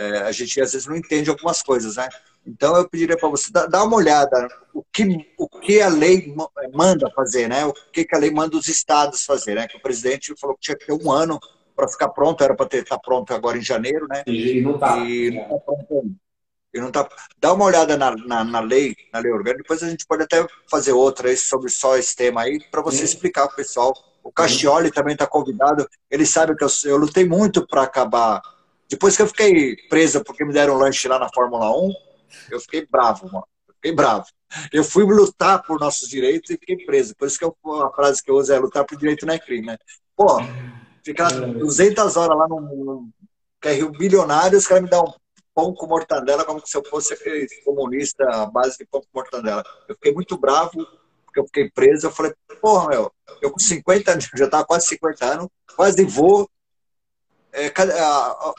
É, 0.00 0.18
a 0.20 0.32
gente 0.32 0.58
às 0.62 0.72
vezes 0.72 0.86
não 0.86 0.96
entende 0.96 1.28
algumas 1.28 1.60
coisas, 1.62 1.96
né? 1.96 2.08
Então 2.46 2.74
eu 2.74 2.88
pediria 2.88 3.18
para 3.18 3.28
você 3.28 3.50
dar 3.52 3.84
uma 3.84 3.96
olhada 3.96 4.48
o 4.72 4.82
que, 4.82 5.04
o 5.36 5.46
que 5.46 5.82
a 5.82 5.88
lei 5.88 6.34
manda 6.72 7.10
fazer, 7.10 7.48
né? 7.48 7.66
O 7.66 7.72
que, 7.92 8.06
que 8.06 8.16
a 8.16 8.18
lei 8.18 8.30
manda 8.30 8.56
os 8.56 8.66
estados 8.66 9.24
fazer, 9.24 9.56
né? 9.56 9.68
Que 9.68 9.76
o 9.76 9.82
presidente 9.82 10.34
falou 10.40 10.56
que 10.56 10.62
tinha 10.62 10.76
que 10.76 10.86
ter 10.86 10.92
um 10.94 11.12
ano 11.12 11.38
para 11.76 11.86
ficar 11.86 12.08
pronto, 12.08 12.42
era 12.42 12.54
para 12.54 12.66
estar 12.78 12.96
tá 12.96 12.98
pronto 12.98 13.34
agora 13.34 13.58
em 13.58 13.62
janeiro, 13.62 14.06
né? 14.08 14.22
E 14.26 14.62
não 14.62 14.74
está. 14.76 14.96
E 14.98 15.30
não 15.30 15.56
está 15.56 15.72
pronto. 15.86 16.16
E 16.72 16.80
não 16.80 16.90
tá... 16.90 17.06
Dá 17.38 17.52
uma 17.52 17.66
olhada 17.66 17.96
na, 17.98 18.16
na, 18.16 18.42
na, 18.42 18.60
lei, 18.60 18.96
na 19.12 19.18
lei 19.18 19.30
orgânica, 19.30 19.62
depois 19.62 19.82
a 19.82 19.90
gente 19.90 20.06
pode 20.06 20.22
até 20.22 20.46
fazer 20.70 20.92
outra 20.92 21.28
aí 21.28 21.36
sobre 21.36 21.68
só 21.68 21.98
esse 21.98 22.16
tema 22.16 22.42
aí, 22.42 22.58
para 22.70 22.80
você 22.80 22.98
Sim. 22.98 23.04
explicar 23.04 23.46
para 23.48 23.54
o 23.54 23.56
pessoal. 23.56 23.92
O 24.22 24.32
Castioli 24.32 24.90
também 24.90 25.14
está 25.14 25.26
convidado, 25.26 25.86
ele 26.10 26.24
sabe 26.24 26.54
que 26.54 26.64
eu, 26.64 26.68
eu 26.84 26.96
lutei 26.96 27.24
muito 27.26 27.66
para 27.66 27.82
acabar. 27.82 28.40
Depois 28.90 29.16
que 29.16 29.22
eu 29.22 29.26
fiquei 29.28 29.76
presa 29.88 30.22
porque 30.22 30.44
me 30.44 30.52
deram 30.52 30.74
lanche 30.74 31.06
lá 31.06 31.18
na 31.18 31.30
Fórmula 31.32 31.70
1, 31.70 31.94
eu 32.50 32.60
fiquei 32.60 32.86
bravo, 32.86 33.26
mano. 33.26 33.46
Eu 33.68 33.74
fiquei 33.74 33.92
bravo. 33.92 34.26
Eu 34.72 34.82
fui 34.82 35.04
lutar 35.04 35.62
por 35.62 35.78
nossos 35.78 36.08
direitos 36.08 36.50
e 36.50 36.54
fiquei 36.54 36.84
preso. 36.84 37.14
Por 37.16 37.28
isso 37.28 37.38
que 37.38 37.44
eu, 37.44 37.56
a 37.82 37.92
frase 37.92 38.22
que 38.22 38.30
eu 38.30 38.34
uso 38.34 38.52
é 38.52 38.58
lutar 38.58 38.84
por 38.84 38.98
direito 38.98 39.24
não 39.24 39.34
é 39.34 39.38
crime, 39.38 39.68
né? 39.68 39.78
Pô, 40.16 40.38
ficar 41.04 41.30
200 41.30 42.16
horas 42.16 42.36
lá 42.36 42.48
no, 42.48 42.60
no 42.60 43.08
Rio 43.64 43.90
bilionário, 43.90 44.58
os 44.58 44.66
caras 44.66 44.82
me 44.82 44.90
dão 44.90 45.04
um 45.04 45.12
pão 45.54 45.74
com 45.74 45.86
mortandela 45.86 46.44
como 46.44 46.60
se 46.64 46.76
eu 46.76 46.84
fosse 46.84 47.14
aquele 47.14 47.46
comunista 47.64 48.24
à 48.24 48.46
base 48.46 48.76
de 48.76 48.86
pão 48.86 49.00
com 49.00 49.18
mortandela. 49.18 49.62
Eu 49.88 49.94
fiquei 49.94 50.12
muito 50.12 50.36
bravo, 50.36 50.86
porque 51.24 51.38
eu 51.38 51.44
fiquei 51.44 51.70
preso. 51.70 52.06
Eu 52.06 52.10
falei, 52.10 52.34
porra, 52.60 52.88
meu, 52.88 53.12
eu 53.40 53.50
com 53.50 53.58
50 53.58 54.12
anos, 54.12 54.28
já 54.34 54.48
tava 54.48 54.64
quase 54.64 54.86
50 54.86 55.24
anos, 55.24 55.48
quase 55.76 56.04
vou. 56.04 56.50
É, 57.52 57.66
a, 57.68 58.54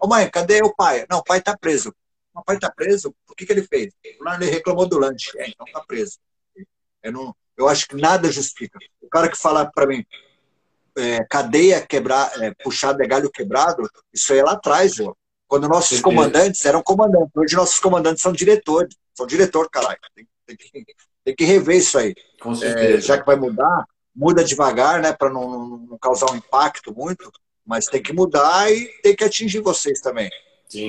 a, 0.00 0.06
mãe, 0.06 0.30
cadê 0.30 0.62
o 0.62 0.74
pai? 0.74 1.06
Não, 1.10 1.18
o 1.18 1.24
pai 1.24 1.40
tá 1.40 1.56
preso. 1.56 1.94
O 2.34 2.44
pai 2.44 2.56
está 2.56 2.70
preso, 2.70 3.14
o 3.28 3.34
que, 3.34 3.46
que 3.46 3.52
ele 3.52 3.62
fez? 3.62 3.94
Ele 4.04 4.50
reclamou 4.50 4.86
do 4.86 4.98
lanche. 4.98 5.30
É, 5.38 5.48
então 5.48 5.66
está 5.66 5.80
preso. 5.80 6.18
Eu, 7.02 7.12
não, 7.12 7.34
eu 7.56 7.68
acho 7.68 7.88
que 7.88 7.96
nada 7.96 8.30
justifica. 8.30 8.78
O 9.00 9.08
cara 9.08 9.28
que 9.28 9.38
fala 9.38 9.64
para 9.64 9.86
mim, 9.86 10.04
é, 10.98 11.24
cadeia 11.24 11.80
quebrar, 11.80 12.30
é, 12.42 12.52
puxada 12.62 13.02
é 13.02 13.06
galho 13.06 13.30
quebrado, 13.30 13.88
isso 14.12 14.32
aí 14.32 14.40
é 14.40 14.44
lá 14.44 14.52
atrás, 14.52 14.94
João. 14.94 15.16
Quando 15.48 15.68
nossos 15.68 16.00
comandantes 16.00 16.64
eram 16.64 16.82
comandantes. 16.82 17.30
Hoje 17.34 17.54
nossos 17.54 17.78
comandantes 17.78 18.22
são 18.22 18.32
diretores. 18.32 18.94
São 19.14 19.26
diretor, 19.26 19.70
caralho. 19.70 19.98
Tem, 20.14 20.26
tem, 20.44 20.56
que, 20.56 20.94
tem 21.24 21.34
que 21.34 21.44
rever 21.44 21.76
isso 21.76 21.96
aí. 21.98 22.14
É, 22.62 23.00
já 23.00 23.18
que 23.18 23.24
vai 23.24 23.36
mudar, 23.36 23.84
muda 24.14 24.42
devagar, 24.42 25.00
né? 25.00 25.12
Para 25.12 25.30
não, 25.30 25.78
não 25.78 25.98
causar 25.98 26.32
um 26.32 26.36
impacto 26.36 26.92
muito. 26.92 27.30
Mas 27.66 27.86
tem 27.86 28.02
que 28.02 28.12
mudar 28.12 28.70
e 28.70 28.86
tem 29.02 29.14
que 29.14 29.24
atingir 29.24 29.60
vocês 29.60 30.00
também 30.00 30.30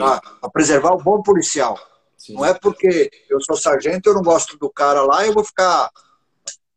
a, 0.01 0.21
a, 0.43 0.49
preservar 0.49 0.93
o 0.93 1.03
bom 1.03 1.21
policial. 1.21 1.79
Sim. 2.17 2.33
Não 2.33 2.45
é 2.45 2.53
porque 2.53 3.09
eu 3.29 3.39
sou 3.41 3.55
sargento, 3.55 4.09
eu 4.09 4.15
não 4.15 4.21
gosto 4.21 4.57
do 4.57 4.69
cara 4.69 5.01
lá, 5.03 5.25
eu 5.25 5.33
vou 5.33 5.43
ficar 5.43 5.89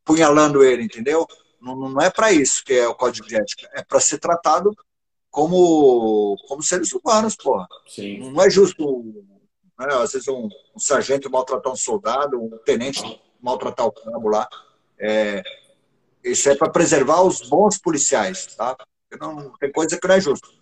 punhalando 0.04 0.62
ele, 0.62 0.82
entendeu? 0.82 1.26
Não, 1.60 1.76
não 1.76 2.00
é 2.00 2.10
para 2.10 2.32
isso 2.32 2.64
que 2.64 2.74
é 2.74 2.86
o 2.88 2.94
código 2.94 3.26
de 3.26 3.36
ética. 3.36 3.68
É 3.74 3.82
para 3.82 4.00
ser 4.00 4.18
tratado 4.18 4.74
como, 5.30 6.36
como 6.48 6.62
seres 6.62 6.92
humanos, 6.92 7.36
porra. 7.36 7.66
Sim. 7.86 8.30
Não 8.30 8.42
é 8.42 8.50
justo, 8.50 9.24
né, 9.78 9.86
às 9.94 10.12
vezes, 10.12 10.28
um, 10.28 10.48
um, 10.74 10.78
sargento 10.78 11.30
maltratar 11.30 11.72
um 11.72 11.76
soldado, 11.76 12.40
um 12.40 12.58
tenente 12.64 13.02
maltratar 13.40 13.86
o 13.86 13.92
cabo 13.92 14.28
lá. 14.28 14.48
É, 14.98 15.42
isso 16.22 16.50
é 16.50 16.56
para 16.56 16.70
preservar 16.70 17.22
os 17.22 17.48
bons 17.48 17.78
policiais, 17.78 18.46
tá? 18.56 18.76
Não, 19.18 19.52
tem 19.58 19.72
coisa 19.72 19.98
que 19.98 20.06
não 20.06 20.14
é 20.14 20.20
justo 20.20 20.60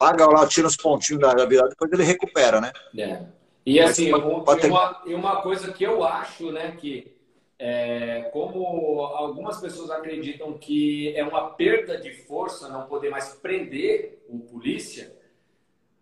paga 0.00 0.26
lá, 0.26 0.46
tira 0.46 0.66
os 0.66 0.76
pontinhos 0.76 1.20
da, 1.20 1.44
virada, 1.44 1.68
depois 1.68 1.92
ele 1.92 2.02
recupera, 2.02 2.58
né? 2.58 2.72
É. 2.96 3.22
E 3.66 3.78
assim, 3.78 4.14
um, 4.14 4.42
e, 4.42 4.66
uma, 4.66 5.02
e 5.04 5.14
uma 5.14 5.42
coisa 5.42 5.70
que 5.70 5.84
eu 5.84 6.02
acho, 6.02 6.50
né, 6.50 6.74
que 6.78 7.14
é, 7.58 8.30
como 8.32 9.02
algumas 9.02 9.60
pessoas 9.60 9.90
acreditam 9.90 10.56
que 10.56 11.14
é 11.14 11.22
uma 11.22 11.50
perda 11.50 11.98
de 11.98 12.10
força 12.24 12.70
não 12.70 12.86
poder 12.86 13.10
mais 13.10 13.34
prender 13.34 14.24
o 14.26 14.38
polícia, 14.38 15.14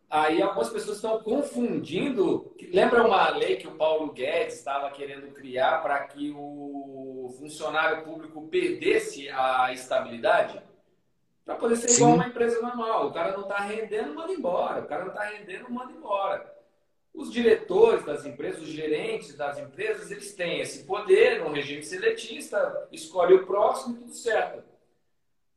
aí 0.08 0.40
algumas 0.40 0.70
pessoas 0.70 0.98
estão 0.98 1.20
confundindo. 1.20 2.54
Lembra 2.72 3.04
uma 3.04 3.30
lei 3.30 3.56
que 3.56 3.66
o 3.66 3.72
Paulo 3.72 4.12
Guedes 4.12 4.54
estava 4.54 4.88
querendo 4.92 5.34
criar 5.34 5.82
para 5.82 5.98
que 6.04 6.30
o 6.30 7.34
funcionário 7.36 8.04
público 8.04 8.46
perdesse 8.46 9.28
a 9.30 9.72
estabilidade? 9.72 10.62
Para 11.48 11.56
poder 11.56 11.76
ser 11.76 11.94
igual 11.94 12.10
a 12.10 12.14
uma 12.16 12.26
empresa 12.26 12.60
normal. 12.60 13.06
O 13.06 13.12
cara 13.14 13.32
não 13.32 13.44
está 13.44 13.56
rendendo, 13.60 14.14
manda 14.14 14.30
embora. 14.30 14.82
O 14.82 14.86
cara 14.86 15.06
não 15.06 15.12
está 15.12 15.24
rendendo, 15.24 15.70
manda 15.70 15.90
embora. 15.92 16.54
Os 17.14 17.32
diretores 17.32 18.04
das 18.04 18.26
empresas, 18.26 18.60
os 18.60 18.68
gerentes 18.68 19.34
das 19.34 19.58
empresas, 19.58 20.10
eles 20.10 20.34
têm 20.34 20.60
esse 20.60 20.84
poder 20.84 21.42
no 21.42 21.50
regime 21.50 21.82
seletista, 21.82 22.86
escolhe 22.92 23.32
o 23.32 23.46
próximo 23.46 23.94
e 23.94 23.98
tudo 24.00 24.12
certo. 24.12 24.62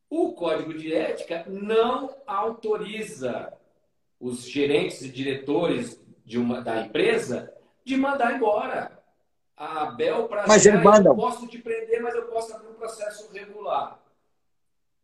O 0.09 0.31
código 0.31 0.73
de 0.73 0.95
ética 0.95 1.43
não 1.45 2.15
autoriza 2.26 3.51
os 4.18 4.49
gerentes 4.49 5.01
e 5.01 5.09
diretores 5.09 6.01
de 6.23 6.39
uma, 6.39 6.61
da 6.61 6.85
empresa 6.85 7.53
de 7.84 7.97
mandar 7.97 8.34
embora. 8.34 8.97
A 9.57 9.88
Bel 9.88 10.30
para 10.30 10.47
mas 10.47 10.65
mandam. 10.65 11.11
eu 11.11 11.18
posso 11.18 11.45
te 11.47 11.57
prender, 11.57 12.01
mas 12.01 12.15
eu 12.15 12.27
posso 12.27 12.55
abrir 12.55 12.69
um 12.69 12.76
processo 12.76 13.30
regular. 13.34 14.01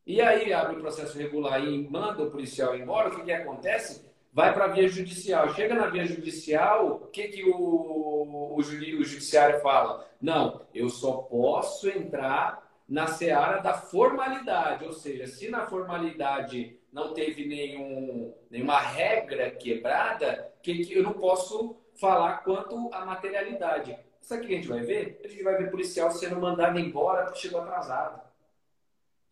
E 0.07 0.19
aí 0.19 0.51
abre 0.51 0.77
o 0.77 0.79
processo 0.79 1.15
regular 1.15 1.63
e 1.63 1.87
manda 1.87 2.23
o 2.23 2.31
policial 2.31 2.75
embora, 2.75 3.09
o 3.09 3.15
que, 3.15 3.21
que 3.21 3.31
acontece? 3.31 4.07
vai 4.37 4.53
para 4.53 4.65
a 4.65 4.67
via 4.67 4.87
judicial. 4.87 5.51
Chega 5.55 5.73
na 5.73 5.87
via 5.87 6.05
judicial, 6.05 6.87
o 6.87 7.07
que, 7.07 7.27
que 7.27 7.43
o, 7.43 7.55
o, 7.55 8.55
o 8.55 8.61
judiciário 8.61 9.59
fala? 9.61 10.07
Não, 10.21 10.61
eu 10.75 10.89
só 10.89 11.13
posso 11.13 11.89
entrar 11.89 12.63
na 12.87 13.07
seara 13.07 13.57
da 13.61 13.73
formalidade, 13.73 14.85
ou 14.85 14.93
seja, 14.93 15.25
se 15.25 15.49
na 15.49 15.65
formalidade 15.65 16.79
não 16.93 17.15
teve 17.15 17.47
nenhum, 17.47 18.31
nenhuma 18.51 18.77
regra 18.77 19.49
quebrada, 19.49 20.53
que, 20.61 20.85
que 20.85 20.93
eu 20.93 21.01
não 21.01 21.13
posso 21.13 21.75
falar 21.99 22.43
quanto 22.43 22.93
à 22.93 23.03
materialidade. 23.03 23.97
Sabe 24.21 24.43
o 24.43 24.47
que 24.47 24.53
a 24.53 24.57
gente 24.57 24.67
vai 24.67 24.81
ver? 24.81 25.19
A 25.25 25.27
gente 25.27 25.41
vai 25.41 25.57
ver 25.57 25.71
policial 25.71 26.11
sendo 26.11 26.39
mandado 26.39 26.77
embora 26.79 27.23
porque 27.23 27.39
chegou 27.39 27.61
atrasado. 27.61 28.21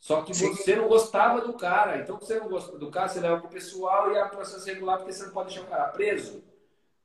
Só 0.05 0.21
que 0.21 0.35
Sim. 0.35 0.53
você 0.53 0.75
não 0.75 0.87
gostava 0.87 1.41
do 1.41 1.53
cara. 1.53 1.97
Então, 1.97 2.19
você 2.19 2.39
não 2.39 2.47
gosta 2.47 2.77
do 2.77 2.91
cara, 2.91 3.07
você 3.07 3.19
leva 3.19 3.39
para 3.39 3.47
o 3.47 3.51
pessoal 3.51 4.11
e 4.11 4.15
é 4.15 4.23
processo 4.25 4.63
regular 4.67 4.99
porque 4.99 5.11
você 5.11 5.25
não 5.25 5.31
pode 5.31 5.47
deixar 5.47 5.63
o 5.63 5.67
cara 5.67 5.85
preso. 5.85 6.43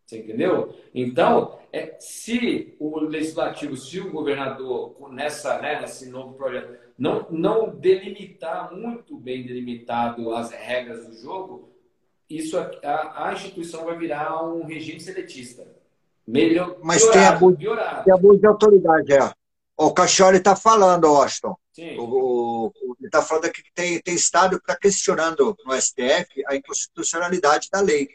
Você 0.05 0.19
entendeu? 0.19 0.77
Então, 0.95 1.59
é, 1.73 1.97
se 1.99 2.77
o 2.79 3.01
legislativo, 3.01 3.75
se 3.75 3.99
o 4.01 4.11
governador, 4.11 5.11
nessa, 5.11 5.59
né, 5.63 5.81
nesse 5.81 6.11
novo 6.11 6.35
projeto, 6.35 6.79
não, 6.99 7.27
não 7.31 7.71
delimitar 7.71 8.71
muito 8.71 9.17
bem 9.17 9.47
delimitado 9.47 10.35
as 10.35 10.51
regras 10.51 11.07
do 11.07 11.15
jogo, 11.15 11.71
isso 12.29 12.59
a, 12.59 13.29
a 13.29 13.33
instituição 13.33 13.87
vai 13.87 13.97
virar 13.97 14.45
um 14.45 14.67
regime 14.67 15.01
seletista. 15.01 15.67
Melhor, 16.27 16.77
Mas 16.83 17.01
piorado, 17.01 17.19
tem 17.19 17.27
abuso, 17.27 18.05
tem 18.05 18.13
abuso 18.13 18.39
de 18.39 18.47
autoridade, 18.47 19.13
é. 19.15 19.40
O 19.83 19.95
Cachori 19.95 20.37
está 20.37 20.55
falando. 20.55 21.07
O, 21.07 21.17
o, 21.99 22.73
ele 22.99 23.07
está 23.07 23.23
falando 23.23 23.47
aqui 23.47 23.63
que 23.63 23.73
tem, 23.73 23.99
tem 24.03 24.15
Estado 24.15 24.59
que 24.59 24.65
está 24.65 24.77
questionando 24.77 25.57
no 25.65 25.81
STF 25.81 26.45
a 26.47 26.55
inconstitucionalidade 26.55 27.71
da 27.73 27.81
lei. 27.81 28.11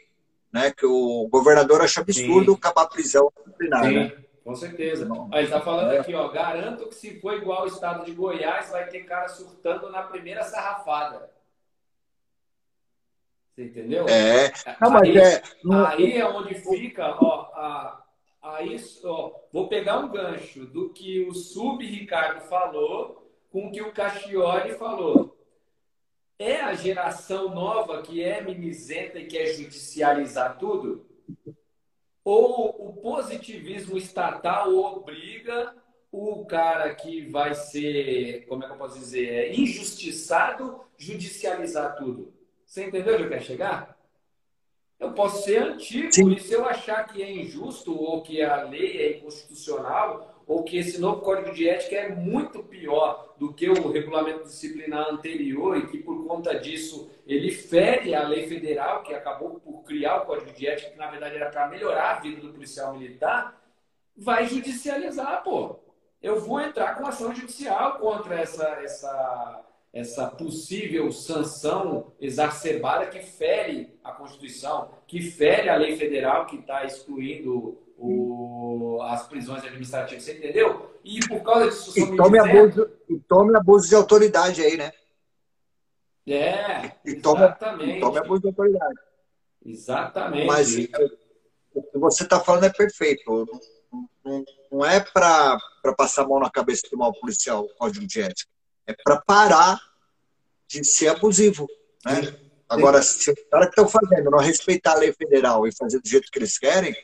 Né? 0.52 0.70
Que 0.70 0.86
o 0.86 1.26
governador 1.28 1.82
acha 1.82 2.02
absurdo 2.02 2.52
Sim. 2.52 2.58
acabar 2.58 2.82
a 2.82 2.88
prisão 2.88 3.32
disciplinar. 3.36 3.84
Sim. 3.84 3.94
Né? 3.94 4.16
Com 4.44 4.54
certeza. 4.54 5.08
ele 5.32 5.42
está 5.42 5.60
falando 5.60 5.92
é. 5.92 5.98
aqui, 5.98 6.14
ó, 6.14 6.28
garanto 6.28 6.88
que 6.88 6.94
se 6.94 7.20
for 7.20 7.34
igual 7.34 7.62
ao 7.62 7.66
estado 7.66 8.04
de 8.04 8.12
Goiás, 8.12 8.70
vai 8.70 8.86
ter 8.86 9.00
cara 9.00 9.26
surtando 9.26 9.90
na 9.90 10.04
primeira 10.04 10.44
sarrafada. 10.44 11.28
Você 13.56 13.64
entendeu? 13.64 14.06
É. 14.08 14.52
Não, 14.80 14.90
mas 14.92 15.02
aí, 15.02 15.18
é, 15.18 15.42
aí 15.88 16.12
é 16.12 16.28
onde 16.28 16.54
fica, 16.54 17.16
ó, 17.20 17.50
a, 17.56 18.05
Aí, 18.46 18.76
ó, 19.02 19.40
vou 19.52 19.68
pegar 19.68 19.98
um 19.98 20.08
gancho 20.08 20.66
do 20.66 20.90
que 20.90 21.26
o 21.26 21.34
Sub 21.34 21.84
Ricardo 21.84 22.42
falou 22.42 23.28
com 23.50 23.66
o 23.66 23.72
que 23.72 23.82
o 23.82 23.92
Cachioli 23.92 24.74
falou. 24.74 25.36
É 26.38 26.60
a 26.60 26.72
geração 26.72 27.52
nova 27.52 28.02
que 28.02 28.22
é 28.22 28.40
mimizenta 28.40 29.18
e 29.18 29.26
quer 29.26 29.46
judicializar 29.46 30.58
tudo? 30.58 31.04
Ou 32.22 32.88
o 32.88 32.92
positivismo 33.02 33.96
estatal 33.96 34.72
obriga 34.76 35.74
o 36.12 36.46
cara 36.46 36.94
que 36.94 37.26
vai 37.28 37.52
ser, 37.52 38.46
como 38.46 38.62
é 38.62 38.68
que 38.68 38.72
eu 38.74 38.78
posso 38.78 38.96
dizer, 38.96 39.58
injustiçado, 39.58 40.82
judicializar 40.96 41.96
tudo? 41.96 42.32
Você 42.64 42.84
entendeu 42.84 43.14
onde 43.14 43.24
eu 43.24 43.28
quero 43.28 43.44
chegar? 43.44 43.95
Eu 44.98 45.12
posso 45.12 45.44
ser 45.44 45.62
antigo 45.62 46.12
Sim. 46.12 46.32
e 46.32 46.40
se 46.40 46.54
eu 46.54 46.64
achar 46.64 47.06
que 47.06 47.22
é 47.22 47.30
injusto 47.30 47.94
ou 47.94 48.22
que 48.22 48.42
a 48.42 48.62
lei 48.62 49.02
é 49.02 49.18
inconstitucional 49.18 50.42
ou 50.46 50.62
que 50.62 50.78
esse 50.78 50.98
novo 50.98 51.20
código 51.20 51.52
de 51.52 51.68
ética 51.68 51.96
é 51.96 52.14
muito 52.14 52.62
pior 52.62 53.34
do 53.36 53.52
que 53.52 53.68
o 53.68 53.90
regulamento 53.90 54.44
disciplinar 54.44 55.08
anterior 55.10 55.76
e 55.76 55.86
que 55.86 55.98
por 55.98 56.26
conta 56.26 56.58
disso 56.58 57.10
ele 57.26 57.50
fere 57.50 58.14
a 58.14 58.26
lei 58.26 58.46
federal 58.46 59.02
que 59.02 59.12
acabou 59.12 59.60
por 59.60 59.82
criar 59.82 60.22
o 60.22 60.26
código 60.26 60.52
de 60.52 60.66
ética 60.66 60.92
que 60.92 60.98
na 60.98 61.10
verdade 61.10 61.36
era 61.36 61.50
para 61.50 61.68
melhorar 61.68 62.16
a 62.16 62.20
vida 62.20 62.40
do 62.40 62.52
policial 62.52 62.96
militar, 62.96 63.60
vai 64.16 64.46
judicializar, 64.46 65.42
pô. 65.42 65.80
Eu 66.22 66.40
vou 66.40 66.58
entrar 66.60 66.94
com 66.94 67.06
ação 67.06 67.34
judicial 67.34 67.98
contra 67.98 68.40
essa 68.40 68.66
essa 68.82 69.65
essa 69.92 70.26
possível 70.26 71.10
sanção 71.10 72.12
exacerbada 72.20 73.06
que 73.06 73.20
fere 73.20 73.98
a 74.04 74.12
Constituição, 74.12 74.90
que 75.06 75.22
fere 75.22 75.68
a 75.68 75.76
lei 75.76 75.96
federal 75.96 76.46
que 76.46 76.56
está 76.56 76.84
excluindo 76.84 77.78
o, 77.96 79.00
as 79.02 79.26
prisões 79.26 79.64
administrativas, 79.64 80.22
você 80.22 80.36
entendeu? 80.36 80.94
E 81.02 81.20
por 81.26 81.42
causa 81.42 81.70
disso... 81.70 81.98
E 81.98 82.16
tome, 82.16 82.38
dizendo... 82.38 82.58
abuso, 82.58 82.90
e 83.08 83.18
tome 83.20 83.56
abuso 83.56 83.88
de 83.88 83.94
autoridade 83.94 84.62
aí, 84.62 84.76
né? 84.76 84.92
É, 86.26 86.92
e, 87.04 87.14
tome, 87.14 87.44
exatamente. 87.44 87.96
E 87.96 88.00
tome 88.00 88.18
abuso 88.18 88.42
de 88.42 88.48
autoridade. 88.48 89.00
Exatamente. 89.64 90.46
Mas 90.46 90.76
o 91.74 91.82
que 91.82 91.98
você 91.98 92.24
está 92.24 92.38
falando 92.40 92.64
é 92.64 92.70
perfeito. 92.70 93.22
Não, 93.92 94.08
não, 94.24 94.44
não 94.70 94.84
é 94.84 95.00
para 95.00 95.58
passar 95.96 96.24
a 96.24 96.28
mão 96.28 96.40
na 96.40 96.50
cabeça 96.50 96.82
do 96.90 96.98
mal 96.98 97.14
policial 97.14 97.64
o 97.64 97.74
código 97.76 98.06
de 98.06 98.20
ética 98.20 98.55
é 98.86 98.94
para 99.04 99.20
parar 99.20 99.80
de 100.68 100.84
ser 100.84 101.08
abusivo. 101.08 101.66
Né? 102.04 102.22
Sim. 102.22 102.46
Agora, 102.68 103.00
se 103.00 103.30
os 103.30 103.36
caras 103.50 103.66
que 103.66 103.80
estão 103.80 103.88
fazendo 103.88 104.30
não 104.30 104.38
respeitar 104.38 104.92
a 104.92 104.96
lei 104.96 105.12
federal 105.12 105.66
e 105.66 105.74
fazer 105.74 106.00
do 106.00 106.08
jeito 106.08 106.30
que 106.30 106.38
eles 106.38 106.58
querem, 106.58 106.96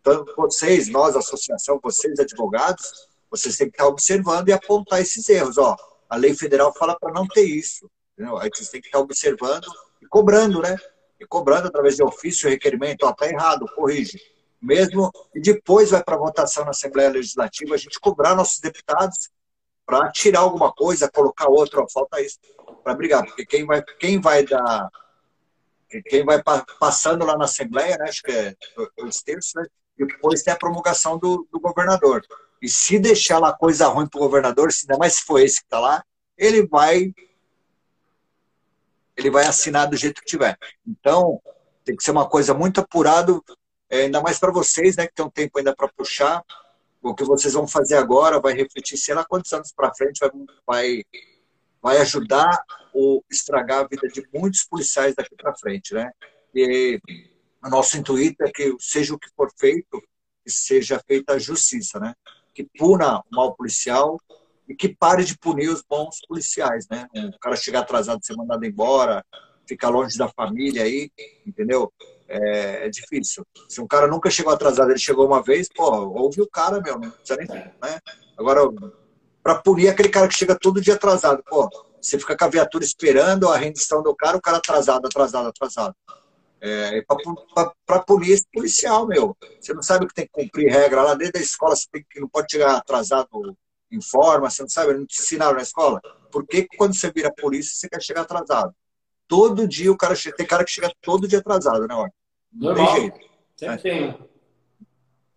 então 0.00 0.24
vocês, 0.36 0.88
nós, 0.88 1.16
associação, 1.16 1.78
vocês, 1.82 2.18
advogados, 2.18 3.08
vocês 3.30 3.56
têm 3.56 3.68
que 3.68 3.74
estar 3.74 3.86
observando 3.86 4.48
e 4.48 4.52
apontar 4.52 5.00
esses 5.00 5.28
erros. 5.28 5.58
Ó, 5.58 5.76
a 6.08 6.16
lei 6.16 6.34
federal 6.34 6.72
fala 6.72 6.98
para 6.98 7.12
não 7.12 7.26
ter 7.26 7.44
isso. 7.44 7.90
Entendeu? 8.12 8.38
Aí 8.38 8.48
vocês 8.52 8.70
têm 8.70 8.80
que 8.80 8.86
estar 8.86 9.00
observando 9.00 9.66
e 10.00 10.06
cobrando, 10.06 10.62
né? 10.62 10.76
E 11.20 11.26
cobrando 11.26 11.68
através 11.68 11.96
de 11.96 12.02
ofício, 12.02 12.48
requerimento, 12.48 13.04
ó, 13.04 13.12
tá 13.12 13.26
errado, 13.26 13.66
corrige. 13.74 14.18
Mesmo, 14.62 15.10
e 15.34 15.40
depois 15.40 15.90
vai 15.90 16.02
para 16.02 16.16
votação 16.16 16.64
na 16.64 16.70
Assembleia 16.70 17.10
Legislativa, 17.10 17.74
a 17.74 17.78
gente 17.78 18.00
cobrar 18.00 18.34
nossos 18.34 18.58
deputados 18.60 19.28
para 19.86 20.10
tirar 20.10 20.40
alguma 20.40 20.72
coisa, 20.72 21.10
colocar 21.10 21.48
outra, 21.48 21.86
falta 21.88 22.20
isso, 22.20 22.38
para 22.82 22.94
brigar, 22.94 23.24
porque 23.24 23.46
quem 23.46 23.64
vai, 23.64 23.82
quem 24.00 24.20
vai 24.20 24.44
dar, 24.44 24.90
quem 26.06 26.24
vai 26.24 26.42
passando 26.80 27.24
lá 27.24 27.38
na 27.38 27.44
Assembleia, 27.44 27.96
né, 27.96 28.06
acho 28.08 28.22
que 28.22 28.32
é 28.32 28.54
dois 28.98 29.22
terços, 29.22 29.54
né, 29.54 29.64
depois 29.96 30.42
tem 30.42 30.52
a 30.52 30.58
promulgação 30.58 31.16
do, 31.16 31.48
do 31.50 31.60
governador. 31.60 32.22
E 32.60 32.68
se 32.68 32.98
deixar 32.98 33.38
lá 33.38 33.56
coisa 33.56 33.86
ruim 33.86 34.08
para 34.08 34.18
o 34.18 34.22
governador, 34.22 34.68
ainda 34.68 34.98
mais 34.98 35.14
se 35.14 35.24
for 35.24 35.38
esse 35.40 35.60
que 35.60 35.66
está 35.66 35.78
lá, 35.78 36.04
ele 36.36 36.66
vai 36.66 37.14
ele 39.16 39.30
vai 39.30 39.46
assinar 39.46 39.88
do 39.88 39.96
jeito 39.96 40.20
que 40.20 40.26
tiver. 40.26 40.58
Então, 40.86 41.40
tem 41.84 41.96
que 41.96 42.04
ser 42.04 42.10
uma 42.10 42.28
coisa 42.28 42.52
muito 42.52 42.80
apurado, 42.80 43.42
é, 43.88 44.02
ainda 44.02 44.20
mais 44.20 44.38
para 44.38 44.52
vocês, 44.52 44.96
né, 44.96 45.06
que 45.06 45.14
tem 45.14 45.24
um 45.24 45.30
tempo 45.30 45.58
ainda 45.58 45.74
para 45.74 45.88
puxar, 45.88 46.44
o 47.02 47.14
que 47.14 47.24
vocês 47.24 47.54
vão 47.54 47.66
fazer 47.66 47.96
agora 47.96 48.40
vai 48.40 48.52
refletir, 48.52 48.96
sei 48.96 49.14
lá 49.14 49.24
quantos 49.24 49.52
anos 49.52 49.72
para 49.72 49.94
frente, 49.94 50.18
vai, 50.20 50.30
vai, 50.66 51.04
vai 51.82 51.98
ajudar 51.98 52.62
ou 52.92 53.24
estragar 53.30 53.80
a 53.80 53.88
vida 53.88 54.08
de 54.08 54.26
muitos 54.34 54.64
policiais 54.64 55.14
daqui 55.14 55.34
para 55.36 55.56
frente, 55.56 55.94
né? 55.94 56.10
E 56.54 57.00
o 57.64 57.68
nosso 57.68 57.96
intuito 57.96 58.42
é 58.42 58.50
que 58.50 58.74
seja 58.78 59.14
o 59.14 59.18
que 59.18 59.28
for 59.36 59.50
feito, 59.56 60.02
que 60.44 60.50
seja 60.50 61.02
feita 61.06 61.34
a 61.34 61.38
justiça, 61.38 62.00
né? 62.00 62.14
Que 62.54 62.68
puna 62.78 63.18
o 63.18 63.24
mal 63.30 63.54
policial 63.54 64.20
e 64.68 64.74
que 64.74 64.88
pare 64.88 65.24
de 65.24 65.38
punir 65.38 65.68
os 65.68 65.82
bons 65.82 66.20
policiais, 66.26 66.86
né? 66.90 67.06
O 67.14 67.38
cara 67.38 67.56
chegar 67.56 67.80
atrasado, 67.80 68.24
ser 68.24 68.34
mandado 68.36 68.64
embora, 68.64 69.24
ficar 69.66 69.90
longe 69.90 70.16
da 70.16 70.28
família 70.28 70.82
aí, 70.82 71.10
entendeu? 71.46 71.92
É, 72.28 72.86
é, 72.86 72.88
difícil. 72.88 73.46
Se 73.68 73.80
um 73.80 73.86
cara 73.86 74.06
nunca 74.06 74.30
chegou 74.30 74.52
atrasado, 74.52 74.90
ele 74.90 74.98
chegou 74.98 75.26
uma 75.26 75.42
vez, 75.42 75.68
pô, 75.68 75.90
ouve 76.08 76.40
o 76.40 76.48
cara, 76.48 76.80
meu, 76.80 76.98
não 76.98 77.10
precisa 77.10 77.36
nem. 77.36 77.46
Né? 77.48 78.00
Agora, 78.36 78.62
para 79.42 79.56
punir 79.56 79.88
aquele 79.88 80.08
cara 80.08 80.28
que 80.28 80.34
chega 80.34 80.58
todo 80.58 80.80
dia 80.80 80.94
atrasado, 80.94 81.42
pô, 81.48 81.68
você 82.00 82.18
fica 82.18 82.36
com 82.36 82.44
a 82.44 82.48
viatura 82.48 82.84
esperando 82.84 83.48
a 83.48 83.56
rendição 83.56 84.02
do 84.02 84.14
cara, 84.14 84.36
o 84.36 84.40
cara 84.40 84.58
atrasado, 84.58 85.06
atrasado, 85.06 85.48
atrasado. 85.48 85.94
É, 86.60 87.02
para 87.84 88.00
polícia 88.00 88.46
policial, 88.52 89.06
meu. 89.06 89.36
Você 89.60 89.74
não 89.74 89.82
sabe 89.82 90.06
que 90.06 90.14
tem 90.14 90.26
que 90.26 90.32
cumprir 90.32 90.70
regra 90.70 91.02
lá 91.02 91.14
dentro 91.14 91.34
da 91.34 91.40
escola, 91.40 91.76
você 91.76 91.86
tem 91.92 92.04
que, 92.08 92.18
não 92.18 92.28
pode 92.28 92.50
chegar 92.50 92.76
atrasado 92.76 93.28
em 93.90 94.00
forma, 94.00 94.50
você 94.50 94.62
não 94.62 94.68
sabe, 94.68 94.94
não 94.94 95.06
te 95.06 95.20
ensinaram 95.20 95.56
na 95.56 95.62
escola. 95.62 96.00
Por 96.30 96.46
que 96.46 96.66
quando 96.76 96.94
você 96.94 97.10
vira 97.10 97.32
polícia 97.32 97.74
você 97.74 97.88
quer 97.88 98.02
chegar 98.02 98.22
atrasado? 98.22 98.74
Todo 99.28 99.66
dia 99.66 99.92
o 99.92 99.96
cara 99.96 100.14
chega, 100.14 100.36
tem 100.36 100.46
cara 100.46 100.64
que 100.64 100.70
chega 100.70 100.92
todo 101.00 101.28
dia 101.28 101.38
atrasado, 101.38 101.80
né? 101.80 101.86
Não 101.88 102.06
Normal. 102.58 102.86
tem 102.86 103.00
jeito. 103.00 103.20
Sempre 103.56 103.78
tem. 103.78 104.18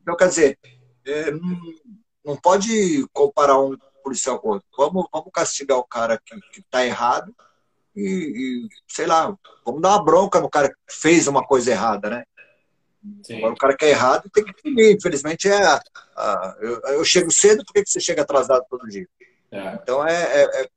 Então, 0.01 0.15
quer 0.15 0.27
dizer, 0.27 0.59
é, 1.05 1.31
não, 1.31 1.59
não 2.25 2.37
pode 2.37 3.07
comparar 3.13 3.59
um 3.59 3.77
policial 4.03 4.39
com 4.39 4.49
outro. 4.49 4.67
Vamos, 4.77 5.07
vamos 5.11 5.29
castigar 5.33 5.77
o 5.77 5.83
cara 5.83 6.17
que 6.17 6.59
está 6.59 6.85
errado 6.85 7.33
e, 7.95 8.65
e, 8.65 8.69
sei 8.87 9.05
lá, 9.05 9.35
vamos 9.65 9.81
dar 9.81 9.89
uma 9.89 10.03
bronca 10.03 10.39
no 10.39 10.49
cara 10.49 10.69
que 10.69 10.75
fez 10.89 11.27
uma 11.27 11.45
coisa 11.45 11.71
errada, 11.71 12.09
né? 12.09 12.23
Sim. 13.23 13.37
Agora, 13.37 13.53
o 13.53 13.57
cara 13.57 13.77
que 13.77 13.85
é 13.85 13.89
errado 13.89 14.29
tem 14.33 14.43
que 14.43 14.53
punir. 14.61 14.95
Infelizmente, 14.95 15.47
é, 15.47 15.65
a, 16.15 16.55
eu, 16.59 16.81
eu, 16.81 17.05
chego 17.05 17.31
cedo, 17.31 17.63
por 17.65 17.73
que, 17.73 17.83
que 17.83 17.89
você 17.89 17.99
chega 17.99 18.21
atrasado 18.21 18.65
todo 18.69 18.87
dia? 18.87 19.07
É. 19.51 19.73
Então, 19.75 20.05
é, 20.05 20.13
é, 20.13 20.61
é, 20.61 20.69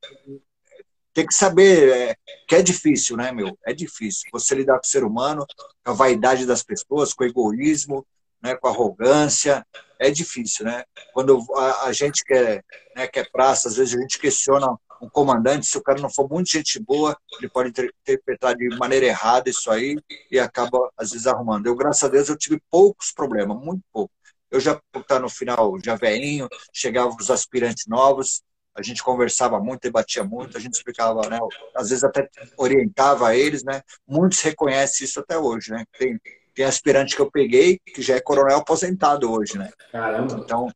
tem 1.13 1.27
que 1.27 1.35
saber 1.35 1.91
é, 1.91 2.17
que 2.49 2.55
é 2.55 2.63
difícil, 2.63 3.17
né, 3.17 3.33
meu? 3.33 3.59
É 3.67 3.73
difícil. 3.73 4.29
Você 4.33 4.55
lidar 4.55 4.75
com 4.75 4.87
o 4.87 4.89
ser 4.89 5.05
humano, 5.05 5.47
com 5.85 5.91
a 5.91 5.95
vaidade 5.95 6.47
das 6.47 6.63
pessoas, 6.63 7.13
com 7.13 7.25
o 7.25 7.27
egoísmo, 7.27 8.07
né, 8.43 8.57
com 8.57 8.67
a 8.67 8.71
arrogância, 8.71 9.65
é 9.99 10.11
difícil, 10.11 10.65
né? 10.65 10.85
Quando 11.13 11.39
a, 11.55 11.85
a 11.85 11.93
gente 11.93 12.25
quer, 12.25 12.65
né, 12.97 13.07
quer 13.07 13.31
praça, 13.31 13.69
às 13.69 13.77
vezes 13.77 13.95
a 13.97 14.01
gente 14.01 14.19
questiona 14.19 14.77
um 15.01 15.09
comandante, 15.09 15.67
se 15.67 15.77
o 15.77 15.83
cara 15.83 16.01
não 16.01 16.11
for 16.11 16.29
muito 16.29 16.51
gente 16.51 16.79
boa, 16.81 17.17
ele 17.39 17.49
pode 17.49 17.71
interpretar 17.71 18.55
de 18.55 18.69
maneira 18.77 19.07
errada 19.07 19.51
isso 19.51 19.71
aí 19.71 19.97
e 20.31 20.39
acaba, 20.39 20.91
às 20.97 21.11
vezes, 21.11 21.27
arrumando. 21.27 21.67
Eu, 21.67 21.75
graças 21.75 22.05
a 22.05 22.09
Deus, 22.09 22.29
eu 22.29 22.37
tive 22.37 22.61
poucos 22.71 23.13
problemas, 23.13 23.57
muito 23.59 23.83
pouco. 23.93 24.13
Eu 24.51 24.61
já, 24.61 24.81
tá 25.09 25.19
no 25.19 25.29
final, 25.29 25.77
já 25.83 25.97
veinho, 25.97 26.49
chegavam 26.73 27.17
os 27.19 27.31
aspirantes 27.31 27.87
novos, 27.89 28.43
a 28.75 28.83
gente 28.83 29.03
conversava 29.03 29.61
muito, 29.61 29.83
debatia 29.83 30.25
muito, 30.25 30.57
a 30.57 30.61
gente 30.61 30.75
explicava, 30.75 31.29
né? 31.29 31.39
Às 31.75 31.91
vezes 31.91 32.05
até 32.05 32.29
orientava 32.57 33.37
eles, 33.37 33.63
né? 33.63 33.83
Muitos 34.07 34.41
reconhecem 34.41 35.05
isso 35.05 35.21
até 35.21 35.39
hoje, 35.39 35.71
né? 35.71 35.85
Tem, 35.99 36.19
tem 36.55 36.65
aspirante 36.65 37.15
que 37.15 37.23
eu 37.23 37.31
peguei 37.31 37.79
que 37.79 38.01
já 38.01 38.17
é 38.17 38.21
coronel 38.21 38.59
aposentado 38.59 39.31
hoje, 39.31 39.59
né? 39.59 39.71
Caramba. 39.91 40.41
Então, 40.43 40.69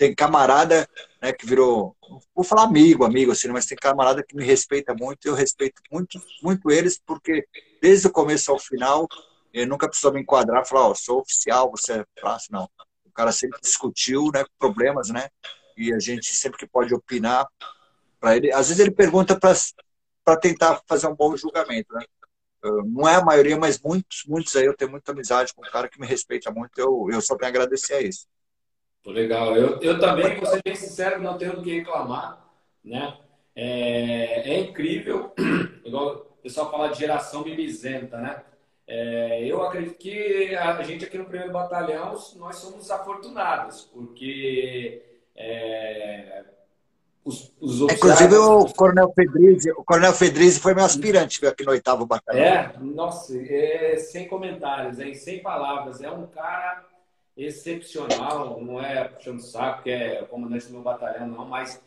tem 0.00 0.14
camarada 0.14 0.88
né, 1.20 1.30
que 1.30 1.44
virou, 1.44 1.94
vou 2.34 2.42
falar 2.42 2.62
amigo, 2.62 3.04
amigo, 3.04 3.32
assim, 3.32 3.48
mas 3.48 3.66
tem 3.66 3.76
camarada 3.76 4.24
que 4.26 4.34
me 4.34 4.42
respeita 4.42 4.94
muito, 4.94 5.26
eu 5.26 5.34
respeito 5.34 5.82
muito, 5.92 6.18
muito 6.42 6.70
eles, 6.70 6.98
porque 7.04 7.46
desde 7.82 8.06
o 8.06 8.10
começo 8.10 8.50
ao 8.50 8.58
final, 8.58 9.06
ele 9.52 9.66
nunca 9.66 9.86
precisou 9.86 10.12
me 10.12 10.22
enquadrar, 10.22 10.64
falar, 10.64 10.86
ó, 10.86 10.90
oh, 10.92 10.94
sou 10.94 11.20
oficial, 11.20 11.70
você 11.70 12.00
é 12.00 12.04
fácil, 12.18 12.52
não. 12.52 12.70
O 13.04 13.12
cara 13.12 13.30
sempre 13.30 13.60
discutiu, 13.60 14.30
né, 14.32 14.42
problemas, 14.58 15.10
né, 15.10 15.28
e 15.80 15.92
a 15.92 15.98
gente 15.98 16.34
sempre 16.34 16.58
que 16.58 16.66
pode 16.66 16.94
opinar 16.94 17.46
para 18.20 18.36
ele, 18.36 18.52
às 18.52 18.68
vezes 18.68 18.80
ele 18.80 18.90
pergunta 18.90 19.38
para 19.38 20.36
tentar 20.36 20.80
fazer 20.86 21.06
um 21.06 21.14
bom 21.14 21.36
julgamento, 21.36 21.92
né. 21.94 22.04
Não 22.62 23.08
é 23.08 23.14
a 23.14 23.24
maioria, 23.24 23.56
mas 23.56 23.80
muitos, 23.80 24.24
muitos 24.26 24.54
aí 24.54 24.66
eu 24.66 24.76
tenho 24.76 24.90
muita 24.90 25.12
amizade 25.12 25.54
com 25.54 25.62
um 25.66 25.70
cara 25.70 25.88
que 25.88 25.98
me 25.98 26.06
respeita 26.06 26.50
muito, 26.50 26.78
eu, 26.78 27.08
eu 27.10 27.20
só 27.22 27.34
tenho 27.36 27.46
a 27.46 27.50
agradecer 27.50 27.94
a 27.94 28.02
isso. 28.02 28.26
Legal. 29.06 29.56
Eu, 29.56 29.80
eu 29.80 29.98
também, 29.98 30.36
vou 30.36 30.46
ser 30.46 30.60
bem 30.62 30.76
sincero, 30.76 31.22
não 31.22 31.38
tenho 31.38 31.56
do 31.56 31.62
que 31.62 31.78
reclamar. 31.78 32.46
Né? 32.84 33.16
É, 33.54 34.50
é 34.50 34.60
incrível, 34.60 35.32
igual 35.84 36.16
o 36.38 36.42
pessoal 36.42 36.70
fala 36.70 36.88
de 36.88 36.98
geração 36.98 37.44
mimizenta, 37.44 38.18
né? 38.18 38.42
É, 38.86 39.46
eu 39.46 39.62
acredito 39.62 39.96
que 39.98 40.54
a 40.56 40.82
gente 40.82 41.04
aqui 41.04 41.16
no 41.16 41.26
primeiro 41.26 41.52
batalhão, 41.52 42.18
nós 42.36 42.56
somos 42.56 42.90
afortunados, 42.90 43.82
porque 43.82 45.09
é, 45.40 46.44
os, 47.24 47.52
os 47.60 47.82
oficiais... 47.82 48.20
Inclusive 48.20 48.36
o 48.36 48.66
Coronel 48.74 49.12
Fedrizzi, 49.14 49.70
o 49.72 49.84
Coronel 49.84 50.12
Fedrizzi 50.12 50.60
foi 50.60 50.74
meu 50.74 50.84
aspirante 50.84 51.46
aqui 51.46 51.64
no 51.64 51.72
oitavo 51.72 52.06
batalhão. 52.06 52.42
É, 52.42 52.72
nossa, 52.80 53.36
é, 53.36 53.96
sem 53.96 54.28
comentários, 54.28 54.98
é, 54.98 55.12
sem 55.14 55.40
palavras. 55.40 56.00
É 56.02 56.10
um 56.10 56.26
cara 56.26 56.84
excepcional, 57.36 58.60
não 58.60 58.82
é 58.82 59.04
puxando 59.04 59.40
saco, 59.40 59.84
que 59.84 59.90
é 59.90 60.22
comandante 60.28 60.66
do 60.66 60.72
meu 60.74 60.82
batalhão, 60.82 61.26
não, 61.26 61.46
mas 61.46 61.80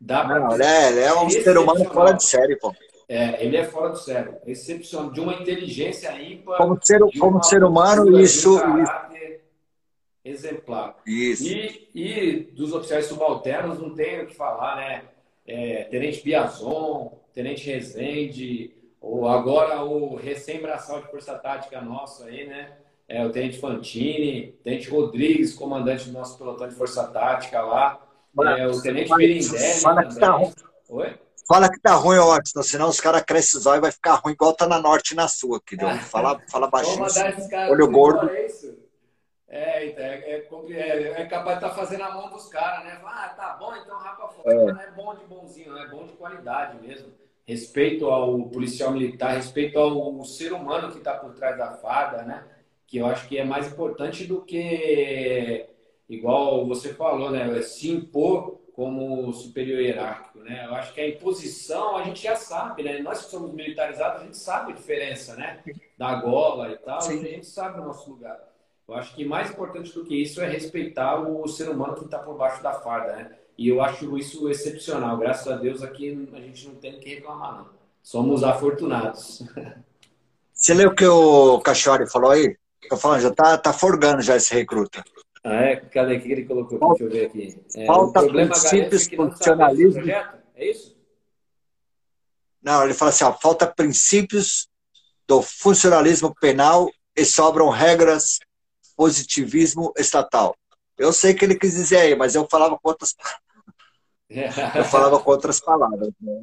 dá 0.00 0.24
pra... 0.24 0.40
Não, 0.40 0.54
ele 0.54 0.64
é, 0.64 0.88
ele 0.88 1.00
é 1.00 1.14
um 1.14 1.30
ser 1.30 1.56
humano 1.56 1.84
fora 1.84 2.12
de 2.12 2.24
série, 2.24 2.56
pô. 2.56 2.74
É, 3.08 3.42
ele 3.42 3.56
é 3.56 3.64
fora 3.64 3.90
do 3.90 3.96
sério, 3.96 4.36
excepcional, 4.46 5.10
de 5.10 5.20
uma 5.20 5.32
inteligência 5.34 6.10
ímpar. 6.20 6.58
Como 6.58 6.78
ser, 6.82 7.00
como 7.18 7.42
ser 7.42 7.64
humano, 7.64 8.20
isso, 8.20 8.60
exemplar. 10.30 10.96
Isso. 11.06 11.46
E, 11.46 11.88
e 11.94 12.36
dos 12.52 12.72
oficiais 12.72 13.06
subalternos, 13.06 13.80
não 13.80 13.94
tenho 13.94 14.24
o 14.24 14.26
que 14.26 14.34
falar, 14.34 14.76
né? 14.76 15.04
É, 15.46 15.84
Tenente 15.84 16.22
Biazon, 16.22 17.18
Tenente 17.32 17.70
Rezende, 17.70 18.74
ou 19.00 19.26
agora 19.26 19.82
o 19.82 20.16
recém-braçal 20.16 21.00
de 21.00 21.10
Força 21.10 21.34
Tática 21.34 21.80
nosso 21.80 22.24
aí, 22.24 22.46
né? 22.46 22.76
é, 23.08 23.24
o 23.24 23.30
Tenente 23.30 23.58
Fantini, 23.58 24.52
Tenente 24.62 24.90
Rodrigues, 24.90 25.54
comandante 25.54 26.04
do 26.04 26.12
nosso 26.12 26.36
pelotão 26.36 26.68
de 26.68 26.74
Força 26.74 27.04
Tática 27.04 27.62
lá, 27.62 27.98
é, 28.58 28.66
o 28.68 28.82
Tenente 28.82 29.14
Birindelli. 29.14 29.80
Fala 29.80 30.04
que 30.04 30.18
tá 30.18 30.30
ruim. 30.32 30.52
Oi? 30.90 31.18
Fala 31.48 31.70
que 31.70 31.80
tá 31.80 31.94
ruim, 31.94 32.18
Watson, 32.18 32.62
senão 32.62 32.90
os 32.90 33.00
caras 33.00 33.22
crescem 33.22 33.58
os 33.58 33.64
olhos 33.64 33.78
e 33.78 33.80
vai 33.80 33.90
ficar 33.90 34.16
ruim, 34.16 34.34
igual 34.34 34.52
tá 34.52 34.66
na 34.66 34.78
norte 34.78 35.12
e 35.12 35.16
na 35.16 35.26
sul 35.26 35.54
aqui. 35.54 35.78
Fala, 36.10 36.38
fala 36.50 36.68
baixinho. 36.68 37.06
Olho 37.70 37.90
gordo. 37.90 38.28
É, 38.28 38.46
então, 38.46 38.77
é, 39.48 39.86
é, 39.86 40.46
é, 40.70 41.20
é, 41.20 41.26
capaz 41.26 41.58
de 41.58 41.64
estar 41.64 41.70
tá 41.70 41.74
fazendo 41.74 42.02
a 42.02 42.10
mão 42.10 42.30
dos 42.30 42.48
caras, 42.48 42.84
né? 42.84 43.00
Ah, 43.04 43.34
tá 43.36 43.56
bom, 43.58 43.74
então 43.76 43.96
rapa 43.96 44.28
fora. 44.28 44.52
É. 44.52 44.72
Não 44.72 44.80
é 44.80 44.90
bom 44.90 45.14
de 45.14 45.24
bonzinho, 45.24 45.72
não 45.72 45.82
é 45.82 45.88
bom 45.88 46.06
de 46.06 46.12
qualidade 46.12 46.78
mesmo. 46.86 47.12
Respeito 47.46 48.06
ao 48.06 48.42
policial 48.50 48.92
militar, 48.92 49.34
respeito 49.34 49.78
ao 49.78 50.22
ser 50.24 50.52
humano 50.52 50.92
que 50.92 50.98
está 50.98 51.14
por 51.14 51.34
trás 51.34 51.56
da 51.56 51.72
farda, 51.72 52.22
né? 52.22 52.44
que 52.88 52.96
eu 52.96 53.06
acho 53.06 53.28
que 53.28 53.36
é 53.36 53.44
mais 53.44 53.70
importante 53.70 54.24
do 54.24 54.40
que, 54.40 55.68
igual 56.08 56.66
você 56.66 56.94
falou, 56.94 57.30
né, 57.30 57.60
se 57.60 57.90
impor 57.90 58.58
como 58.72 59.30
superior 59.32 59.80
hierárquico, 59.80 60.38
né? 60.38 60.64
Eu 60.64 60.74
acho 60.74 60.94
que 60.94 61.00
a 61.00 61.08
imposição 61.08 61.96
a 61.96 62.04
gente 62.04 62.22
já 62.22 62.36
sabe, 62.36 62.84
né? 62.84 63.00
Nós 63.00 63.24
que 63.24 63.30
somos 63.30 63.52
militarizados, 63.52 64.22
a 64.22 64.24
gente 64.24 64.36
sabe 64.38 64.72
a 64.72 64.74
diferença, 64.76 65.34
né? 65.34 65.62
Da 65.98 66.14
gola 66.14 66.70
e 66.70 66.76
tal, 66.78 67.00
Sim. 67.02 67.18
a 67.18 67.28
gente 67.28 67.46
sabe 67.46 67.80
o 67.80 67.84
nosso 67.84 68.08
lugar. 68.08 68.40
Eu 68.88 68.94
acho 68.94 69.14
que 69.14 69.22
mais 69.22 69.50
importante 69.50 69.92
do 69.92 70.02
que 70.02 70.22
isso 70.22 70.40
é 70.40 70.48
respeitar 70.48 71.20
o 71.20 71.46
ser 71.46 71.68
humano 71.68 71.94
que 71.94 72.06
está 72.06 72.18
por 72.18 72.38
baixo 72.38 72.62
da 72.62 72.72
farda, 72.72 73.16
né? 73.16 73.30
E 73.56 73.68
eu 73.68 73.82
acho 73.82 74.16
isso 74.16 74.48
excepcional. 74.48 75.18
Graças 75.18 75.46
a 75.46 75.56
Deus 75.56 75.82
aqui 75.82 76.28
a 76.32 76.40
gente 76.40 76.68
não 76.68 76.76
tem 76.76 76.96
o 76.96 77.00
que 77.00 77.16
reclamar, 77.16 77.58
não. 77.58 77.68
Somos 78.02 78.42
afortunados. 78.42 79.42
Você 80.54 80.72
leu 80.72 80.88
o 80.88 80.94
que 80.94 81.06
o 81.06 81.60
Cachori 81.60 82.10
falou 82.10 82.30
aí? 82.30 82.56
Tô 82.88 82.96
falando, 82.96 83.20
já 83.20 83.30
tá, 83.30 83.58
tá 83.58 83.72
forgando 83.72 84.22
já 84.22 84.36
esse 84.36 84.54
recruta. 84.54 85.04
Ah, 85.44 85.54
é? 85.54 85.76
Cadê 85.76 86.18
que 86.18 86.32
ele 86.32 86.44
colocou? 86.46 86.78
Falta, 86.78 87.04
Deixa 87.04 87.04
eu 87.04 87.20
ver 87.20 87.26
aqui. 87.26 87.62
É, 87.76 87.86
falta 87.86 88.26
princípios 88.26 89.06
funcionalismo. 89.06 90.02
É 90.54 90.70
isso? 90.70 90.96
Não, 92.62 92.82
ele 92.82 92.94
fala 92.94 93.10
assim, 93.10 93.24
ó, 93.24 93.32
falta 93.32 93.66
princípios 93.66 94.66
do 95.26 95.42
funcionalismo 95.42 96.34
penal 96.40 96.90
e 97.14 97.24
sobram 97.24 97.68
regras 97.68 98.38
positivismo 98.98 99.92
estatal. 99.96 100.56
Eu 100.98 101.12
sei 101.12 101.32
que 101.32 101.44
ele 101.44 101.56
quis 101.56 101.74
dizer 101.74 101.98
aí, 101.98 102.16
mas 102.16 102.34
eu 102.34 102.48
falava 102.50 102.76
com 102.76 102.88
outras 102.88 103.14
eu 104.28 104.84
falava 104.84 105.20
com 105.20 105.30
outras 105.30 105.60
palavras. 105.60 106.12
Né? 106.20 106.40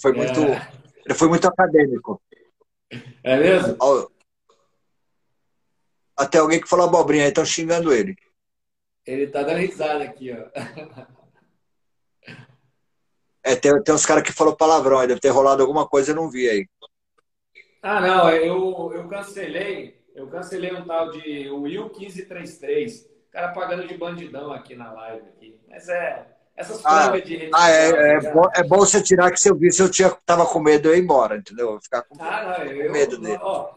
Foi 0.00 0.12
muito, 0.12 0.40
é. 0.40 0.72
ele 1.04 1.14
foi 1.14 1.28
muito 1.28 1.46
acadêmico. 1.46 2.22
É 3.24 3.36
mesmo? 3.36 3.76
Até 6.16 6.38
alguém 6.38 6.60
que 6.60 6.68
falou 6.68 6.86
abobrinha 6.86 7.24
aí, 7.24 7.28
estão 7.28 7.44
xingando 7.44 7.92
ele. 7.92 8.16
Ele 9.04 9.26
tá 9.26 9.42
dando 9.42 9.58
risada 9.58 10.04
aqui, 10.04 10.32
ó. 10.32 10.46
É, 13.42 13.54
tem, 13.54 13.80
tem 13.80 13.94
uns 13.94 14.04
caras 14.04 14.24
que 14.24 14.32
falou 14.32 14.56
palavrão 14.56 15.06
deve 15.06 15.20
ter 15.20 15.28
rolado 15.28 15.62
alguma 15.62 15.86
coisa, 15.86 16.10
eu 16.10 16.16
não 16.16 16.28
vi 16.28 16.48
aí. 16.48 16.68
Ah, 17.80 18.00
não, 18.00 18.28
eu, 18.30 18.92
eu 18.92 19.08
cancelei, 19.08 20.04
eu 20.16 20.26
cancelei 20.26 20.74
um 20.74 20.84
tal 20.84 21.10
de 21.10 21.48
Will 21.50 21.84
1533, 21.84 23.02
o 23.02 23.30
cara 23.30 23.52
pagando 23.52 23.86
de 23.86 23.96
bandidão 23.96 24.52
aqui 24.52 24.74
na 24.74 24.92
live 24.92 25.28
aqui. 25.28 25.60
Mas 25.68 25.88
é, 25.88 26.26
essas 26.56 26.84
ah, 26.84 27.10
de 27.18 27.36
rede 27.36 27.50
Ah, 27.54 27.70
é, 27.70 27.90
é, 27.90 28.12
é, 28.14 28.32
bom, 28.32 28.50
é 28.54 28.62
bom 28.64 28.78
você 28.78 29.00
tirar 29.02 29.30
que 29.30 29.38
se 29.38 29.48
eu 29.48 29.54
visse, 29.54 29.80
eu 29.80 29.90
tinha, 29.90 30.10
tava 30.26 30.46
com 30.46 30.58
medo, 30.58 30.88
eu 30.88 30.94
ia 30.94 31.00
embora, 31.00 31.36
entendeu? 31.36 31.74
Eu 31.74 31.80
ficar 31.80 32.02
com, 32.02 32.16
ah, 32.18 32.58
não, 32.58 32.64
eu, 32.64 32.90
medo 32.90 33.18
dele. 33.20 33.38
Ó, 33.40 33.76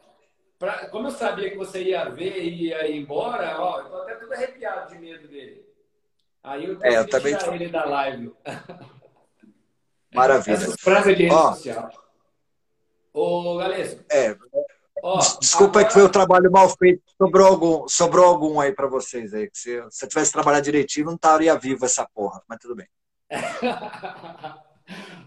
Pra, 0.60 0.90
como 0.90 1.07
eu 1.07 1.11
sabia 1.11 1.49
que 1.49 1.56
você 1.56 1.82
ia 1.84 2.10
ver 2.10 2.38
e 2.44 2.66
ia 2.66 2.86
ir 2.86 2.98
embora, 2.98 3.57
ó, 3.61 3.80
eu 3.80 3.86
tô 3.86 4.02
até 4.02 4.16
tudo 4.16 4.34
arrepiado 4.34 4.94
de 4.94 4.99
medo 4.99 5.26
dele. 5.30 5.66
Aí 6.44 6.66
eu 6.66 6.78
é, 6.84 6.98
eu 6.98 7.07
também 7.07 7.38
tô... 7.38 7.53
ele 7.53 7.70
da 7.70 7.86
live. 7.86 8.34
Maravilha. 10.14 10.56
Essas 10.56 10.76
de 10.76 11.14
rede 11.14 11.30
ó, 11.32 11.53
social. 11.53 11.90
Ô, 13.14 13.56
Galesco. 13.56 14.03
É, 14.11 14.36
Desculpa 15.40 15.80
agora... 15.80 15.86
que 15.86 15.94
foi 15.94 16.04
o 16.04 16.10
trabalho 16.10 16.52
mal 16.52 16.70
feito. 16.70 17.04
Sobrou 17.18 17.48
algum, 17.48 17.88
sobrou 17.88 18.26
algum 18.26 18.60
aí 18.60 18.72
para 18.74 18.88
vocês 18.88 19.34
aí. 19.34 19.50
Que 19.50 19.58
se, 19.58 19.72
eu 19.72 19.90
tivesse 20.08 20.32
trabalhado 20.32 20.66
direitinho, 20.66 21.08
não 21.08 21.16
estaria 21.16 21.58
vivo 21.58 21.86
essa 21.86 22.08
porra, 22.14 22.42
mas 22.48 22.60
tudo 22.60 22.76
bem. 22.76 22.88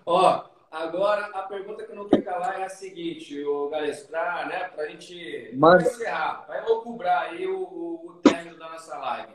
Ó, 0.05 0.45
agora 0.71 1.27
a 1.27 1.43
pergunta 1.43 1.85
que 1.85 1.93
eu 1.93 1.97
não 1.97 2.09
quero 2.09 2.25
calar 2.25 2.61
é 2.61 2.65
a 2.65 2.69
seguinte, 2.69 3.45
o 3.45 3.69
Gales, 3.69 4.01
para 4.03 4.47
né, 4.47 4.71
a 4.77 4.87
gente 4.87 5.55
encerrar, 5.55 6.45
vai 6.49 6.65
cobrar 6.65 7.21
aí 7.23 7.47
o, 7.47 7.61
o, 7.63 8.07
o 8.09 8.13
término 8.23 8.59
da 8.59 8.71
nossa 8.71 8.97
live. 8.99 9.33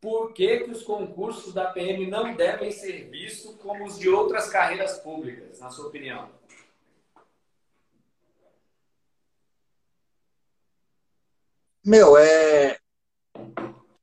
Por 0.00 0.32
que, 0.32 0.60
que 0.60 0.70
os 0.70 0.82
concursos 0.82 1.52
da 1.52 1.66
PM 1.66 2.06
não 2.06 2.34
devem 2.34 2.70
ser 2.72 3.10
vistos 3.10 3.54
como 3.56 3.84
os 3.84 3.98
de 3.98 4.08
outras 4.08 4.48
carreiras 4.48 4.98
públicas, 4.98 5.60
na 5.60 5.70
sua 5.70 5.88
opinião? 5.88 6.39
Meu, 11.84 12.16
é, 12.18 12.78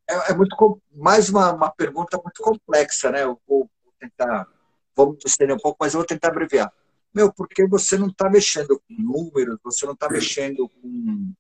é, 0.10 0.32
é 0.32 0.34
muito 0.34 0.82
mais 0.92 1.30
uma, 1.30 1.54
uma, 1.54 1.72
pergunta 1.72 2.20
muito 2.24 2.42
complexa, 2.42 3.12
né? 3.12 3.24
Eu 3.24 3.40
vou, 3.48 3.70
vou 3.84 3.94
tentar, 4.00 4.48
vamos 4.96 5.18
estender 5.24 5.56
um 5.56 5.60
pouco, 5.60 5.78
mas 5.80 5.94
eu 5.94 6.00
vou 6.00 6.08
tentar 6.08 6.30
abreviar. 6.30 6.74
Meu, 7.14 7.32
porque 7.32 7.68
você 7.68 7.98
não 7.98 8.08
está 8.08 8.30
mexendo 8.30 8.80
com 8.80 8.94
números, 8.96 9.60
você 9.64 9.86
não 9.86 9.94
está 9.94 10.10
mexendo 10.10 10.68
com, 10.70 11.34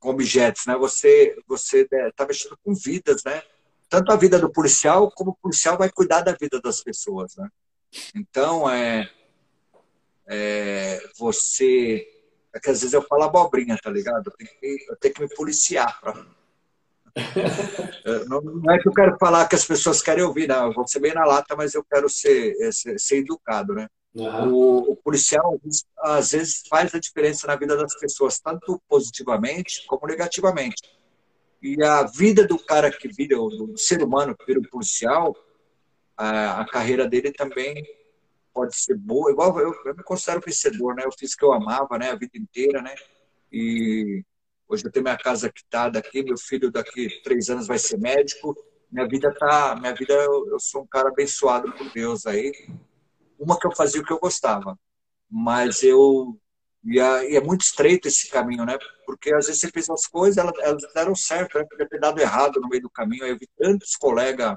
com, 0.00 0.10
objetos, 0.10 0.66
né? 0.66 0.76
Você 0.76 1.36
você 1.46 1.86
está 1.90 2.26
mexendo 2.26 2.58
com 2.64 2.74
vidas, 2.74 3.22
né? 3.24 3.42
Tanto 3.88 4.10
a 4.10 4.16
vida 4.16 4.38
do 4.40 4.50
policial 4.50 5.10
como 5.12 5.30
o 5.30 5.36
policial 5.36 5.78
vai 5.78 5.90
cuidar 5.90 6.22
da 6.22 6.32
vida 6.32 6.60
das 6.60 6.82
pessoas, 6.82 7.36
né? 7.36 7.48
Então 8.14 8.68
é, 8.68 9.08
é 10.26 11.00
você 11.16 12.15
é 12.56 12.60
que 12.60 12.70
às 12.70 12.80
vezes 12.80 12.94
eu 12.94 13.02
falo 13.02 13.24
abobrinha, 13.24 13.76
tá 13.82 13.90
ligado? 13.90 14.26
Eu 14.26 14.32
tenho 14.32 14.50
que, 14.58 14.86
eu 14.88 14.96
tenho 14.96 15.14
que 15.14 15.22
me 15.22 15.28
policiar. 15.34 16.00
Pra... 16.00 16.14
não, 18.28 18.40
não, 18.40 18.72
é 18.72 18.78
que 18.78 18.88
eu 18.88 18.92
quero 18.92 19.16
falar 19.18 19.46
que 19.46 19.54
as 19.54 19.66
pessoas 19.66 20.00
querem 20.00 20.24
ouvir, 20.24 20.48
não. 20.48 20.66
Eu 20.66 20.72
vou 20.72 20.88
ser 20.88 21.00
bem 21.00 21.12
na 21.12 21.24
lata, 21.26 21.54
mas 21.54 21.74
eu 21.74 21.84
quero 21.84 22.08
ser, 22.08 22.56
é, 22.62 22.72
ser, 22.72 22.98
ser 22.98 23.18
educado, 23.18 23.74
né? 23.74 23.86
Uhum. 24.14 24.52
O, 24.54 24.92
o, 24.92 24.96
policial, 24.96 25.60
às 25.98 26.32
vezes, 26.32 26.62
faz 26.68 26.94
a 26.94 26.98
diferença 26.98 27.46
na 27.46 27.56
vida 27.56 27.76
das 27.76 27.94
pessoas, 27.98 28.40
tanto 28.40 28.80
positivamente 28.88 29.84
como 29.86 30.06
negativamente. 30.06 30.82
E 31.62 31.82
a 31.82 32.04
vida 32.04 32.46
do 32.46 32.58
cara 32.58 32.90
que 32.90 33.08
vira, 33.08 33.36
do 33.36 33.76
ser 33.76 34.02
humano 34.02 34.34
que 34.34 34.46
vira 34.46 34.60
o 34.60 34.70
policial, 34.70 35.36
a, 36.16 36.62
a 36.62 36.66
carreira 36.66 37.06
dele 37.06 37.30
também 37.30 37.84
pode 38.56 38.74
ser 38.74 38.96
boa, 38.96 39.30
igual 39.30 39.60
eu, 39.60 39.74
eu 39.84 39.94
me 39.94 40.02
considero 40.02 40.40
vencedor, 40.40 40.94
né? 40.94 41.02
Eu 41.04 41.12
fiz 41.12 41.34
o 41.34 41.36
que 41.36 41.44
eu 41.44 41.52
amava, 41.52 41.98
né? 41.98 42.10
A 42.10 42.16
vida 42.16 42.38
inteira, 42.38 42.80
né? 42.80 42.94
E 43.52 44.24
hoje 44.66 44.82
eu 44.86 44.90
tenho 44.90 45.04
minha 45.04 45.18
casa 45.18 45.52
quitada 45.52 45.98
aqui, 45.98 46.22
meu 46.22 46.38
filho 46.38 46.70
daqui 46.72 47.20
três 47.22 47.50
anos 47.50 47.66
vai 47.66 47.78
ser 47.78 47.98
médico. 47.98 48.56
Minha 48.90 49.06
vida 49.06 49.30
tá, 49.38 49.76
minha 49.76 49.94
vida 49.94 50.14
eu, 50.14 50.48
eu 50.48 50.58
sou 50.58 50.84
um 50.84 50.86
cara 50.86 51.10
abençoado 51.10 51.70
por 51.72 51.92
Deus 51.92 52.26
aí. 52.26 52.50
Uma 53.38 53.58
que 53.58 53.66
eu 53.66 53.76
fazia 53.76 54.00
o 54.00 54.04
que 54.04 54.12
eu 54.12 54.18
gostava, 54.18 54.78
mas 55.30 55.82
eu 55.82 56.40
e, 56.82 56.98
é 56.98 57.40
muito 57.42 57.62
estreito 57.62 58.08
esse 58.08 58.30
caminho, 58.30 58.64
né? 58.64 58.78
Porque 59.04 59.34
às 59.34 59.46
vezes 59.46 59.60
você 59.60 59.70
fez 59.70 59.90
as 59.90 60.06
coisas, 60.06 60.38
elas, 60.38 60.54
elas 60.60 60.82
deram 60.94 61.14
certo, 61.14 61.58
né? 61.58 61.66
Podia 61.68 61.86
ter 61.86 62.00
dado 62.00 62.18
errado 62.20 62.58
no 62.58 62.68
meio 62.68 62.82
do 62.82 62.90
caminho. 62.90 63.26
Eu 63.26 63.36
vi 63.36 63.46
tantos 63.58 63.96
colegas, 63.96 64.54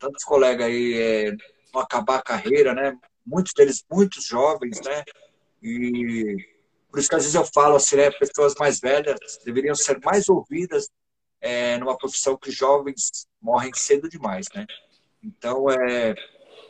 tantos 0.00 0.24
colegas 0.24 0.66
aí 0.66 0.94
é, 0.94 1.36
acabar 1.80 2.16
a 2.16 2.22
carreira, 2.22 2.74
né? 2.74 2.96
Muitos 3.24 3.52
deles, 3.52 3.84
muitos 3.90 4.24
jovens, 4.24 4.80
né? 4.80 5.04
E 5.62 6.36
por 6.90 6.98
isso 6.98 7.08
que 7.08 7.14
às 7.14 7.22
vezes 7.22 7.34
eu 7.34 7.44
falo 7.44 7.76
assim, 7.76 7.96
né? 7.96 8.10
Pessoas 8.10 8.54
mais 8.58 8.80
velhas 8.80 9.18
deveriam 9.44 9.74
ser 9.74 10.00
mais 10.04 10.28
ouvidas 10.28 10.88
é, 11.40 11.76
numa 11.78 11.96
profissão 11.96 12.36
que 12.36 12.50
jovens 12.50 13.26
morrem 13.40 13.72
cedo 13.74 14.08
demais, 14.08 14.46
né? 14.54 14.66
Então, 15.22 15.70
é, 15.70 16.14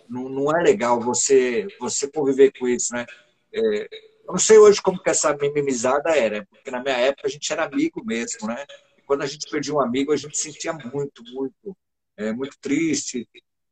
não, 0.09 0.28
não 0.28 0.56
é 0.56 0.62
legal 0.62 1.01
você, 1.01 1.66
você 1.78 2.10
conviver 2.10 2.52
com 2.59 2.66
isso, 2.66 2.93
né? 2.94 3.06
É, 3.52 3.89
eu 4.28 4.32
não 4.32 4.39
sei 4.39 4.59
hoje 4.59 4.82
como 4.82 5.02
que 5.02 5.09
essa 5.09 5.35
mimimizada 5.35 6.10
era, 6.10 6.44
porque 6.47 6.70
na 6.70 6.82
minha 6.82 6.97
época 6.97 7.26
a 7.26 7.30
gente 7.30 7.51
era 7.52 7.64
amigo 7.64 8.05
mesmo, 8.05 8.47
né? 8.47 8.64
E 8.97 9.02
quando 9.02 9.22
a 9.22 9.26
gente 9.26 9.48
perdia 9.51 9.74
um 9.74 9.80
amigo, 9.80 10.12
a 10.12 10.16
gente 10.16 10.36
sentia 10.36 10.72
muito, 10.72 11.22
muito, 11.32 11.76
é, 12.16 12.32
muito 12.32 12.59
triste. 12.60 13.28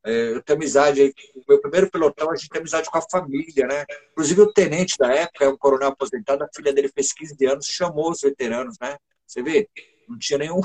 É, 0.07 0.31
eu 0.31 0.41
tenho 0.41 0.57
amizade 0.57 1.13
meu 1.49 1.59
primeiro 1.59 1.91
pelotão, 1.91 2.31
a 2.31 2.35
gente 2.37 2.49
tem 2.49 2.61
amizade 2.61 2.89
com 2.89 2.97
a 2.97 3.01
família, 3.01 3.67
né? 3.67 3.85
Inclusive 4.11 4.41
o 4.41 4.53
tenente 4.53 4.97
da 4.97 5.13
época, 5.13 5.43
é 5.43 5.49
um 5.49 5.57
coronel 5.57 5.89
aposentado, 5.89 6.45
a 6.45 6.49
filha 6.55 6.71
dele 6.71 6.87
fez 6.87 7.11
15 7.11 7.45
anos, 7.45 7.65
chamou 7.65 8.11
os 8.11 8.21
veteranos, 8.21 8.77
né? 8.79 8.97
Você 9.25 9.43
vê? 9.43 9.69
Não 10.07 10.17
tinha 10.17 10.39
nenhum, 10.39 10.61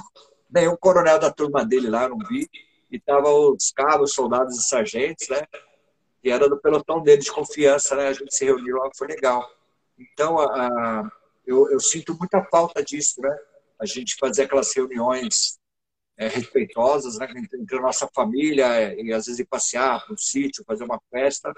nenhum 0.48 0.77
coronel 0.77 1.19
da 1.19 1.32
turma 1.32 1.64
dele 1.64 1.90
lá, 1.90 2.09
não 2.09 2.19
vi. 2.19 2.48
E 2.89 3.01
tava 3.01 3.31
os 3.31 3.73
cabos, 3.73 4.12
soldados 4.12 4.56
e 4.56 4.62
sargentos, 4.62 5.28
né? 5.28 5.43
E 6.23 6.31
era 6.31 6.48
do 6.48 6.60
pelotão 6.60 7.02
dele 7.02 7.23
de 7.23 7.32
confiança, 7.32 7.97
né? 7.97 8.06
A 8.06 8.12
gente 8.12 8.32
se 8.32 8.44
reuniu 8.44 8.77
lá, 8.77 8.90
foi 8.97 9.09
legal. 9.09 9.44
Então, 9.98 10.39
a, 10.39 10.44
a, 10.44 11.10
eu, 11.44 11.69
eu 11.69 11.81
sinto 11.81 12.16
muita 12.16 12.44
falta 12.44 12.81
disso, 12.81 13.20
né? 13.20 13.36
A 13.81 13.86
gente 13.86 14.14
fazer 14.20 14.44
aquelas 14.44 14.73
reuniões 14.73 15.59
é, 16.16 16.28
respeitosas 16.28 17.18
né, 17.18 17.26
entre 17.55 17.78
a 17.78 17.82
nossa 17.82 18.09
família 18.14 18.66
é, 18.66 19.01
e 19.01 19.12
às 19.12 19.26
vezes 19.26 19.40
ir 19.40 19.47
passear 19.47 20.05
para 20.06 20.16
sítio, 20.16 20.64
fazer 20.64 20.84
uma 20.84 21.01
festa. 21.10 21.52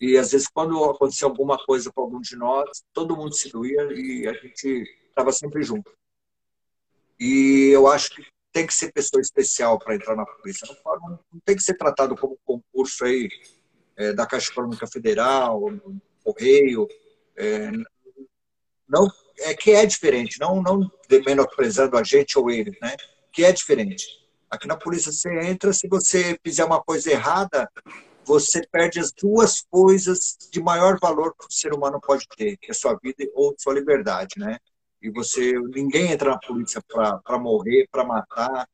E 0.00 0.16
às 0.16 0.32
vezes 0.32 0.48
quando 0.48 0.82
acontecia 0.84 1.28
alguma 1.28 1.58
coisa 1.58 1.92
com 1.92 2.00
algum 2.00 2.20
de 2.20 2.36
nós, 2.36 2.82
todo 2.92 3.16
mundo 3.16 3.34
se 3.34 3.50
doía 3.50 3.82
e 3.92 4.26
a 4.26 4.32
gente 4.32 4.84
estava 5.08 5.30
sempre 5.32 5.62
junto. 5.62 5.92
E 7.18 7.70
eu 7.72 7.86
acho 7.86 8.10
que 8.14 8.24
tem 8.52 8.66
que 8.66 8.74
ser 8.74 8.92
pessoa 8.92 9.20
especial 9.20 9.78
para 9.78 9.94
entrar 9.94 10.16
na 10.16 10.24
polícia. 10.24 10.66
Não, 10.66 11.00
não, 11.00 11.20
tem 11.44 11.54
que 11.54 11.62
ser 11.62 11.74
tratado 11.74 12.16
como 12.16 12.34
um 12.34 12.38
concurso 12.44 13.04
aí 13.04 13.28
é, 13.96 14.12
da 14.12 14.26
Caixa 14.26 14.50
Econômica 14.50 14.86
Federal, 14.86 15.62
Correio. 16.24 16.88
É, 17.36 17.70
não, 18.88 19.08
é 19.40 19.54
que 19.54 19.70
é 19.70 19.86
diferente, 19.86 20.40
não, 20.40 20.60
não 20.62 20.90
menosprezando 21.24 21.96
a 21.96 22.02
gente 22.02 22.38
ou 22.38 22.50
ele, 22.50 22.76
né? 22.80 22.96
Que 23.32 23.44
é 23.44 23.52
diferente. 23.52 24.04
Aqui 24.50 24.66
na 24.66 24.76
polícia 24.76 25.12
você 25.12 25.32
entra, 25.40 25.72
se 25.72 25.86
você 25.88 26.38
fizer 26.44 26.64
uma 26.64 26.82
coisa 26.82 27.10
errada, 27.10 27.70
você 28.24 28.66
perde 28.70 28.98
as 28.98 29.12
duas 29.12 29.62
coisas 29.70 30.36
de 30.52 30.60
maior 30.60 30.98
valor 31.00 31.34
que 31.36 31.46
o 31.46 31.52
ser 31.52 31.72
humano 31.72 32.00
pode 32.00 32.26
ter, 32.36 32.56
que 32.56 32.70
é 32.70 32.74
sua 32.74 32.98
vida 33.02 33.24
ou 33.34 33.54
sua 33.58 33.74
liberdade, 33.74 34.38
né? 34.38 34.58
E 35.02 35.10
você, 35.10 35.52
ninguém 35.74 36.12
entra 36.12 36.30
na 36.30 36.38
polícia 36.38 36.82
para 36.86 37.38
morrer, 37.38 37.88
para 37.90 38.04
matar, 38.04 38.68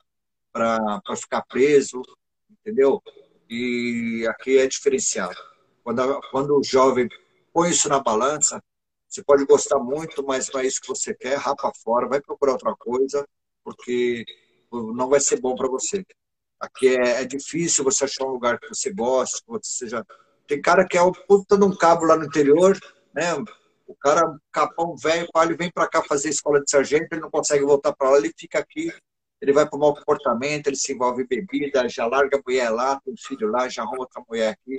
para 0.53 1.17
ficar 1.17 1.43
preso, 1.43 2.03
entendeu? 2.51 3.03
E 3.49 4.27
aqui 4.29 4.59
é 4.59 4.67
diferenciado. 4.67 5.37
Quando, 5.85 6.21
quando 6.31 6.59
o 6.59 6.65
jovem 6.65 7.09
põe 7.53 7.71
isso 7.71 7.89
na 7.89 8.01
balança, 8.01 8.61
você 9.09 9.23
pode 9.23 9.47
gostar 9.47 9.79
muito, 9.79 10.25
mas 10.25 10.51
não 10.53 10.61
é 10.61 10.67
isso 10.67 10.81
que 10.81 10.89
você 10.89 11.15
quer, 11.15 11.39
rapa 11.39 11.71
fora, 11.83 12.09
vai 12.09 12.21
procurar 12.21 12.53
outra 12.53 12.75
coisa, 12.77 13.27
porque 13.63 14.25
não 14.73 15.09
vai 15.09 15.21
ser 15.21 15.41
bom 15.41 15.55
para 15.55 15.69
você. 15.69 16.05
Aqui 16.59 16.97
é, 16.97 17.23
é, 17.23 17.25
difícil 17.25 17.85
você 17.85 18.05
achar 18.05 18.25
um 18.25 18.31
lugar 18.31 18.59
que 18.59 18.69
você 18.69 18.93
goste, 18.93 19.43
que 19.43 19.49
você 19.49 19.71
seja. 19.71 20.05
Tem 20.47 20.61
cara 20.61 20.87
que 20.87 20.97
é 20.97 21.03
o 21.03 21.13
puta 21.13 21.57
de 21.57 21.65
um 21.65 21.77
cabo 21.77 22.05
lá 22.05 22.17
no 22.17 22.25
interior, 22.25 22.79
né? 23.15 23.35
O 23.87 23.95
cara, 23.95 24.37
capão 24.51 24.97
velho, 24.97 25.29
ele 25.43 25.57
vem 25.57 25.71
para 25.71 25.89
cá 25.89 26.03
fazer 26.03 26.31
escola 26.31 26.61
de 26.61 26.71
sargento, 26.71 27.07
ele 27.13 27.21
não 27.21 27.31
consegue 27.31 27.65
voltar 27.65 27.95
para 27.95 28.11
lá, 28.11 28.19
ele 28.19 28.33
fica 28.37 28.59
aqui, 28.59 28.93
ele 29.41 29.53
vai 29.53 29.69
para 29.69 29.77
o 29.77 29.81
mau 29.81 29.95
comportamento, 29.95 30.67
ele 30.67 30.77
se 30.77 30.93
envolve 30.93 31.23
em 31.23 31.27
bebida, 31.27 31.89
já 31.89 32.07
larga 32.07 32.37
a 32.37 32.43
mulher 32.45 32.71
lá, 32.71 33.01
tem 33.01 33.15
um 33.15 33.17
filho 33.17 33.49
lá, 33.49 33.69
já 33.69 33.83
arruma 33.83 34.01
outra 34.01 34.23
mulher 34.29 34.55
aqui, 34.55 34.77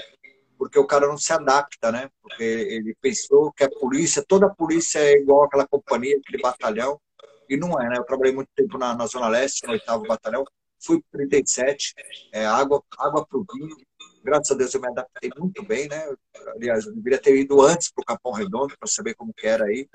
porque 0.57 0.80
o 0.80 0.85
cara 0.85 1.07
não 1.07 1.18
se 1.18 1.31
adapta, 1.31 1.91
né? 1.91 2.09
Porque 2.22 2.43
ele 2.43 2.95
pensou 2.99 3.51
que 3.53 3.64
a 3.64 3.69
polícia, 3.69 4.26
toda 4.27 4.47
a 4.47 4.53
polícia 4.53 4.99
é 4.99 5.14
igual 5.14 5.43
aquela 5.43 5.68
companhia, 5.68 6.18
aquele 6.18 6.41
batalhão, 6.41 6.99
e 7.49 7.57
não 7.57 7.80
é, 7.82 7.90
né? 7.90 7.98
Eu 7.98 8.03
trabalhei 8.03 8.34
muito 8.34 8.49
tempo 8.56 8.78
na, 8.78 8.95
na 8.95 9.06
Zona 9.06 9.28
Leste, 9.28 9.65
no 9.65 9.74
oitavo 9.74 10.03
batalhão, 10.07 10.45
fui 10.80 11.02
para 11.11 11.19
37, 11.19 11.94
é, 12.32 12.45
água, 12.45 12.84
água 12.98 13.26
para 13.26 13.40
o 13.40 13.45
vinho. 13.53 13.76
Graças 14.24 14.52
a 14.52 14.56
Deus 14.56 14.74
eu 14.74 14.82
me 14.82 14.88
adaptei 14.88 15.32
muito 15.38 15.64
bem, 15.64 15.88
né? 15.88 16.14
Aliás, 16.56 16.86
eu 16.86 16.94
deveria 16.94 17.19
ter 17.19 17.36
ido 17.38 17.61
antes 17.61 17.91
para 17.91 18.02
o 18.02 18.06
Capão 18.06 18.32
Redondo 18.32 18.76
para 18.78 18.88
saber 18.88 19.15
como 19.15 19.34
que 19.34 19.48
era 19.48 19.65
aí. 19.65 19.88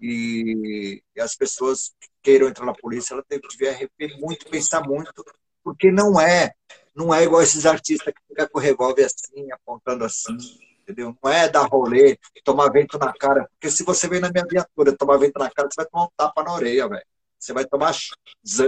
E, 0.00 1.02
e, 1.16 1.20
as 1.20 1.36
pessoas 1.36 1.94
que 2.00 2.08
queiram 2.22 2.48
entrar 2.48 2.66
na 2.66 2.74
polícia, 2.74 3.14
ela 3.14 3.24
devia 3.28 3.72
rever 3.72 4.18
muito, 4.20 4.50
pensar 4.50 4.82
muito, 4.82 5.24
porque 5.62 5.90
não 5.90 6.20
é, 6.20 6.52
não 6.94 7.14
é 7.14 7.22
igual 7.22 7.42
esses 7.42 7.64
artistas 7.64 8.12
que 8.12 8.20
ficam 8.28 8.48
com 8.48 8.58
o 8.58 8.62
revólver 8.62 9.04
assim, 9.04 9.50
apontando 9.52 10.04
assim 10.04 10.36
entendeu? 10.84 11.16
Não 11.22 11.32
é 11.32 11.48
dar 11.48 11.66
rolê, 11.66 12.18
tomar 12.44 12.70
vento 12.70 12.98
na 12.98 13.12
cara, 13.12 13.48
porque 13.52 13.70
se 13.70 13.82
você 13.82 14.06
vem 14.06 14.20
na 14.20 14.30
minha 14.30 14.44
viatura 14.46 14.96
tomar 14.96 15.16
vento 15.16 15.38
na 15.38 15.50
cara, 15.50 15.68
você 15.68 15.76
vai 15.76 15.86
tomar 15.86 16.04
um 16.04 16.10
tapa 16.16 16.42
na 16.42 16.54
orelha, 16.54 16.88
velho. 16.88 17.04
Você 17.38 17.52
vai 17.52 17.64
tomar 17.64 17.94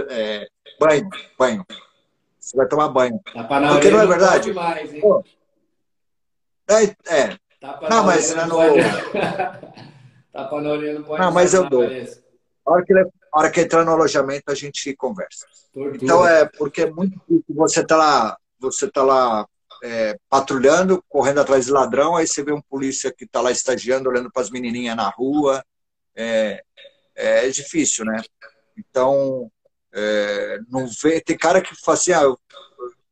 é, 0.09 0.47
banho, 0.79 1.09
banho. 1.37 1.65
Você 2.39 2.57
vai 2.57 2.67
tomar 2.67 2.89
banho. 2.89 3.19
Tapa 3.33 3.59
na 3.59 3.73
porque 3.73 3.89
não 3.89 4.01
é 4.01 4.07
verdade? 4.07 4.53
Não 4.53 4.61
mais, 4.61 4.99
Pô, 4.99 5.23
é, 6.69 6.83
é. 7.07 7.37
Tapa 7.59 7.89
não, 7.89 8.03
mas 8.03 8.35
não, 8.35 8.47
no... 8.47 8.57
Tapa 10.31 10.61
na 10.61 10.69
orelha 10.69 10.99
não 10.99 11.03
pode 11.03 11.21
Não, 11.21 11.31
mas 11.31 11.53
eu 11.53 11.63
na 11.63 11.69
dou. 11.69 11.83
A 11.83 12.71
hora 12.71 12.85
que, 12.85 12.93
a 12.93 13.05
hora 13.31 13.51
que 13.51 13.61
entrar 13.61 13.85
no 13.85 13.91
alojamento, 13.91 14.51
a 14.51 14.55
gente 14.55 14.93
conversa. 14.95 15.47
Tortura. 15.73 15.97
Então 16.03 16.27
é 16.27 16.45
porque 16.45 16.81
é 16.81 16.91
muito 16.91 17.19
difícil 17.27 17.55
você 17.55 17.85
tá 17.85 17.95
lá, 17.95 18.37
você 18.59 18.91
tá 18.91 19.03
lá 19.03 19.47
é, 19.83 20.17
patrulhando, 20.29 21.03
correndo 21.07 21.41
atrás 21.41 21.65
de 21.65 21.71
ladrão, 21.71 22.15
aí 22.15 22.27
você 22.27 22.43
vê 22.43 22.51
um 22.51 22.61
polícia 22.61 23.11
que 23.11 23.25
está 23.25 23.41
lá 23.41 23.51
estagiando, 23.51 24.09
olhando 24.09 24.31
para 24.31 24.41
as 24.41 24.49
menininhas 24.49 24.95
na 24.95 25.09
rua. 25.09 25.63
É, 26.15 26.63
é 27.15 27.47
difícil, 27.49 28.05
né? 28.05 28.21
Então, 28.77 29.51
é, 29.93 30.59
não 30.69 30.87
vê. 31.01 31.21
Tem 31.21 31.37
cara 31.37 31.61
que 31.61 31.75
fala 31.75 31.97
assim, 31.97 32.11
ah, 32.11 32.27
o 32.29 32.37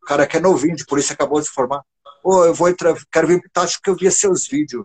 cara 0.06 0.28
que 0.28 0.38
é 0.38 0.40
novinho 0.40 0.76
de 0.76 0.86
polícia 0.86 1.14
acabou 1.14 1.40
de 1.40 1.48
se 1.48 1.54
formar. 1.54 1.84
Pô, 2.22 2.46
eu 2.46 2.54
vou 2.54 2.70
entrar, 2.70 2.96
quero 3.12 3.28
vir 3.28 3.40
pro 3.40 3.52
Tático 3.52 3.82
porque 3.82 3.90
eu 3.90 3.96
via 3.96 4.12
seus 4.12 4.48
vídeos. 4.48 4.84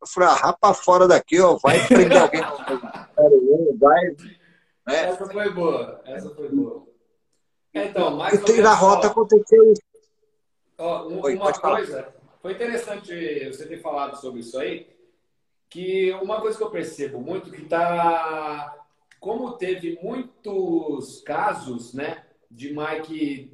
Eu 0.00 0.06
falei, 0.06 0.28
ah, 0.28 0.34
rapa 0.34 0.72
fora 0.72 1.08
daqui, 1.08 1.40
ó, 1.40 1.58
vai 1.62 1.86
prender 1.86 2.18
alguém 2.18 2.42
vai, 3.78 4.04
né? 4.86 5.10
Essa 5.10 5.26
foi 5.26 5.50
boa. 5.50 6.02
Essa 6.04 6.30
foi 6.34 6.48
boa. 6.48 6.86
Então, 7.72 8.16
mais 8.16 8.34
E 8.34 8.38
tem 8.38 8.60
na 8.60 8.74
rota 8.74 9.06
aconteceu 9.06 9.72
isso. 9.72 9.82
Ó, 10.78 11.08
um- 11.08 11.20
Oi, 11.22 11.34
uma 11.34 11.52
falar. 11.52 11.76
coisa, 11.76 12.14
foi 12.40 12.52
interessante 12.52 13.46
você 13.46 13.66
ter 13.66 13.80
falado 13.80 14.16
sobre 14.16 14.40
isso 14.40 14.58
aí, 14.58 14.86
que 15.68 16.12
uma 16.22 16.40
coisa 16.40 16.56
que 16.56 16.62
eu 16.62 16.70
percebo 16.70 17.20
muito 17.20 17.50
que 17.50 17.64
tá, 17.64 18.74
como 19.18 19.52
teve 19.52 19.98
muitos 20.00 21.20
casos, 21.22 21.92
né, 21.92 22.24
de 22.50 22.72
Mike 22.72 23.52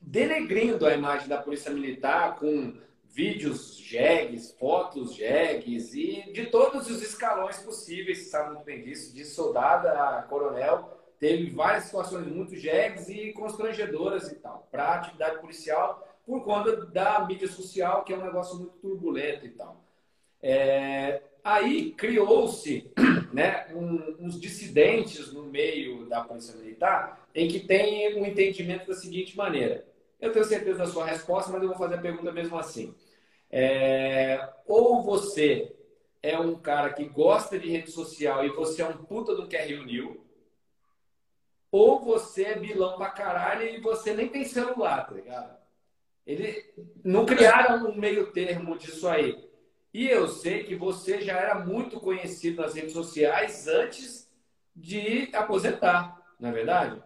denegrindo 0.00 0.84
a 0.86 0.92
imagem 0.94 1.28
da 1.28 1.40
polícia 1.40 1.70
militar 1.72 2.36
com 2.36 2.76
vídeos 3.04 3.76
jegues, 3.78 4.50
fotos 4.58 5.14
jegues 5.14 5.94
e 5.94 6.32
de 6.32 6.46
todos 6.46 6.90
os 6.90 7.00
escalões 7.00 7.58
possíveis, 7.58 8.18
você 8.18 8.24
sabe 8.30 8.50
muito 8.54 8.64
bem 8.64 8.82
disso, 8.82 9.14
de 9.14 9.24
soldado 9.24 9.86
a 9.88 10.22
coronel, 10.28 10.90
teve 11.20 11.50
várias 11.50 11.84
situações 11.84 12.26
muito 12.26 12.56
jegues 12.56 13.08
e 13.08 13.32
constrangedoras 13.32 14.30
e 14.32 14.34
tal, 14.34 14.66
para 14.72 14.84
a 14.86 14.94
atividade 14.96 15.38
policial, 15.38 16.06
por 16.26 16.42
conta 16.44 16.86
da 16.86 17.24
mídia 17.26 17.48
social, 17.48 18.04
que 18.04 18.12
é 18.12 18.16
um 18.16 18.24
negócio 18.24 18.56
muito 18.56 18.76
turbulento 18.78 19.46
e 19.46 19.50
tal. 19.50 19.84
É, 20.42 21.22
aí 21.42 21.92
criou-se 21.92 22.90
né, 23.32 23.66
um- 23.74 24.16
uns 24.26 24.40
dissidentes 24.40 25.32
no 25.32 25.44
meio 25.44 26.06
da 26.06 26.22
Polícia 26.22 26.56
Militar 26.56 27.26
em 27.34 27.48
que 27.48 27.60
tem 27.60 28.18
um 28.20 28.24
entendimento 28.26 28.86
da 28.86 28.94
seguinte 28.94 29.36
maneira. 29.36 29.86
Eu 30.20 30.32
tenho 30.32 30.44
certeza 30.44 30.78
da 30.78 30.86
sua 30.86 31.04
resposta, 31.04 31.52
mas 31.52 31.62
eu 31.62 31.68
vou 31.68 31.76
fazer 31.76 31.96
a 31.96 32.00
pergunta 32.00 32.32
mesmo 32.32 32.56
assim. 32.58 32.94
É, 33.50 34.48
ou 34.66 35.02
você 35.02 35.74
é 36.22 36.38
um 36.38 36.54
cara 36.56 36.92
que 36.92 37.04
gosta 37.04 37.58
de 37.58 37.68
rede 37.68 37.90
social 37.90 38.44
e 38.44 38.48
você 38.50 38.82
é 38.82 38.88
um 38.88 38.96
puta 39.04 39.34
do 39.34 39.46
que 39.46 39.56
reuniu, 39.56 40.24
ou 41.70 42.00
você 42.00 42.44
é 42.44 42.58
vilão 42.58 42.96
pra 42.96 43.10
caralho 43.10 43.62
e 43.66 43.80
você 43.80 44.14
nem 44.14 44.28
tem 44.28 44.44
celular, 44.44 45.06
tá 45.06 45.14
ligado? 45.14 45.63
Ele 46.26 46.64
não 47.04 47.26
criaram 47.26 47.86
um 47.90 47.94
meio 47.94 48.32
termo 48.32 48.78
disso 48.78 49.06
aí. 49.08 49.36
E 49.92 50.08
eu 50.08 50.26
sei 50.28 50.64
que 50.64 50.74
você 50.74 51.20
já 51.20 51.34
era 51.34 51.54
muito 51.64 52.00
conhecido 52.00 52.62
nas 52.62 52.74
redes 52.74 52.92
sociais 52.92 53.68
antes 53.68 54.28
de 54.74 55.30
aposentar, 55.34 56.16
não 56.40 56.48
é 56.48 56.52
verdade? 56.52 57.02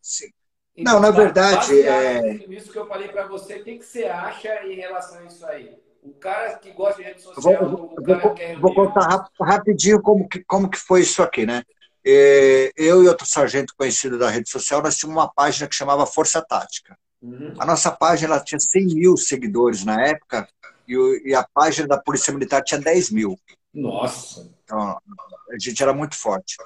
Sim. 0.00 0.30
Não, 0.78 0.98
na 0.98 1.10
verdade, 1.10 1.80
é- 1.82 2.46
nisso 2.48 2.72
que 2.72 2.78
eu 2.78 2.86
falei 2.86 3.08
pra 3.08 3.26
você, 3.26 3.56
o 3.56 3.64
que, 3.64 3.78
que 3.78 3.84
você 3.84 4.04
acha 4.04 4.64
em 4.66 4.74
relação 4.74 5.20
a 5.20 5.24
isso 5.24 5.46
aí? 5.46 5.78
O 6.02 6.12
cara 6.14 6.58
que 6.58 6.70
gosta 6.72 7.00
de 7.00 7.08
rede 7.08 7.22
social, 7.22 7.56
vou- 7.70 7.94
cara 8.04 8.18
vou- 8.20 8.34
vou 8.60 8.74
contar 8.74 9.08
rap- 9.08 9.30
rapidinho 9.40 10.02
como 10.02 10.28
que, 10.28 10.42
como 10.44 10.68
que 10.68 10.76
foi 10.78 11.00
isso 11.02 11.22
aqui, 11.22 11.46
né? 11.46 11.62
É, 12.04 12.70
Eu 12.76 13.02
e 13.02 13.08
outro 13.08 13.24
sargento 13.24 13.72
conhecido 13.78 14.18
da 14.18 14.28
rede 14.28 14.50
social, 14.50 14.82
nós 14.82 14.96
tínhamos 14.96 15.22
uma 15.22 15.32
página 15.32 15.66
que 15.68 15.74
chamava 15.74 16.04
Força 16.04 16.42
Tática. 16.42 16.98
Uhum. 17.24 17.54
A 17.58 17.64
nossa 17.64 17.90
página 17.90 18.38
tinha 18.40 18.58
100 18.60 18.86
mil 18.86 19.16
seguidores 19.16 19.82
na 19.84 20.00
época 20.06 20.46
e, 20.86 20.96
o- 20.96 21.26
e 21.26 21.34
a 21.34 21.42
página 21.54 21.88
da 21.88 21.98
Polícia 21.98 22.32
Militar 22.32 22.62
tinha 22.62 22.78
10 22.80 23.10
mil. 23.10 23.38
Nossa. 23.72 24.46
Então, 24.62 24.78
a 24.78 25.58
gente 25.58 25.82
era 25.82 25.94
muito 25.94 26.16
forte. 26.16 26.56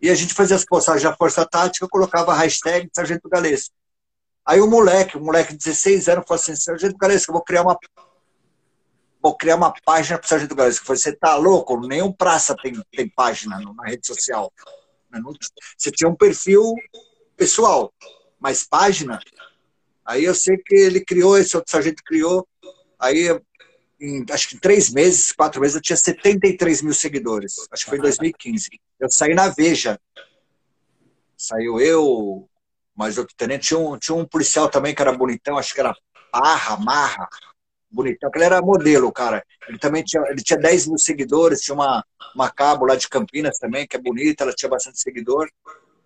E 0.00 0.08
a 0.08 0.14
gente 0.14 0.32
fazia 0.34 0.54
as 0.54 0.64
postagens 0.64 1.02
da 1.02 1.16
Força 1.16 1.44
Tática, 1.44 1.88
colocava 1.88 2.32
a 2.32 2.36
hashtag 2.36 2.88
Sargento 2.94 3.28
Galesco. 3.28 3.74
Aí 4.46 4.60
o 4.60 4.66
moleque, 4.70 5.18
um 5.18 5.24
moleque 5.24 5.52
de 5.52 5.58
16 5.58 6.08
anos, 6.08 6.24
falou 6.26 6.40
assim, 6.40 6.54
Sargento 6.54 6.96
Galesco, 6.96 7.30
eu 7.30 7.34
vou 7.34 7.42
criar 7.42 7.62
uma 7.62 7.76
vou 9.20 9.36
criar 9.36 9.56
uma 9.56 9.74
página 9.84 10.16
para 10.16 10.26
o 10.26 10.28
Sargento 10.28 10.54
Galesco. 10.54 10.82
Eu 10.82 10.86
falei, 10.86 11.02
você 11.02 11.12
tá 11.12 11.34
louco? 11.36 11.76
Nenhum 11.86 12.12
praça 12.12 12.54
tem, 12.62 12.80
tem 12.92 13.08
página 13.08 13.58
na 13.60 13.84
rede 13.84 14.06
social. 14.06 14.52
Você 15.76 15.90
tinha 15.90 16.08
um 16.08 16.14
perfil 16.14 16.62
pessoal, 17.36 17.92
mas 18.38 18.62
página. 18.62 19.18
Aí 20.08 20.24
eu 20.24 20.34
sei 20.34 20.56
que 20.56 20.74
ele 20.74 21.04
criou, 21.04 21.36
esse 21.36 21.54
outro 21.54 21.70
sargento 21.70 22.02
criou. 22.02 22.48
Aí, 22.98 23.28
em, 24.00 24.24
acho 24.30 24.48
que 24.48 24.56
em 24.56 24.58
três 24.58 24.90
meses, 24.90 25.32
quatro 25.32 25.60
meses, 25.60 25.76
eu 25.76 25.82
tinha 25.82 25.98
73 25.98 26.80
mil 26.80 26.94
seguidores. 26.94 27.56
Acho 27.70 27.84
que 27.84 27.90
foi 27.90 27.98
em 27.98 28.02
2015. 28.02 28.70
Eu 28.98 29.10
saí 29.10 29.34
na 29.34 29.48
Veja. 29.50 30.00
Saiu 31.36 31.78
eu, 31.78 32.48
mais 32.96 33.18
outro 33.18 33.34
tenente. 33.36 33.68
Tinha 33.68 33.78
um, 33.78 33.98
tinha 33.98 34.16
um 34.16 34.24
policial 34.24 34.70
também 34.70 34.94
que 34.94 35.02
era 35.02 35.12
bonitão, 35.12 35.58
acho 35.58 35.74
que 35.74 35.80
era 35.80 35.94
Parra, 36.32 36.78
Marra. 36.78 37.28
Bonitão, 37.90 38.30
que 38.30 38.38
ele 38.38 38.46
era 38.46 38.62
modelo, 38.62 39.12
cara. 39.12 39.44
Ele 39.68 39.78
também 39.78 40.02
tinha, 40.02 40.22
ele 40.30 40.42
tinha 40.42 40.58
10 40.58 40.86
mil 40.86 40.98
seguidores, 40.98 41.60
tinha 41.60 41.74
uma, 41.74 42.02
uma 42.34 42.50
cabo 42.50 42.86
lá 42.86 42.96
de 42.96 43.08
Campinas 43.08 43.58
também, 43.58 43.86
que 43.86 43.96
é 43.96 44.00
bonita, 44.00 44.44
ela 44.44 44.54
tinha 44.54 44.70
bastante 44.70 45.00
seguidor. 45.00 45.50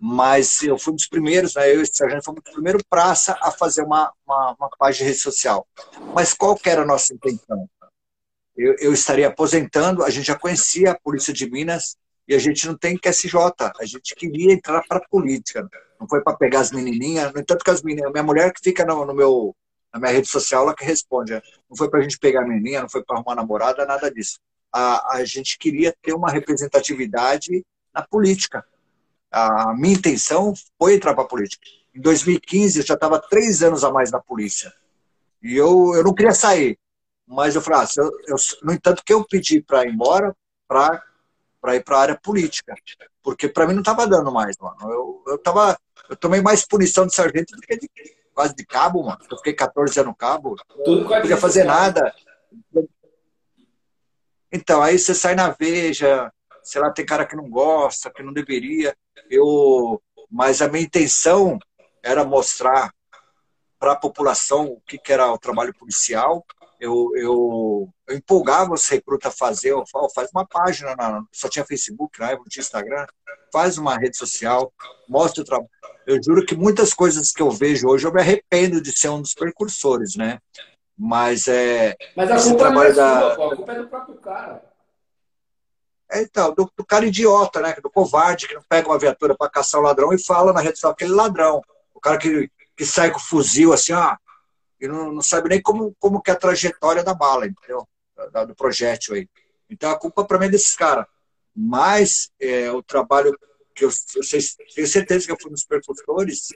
Mas 0.04 0.60
eu 0.64 0.76
fui 0.76 0.92
um 0.92 0.96
dos 0.96 1.06
primeiros, 1.06 1.54
né? 1.54 1.72
Eu 1.72 1.78
e 1.78 1.82
esse 1.84 1.94
sargento 1.94 2.24
fomos 2.24 2.40
o 2.40 2.52
primeiro 2.52 2.80
praça 2.90 3.38
a 3.40 3.52
fazer 3.52 3.82
uma, 3.82 4.12
uma, 4.26 4.56
uma 4.58 4.68
página 4.76 5.04
de 5.04 5.12
rede 5.12 5.22
social. 5.22 5.64
Mas 6.12 6.34
qual 6.34 6.56
que 6.56 6.68
era 6.68 6.82
a 6.82 6.84
nossa 6.84 7.14
intenção? 7.14 7.70
Eu, 8.56 8.74
eu 8.80 8.92
estaria 8.92 9.28
aposentando, 9.28 10.02
a 10.02 10.10
gente 10.10 10.26
já 10.26 10.36
conhecia 10.36 10.90
a 10.90 10.98
Polícia 10.98 11.32
de 11.32 11.48
Minas 11.48 11.96
e 12.26 12.34
a 12.34 12.38
gente 12.40 12.66
não 12.66 12.76
tem 12.76 12.98
QSJ, 12.98 13.36
a 13.80 13.84
gente 13.84 14.16
queria 14.16 14.52
entrar 14.52 14.82
para 14.88 14.98
a 14.98 15.08
política. 15.08 15.70
Não 16.00 16.08
foi 16.08 16.20
para 16.20 16.36
pegar 16.36 16.58
as 16.58 16.72
menininhas, 16.72 17.32
no 17.32 17.38
entanto 17.38 17.64
que 17.64 17.70
as 17.70 17.80
meninas, 17.80 18.10
minha 18.10 18.24
mulher 18.24 18.52
que 18.52 18.60
fica 18.60 18.84
no, 18.84 19.06
no 19.06 19.14
meu, 19.14 19.54
na 19.94 20.00
minha 20.00 20.10
rede 20.10 20.26
social, 20.26 20.64
ela 20.64 20.74
que 20.74 20.84
responde. 20.84 21.32
né? 21.32 21.40
Não 21.70 21.76
foi 21.76 21.88
para 21.88 22.00
a 22.00 22.02
gente 22.02 22.18
pegar 22.18 22.42
a 22.42 22.44
menininha, 22.44 22.82
não 22.82 22.88
foi 22.88 23.04
para 23.04 23.18
arrumar 23.18 23.36
namorada, 23.36 23.86
nada 23.86 24.10
disso. 24.10 24.40
A, 24.72 25.18
a 25.18 25.24
gente 25.24 25.56
queria 25.58 25.94
ter 26.02 26.12
uma 26.12 26.28
representatividade 26.28 27.64
na 27.94 28.02
política. 28.02 28.66
A 29.32 29.74
minha 29.74 29.94
intenção 29.94 30.52
foi 30.78 30.94
entrar 30.94 31.14
para 31.14 31.24
a 31.24 31.28
política. 31.28 31.66
Em 31.94 32.00
2015, 32.00 32.80
eu 32.80 32.86
já 32.86 32.94
estava 32.94 33.18
três 33.18 33.62
anos 33.62 33.82
a 33.82 33.90
mais 33.90 34.10
na 34.10 34.20
polícia. 34.20 34.72
E 35.42 35.56
eu, 35.56 35.94
eu 35.94 36.04
não 36.04 36.14
queria 36.14 36.34
sair. 36.34 36.78
Mas 37.26 37.54
eu 37.54 37.62
falei, 37.62 37.80
ah, 37.80 37.88
eu, 37.96 38.12
eu- 38.28 38.36
no 38.62 38.72
entanto, 38.72 39.02
que 39.04 39.12
eu 39.12 39.24
pedi 39.24 39.62
para 39.62 39.84
ir 39.84 39.92
embora 39.92 40.36
para 40.68 41.76
ir 41.76 41.84
para 41.84 41.96
a 41.96 42.00
área 42.00 42.20
política. 42.22 42.74
Porque 43.22 43.48
para 43.48 43.66
mim 43.66 43.74
não 43.74 43.80
estava 43.80 44.06
dando 44.06 44.32
mais, 44.32 44.56
mano. 44.59 44.76
Eu, 44.82 45.24
eu, 45.28 45.38
tava, 45.38 45.78
eu 46.09 46.16
tomei 46.16 46.40
mais 46.40 46.66
punição 46.66 47.06
de 47.06 47.14
sargento 47.14 47.54
do 47.54 47.62
que 47.62 47.76
de, 47.76 47.90
quase 48.34 48.54
de 48.54 48.64
cabo, 48.66 49.02
mano. 49.04 49.18
Eu 49.30 49.36
fiquei 49.36 49.52
14 49.54 49.98
anos 50.00 50.14
cabo, 50.18 50.56
Tudo 50.84 51.02
não 51.02 51.20
podia 51.20 51.36
fazer 51.36 51.64
nada. 51.64 52.14
Então, 54.50 54.82
aí 54.82 54.98
você 54.98 55.14
sai 55.14 55.34
na 55.34 55.50
Veja, 55.50 56.32
sei 56.62 56.80
lá, 56.80 56.90
tem 56.90 57.05
cara 57.05 57.26
que 57.26 57.36
não 57.36 57.48
gosta, 57.48 58.10
que 58.10 58.22
não 58.22 58.32
deveria. 58.32 58.97
Eu, 59.30 60.01
mas 60.30 60.62
a 60.62 60.68
minha 60.68 60.84
intenção 60.84 61.59
era 62.02 62.24
mostrar 62.24 62.93
para 63.78 63.93
a 63.93 63.97
população 63.97 64.66
o 64.66 64.80
que, 64.86 64.97
que 64.98 65.12
era 65.12 65.30
o 65.32 65.39
trabalho 65.39 65.74
policial. 65.74 66.44
Eu, 66.80 67.10
eu, 67.16 67.89
eu 68.09 68.16
empolgava 68.16 68.74
os 68.74 68.89
recrutas 68.89 69.32
a 69.32 69.36
fazer, 69.36 69.70
eu 69.70 69.84
falava, 69.90 70.12
faz 70.14 70.30
uma 70.34 70.47
página, 70.47 70.94
na, 70.97 71.22
só 71.32 71.48
tinha 71.48 71.64
Facebook 71.64 72.18
na 72.18 72.26
época, 72.26 72.43
não 72.44 72.48
tinha 72.48 72.62
Instagram, 72.62 73.06
faz 73.52 73.78
uma 73.78 73.97
rede 73.97 74.16
social, 74.16 74.72
mostra 75.09 75.43
o 75.43 75.44
trabalho. 75.44 75.70
Eu 76.05 76.20
juro 76.20 76.44
que 76.44 76.56
muitas 76.56 76.93
coisas 76.93 77.30
que 77.30 77.40
eu 77.40 77.51
vejo 77.51 77.86
hoje 77.89 78.05
eu 78.06 78.12
me 78.12 78.20
arrependo 78.20 78.80
de 78.80 78.97
ser 78.97 79.10
um 79.10 79.20
dos 79.22 79.34
precursores, 79.34 80.16
né? 80.16 80.40
Mas 80.98 81.47
é, 81.47 81.97
Mas 82.16 82.30
a 82.30 82.43
culpa 82.43 82.70
não 82.70 82.82
é 82.82 82.93
da- 82.93 83.34
sua. 83.34 83.52
A 83.52 83.56
culpa 83.56 83.72
é 83.72 83.78
do 83.78 83.89
próprio 83.89 84.16
cara. 84.16 84.72
É, 86.12 86.20
então, 86.22 86.55
do, 86.55 86.70
do 86.76 86.84
cara 86.84 87.06
idiota, 87.06 87.60
né? 87.60 87.74
Do 87.82 87.90
covarde 87.90 88.47
que 88.47 88.55
não 88.55 88.62
pega 88.68 88.86
uma 88.89 88.98
viatura 88.98 89.34
para 89.34 89.51
caçar 89.51 89.80
o 89.80 89.84
ladrão 89.84 90.12
e 90.12 90.22
fala 90.22 90.52
na 90.52 90.60
rede 90.60 90.76
social 90.76 90.93
aquele 90.93 91.12
ladrão. 91.12 91.62
O 91.94 92.01
cara 92.01 92.18
que, 92.18 92.51
que 92.76 92.84
sai 92.84 93.10
com 93.10 93.18
o 93.18 93.22
fuzil 93.22 93.72
assim, 93.72 93.94
ó, 93.94 94.16
e 94.78 94.86
não, 94.86 95.10
não 95.10 95.22
sabe 95.22 95.48
nem 95.48 95.62
como, 95.62 95.97
como 95.98 96.20
que 96.20 96.30
é 96.30 96.34
a 96.34 96.39
trajetória 96.39 97.02
da 97.02 97.14
bala, 97.14 97.47
entendeu? 97.47 97.89
Da- 98.30 98.44
do 98.44 98.55
projétil 98.55 99.14
aí. 99.14 99.28
Então 99.70 99.90
a 99.90 99.98
culpa 99.98 100.22
para 100.24 100.39
mim 100.39 100.47
é 100.47 100.51
desses 100.51 100.76
caras. 100.76 101.06
Mas 101.56 102.30
é, 102.39 102.70
o 102.70 102.82
trabalho 102.82 103.34
que 103.74 103.84
eu, 103.84 103.90
eu 104.16 104.22
sei, 104.22 104.40
tenho 104.74 104.86
certeza 104.86 105.24
que 105.26 105.32
eu 105.32 105.39
fui 105.40 105.51
um 105.51 105.55
dos 105.55 105.64
percussores 105.64 106.48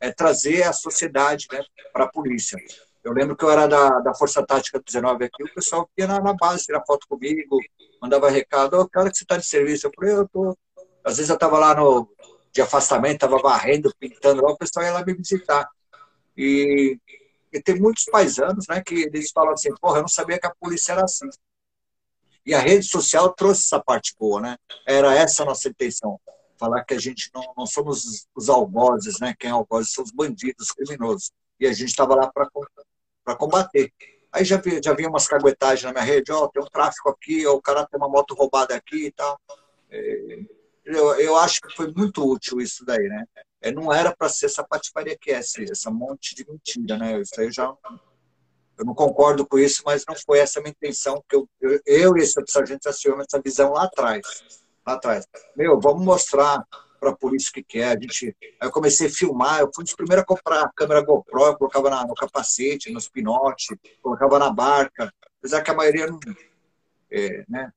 é 0.00 0.10
trazer 0.12 0.64
a 0.64 0.72
sociedade 0.72 1.46
né, 1.52 1.62
para 1.92 2.04
a 2.04 2.08
polícia. 2.08 2.58
Eu 3.04 3.12
lembro 3.12 3.36
que 3.36 3.44
eu 3.44 3.50
era 3.50 3.68
da, 3.68 4.00
da 4.00 4.14
Força 4.14 4.44
Tática 4.44 4.80
19 4.84 5.24
aqui, 5.24 5.44
o 5.44 5.54
pessoal 5.54 5.88
ia 5.96 6.06
na, 6.06 6.20
na 6.20 6.34
base 6.34 6.64
tirar 6.64 6.82
foto 6.84 7.06
comigo, 7.06 7.58
mandava 8.04 8.30
recado, 8.30 8.78
o 8.78 8.88
cara 8.88 9.10
que 9.10 9.16
você 9.16 9.24
está 9.24 9.38
de 9.38 9.46
serviço. 9.46 9.86
Eu 9.86 9.92
falei, 9.94 10.14
eu 10.14 10.28
tô. 10.28 10.56
Às 11.02 11.16
vezes 11.16 11.30
eu 11.30 11.34
estava 11.34 11.58
lá 11.58 11.74
no 11.74 12.08
de 12.52 12.62
afastamento, 12.62 13.14
estava 13.14 13.38
varrendo, 13.38 13.92
pintando 13.98 14.40
lá, 14.40 14.52
o 14.52 14.56
pessoal 14.56 14.84
ia 14.84 14.92
lá 14.92 15.04
me 15.04 15.12
visitar. 15.12 15.68
E, 16.36 16.96
e 17.52 17.60
tem 17.60 17.80
muitos 17.80 18.04
paisanos, 18.04 18.66
né, 18.68 18.80
que 18.80 18.94
eles 18.94 19.32
falam 19.32 19.54
assim, 19.54 19.74
porra, 19.80 19.98
eu 19.98 20.02
não 20.02 20.08
sabia 20.08 20.38
que 20.38 20.46
a 20.46 20.54
polícia 20.54 20.92
era 20.92 21.02
assim. 21.02 21.28
E 22.46 22.54
a 22.54 22.60
rede 22.60 22.86
social 22.86 23.32
trouxe 23.32 23.62
essa 23.62 23.82
parte 23.82 24.14
boa, 24.18 24.40
né? 24.40 24.56
Era 24.86 25.14
essa 25.14 25.42
a 25.42 25.46
nossa 25.46 25.68
intenção. 25.68 26.20
Falar 26.56 26.84
que 26.84 26.94
a 26.94 27.00
gente 27.00 27.30
não, 27.34 27.42
não 27.56 27.66
somos 27.66 28.28
os 28.36 28.48
algozes, 28.48 29.18
né? 29.18 29.34
Quem 29.36 29.50
é 29.50 29.52
algozes 29.52 29.92
são 29.92 30.04
os 30.04 30.12
bandidos, 30.12 30.68
os 30.68 30.72
criminosos. 30.72 31.32
E 31.58 31.66
a 31.66 31.72
gente 31.72 31.88
estava 31.88 32.14
lá 32.14 32.30
para 32.30 33.36
combater. 33.36 33.92
Aí 34.34 34.44
já 34.44 34.56
vi, 34.56 34.80
já 34.82 34.92
vi 34.92 35.06
umas 35.06 35.28
caguetagens 35.28 35.84
na 35.84 35.92
minha 35.92 36.02
rede, 36.02 36.32
ó, 36.32 36.42
oh, 36.42 36.48
tem 36.48 36.60
um 36.60 36.66
tráfico 36.66 37.08
aqui, 37.08 37.46
ó, 37.46 37.52
o 37.52 37.62
cara 37.62 37.86
tem 37.86 37.96
uma 37.96 38.08
moto 38.08 38.34
roubada 38.34 38.74
aqui 38.74 39.06
e 39.06 39.12
tal. 39.12 39.40
É, 39.88 40.40
eu, 40.84 41.14
eu 41.20 41.36
acho 41.36 41.60
que 41.60 41.72
foi 41.76 41.92
muito 41.92 42.28
útil 42.28 42.60
isso 42.60 42.84
daí, 42.84 43.08
né? 43.08 43.24
É, 43.62 43.70
não 43.70 43.92
era 43.92 44.14
para 44.14 44.28
ser 44.28 44.46
essa 44.46 44.64
patifaria 44.64 45.16
que 45.16 45.30
é, 45.30 45.38
essa 45.38 45.88
monte 45.88 46.34
de 46.34 46.44
mentira, 46.50 46.98
né? 46.98 47.20
Isso 47.20 47.40
aí 47.40 47.46
eu 47.46 47.52
já 47.52 47.72
eu 48.76 48.84
não 48.84 48.92
concordo 48.92 49.46
com 49.46 49.56
isso, 49.56 49.84
mas 49.86 50.04
não 50.08 50.16
foi 50.16 50.40
essa 50.40 50.58
a 50.58 50.62
minha 50.62 50.72
intenção, 50.72 51.22
porque 51.22 51.36
eu, 51.36 51.48
eu, 51.60 51.80
eu 51.86 52.16
e 52.16 52.22
esse 52.22 52.34
sargento 52.48 52.90
tivemos 52.92 53.26
essa 53.28 53.40
visão 53.40 53.72
lá 53.72 53.84
atrás. 53.84 54.20
Lá 54.84 54.94
atrás. 54.94 55.28
Meu, 55.56 55.80
vamos 55.80 56.04
mostrar 56.04 56.66
para 57.04 57.12
a 57.12 57.16
polícia 57.16 57.52
que, 57.52 57.62
que 57.62 57.78
é. 57.78 57.88
A 57.88 58.00
gente, 58.00 58.36
aí 58.60 58.68
eu 58.68 58.72
comecei 58.72 59.08
a 59.08 59.10
filmar, 59.10 59.60
eu 59.60 59.70
fui 59.74 59.82
um 59.82 59.84
dos 59.84 59.94
primeiros 59.94 60.22
a 60.22 60.26
comprar 60.26 60.62
a 60.62 60.72
câmera 60.72 61.04
GoPro, 61.04 61.46
eu 61.46 61.56
colocava 61.56 61.90
na, 61.90 62.06
no 62.06 62.14
capacete, 62.14 62.90
nos 62.90 63.08
pinotes, 63.08 63.66
colocava 64.00 64.38
na 64.38 64.50
barca, 64.50 65.12
apesar 65.38 65.62
que 65.62 65.70
a 65.70 65.74
maioria 65.74 66.06
não. 66.06 66.18
É, 67.10 67.44
né? 67.48 67.72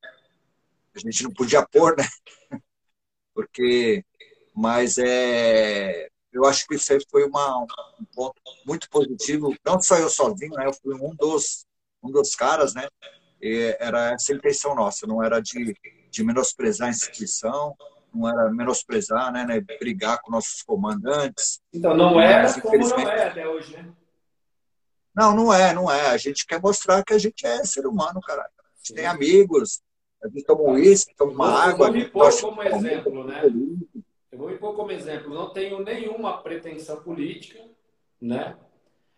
A 0.96 1.00
gente 1.00 1.24
não 1.24 1.32
podia 1.32 1.66
pôr, 1.68 1.96
né? 1.98 2.08
Porque. 3.34 4.04
Mas 4.56 4.98
é 4.98 6.10
eu 6.38 6.46
acho 6.46 6.68
que 6.68 6.76
isso 6.76 6.94
aí 6.94 7.00
foi 7.10 7.24
uma, 7.26 7.58
um 7.60 8.06
ponto 8.14 8.40
muito 8.66 8.90
positivo. 8.90 9.56
Não 9.66 9.82
só 9.82 9.98
eu 9.98 10.10
sozinho, 10.10 10.54
né? 10.54 10.68
Eu 10.68 10.74
fui 10.74 10.94
um 10.94 11.16
dos, 11.16 11.66
um 12.04 12.12
dos 12.12 12.36
caras, 12.36 12.74
né? 12.74 12.88
E 13.42 13.76
era 13.80 14.14
essa 14.14 14.34
a 14.34 14.36
intenção 14.36 14.76
nossa, 14.76 15.06
não 15.08 15.24
era 15.24 15.40
de, 15.40 15.76
de 16.10 16.24
menosprezar 16.24 16.88
a 16.88 16.92
instituição, 16.92 17.76
não 18.18 18.30
era 18.30 18.52
menosprezar, 18.52 19.32
né, 19.32 19.46
né, 19.46 19.62
brigar 19.80 20.20
com 20.22 20.32
nossos 20.32 20.62
comandantes. 20.62 21.62
Então, 21.74 21.96
não 21.96 22.20
era 22.20 22.44
mas, 22.44 22.62
como 22.62 22.78
não 22.78 23.00
é 23.00 23.28
até 23.28 23.48
hoje, 23.48 23.74
né? 23.74 23.90
Não, 25.16 25.36
não 25.36 25.54
é, 25.54 25.74
não 25.74 25.92
é. 25.92 26.08
A 26.08 26.18
gente 26.18 26.46
quer 26.46 26.62
mostrar 26.62 27.04
que 27.04 27.14
a 27.14 27.18
gente 27.18 27.46
é 27.46 27.64
ser 27.64 27.88
humano, 27.88 28.22
cara. 28.22 28.42
A 28.44 28.78
gente 28.78 28.90
Sim. 28.90 28.94
tem 28.96 29.06
amigos, 29.08 29.82
a 30.24 30.28
gente 30.28 30.44
toma 30.44 30.62
uísque, 30.62 31.16
toma 31.16 31.32
uma 31.32 31.64
água. 31.64 31.88
Vou 31.88 31.96
me 31.96 32.06
pôr 32.06 32.42
como 32.42 32.62
exemplo, 32.64 33.24
né? 33.24 33.42
Eu 34.32 34.38
vou 34.38 34.50
me 34.50 34.58
pôr 34.58 34.76
como 34.76 34.92
exemplo. 34.92 35.34
Não 35.34 35.52
tenho 35.52 35.84
nenhuma 35.84 36.42
pretensão 36.44 37.02
política, 37.02 37.64
né? 38.22 38.56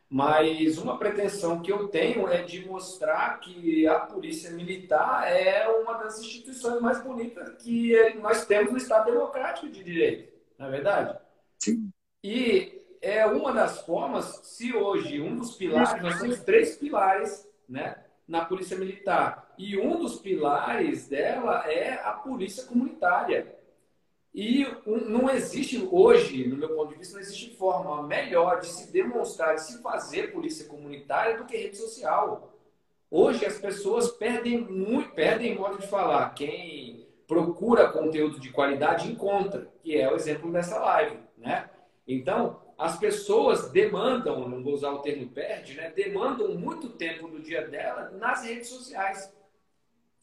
Mas 0.09 0.79
uma 0.79 0.97
pretensão 0.97 1.61
que 1.61 1.71
eu 1.71 1.87
tenho 1.87 2.27
é 2.27 2.41
de 2.41 2.65
mostrar 2.65 3.39
que 3.39 3.85
a 3.85 3.99
Polícia 3.99 4.49
Militar 4.49 5.31
é 5.31 5.67
uma 5.67 5.93
das 5.93 6.19
instituições 6.19 6.81
mais 6.81 7.03
bonitas 7.03 7.61
que 7.61 7.93
nós 8.15 8.43
temos 8.45 8.71
no 8.71 8.77
Estado 8.77 9.11
Democrático 9.11 9.69
de 9.69 9.83
Direito, 9.83 10.33
não 10.57 10.65
é 10.65 10.71
verdade? 10.71 11.19
Sim. 11.59 11.91
E 12.23 12.81
é 13.01 13.23
uma 13.27 13.53
das 13.53 13.81
formas, 13.85 14.25
se 14.43 14.75
hoje 14.75 15.21
um 15.21 15.35
dos 15.35 15.55
pilares, 15.55 16.01
nós 16.01 16.19
temos 16.19 16.39
três 16.39 16.75
pilares, 16.75 17.47
né? 17.67 18.03
Na 18.27 18.45
Polícia 18.45 18.77
Militar. 18.77 19.53
E 19.59 19.77
um 19.77 19.99
dos 19.99 20.19
pilares 20.19 21.07
dela 21.07 21.71
é 21.71 22.01
a 22.03 22.13
Polícia 22.13 22.65
Comunitária. 22.65 23.58
E 24.33 24.65
não 24.85 25.29
existe 25.29 25.87
hoje, 25.91 26.47
no 26.47 26.55
meu 26.55 26.69
ponto 26.75 26.89
de 26.89 26.99
vista, 26.99 27.13
não 27.15 27.21
existe 27.21 27.55
forma 27.55 28.03
melhor 28.03 28.59
de 28.59 28.67
se 28.67 28.91
demonstrar, 28.91 29.55
de 29.55 29.63
se 29.63 29.81
fazer 29.81 30.31
polícia 30.31 30.67
comunitária 30.67 31.37
do 31.37 31.45
que 31.45 31.57
rede 31.57 31.77
social. 31.77 32.53
Hoje 33.09 33.45
as 33.45 33.57
pessoas 33.57 34.11
perdem 34.11 34.59
muito, 34.59 35.11
perdem 35.15 35.55
modo 35.55 35.79
de 35.79 35.87
falar. 35.87 36.29
Quem 36.35 37.07
procura 37.27 37.91
conteúdo 37.91 38.39
de 38.39 38.51
qualidade 38.51 39.11
encontra, 39.11 39.71
que 39.81 39.97
é 39.97 40.11
o 40.11 40.15
exemplo 40.15 40.51
dessa 40.51 40.77
live, 40.77 41.17
né? 41.37 41.69
Então, 42.07 42.61
as 42.77 42.97
pessoas 42.97 43.71
demandam, 43.71 44.47
não 44.47 44.63
vou 44.63 44.73
usar 44.73 44.91
o 44.91 44.99
termo 44.99 45.27
perde, 45.29 45.73
né? 45.73 45.89
Demandam 45.89 46.55
muito 46.55 46.89
tempo 46.89 47.27
do 47.27 47.39
dia 47.39 47.67
dela 47.67 48.11
nas 48.11 48.43
redes 48.43 48.69
sociais. 48.69 49.33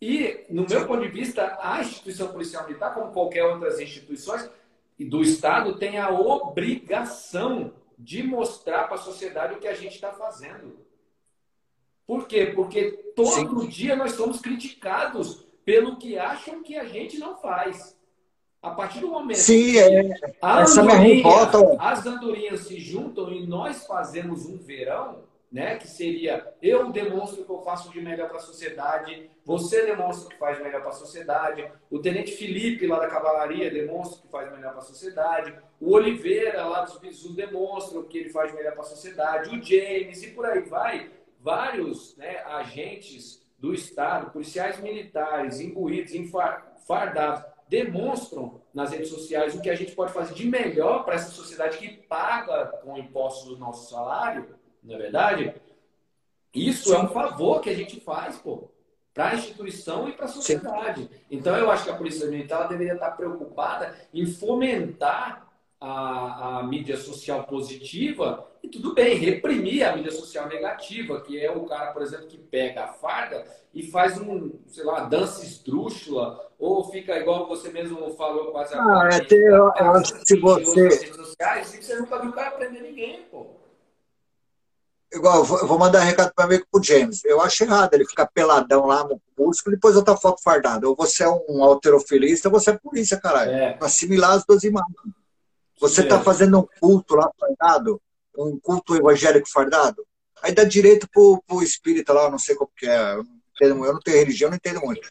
E, 0.01 0.45
no 0.51 0.67
meu 0.69 0.87
ponto 0.87 1.03
de 1.03 1.09
vista, 1.09 1.59
a 1.61 1.81
instituição 1.81 2.29
policial 2.29 2.67
militar, 2.67 2.93
como 2.93 3.13
qualquer 3.13 3.45
outras 3.45 3.81
instituições 3.81 4.49
do 4.99 5.23
Estado, 5.23 5.79
tem 5.79 5.99
a 5.99 6.11
obrigação 6.11 7.73
de 7.99 8.23
mostrar 8.23 8.85
para 8.85 8.97
a 8.97 8.99
sociedade 8.99 9.55
o 9.55 9.59
que 9.59 9.69
a 9.69 9.75
gente 9.75 9.95
está 9.95 10.13
fazendo. 10.13 10.79
Por 12.07 12.27
quê? 12.29 12.47
Porque 12.55 12.93
todo 13.17 13.63
Sim. 13.63 13.69
dia 13.69 13.97
nós 13.97 14.13
somos 14.13 14.41
criticados 14.41 15.45
pelo 15.65 15.97
que 15.97 16.19
acham 16.19 16.63
que 16.63 16.77
a 16.77 16.85
gente 16.85 17.19
não 17.19 17.37
faz. 17.37 17.97
A 18.63 18.71
partir 18.71 19.01
do 19.01 19.09
momento 19.09 19.39
Sim, 19.39 19.73
que 19.73 19.79
é. 19.79 20.01
Andorinha, 20.43 21.25
as 21.79 22.07
andorinhas 22.07 22.61
se 22.61 22.79
juntam 22.79 23.33
e 23.33 23.47
nós 23.47 23.87
fazemos 23.87 24.47
um 24.47 24.57
verão, 24.57 25.25
né? 25.57 25.79
Que 25.79 25.89
seria 25.89 26.55
eu 26.61 26.93
demonstro 26.93 27.41
o 27.41 27.45
que 27.47 27.51
eu 27.51 27.63
faço 27.63 27.91
de 27.91 27.99
melhor 27.99 28.29
para 28.29 28.37
a 28.37 28.41
sociedade, 28.41 29.31
você 29.43 29.87
demonstra 29.87 30.27
o 30.27 30.29
que 30.29 30.37
faz 30.37 30.63
melhor 30.63 30.83
para 30.83 30.91
a 30.91 30.95
sociedade, 30.95 31.67
o 31.91 31.99
Tenente 31.99 32.33
Felipe 32.33 32.87
lá 32.87 32.99
da 32.99 33.09
Cavalaria 33.09 33.71
demonstra 33.71 34.19
o 34.19 34.23
que 34.23 34.29
faz 34.29 34.53
melhor 34.53 34.73
para 34.73 34.81
a 34.81 34.85
sociedade, 34.85 35.59
o 35.81 35.95
Oliveira 35.95 36.63
lá 36.67 36.83
dos 36.83 36.99
Bisus 36.99 37.35
demonstra 37.35 37.99
o 37.99 38.05
que 38.05 38.19
ele 38.19 38.29
faz 38.29 38.55
melhor 38.55 38.73
para 38.73 38.83
a 38.83 38.87
sociedade, 38.87 39.49
o 39.49 39.63
James 39.63 40.23
e 40.23 40.33
por 40.33 40.45
aí 40.45 40.61
vai, 40.61 41.11
vários 41.41 42.15
né, 42.19 42.43
agentes 42.45 43.43
do 43.59 43.73
Estado, 43.73 44.33
policiais 44.33 44.79
militares, 44.79 45.59
imbuídos, 45.59 46.13
fardados, 46.87 47.43
demonstram 47.67 48.61
nas 48.75 48.91
redes 48.91 49.09
sociais 49.09 49.55
o 49.55 49.63
que 49.63 49.71
a 49.71 49.75
gente 49.75 49.93
pode 49.93 50.13
fazer 50.13 50.35
de 50.35 50.47
melhor 50.47 51.03
para 51.05 51.15
essa 51.15 51.31
sociedade 51.31 51.79
que 51.79 51.89
paga 51.89 52.67
com 52.85 52.99
impostos 52.99 53.49
do 53.49 53.57
nosso 53.57 53.91
salário 53.91 54.56
não 54.87 54.95
é 54.95 54.99
verdade? 54.99 55.55
Isso 56.55 56.95
é 56.95 56.99
um 56.99 57.09
favor 57.09 57.61
que 57.61 57.69
a 57.69 57.75
gente 57.75 58.01
faz, 58.01 58.39
pô, 58.39 58.71
para 59.13 59.31
a 59.31 59.35
instituição 59.35 60.09
e 60.09 60.13
para 60.13 60.27
a 60.27 60.29
sociedade. 60.29 61.11
Então, 61.31 61.57
eu 61.57 61.71
acho 61.71 61.85
que 61.85 61.91
a 61.91 61.97
Polícia 61.97 62.29
Militar 62.29 62.69
deveria 62.69 62.95
estar 62.95 63.11
preocupada 63.11 63.95
em 64.15 64.27
fomentar 64.27 65.47
a, 65.81 66.59
a 66.59 66.63
mídia 66.63 66.97
social 66.97 67.45
positiva 67.45 68.47
e 68.63 68.69
tudo 68.69 68.95
bem, 68.95 69.17
reprimir 69.17 69.85
a 69.85 69.95
mídia 69.95 70.11
social 70.11 70.49
negativa, 70.49 71.21
que 71.21 71.39
é 71.39 71.51
o 71.51 71.65
cara, 71.65 71.93
por 71.93 72.03
exemplo, 72.03 72.27
que 72.27 72.39
pega 72.39 72.85
a 72.85 72.89
farda 72.89 73.45
e 73.75 73.83
faz 73.83 74.19
um, 74.19 74.53
sei 74.67 74.85
lá, 74.85 75.01
dança 75.01 75.45
esdrúxula, 75.45 76.41
ou 76.59 76.85
fica 76.85 77.19
igual 77.19 77.47
você 77.47 77.71
mesmo 77.71 78.11
falou 78.15 78.51
quase 78.53 78.75
agora. 78.75 79.11
Ah, 79.13 79.19
é, 79.19 79.35
eu, 79.35 79.73
eu 79.79 79.91
acho 79.93 80.15
que 80.15 80.23
se 80.27 80.41
você... 80.41 80.91
Sociais, 80.91 81.69
você 81.69 81.97
nunca 81.97 82.19
viu 82.19 82.31
o 82.31 82.33
cara 82.33 82.53
prender 82.53 82.83
ninguém, 82.83 83.23
pô 83.31 83.56
igual, 85.13 85.39
eu 85.39 85.67
vou 85.67 85.79
mandar 85.79 86.03
um 86.03 86.05
recado 86.05 86.33
para 86.35 86.47
mim 86.47 86.61
pro 86.71 86.83
James. 86.83 87.25
Eu 87.25 87.41
acho 87.41 87.65
errado 87.65 87.95
ele 87.95 88.07
ficar 88.07 88.27
peladão 88.27 88.87
lá 88.87 89.05
no 89.05 89.21
músico 89.39 89.71
e 89.71 89.75
depois 89.75 89.97
outra 89.97 90.17
foto 90.17 90.43
fardada. 90.43 90.89
Ou 90.89 90.97
você 90.97 91.25
é 91.25 91.29
um 91.29 91.63
alterofilista, 91.63 92.49
ou 92.49 92.53
você 92.53 92.71
é 92.71 92.79
polícia, 92.79 93.21
caralho. 93.21 93.51
É. 93.51 93.79
Assimilar 93.81 94.33
as 94.33 94.45
duas 94.45 94.63
imagens. 94.65 94.97
Você 95.81 96.03
está 96.03 96.21
fazendo 96.21 96.59
um 96.59 96.67
culto 96.81 97.15
lá 97.15 97.31
fardado, 97.39 98.01
um 98.37 98.59
culto 98.59 98.97
evangélico 98.97 99.49
fardado, 99.49 100.07
aí 100.43 100.53
dá 100.53 100.65
direito 100.65 101.09
pro, 101.11 101.43
pro 101.47 101.63
espírita 101.63 102.13
lá, 102.13 102.31
não 102.31 102.39
sei 102.39 102.55
como 102.55 102.71
que 102.75 102.87
é. 102.87 103.15
Eu 103.61 103.75
não, 103.75 103.85
eu 103.85 103.93
não 103.95 104.01
tenho 104.01 104.19
religião, 104.19 104.51
não 104.51 104.57
entendo 104.57 104.81
muito. 104.81 105.09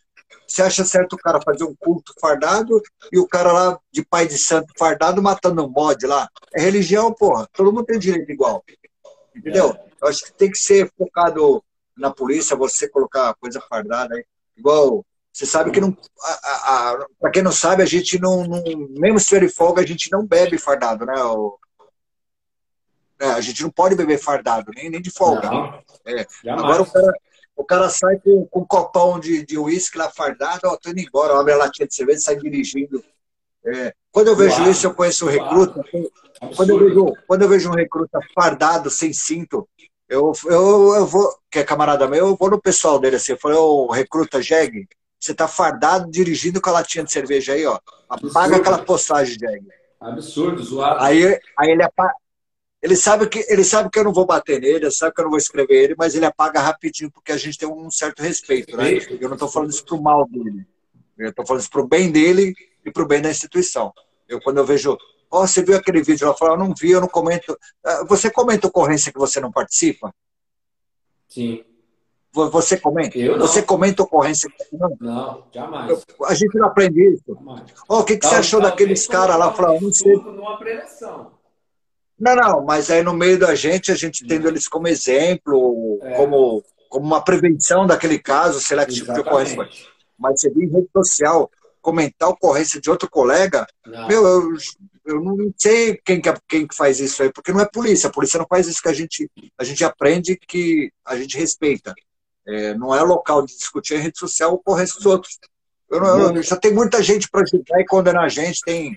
Você 0.48 0.62
acha 0.62 0.86
certo 0.86 1.14
o 1.14 1.18
cara 1.18 1.42
fazer 1.42 1.64
um 1.64 1.76
culto 1.76 2.14
fardado 2.20 2.82
e 3.12 3.18
o 3.18 3.28
cara 3.28 3.52
lá 3.52 3.80
de 3.92 4.06
pai 4.06 4.28
de 4.28 4.38
santo 4.38 4.74
fardado 4.78 5.22
matando 5.22 5.64
um 5.64 5.68
bode 5.68 6.06
lá? 6.06 6.30
É 6.54 6.62
religião, 6.62 7.12
porra. 7.12 7.48
Todo 7.52 7.72
mundo 7.72 7.86
tem 7.86 7.98
direito 7.98 8.32
igual. 8.32 8.64
Entendeu? 9.36 9.76
Eu 10.02 10.08
acho 10.08 10.24
que 10.26 10.34
tem 10.34 10.50
que 10.50 10.58
ser 10.58 10.92
focado 10.98 11.64
na 11.98 12.12
polícia, 12.12 12.56
você 12.56 12.88
colocar 12.88 13.34
coisa 13.36 13.62
fardada 13.62 14.16
aí. 14.16 14.26
Igual, 14.58 15.06
você 15.32 15.46
sabe 15.46 15.72
que 15.72 15.82
não. 15.82 15.96
Para 17.20 17.32
quem 17.32 17.44
não 17.44 17.52
sabe, 17.52 17.84
a 17.84 17.86
gente 17.86 18.20
não, 18.20 18.46
não. 18.46 18.64
Mesmo 18.92 19.20
se 19.20 19.28
tiver 19.28 19.50
folga, 19.50 19.82
a 19.82 19.86
gente 19.86 20.12
não 20.12 20.26
bebe 20.26 20.58
fardado, 20.58 21.06
né? 21.06 21.14
O, 21.24 21.60
é, 23.20 23.28
a 23.28 23.42
gente 23.42 23.62
não 23.64 23.70
pode 23.70 23.96
beber 23.96 24.18
fardado, 24.18 24.72
nem, 24.76 24.90
nem 24.90 25.02
de 25.02 25.10
folga. 25.10 25.50
É. 26.06 26.26
Agora 26.50 26.82
o 26.82 26.92
cara, 26.92 27.14
o 27.56 27.64
cara 27.66 27.90
sai 27.90 28.18
com, 28.20 28.46
com 28.46 28.62
um 28.62 28.66
copão 28.66 29.20
de 29.20 29.58
uísque 29.58 29.98
lá 29.98 30.10
fardado, 30.10 30.62
ó, 30.66 30.78
tô 30.78 30.90
indo 30.90 31.00
embora, 31.00 31.40
abre 31.40 31.54
a 31.54 31.58
latinha 31.58 31.88
de 31.88 31.96
cerveja 31.96 32.20
e 32.20 32.24
sai 32.24 32.36
dirigindo. 32.36 33.04
É. 33.66 33.94
Quando 34.16 34.30
eu 34.30 34.36
vejo 34.38 34.64
isso, 34.70 34.88
eu 34.88 34.94
conheço 34.94 35.26
o 35.26 35.30
recruta. 35.30 35.84
Quando 36.56 36.70
eu, 36.70 36.80
vejo, 36.80 37.14
quando 37.28 37.42
eu 37.42 37.50
vejo 37.50 37.70
um 37.70 37.74
recruta 37.74 38.18
fardado, 38.34 38.90
sem 38.90 39.12
cinto, 39.12 39.68
eu, 40.08 40.32
eu, 40.46 40.96
eu 40.96 41.06
vou, 41.06 41.38
que 41.52 41.60
é 41.60 41.66
camarada 41.66 42.08
meu, 42.08 42.28
eu 42.28 42.36
vou 42.38 42.50
no 42.50 42.62
pessoal 42.62 42.98
dele 42.98 43.18
assim, 43.18 43.34
eu 43.34 43.38
falei, 43.38 43.58
ô, 43.58 43.92
recruta 43.92 44.42
Jeg, 44.42 44.88
Você 45.20 45.34
tá 45.34 45.50
fardado 45.50 46.10
dirigindo 46.10 46.62
com 46.62 46.70
a 46.70 46.74
latinha 46.74 47.04
de 47.04 47.12
cerveja 47.12 47.52
aí, 47.52 47.66
ó. 47.66 47.78
Apaga 48.08 48.28
Absurdo. 48.30 48.56
aquela 48.56 48.78
postagem, 48.86 49.38
Jair. 49.38 49.62
Absurdo, 50.00 50.64
zoado. 50.64 51.04
Aí, 51.04 51.38
aí 51.60 51.72
ele 51.72 51.84
apaga. 51.84 52.14
Ele 52.82 52.96
sabe, 52.96 53.28
que, 53.28 53.46
ele 53.50 53.66
sabe 53.66 53.90
que 53.90 54.00
eu 54.00 54.06
não 54.06 54.14
vou 54.14 54.26
bater 54.26 54.62
nele, 54.62 54.86
ele 54.86 54.92
sabe 54.92 55.14
que 55.14 55.20
eu 55.20 55.24
não 55.24 55.32
vou 55.32 55.40
escrever 55.40 55.76
ele, 55.76 55.96
mas 55.98 56.16
ele 56.16 56.26
apaga 56.26 56.62
rapidinho, 56.62 57.12
porque 57.12 57.34
a 57.34 57.38
gente 57.38 57.58
tem 57.58 57.68
um 57.68 57.92
certo 57.92 58.24
respeito, 58.24 58.78
né? 58.78 58.94
Eu 59.20 59.28
não 59.28 59.34
estou 59.36 59.50
falando 59.50 59.72
isso 59.72 59.84
pro 59.84 60.02
mal 60.02 60.26
dele. 60.26 60.66
Eu 61.18 61.32
estou 61.32 61.46
falando 61.46 61.64
isso 61.64 61.70
pro 61.70 61.86
bem 61.86 62.10
dele 62.10 62.56
e 62.86 62.92
pro 62.92 63.06
bem 63.06 63.22
da 63.22 63.30
instituição. 63.30 63.92
Eu, 64.28 64.42
quando 64.42 64.58
eu 64.58 64.66
vejo, 64.66 64.98
ó, 65.30 65.46
você 65.48 65.64
viu 65.64 65.76
aquele 65.78 66.02
vídeo? 66.02 66.34
Eu 66.42 66.58
não 66.58 66.74
vi, 66.74 66.92
eu 66.92 67.02
não 67.02 67.08
comento. 67.08 67.58
Ah, 67.84 68.04
Você 68.08 68.30
comenta 68.30 68.68
ocorrência 68.68 69.12
que 69.12 69.20
você 69.20 69.40
não 69.40 69.52
participa? 69.52 70.14
Sim. 71.30 71.64
Vo- 72.34 72.50
Você 72.50 72.78
comenta? 72.78 73.18
Eu 73.18 73.38
não. 73.38 73.48
Você 73.48 73.62
comenta 73.62 74.04
ocorrência 74.04 74.50
que 74.50 74.58
você 74.64 74.76
não? 74.78 74.98
Não, 75.00 75.44
jamais. 75.54 75.90
Eu- 75.90 76.26
A 76.26 76.34
gente 76.34 76.56
não 76.58 76.68
aprende 76.68 77.02
isso. 77.14 77.24
jamais. 77.28 77.64
Ó, 77.88 78.00
o 78.00 78.04
que, 78.04 78.18
que 78.18 78.26
você 78.26 78.32
Talvez 78.32 78.48
achou 78.48 78.62
daqueles 78.62 79.08
caras 79.08 79.38
lá? 79.38 79.46
colocar 79.52 79.64
Fala, 79.64 79.78
um 79.78 79.82
não 79.82 79.94
sei. 79.94 80.14
estudo 80.14 80.32
numa 80.34 80.58
preleção. 80.58 81.32
Não, 82.20 82.36
não, 82.36 82.64
mas 82.66 82.90
aí 82.90 83.04
no 83.04 83.14
meio 83.14 83.38
da 83.38 83.54
gente, 83.56 83.92
a 83.92 83.96
gente 83.96 84.26
tendo 84.26 84.48
eles 84.48 84.68
como 84.70 84.88
exemplo, 84.88 86.00
É. 86.02 86.14
como, 86.16 86.64
como 86.90 87.06
uma 87.06 87.22
prevenção 87.22 87.86
daquele 87.86 88.18
caso, 88.20 88.60
sei 88.62 88.78
lá 88.78 88.86
que 88.86 88.94
tipo 88.94 89.14
de 89.14 89.20
ocorrência. 89.20 89.58
Mas 90.18 90.40
você 90.40 90.50
vir 90.50 90.64
em 90.64 90.72
rede 90.72 90.88
social 90.96 91.52
comentar 91.86 92.28
a 92.28 92.32
ocorrência 92.32 92.82
de 92.82 92.90
outro 92.90 93.08
colega, 93.08 93.68
Não. 93.86 94.08
meu, 94.08 94.26
eu, 94.26 94.54
eu 95.06 95.22
não 95.22 95.54
sei 95.56 96.02
quem 96.04 96.20
que, 96.20 96.28
é- 96.28 96.38
quem 96.48 96.66
que 96.68 96.76
faz 96.76 97.00
isso 97.00 97.22
aí, 97.22 97.32
porque 97.32 97.54
não 97.54 97.60
é 97.60 97.70
polícia. 97.72 98.10
A 98.10 98.12
polícia 98.12 98.40
não 98.40 98.48
faz 98.50 98.66
isso 98.68 98.82
que 98.82 98.90
a 98.90 98.94
gente, 98.94 99.30
a 99.56 99.64
gente 99.64 99.86
aprende 99.86 100.36
que 100.36 100.92
a 101.06 101.16
gente 101.16 101.38
respeita. 101.38 101.94
É, 102.48 102.74
não 102.74 102.94
é 102.94 103.02
local 103.04 103.46
de 103.46 103.56
discutir 103.56 103.96
em 103.96 104.02
rede 104.02 104.18
social 104.18 104.50
a 104.50 104.54
ocorrência 104.56 104.96
dos 104.96 105.06
outros. 105.06 105.38
Eu 105.92 106.00
não, 106.00 106.36
eu, 106.36 106.42
já 106.42 106.56
tem 106.56 106.74
muita 106.74 107.04
gente 107.04 107.30
para 107.30 107.46
julgar 107.46 107.80
e 107.80 107.86
condenar 107.86 108.24
a 108.24 108.30
gente, 108.30 108.62
tem 108.62 108.96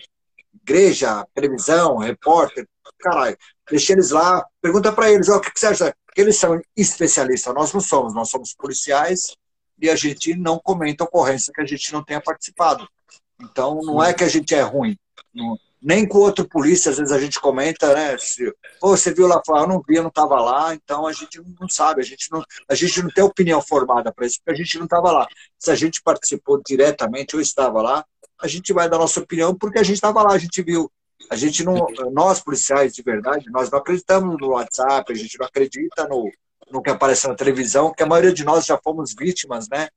igreja, 0.63 1.27
televisão, 1.35 1.99
repórter, 1.99 2.67
caralho. 2.99 3.37
Deixa 3.71 3.93
eles 3.93 4.11
lá, 4.11 4.43
pergunta 4.63 4.91
para 4.93 5.11
eles, 5.11 5.29
ó, 5.29 5.37
o 5.37 5.41
que, 5.43 5.53
que 5.53 5.61
você 5.61 5.67
acha? 5.67 5.95
Que 6.15 6.23
eles 6.23 6.37
são 6.37 6.59
especialistas, 6.75 7.55
nós 7.55 7.71
não 7.75 7.83
somos, 7.83 8.15
nós 8.15 8.31
somos 8.31 8.55
policiais 8.55 9.37
e 9.81 9.89
a 9.89 9.97
gente 9.97 10.35
não 10.35 10.59
comenta 10.59 11.05
ocorrência 11.05 11.53
que 11.55 11.61
a 11.61 11.67
gente 11.67 11.93
não 11.93 12.05
tenha 12.05 12.21
participado. 12.21 12.89
Então, 13.41 13.81
não 13.83 14.03
é 14.03 14.13
que 14.13 14.25
a 14.25 14.29
gente 14.29 14.55
é 14.55 14.63
ruim. 14.63 14.97
Não- 15.35 15.57
nem 15.81 16.07
com 16.07 16.19
outro 16.19 16.47
polícia, 16.49 16.91
às 16.91 16.99
vezes 16.99 17.13
a 17.13 17.21
gente 17.21 17.41
comenta, 17.41 17.95
né? 17.95 18.19
Se, 18.19 18.53
você 18.81 19.15
viu 19.15 19.27
lá 19.27 19.41
falar, 19.47 19.63
eu 19.63 19.69
não 19.69 19.83
vi, 19.87 19.97
eu 19.97 20.03
não 20.03 20.09
estava 20.09 20.41
lá, 20.41 20.75
então 20.75 21.07
a 21.07 21.13
gente 21.13 21.41
não 21.59 21.69
sabe, 21.69 22.01
a 22.01 22.05
gente 22.05 22.31
não, 22.31 22.45
a 22.69 22.75
gente 22.75 23.01
não 23.01 23.09
tem 23.11 23.23
opinião 23.23 23.63
formada 23.63 24.13
para 24.13 24.27
isso, 24.27 24.39
porque 24.39 24.61
a 24.61 24.65
gente 24.65 24.77
não 24.77 24.85
estava 24.85 25.13
lá. 25.13 25.29
Se 25.59 25.71
a 25.71 25.75
gente 25.75 26.03
participou 26.03 26.61
diretamente 26.67 27.37
ou 27.37 27.43
estava 27.43 27.81
lá, 27.81 28.05
a 28.41 28.49
gente 28.49 28.73
vai 28.73 28.89
dar 28.89 28.99
nossa 28.99 29.21
opinião 29.21 29.55
porque 29.55 29.79
a 29.79 29.83
gente 29.83 29.97
estava 29.97 30.23
lá, 30.23 30.33
a 30.33 30.39
gente 30.39 30.63
viu. 30.63 30.91
A 31.31 31.37
gente 31.37 31.65
não, 31.65 31.75
nós 32.13 32.41
policiais 32.41 32.95
de 32.95 33.03
verdade, 33.03 33.51
nós 33.51 33.71
não 33.71 33.79
acreditamos 33.79 34.37
no 34.41 34.49
WhatsApp, 34.49 35.13
a 35.13 35.17
gente 35.17 35.39
não 35.39 35.47
acredita 35.47 36.07
no, 36.09 36.31
no 36.71 36.83
que 36.83 36.91
aparece 36.91 37.27
na 37.29 37.35
televisão, 37.35 37.93
que 37.93 38.03
a 38.03 38.07
maioria 38.07 38.33
de 38.33 38.45
nós 38.45 38.67
já 38.67 38.79
fomos 38.83 39.15
vítimas, 39.19 39.69
né, 39.69 39.89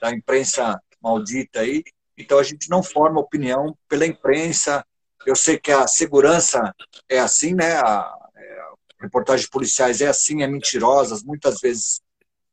da 0.00 0.10
imprensa 0.10 0.80
maldita 1.02 1.60
aí. 1.60 1.84
Então 2.16 2.38
a 2.38 2.42
gente 2.42 2.68
não 2.70 2.82
forma 2.82 3.20
opinião 3.20 3.76
pela 3.88 4.06
imprensa. 4.06 4.84
Eu 5.26 5.36
sei 5.36 5.58
que 5.58 5.70
a 5.70 5.86
segurança 5.86 6.74
é 7.08 7.18
assim, 7.18 7.54
né? 7.54 7.76
A, 7.76 8.14
é, 8.36 8.60
a 8.60 9.02
reportagem 9.02 9.46
policiais 9.50 10.00
é 10.00 10.06
assim, 10.08 10.42
é 10.42 10.46
mentirosas, 10.46 11.22
muitas 11.22 11.60
vezes 11.60 12.00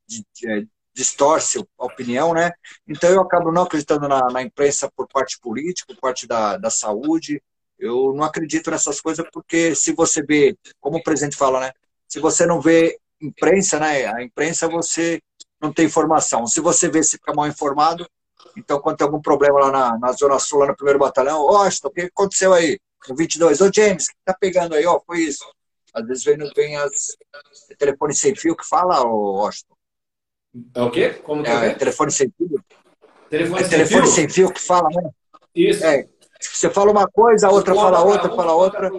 de- 0.08 0.26
é, 0.46 0.64
distorce 0.94 1.60
a 1.78 1.86
opinião, 1.86 2.34
né? 2.34 2.52
Então 2.88 3.10
eu 3.10 3.22
acabo 3.22 3.52
não 3.52 3.64
acreditando 3.64 4.08
na, 4.08 4.28
na 4.30 4.42
imprensa 4.42 4.92
por 4.96 5.08
parte 5.08 5.40
política, 5.40 5.94
por 5.94 6.00
parte 6.00 6.28
da, 6.28 6.58
da 6.58 6.70
saúde. 6.70 7.42
Eu 7.80 8.14
não 8.14 8.24
acredito 8.24 8.70
nessas 8.70 9.02
coisas 9.02 9.26
porque 9.34 9.74
se 9.76 9.94
você 9.94 10.22
vê, 10.24 10.56
como 10.80 10.98
o 10.98 11.04
presidente 11.04 11.36
fala, 11.36 11.60
né? 11.62 11.72
Se 12.08 12.20
você 12.20 12.46
não 12.46 12.62
vê 12.62 13.00
imprensa, 13.24 13.80
né? 13.80 14.06
A 14.06 14.22
imprensa 14.24 14.68
você 14.68 15.20
não 15.62 15.72
tem 15.72 15.86
informação. 15.86 16.46
Se 16.46 16.60
você 16.60 16.90
vê, 16.90 17.02
se 17.04 17.18
fica 17.18 17.34
mal 17.34 17.48
informado. 17.48 18.08
Então, 18.58 18.80
quando 18.82 18.98
tem 18.98 19.06
algum 19.06 19.22
problema 19.22 19.60
lá 19.60 19.72
na, 19.72 19.98
na 19.98 20.12
Zona 20.12 20.38
Sul, 20.38 20.60
lá 20.60 20.68
no 20.68 20.76
primeiro 20.76 21.00
batalhão, 21.00 21.40
ó, 21.42 21.64
Washington, 21.64 21.88
o 21.88 21.92
que 21.92 22.02
aconteceu 22.02 22.54
aí? 22.54 22.78
No 23.08 23.16
22, 23.16 23.62
ô 23.62 23.72
James, 23.74 24.06
o 24.06 24.08
que 24.10 24.16
tá 24.26 24.36
pegando 24.40 24.76
aí? 24.76 24.86
Ó, 24.86 25.00
foi 25.06 25.20
isso. 25.22 25.46
Às 25.94 26.06
vezes 26.06 26.24
vem, 26.24 26.38
vem 26.56 26.76
as 26.78 27.10
é 27.70 27.76
telefone 27.76 28.14
sem 28.14 28.36
fio 28.36 28.56
que 28.56 28.66
fala, 28.68 29.02
ô 29.06 29.38
Washington. 29.44 29.76
É 30.76 30.82
o 30.82 30.92
quê? 30.92 31.10
Como 31.24 31.44
que 31.44 31.50
É, 31.50 31.68
é? 31.68 31.74
telefone 31.76 32.12
sem 32.12 32.32
fio. 32.38 32.64
Telefone 33.30 33.60
É 33.60 33.64
sem 33.64 33.70
telefone 33.70 34.02
fio? 34.04 34.12
sem 34.12 34.30
fio 34.30 34.52
que 34.54 34.62
fala, 34.62 34.90
né? 34.90 35.10
Isso. 35.56 35.84
É, 35.86 36.08
você 36.42 36.70
fala 36.70 36.92
uma 36.92 37.08
coisa, 37.08 37.48
a 37.48 37.52
outra 37.52 37.74
fala 37.74 38.04
outra, 38.04 38.30
fala 38.36 38.54
outra. 38.54 38.92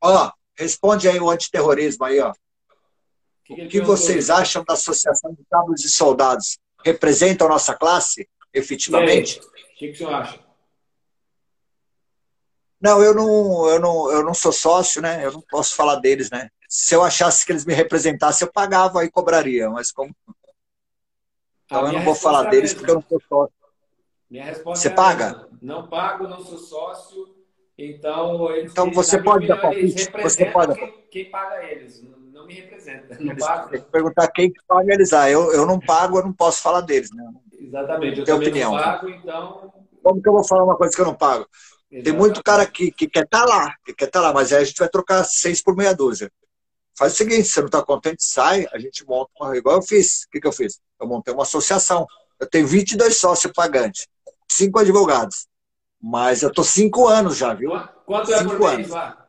Ó, 0.00 0.30
responde 0.58 1.08
aí 1.08 1.18
o 1.20 1.30
antiterrorismo 1.30 2.04
aí, 2.04 2.20
ó. 2.20 2.32
que 3.44 3.54
O 3.54 3.58
ele 3.58 3.68
que 3.68 3.80
vocês 3.80 4.28
acham 4.28 4.64
da 4.64 4.74
Associação 4.74 5.32
de 5.32 5.44
Cabos 5.50 5.84
e 5.84 5.88
Soldados? 5.88 6.58
Representam 6.84 7.46
a 7.46 7.50
nossa 7.50 7.74
classe, 7.74 8.28
efetivamente? 8.52 9.40
O 9.40 9.50
que, 9.78 9.88
que 9.88 9.92
o 9.92 9.96
senhor 9.96 10.14
acha? 10.14 10.40
Não, 12.80 13.02
eu 13.02 13.14
não, 13.14 13.68
eu 13.68 13.80
não, 13.80 14.12
eu 14.12 14.24
não 14.24 14.34
sou 14.34 14.52
sócio, 14.52 15.02
né? 15.02 15.24
Eu 15.24 15.32
não 15.32 15.40
posso 15.40 15.74
falar 15.74 15.96
deles, 15.96 16.30
né? 16.30 16.48
Se 16.68 16.94
eu 16.94 17.02
achasse 17.02 17.44
que 17.44 17.52
eles 17.52 17.64
me 17.64 17.74
representassem, 17.74 18.46
eu 18.46 18.52
pagava 18.52 19.04
e 19.04 19.10
cobraria, 19.10 19.68
mas 19.70 19.90
como 19.90 20.14
então 21.68 21.86
eu 21.86 21.92
não 21.92 22.02
vou 22.02 22.14
falar 22.14 22.46
é 22.46 22.50
deles 22.50 22.72
porque 22.72 22.90
eu 22.90 22.94
não 22.94 23.04
sou 23.06 23.20
sócio. 23.28 23.54
Minha 24.30 24.44
resposta 24.44 24.82
Você 24.82 24.88
é 24.88 24.94
paga? 24.94 25.26
mesma. 25.32 25.48
Não 25.60 25.88
pago, 25.88 26.26
não 26.26 26.40
sou 26.40 26.58
sócio. 26.58 27.37
Então, 27.78 28.50
eles, 28.50 28.70
Então 28.72 28.90
você 28.90 29.22
pode 29.22 29.46
dar 29.46 29.54
opinião, 29.54 29.60
palpite? 29.60 30.10
Você 30.20 30.46
pode- 30.46 30.78
quem, 30.78 30.88
quem 31.10 31.30
paga 31.30 31.54
eles. 31.70 32.02
Não, 32.32 32.46
me 32.46 32.54
representa. 32.54 33.16
Não 33.20 33.30
Eles 33.32 33.46
pago. 33.46 33.70
têm 33.70 33.80
que 33.80 33.86
perguntar 33.90 34.28
quem 34.32 34.52
que 34.52 34.60
paga 34.66 34.92
eles. 34.92 35.12
Ah, 35.12 35.30
eu, 35.30 35.52
eu 35.52 35.64
não 35.66 35.80
pago, 35.80 36.18
eu 36.18 36.24
não 36.24 36.32
posso 36.32 36.60
falar 36.60 36.80
deles, 36.82 37.10
né? 37.12 37.24
Exatamente. 37.60 38.18
Eu 38.20 38.24
Tem 38.24 38.34
opinião. 38.34 38.72
não 38.72 38.78
pago, 38.78 39.08
então. 39.08 39.58
Como 40.02 40.22
que 40.22 40.28
eu 40.28 40.32
vou 40.32 40.44
falar 40.44 40.64
uma 40.64 40.76
coisa 40.76 40.94
que 40.94 41.00
eu 41.00 41.06
não 41.06 41.14
pago? 41.14 41.46
Tem 42.02 42.12
muito 42.12 42.42
cara 42.42 42.66
que, 42.66 42.90
que 42.92 43.08
quer 43.08 43.24
estar 43.24 43.44
lá, 43.44 43.74
que 43.84 43.92
quer 43.92 44.06
estar 44.06 44.20
lá, 44.20 44.32
mas 44.32 44.52
aí 44.52 44.62
a 44.62 44.64
gente 44.64 44.78
vai 44.78 44.88
trocar 44.88 45.24
seis 45.24 45.62
por 45.62 45.76
meia 45.76 45.94
dúzia. 45.94 46.30
Faz 46.96 47.14
o 47.14 47.16
seguinte, 47.16 47.44
se 47.44 47.52
você 47.54 47.60
não 47.60 47.66
está 47.66 47.82
contente, 47.82 48.24
sai, 48.24 48.66
a 48.72 48.78
gente 48.78 49.04
monta 49.06 49.30
uma. 49.40 49.56
Igual 49.56 49.76
eu 49.76 49.82
fiz. 49.82 50.24
O 50.24 50.30
que, 50.30 50.40
que 50.40 50.46
eu 50.46 50.52
fiz? 50.52 50.80
Eu 51.00 51.06
montei 51.06 51.32
uma 51.32 51.44
associação. 51.44 52.06
Eu 52.40 52.48
tenho 52.48 52.66
22 52.66 53.16
sócios 53.18 53.52
pagantes, 53.52 54.06
cinco 54.50 54.78
advogados. 54.78 55.46
Mas 56.00 56.42
eu 56.42 56.52
tô 56.52 56.62
cinco 56.62 57.06
anos 57.08 57.36
já, 57.36 57.52
viu? 57.54 57.70
Qu- 57.70 57.88
Quanto 58.06 58.32
é 58.32 58.42
por 58.42 58.50
Cinco 58.50 58.64
mês 58.64 58.74
anos. 58.74 58.90
lá? 58.90 59.28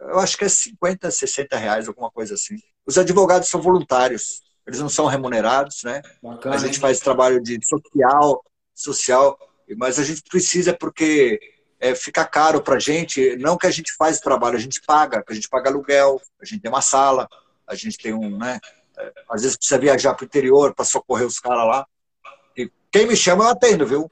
Eu 0.00 0.18
acho 0.18 0.36
que 0.36 0.44
é 0.44 0.48
50, 0.48 1.10
60 1.10 1.56
reais, 1.56 1.86
alguma 1.88 2.10
coisa 2.10 2.34
assim. 2.34 2.56
Os 2.84 2.98
advogados 2.98 3.48
são 3.48 3.62
voluntários, 3.62 4.40
eles 4.66 4.80
não 4.80 4.88
são 4.88 5.06
remunerados, 5.06 5.82
né? 5.84 6.02
Bacana. 6.22 6.56
A 6.56 6.58
gente 6.58 6.74
hein? 6.74 6.80
faz 6.80 6.98
trabalho 6.98 7.40
de 7.40 7.58
social, 7.64 8.42
social, 8.74 9.38
mas 9.76 9.98
a 10.00 10.04
gente 10.04 10.22
precisa 10.22 10.76
porque 10.76 11.38
é, 11.78 11.94
fica 11.94 12.24
caro 12.24 12.60
para 12.60 12.76
a 12.76 12.80
gente. 12.80 13.36
Não 13.36 13.56
que 13.56 13.66
a 13.66 13.70
gente 13.70 13.94
faz 13.94 14.18
o 14.18 14.22
trabalho, 14.22 14.56
a 14.56 14.60
gente 14.60 14.82
paga, 14.82 15.22
a 15.26 15.34
gente 15.34 15.48
paga 15.48 15.70
aluguel, 15.70 16.20
a 16.40 16.44
gente 16.44 16.60
tem 16.60 16.70
uma 16.70 16.82
sala, 16.82 17.28
a 17.66 17.74
gente 17.76 17.96
tem 17.96 18.12
um, 18.12 18.36
né? 18.36 18.58
é, 18.98 19.12
Às 19.30 19.42
vezes 19.42 19.56
precisa 19.56 19.78
viajar 19.78 20.14
para 20.14 20.24
o 20.24 20.26
interior 20.26 20.74
para 20.74 20.84
socorrer 20.84 21.26
os 21.26 21.38
caras 21.38 21.66
lá. 21.66 21.86
E 22.56 22.68
quem 22.90 23.06
me 23.06 23.14
chama 23.16 23.44
eu 23.44 23.50
atendo, 23.50 23.86
viu? 23.86 24.10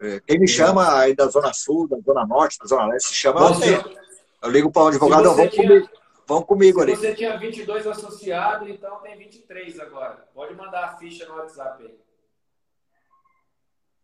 É, 0.00 0.20
Quem 0.26 0.38
me 0.38 0.46
chama 0.48 0.98
aí 0.98 1.14
da 1.14 1.26
Zona 1.28 1.52
Sul, 1.54 1.88
da 1.88 1.98
Zona 2.00 2.26
Norte, 2.26 2.58
da 2.58 2.66
Zona 2.66 2.86
Leste, 2.86 3.14
chama 3.14 3.40
eu 3.40 3.48
Bom, 3.48 3.54
atendo. 3.54 3.88
se- 3.90 3.96
Eu 4.42 4.50
ligo 4.50 4.70
para 4.70 4.82
o 4.82 4.86
advogado, 4.88 5.22
Se 5.22 5.34
você 5.34 5.36
vão 5.36 5.48
comigo, 5.50 5.88
vão 6.26 6.42
comigo 6.42 6.78
Se 6.78 6.82
ali. 6.84 6.96
você 6.96 7.14
tinha 7.14 7.36
22 7.38 7.86
associados, 7.86 8.68
então 8.68 8.98
tem 9.00 9.16
23 9.18 9.80
agora. 9.80 10.24
Pode 10.34 10.54
mandar 10.54 10.84
a 10.84 10.96
ficha 10.96 11.26
no 11.26 11.36
WhatsApp 11.36 11.82
aí. 11.82 11.98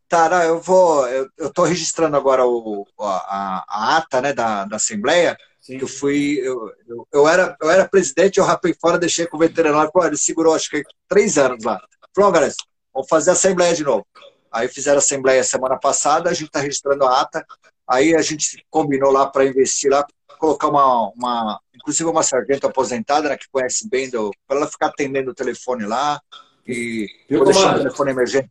Tá, 0.09 0.29
não, 0.29 0.43
eu 0.43 0.61
vou. 0.61 1.07
Eu, 1.09 1.29
tô 1.53 1.65
registrando 1.65 2.17
agora 2.17 2.45
o, 2.47 2.87
a, 3.01 3.65
a 3.67 3.97
ata 3.97 4.21
né, 4.21 4.33
da, 4.33 4.65
da 4.65 4.77
Assembleia. 4.77 5.37
Sim. 5.61 5.79
que 5.79 5.85
eu 5.85 5.89
fui. 5.89 6.39
Eu, 6.43 6.71
eu, 6.89 7.07
eu 7.13 7.29
era, 7.29 7.57
eu 7.63 7.71
era 7.71 7.89
presidente, 7.89 8.39
eu 8.39 8.45
rapei 8.45 8.75
fora, 8.79 8.99
deixei 8.99 9.27
com 9.27 9.37
o 9.37 9.41
veterinário. 9.41 9.91
Pô, 9.93 10.05
ele 10.05 10.17
segurou, 10.17 10.55
acho 10.55 10.69
que 10.69 10.83
três 11.09 11.39
anos 11.39 11.65
lá. 11.65 11.81
Falou, 12.15 12.33
galera, 12.33 12.53
vamos 12.93 13.09
fazer 13.09 13.31
a 13.31 13.33
Assembleia 13.35 13.73
de 13.75 13.85
novo. 13.85 14.05
Aí 14.53 14.69
fizeram 14.69 14.99
Assembleia 14.99 15.43
semana 15.43 15.79
passada, 15.79 16.29
a 16.29 16.35
gente 16.35 16.49
está 16.49 16.61
registrando 16.61 17.05
a 17.05 17.21
ata. 17.21 17.45
Aí 17.89 18.15
a 18.15 18.23
gente 18.23 18.65
combinou 18.71 19.11
lá 19.11 19.27
para 19.27 19.47
investir 19.47 19.91
lá, 19.91 20.07
colocar 20.39 20.69
uma, 20.69 21.11
uma. 21.17 21.61
Inclusive 21.75 22.09
uma 22.09 22.23
sargento 22.23 22.67
aposentada, 22.67 23.29
né, 23.29 23.37
que 23.37 23.49
conhece 23.51 23.89
bem, 23.89 24.11
para 24.11 24.59
ela 24.59 24.67
ficar 24.69 24.87
atendendo 24.87 25.31
o 25.31 25.35
telefone 25.35 25.87
lá. 25.87 26.21
E 26.67 27.09
Viu, 27.29 27.39
vou 27.39 27.47
deixar 27.47 27.75
o 27.75 27.79
telefone 27.79 28.11
emergente. 28.13 28.49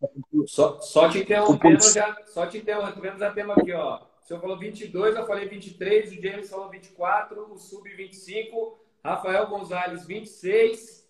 Só, 0.47 0.81
só 0.81 1.07
te 1.07 1.19
interrompendo 1.19 1.81
já. 1.81 2.15
Só 2.27 2.45
te 2.45 2.57
interrompendo, 2.57 3.19
já 3.19 3.31
temos 3.31 3.57
aqui, 3.57 3.71
ó. 3.71 4.01
O 4.21 4.27
senhor 4.27 4.39
falou 4.39 4.59
22, 4.59 5.15
eu 5.15 5.25
falei 5.25 5.47
23, 5.47 6.11
o 6.11 6.21
James 6.21 6.49
falou 6.49 6.69
24, 6.69 7.53
o 7.53 7.57
Sub 7.57 7.89
25, 7.89 8.79
Rafael 9.03 9.47
Gonzalez 9.47 10.05
26, 10.05 11.00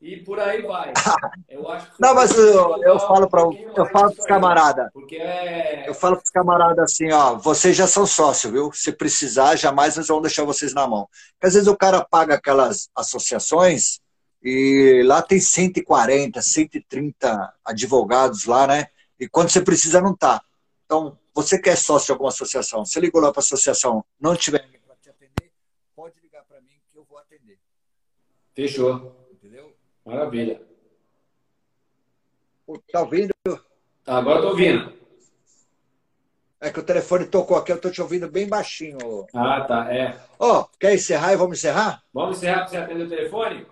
e 0.00 0.16
por 0.18 0.38
aí 0.38 0.62
vai. 0.62 0.92
Eu 1.48 1.68
acho 1.68 1.88
não, 1.98 2.14
mas 2.14 2.30
eu, 2.36 2.82
eu 2.84 3.00
falo 3.00 3.28
para 3.28 3.46
um 3.46 3.52
eu 3.52 3.86
falo 3.86 4.12
para 4.12 4.20
os 4.20 4.26
camaradas. 4.26 4.92
Porque 4.92 5.16
é... 5.16 5.88
Eu 5.88 5.94
falo 5.94 6.16
para 6.16 6.24
os 6.24 6.30
camaradas 6.30 6.78
assim, 6.78 7.10
ó, 7.10 7.34
vocês 7.34 7.76
já 7.76 7.86
são 7.86 8.06
sócios, 8.06 8.52
viu? 8.52 8.70
Se 8.72 8.92
precisar, 8.92 9.56
jamais 9.56 9.96
nós 9.96 10.06
vamos 10.06 10.22
deixar 10.22 10.44
vocês 10.44 10.72
na 10.72 10.86
mão. 10.86 11.08
Porque 11.32 11.46
às 11.46 11.54
vezes 11.54 11.68
o 11.68 11.76
cara 11.76 12.04
paga 12.04 12.34
aquelas 12.34 12.88
associações 12.94 14.00
e 14.42 15.02
lá 15.04 15.20
tem 15.20 15.40
140, 15.40 16.40
130 16.40 17.54
advogados 17.64 18.44
lá, 18.44 18.66
né? 18.66 18.86
E 19.18 19.28
quando 19.28 19.48
você 19.48 19.60
precisa, 19.60 20.00
não 20.00 20.14
tá. 20.14 20.40
Então, 20.84 21.18
você 21.34 21.58
quer 21.58 21.72
é 21.72 21.76
sócio 21.76 22.06
de 22.06 22.12
alguma 22.12 22.30
associação, 22.30 22.84
você 22.84 23.00
ligou 23.00 23.20
lá 23.20 23.32
para 23.32 23.40
a 23.40 23.44
associação, 23.44 24.04
não 24.20 24.36
tiver 24.36 24.62
ninguém 24.64 24.80
para 24.86 24.96
te 24.96 25.10
atender, 25.10 25.52
pode 25.94 26.20
ligar 26.20 26.44
para 26.44 26.60
mim 26.60 26.80
que 26.90 26.96
eu 26.96 27.04
vou 27.08 27.18
atender. 27.18 27.58
Fechou. 28.54 29.17
Maravilha. 30.08 30.58
Tá 32.90 33.02
ouvindo? 33.02 33.30
Tá, 34.02 34.16
agora 34.16 34.40
tô 34.40 34.48
ouvindo. 34.48 34.90
É 36.58 36.70
que 36.70 36.80
o 36.80 36.82
telefone 36.82 37.26
tocou 37.26 37.58
aqui, 37.58 37.70
eu 37.70 37.80
tô 37.80 37.90
te 37.90 38.00
ouvindo 38.00 38.26
bem 38.26 38.48
baixinho. 38.48 39.26
Ah, 39.34 39.60
tá, 39.60 39.94
é. 39.94 40.18
Ó, 40.38 40.60
oh, 40.60 40.78
quer 40.80 40.94
encerrar 40.94 41.34
e 41.34 41.36
vamos 41.36 41.58
encerrar? 41.58 42.02
Vamos 42.12 42.38
encerrar 42.38 42.60
para 42.60 42.68
você 42.68 42.76
atender 42.78 43.04
o 43.04 43.08
telefone? 43.08 43.66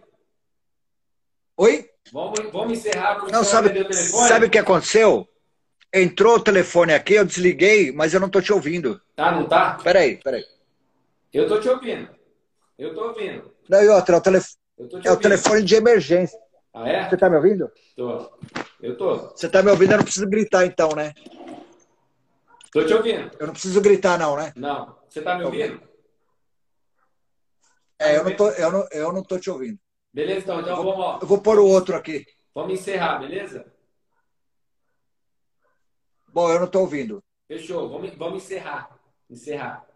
Oi? 1.57 1.91
Vamos, 2.13 2.39
vamos 2.53 2.73
encerrar 2.79 3.15
para 3.15 3.25
você 3.25 3.57
atender 3.57 3.87
o 3.87 3.89
telefone? 3.89 4.29
Sabe 4.29 4.47
o 4.47 4.51
que 4.51 4.59
aconteceu? 4.59 5.27
Entrou 5.91 6.37
o 6.37 6.41
telefone 6.41 6.93
aqui, 6.93 7.15
eu 7.15 7.25
desliguei, 7.25 7.93
mas 7.93 8.13
eu 8.13 8.21
não 8.21 8.29
tô 8.29 8.43
te 8.43 8.53
ouvindo. 8.53 9.01
Tá, 9.15 9.33
não 9.33 9.49
tá? 9.49 9.79
Peraí, 9.83 10.19
peraí. 10.19 10.45
Eu 11.33 11.49
tô 11.49 11.59
te 11.59 11.69
ouvindo. 11.71 12.11
Eu 12.79 12.95
tô 12.95 13.09
ouvindo. 13.09 13.51
Não, 13.71 13.83
e 13.83 13.89
outra, 13.89 14.21
é 14.79 14.83
o, 14.83 14.89
telef... 14.89 15.07
é 15.07 15.13
o 15.13 15.17
telefone 15.17 15.63
de 15.63 15.75
emergência. 15.75 16.39
Ah, 16.73 16.89
é? 16.89 17.09
Você 17.09 17.17
tá 17.17 17.31
me 17.31 17.37
ouvindo? 17.37 17.71
Tô. 17.97 18.31
Eu 18.81 18.97
tô. 18.97 19.17
Você 19.31 19.49
tá 19.49 19.63
me 19.63 19.71
ouvindo, 19.71 19.93
eu 19.93 19.97
não 19.97 20.05
preciso 20.05 20.29
gritar 20.29 20.67
então, 20.67 20.91
né? 20.91 21.15
Tô 22.71 22.85
te 22.85 22.93
ouvindo. 22.93 23.31
Eu 23.39 23.47
não 23.47 23.55
preciso 23.55 23.81
gritar, 23.81 24.19
não, 24.19 24.37
né? 24.37 24.53
Não. 24.55 24.95
Você 25.09 25.23
tá 25.23 25.39
me 25.39 25.45
ouvindo? 25.45 25.81
É, 27.99 28.19
eu 28.19 28.25
não 28.25 28.37
tô, 28.37 28.51
eu 28.51 28.71
não, 28.71 28.89
eu 28.93 29.13
não 29.13 29.23
tô 29.23 29.39
te 29.39 29.49
ouvindo. 29.49 29.79
Beleza, 30.13 30.41
então, 30.41 30.61
então 30.61 30.77
eu 30.77 30.83
vou, 30.83 30.97
vamos. 30.97 31.23
Eu 31.23 31.29
vou 31.29 31.41
pôr 31.41 31.59
o 31.59 31.67
outro 31.67 31.97
aqui. 31.97 32.27
Vamos 32.55 32.79
encerrar, 32.79 33.19
beleza? 33.19 33.73
Bom, 36.29 36.51
eu 36.51 36.59
não 36.59 36.67
estou 36.67 36.83
ouvindo. 36.83 37.25
Fechou. 37.49 37.89
Vamos, 37.89 38.15
vamos 38.17 38.43
encerrar. 38.43 38.99
Encerrar. 39.31 39.87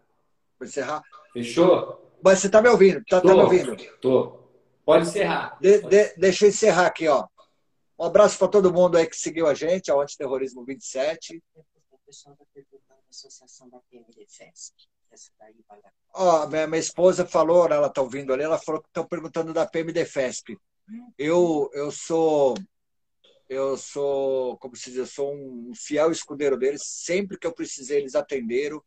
Vou 0.57 0.67
encerrar? 0.67 1.03
Fechou? 1.33 2.11
Mas 2.23 2.39
você 2.39 2.47
está 2.47 2.61
me 2.61 2.69
ouvindo? 2.69 2.99
Está 2.99 3.21
tá 3.21 3.27
me 3.27 3.41
ouvindo? 3.41 3.75
Tô. 3.99 4.40
Pode 4.85 5.07
encerrar. 5.07 5.57
De, 5.59 5.81
de, 5.81 6.13
deixa 6.17 6.45
eu 6.45 6.49
encerrar 6.49 6.87
aqui, 6.87 7.07
ó. 7.07 7.27
Um 7.99 8.05
abraço 8.05 8.37
para 8.37 8.47
todo 8.47 8.73
mundo 8.73 8.97
aí 8.97 9.07
que 9.07 9.15
seguiu 9.15 9.47
a 9.47 9.53
gente, 9.53 9.91
ao 9.91 10.01
Antiterrorismo 10.01 10.65
27. 10.65 11.41
O 11.91 11.97
pessoal 12.05 12.33
está 12.33 12.45
perguntando 12.53 12.99
a 12.99 13.09
associação 13.09 13.69
da. 13.69 13.79
Ó, 16.13 16.47
minha, 16.47 16.67
minha 16.67 16.79
esposa 16.79 17.25
falou, 17.25 17.67
ela 17.67 17.87
está 17.87 18.01
ouvindo 18.01 18.33
ali, 18.33 18.43
ela 18.43 18.57
falou 18.57 18.81
que 18.81 18.87
estão 18.87 19.05
perguntando 19.05 19.53
da 19.53 19.65
PMDFESP. 19.65 20.57
Eu, 21.17 21.69
eu 21.73 21.91
sou 21.91 22.55
eu 23.51 23.75
sou, 23.75 24.57
como 24.59 24.77
se 24.77 24.91
diz, 24.91 24.99
eu 24.99 25.05
sou 25.05 25.35
um 25.35 25.73
fiel 25.75 26.09
escudeiro 26.09 26.57
deles. 26.57 26.83
Sempre 26.85 27.37
que 27.37 27.45
eu 27.45 27.51
precisei, 27.51 27.99
eles 27.99 28.15
atenderam. 28.15 28.81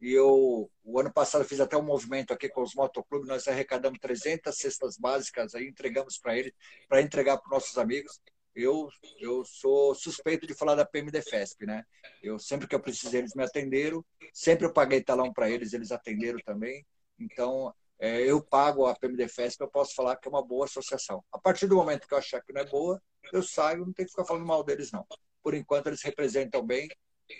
E 0.00 0.12
eu, 0.12 0.70
o 0.82 0.98
ano 0.98 1.12
passado, 1.12 1.44
fiz 1.44 1.60
até 1.60 1.76
um 1.76 1.82
movimento 1.82 2.32
aqui 2.32 2.48
com 2.48 2.62
os 2.62 2.74
motoclubes. 2.74 3.28
Nós 3.28 3.46
arrecadamos 3.46 3.98
300 3.98 4.56
cestas 4.56 4.96
básicas, 4.96 5.54
aí 5.54 5.68
entregamos 5.68 6.18
para 6.18 6.38
eles, 6.38 6.52
para 6.88 7.02
entregar 7.02 7.36
para 7.38 7.50
nossos 7.50 7.76
amigos. 7.76 8.18
Eu, 8.54 8.88
eu 9.20 9.44
sou 9.44 9.94
suspeito 9.94 10.46
de 10.46 10.54
falar 10.54 10.74
da 10.74 10.84
PMDFESP, 10.84 11.66
né? 11.66 11.84
Eu 12.22 12.38
sempre 12.38 12.66
que 12.66 12.74
eu 12.74 12.80
precisei, 12.80 13.20
eles 13.20 13.34
me 13.34 13.44
atenderam. 13.44 14.04
Sempre 14.32 14.66
eu 14.66 14.72
paguei 14.72 15.02
talão 15.02 15.32
para 15.32 15.50
eles, 15.50 15.72
eles 15.72 15.92
atenderam 15.92 16.38
também. 16.44 16.84
Então, 17.18 17.72
é, 17.98 18.22
eu 18.22 18.42
pago 18.42 18.86
a 18.86 18.94
PMDFESP, 18.94 19.60
eu 19.60 19.68
posso 19.68 19.94
falar 19.94 20.16
que 20.16 20.26
é 20.26 20.30
uma 20.30 20.44
boa 20.44 20.64
associação. 20.64 21.22
A 21.30 21.38
partir 21.38 21.66
do 21.66 21.76
momento 21.76 22.08
que 22.08 22.14
eu 22.14 22.18
achar 22.18 22.42
que 22.42 22.52
não 22.52 22.62
é 22.62 22.64
boa, 22.64 23.00
eu 23.32 23.42
saio, 23.42 23.84
não 23.84 23.92
tem 23.92 24.06
que 24.06 24.10
ficar 24.10 24.24
falando 24.24 24.46
mal 24.46 24.64
deles, 24.64 24.90
não. 24.90 25.06
Por 25.42 25.54
enquanto, 25.54 25.88
eles 25.88 26.02
representam 26.02 26.64
bem. 26.64 26.88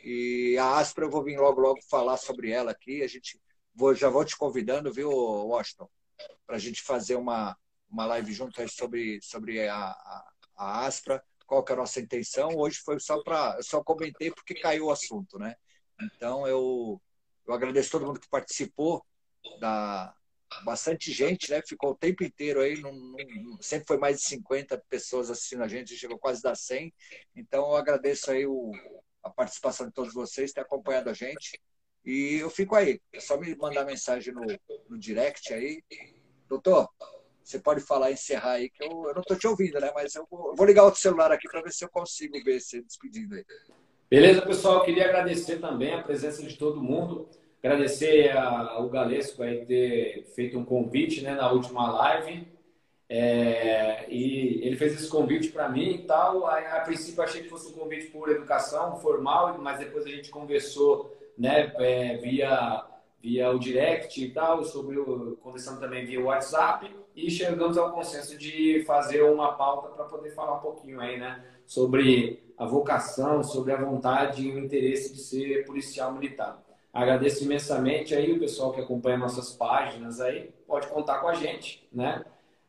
E 0.05 0.57
a 0.59 0.79
Aspra, 0.79 1.05
eu 1.05 1.11
vou 1.11 1.23
vir 1.23 1.39
logo, 1.39 1.61
logo 1.61 1.81
falar 1.89 2.17
sobre 2.17 2.51
ela 2.51 2.71
aqui. 2.71 3.03
A 3.03 3.09
gente 3.09 3.41
vou, 3.75 3.95
já 3.95 4.09
vou 4.09 4.25
te 4.25 4.37
convidando, 4.37 4.93
viu, 4.93 5.11
Washington, 5.11 5.89
para 6.47 6.57
a 6.57 6.59
gente 6.59 6.83
fazer 6.83 7.17
uma, 7.17 7.57
uma 7.89 8.07
live 8.07 8.33
junto 8.33 8.67
sobre, 8.69 9.21
sobre 9.23 9.69
a, 9.69 9.77
a, 9.77 10.33
a 10.57 10.87
Aspra, 10.87 11.23
qual 11.47 11.65
que 11.65 11.73
é 11.73 11.75
a 11.75 11.79
nossa 11.79 12.01
intenção. 12.01 12.51
Hoje 12.57 12.79
foi 12.79 12.99
só 13.01 13.23
para. 13.23 13.57
Eu 13.57 13.63
só 13.63 13.83
comentei 13.83 14.31
porque 14.31 14.55
caiu 14.55 14.87
o 14.87 14.93
assunto, 14.93 15.39
né? 15.39 15.55
Então, 16.01 16.47
eu, 16.47 17.01
eu 17.47 17.55
agradeço 17.55 17.91
todo 17.91 18.07
mundo 18.07 18.21
que 18.21 18.29
participou 18.29 19.05
da, 19.59 20.15
bastante 20.65 21.13
gente, 21.13 21.51
né? 21.51 21.61
Ficou 21.67 21.91
o 21.91 21.97
tempo 21.97 22.25
inteiro 22.25 22.61
aí, 22.61 22.81
num, 22.81 22.93
num, 22.93 23.59
sempre 23.61 23.87
foi 23.87 23.99
mais 23.99 24.19
de 24.19 24.25
50 24.25 24.83
pessoas 24.89 25.31
assistindo 25.31 25.63
a 25.63 25.69
gente, 25.69 25.97
chegou 25.97 26.19
quase 26.19 26.47
a 26.47 26.55
100. 26.55 26.93
Então 27.35 27.71
eu 27.71 27.77
agradeço 27.77 28.31
aí 28.31 28.47
o, 28.47 28.73
a 29.23 29.31
participação 29.31 29.87
de 29.87 29.93
todos 29.93 30.15
vocês, 30.15 30.53
ter 30.53 30.61
acompanhado 30.61 31.11
a 31.11 31.15
gente. 31.15 31.61
E 32.05 32.37
eu 32.37 32.49
fico 32.49 32.75
aí, 32.75 33.01
é 33.13 33.21
só 33.21 33.37
me 33.37 33.55
mandar 33.57 33.85
mensagem 33.85 34.33
no, 34.33 34.43
no 34.89 34.99
direct 34.99 35.53
aí. 35.53 35.83
Doutor, 36.49 36.89
você 37.43 37.59
pode 37.59 37.81
falar, 37.81 38.11
encerrar 38.11 38.53
aí, 38.53 38.71
que 38.71 38.83
eu, 38.83 38.91
eu 39.09 39.15
não 39.15 39.23
estou 39.23 39.37
te 39.37 39.47
ouvindo, 39.47 39.79
né? 39.81 39.91
Mas 39.95 40.15
eu 40.15 40.27
vou, 40.31 40.51
eu 40.51 40.57
vou 40.57 40.67
ligar 40.67 40.85
outro 40.85 41.01
celular 41.01 41.31
aqui 41.33 41.49
para 41.49 41.63
ver 41.63 41.73
se 41.73 41.85
eu 41.85 41.91
consigo 41.91 42.43
ver 42.43 42.61
você 42.61 42.81
despedindo 42.83 43.35
aí. 43.35 43.45
Beleza, 44.09 44.43
pessoal. 44.43 44.85
Queria 44.85 45.05
agradecer 45.05 45.59
também 45.59 45.95
a 45.95 46.03
presença 46.03 46.43
de 46.43 46.57
todo 46.57 46.83
mundo. 46.83 47.29
Agradecer 47.63 48.31
ao 48.37 48.89
Galesco 48.89 49.43
aí 49.43 49.67
ter 49.67 50.25
feito 50.35 50.59
um 50.59 50.65
convite 50.65 51.21
né, 51.23 51.35
na 51.35 51.53
última 51.53 51.91
live. 51.91 52.49
É, 53.13 54.07
e 54.09 54.65
ele 54.65 54.77
fez 54.77 54.95
esse 54.95 55.09
convite 55.09 55.49
para 55.49 55.69
mim 55.69 55.95
e 55.95 55.99
tal. 55.99 56.47
A, 56.47 56.59
a 56.59 56.81
princípio 56.83 57.21
achei 57.25 57.43
que 57.43 57.49
fosse 57.49 57.69
um 57.69 57.73
convite 57.73 58.07
por 58.07 58.31
educação 58.31 58.97
formal, 59.01 59.59
mas 59.59 59.81
depois 59.81 60.07
a 60.07 60.09
gente 60.09 60.31
conversou 60.31 61.13
né, 61.37 61.73
é, 61.79 62.17
via, 62.19 62.85
via 63.21 63.51
o 63.51 63.59
direct 63.59 64.25
e 64.25 64.31
tal, 64.31 64.63
sobre 64.63 64.97
o, 64.97 65.37
conversando 65.43 65.81
também 65.81 66.07
via 66.07 66.23
WhatsApp 66.23 66.89
e 67.17 67.29
chegamos 67.29 67.77
ao 67.77 67.93
consenso 67.93 68.39
de 68.39 68.85
fazer 68.87 69.23
uma 69.23 69.55
pauta 69.55 69.89
para 69.89 70.05
poder 70.05 70.31
falar 70.31 70.59
um 70.59 70.61
pouquinho 70.61 71.01
aí, 71.01 71.19
né, 71.19 71.45
sobre 71.67 72.45
a 72.57 72.65
vocação, 72.65 73.43
sobre 73.43 73.73
a 73.73 73.77
vontade 73.77 74.47
e 74.47 74.55
o 74.55 74.59
interesse 74.59 75.13
de 75.13 75.21
ser 75.21 75.65
policial 75.65 76.13
militar. 76.13 76.63
Agradeço 76.93 77.43
imensamente 77.43 78.15
aí 78.15 78.33
o 78.33 78.39
pessoal 78.39 78.73
que 78.73 78.81
acompanha 78.81 79.19
nossas 79.19 79.53
páginas 79.53 80.21
aí, 80.21 80.51
pode 80.67 80.87
contar 80.87 81.19
com 81.19 81.29
a 81.29 81.35
gente, 81.35 81.89
né? 81.93 82.25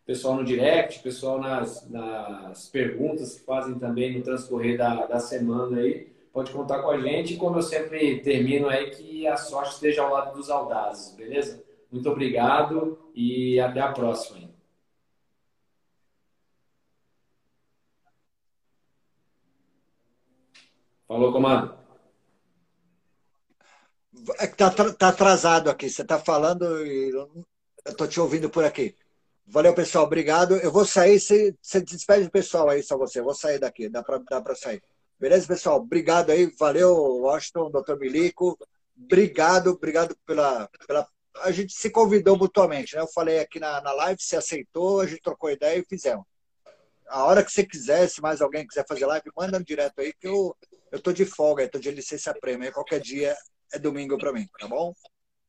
Pessoal 0.06 0.36
no 0.36 0.44
direct, 0.44 1.00
pessoal 1.02 1.40
nas, 1.40 1.88
nas 1.90 2.68
perguntas 2.70 3.36
que 3.36 3.46
fazem 3.46 3.78
também 3.78 4.18
no 4.18 4.24
transcorrer 4.24 4.78
da, 4.78 5.06
da 5.06 5.20
semana 5.20 5.78
aí, 5.78 6.12
pode 6.34 6.52
contar 6.52 6.82
com 6.82 6.90
a 6.90 7.00
gente. 7.00 7.34
E 7.34 7.38
como 7.38 7.58
eu 7.58 7.62
sempre 7.62 8.20
termino 8.22 8.68
aí, 8.68 8.90
que 8.92 9.28
a 9.28 9.38
sorte 9.38 9.76
esteja 9.76 10.02
ao 10.02 10.12
lado 10.12 10.36
dos 10.36 10.50
audazes, 10.50 11.16
beleza? 11.16 11.64
Muito 11.92 12.10
obrigado 12.10 12.98
e 13.14 13.60
até 13.60 13.80
a 13.82 13.92
próxima. 13.92 14.50
Falou, 21.08 21.32
comando. 21.34 21.76
É 24.40 24.48
tá, 24.48 24.72
tá 24.72 25.10
atrasado 25.10 25.70
aqui. 25.70 25.90
Você 25.90 26.04
está 26.04 26.18
falando 26.18 26.86
e 26.86 27.10
eu 27.10 27.46
estou 27.86 28.08
te 28.08 28.20
ouvindo 28.20 28.50
por 28.50 28.64
aqui. 28.64 28.96
Valeu, 29.46 29.74
pessoal. 29.74 30.06
Obrigado. 30.06 30.56
Eu 30.56 30.72
vou 30.72 30.86
sair. 30.86 31.20
Você, 31.20 31.56
você 31.62 31.82
despede 31.82 32.26
do 32.26 32.32
pessoal 32.32 32.70
aí, 32.70 32.82
só 32.82 32.98
você. 32.98 33.20
Eu 33.20 33.26
vou 33.26 33.36
sair 33.36 33.60
daqui. 33.60 33.90
Dá 33.90 34.04
para 34.04 34.18
dá 34.20 34.56
sair. 34.56 34.82
Beleza, 35.20 35.48
pessoal? 35.48 35.78
Obrigado 35.78 36.32
aí. 36.32 36.52
Valeu, 36.58 36.96
Washington, 36.96 37.70
doutor 37.70 38.00
Milico. 38.00 38.58
Obrigado, 39.04 39.72
obrigado 39.72 40.16
pela, 40.26 40.70
pela. 40.88 41.08
A 41.44 41.52
gente 41.52 41.74
se 41.74 41.90
convidou 41.90 42.38
mutuamente, 42.38 42.96
né? 42.96 43.02
Eu 43.02 43.08
falei 43.08 43.40
aqui 43.40 43.60
na, 43.60 43.82
na 43.82 43.92
live, 43.94 44.22
você 44.22 44.36
aceitou, 44.36 45.00
a 45.02 45.08
gente 45.08 45.22
trocou 45.22 45.50
ideia 45.50 45.80
e 45.80 45.86
fizemos. 45.86 46.26
A 47.08 47.26
hora 47.26 47.44
que 47.44 47.52
você 47.52 47.66
quiser, 47.66 48.08
se 48.08 48.22
mais 48.22 48.42
alguém 48.42 48.66
quiser 48.66 48.86
fazer 48.88 49.06
live, 49.06 49.30
manda 49.36 49.64
direto 49.64 50.00
aí 50.00 50.14
que 50.14 50.28
eu, 50.28 50.56
eu 50.92 51.00
tô 51.00 51.12
de 51.12 51.26
folga, 51.26 51.64
eu 51.64 51.70
tô 51.70 51.80
de 51.80 51.92
licença 51.92 52.34
prêmio. 52.34 52.72
Qualquer 52.72 53.00
dia 53.00 53.36
é 53.74 53.80
domingo 53.80 54.18
para 54.18 54.32
mim, 54.32 54.48
tá 54.60 54.68
bom? 54.68 54.94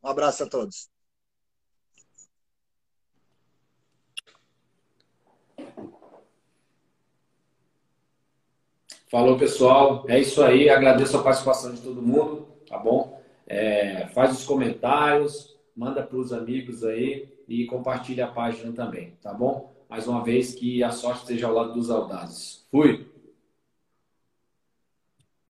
Um 0.02 0.09
abraço 0.09 0.44
a 0.44 0.48
todos. 0.48 0.89
Falou, 9.12 9.36
pessoal. 9.36 10.06
É 10.09 10.18
isso 10.18 10.43
aí. 10.43 10.70
Agradeço 10.70 11.18
a 11.18 11.22
participação 11.22 11.74
de 11.74 11.82
todo 11.82 12.01
mundo, 12.01 12.48
tá 12.66 12.78
bom? 12.78 13.20
É, 13.47 14.06
faz 14.14 14.32
os 14.32 14.47
comentários, 14.47 15.55
manda 15.76 16.02
para 16.02 16.16
os 16.16 16.32
amigos 16.32 16.82
aí 16.82 17.28
e 17.47 17.66
compartilha 17.66 18.24
a 18.24 18.28
página 18.28 18.72
também, 18.72 19.12
tá 19.22 19.34
bom? 19.34 19.70
mais 19.93 20.09
uma 20.09 20.24
vez 20.24 20.55
que 20.55 20.82
a 20.82 20.90
sorte 20.90 21.20
esteja 21.20 21.47
ao 21.47 21.52
lado 21.52 21.74
dos 21.74 21.90
audazes. 21.90 22.64
Fui! 22.70 23.11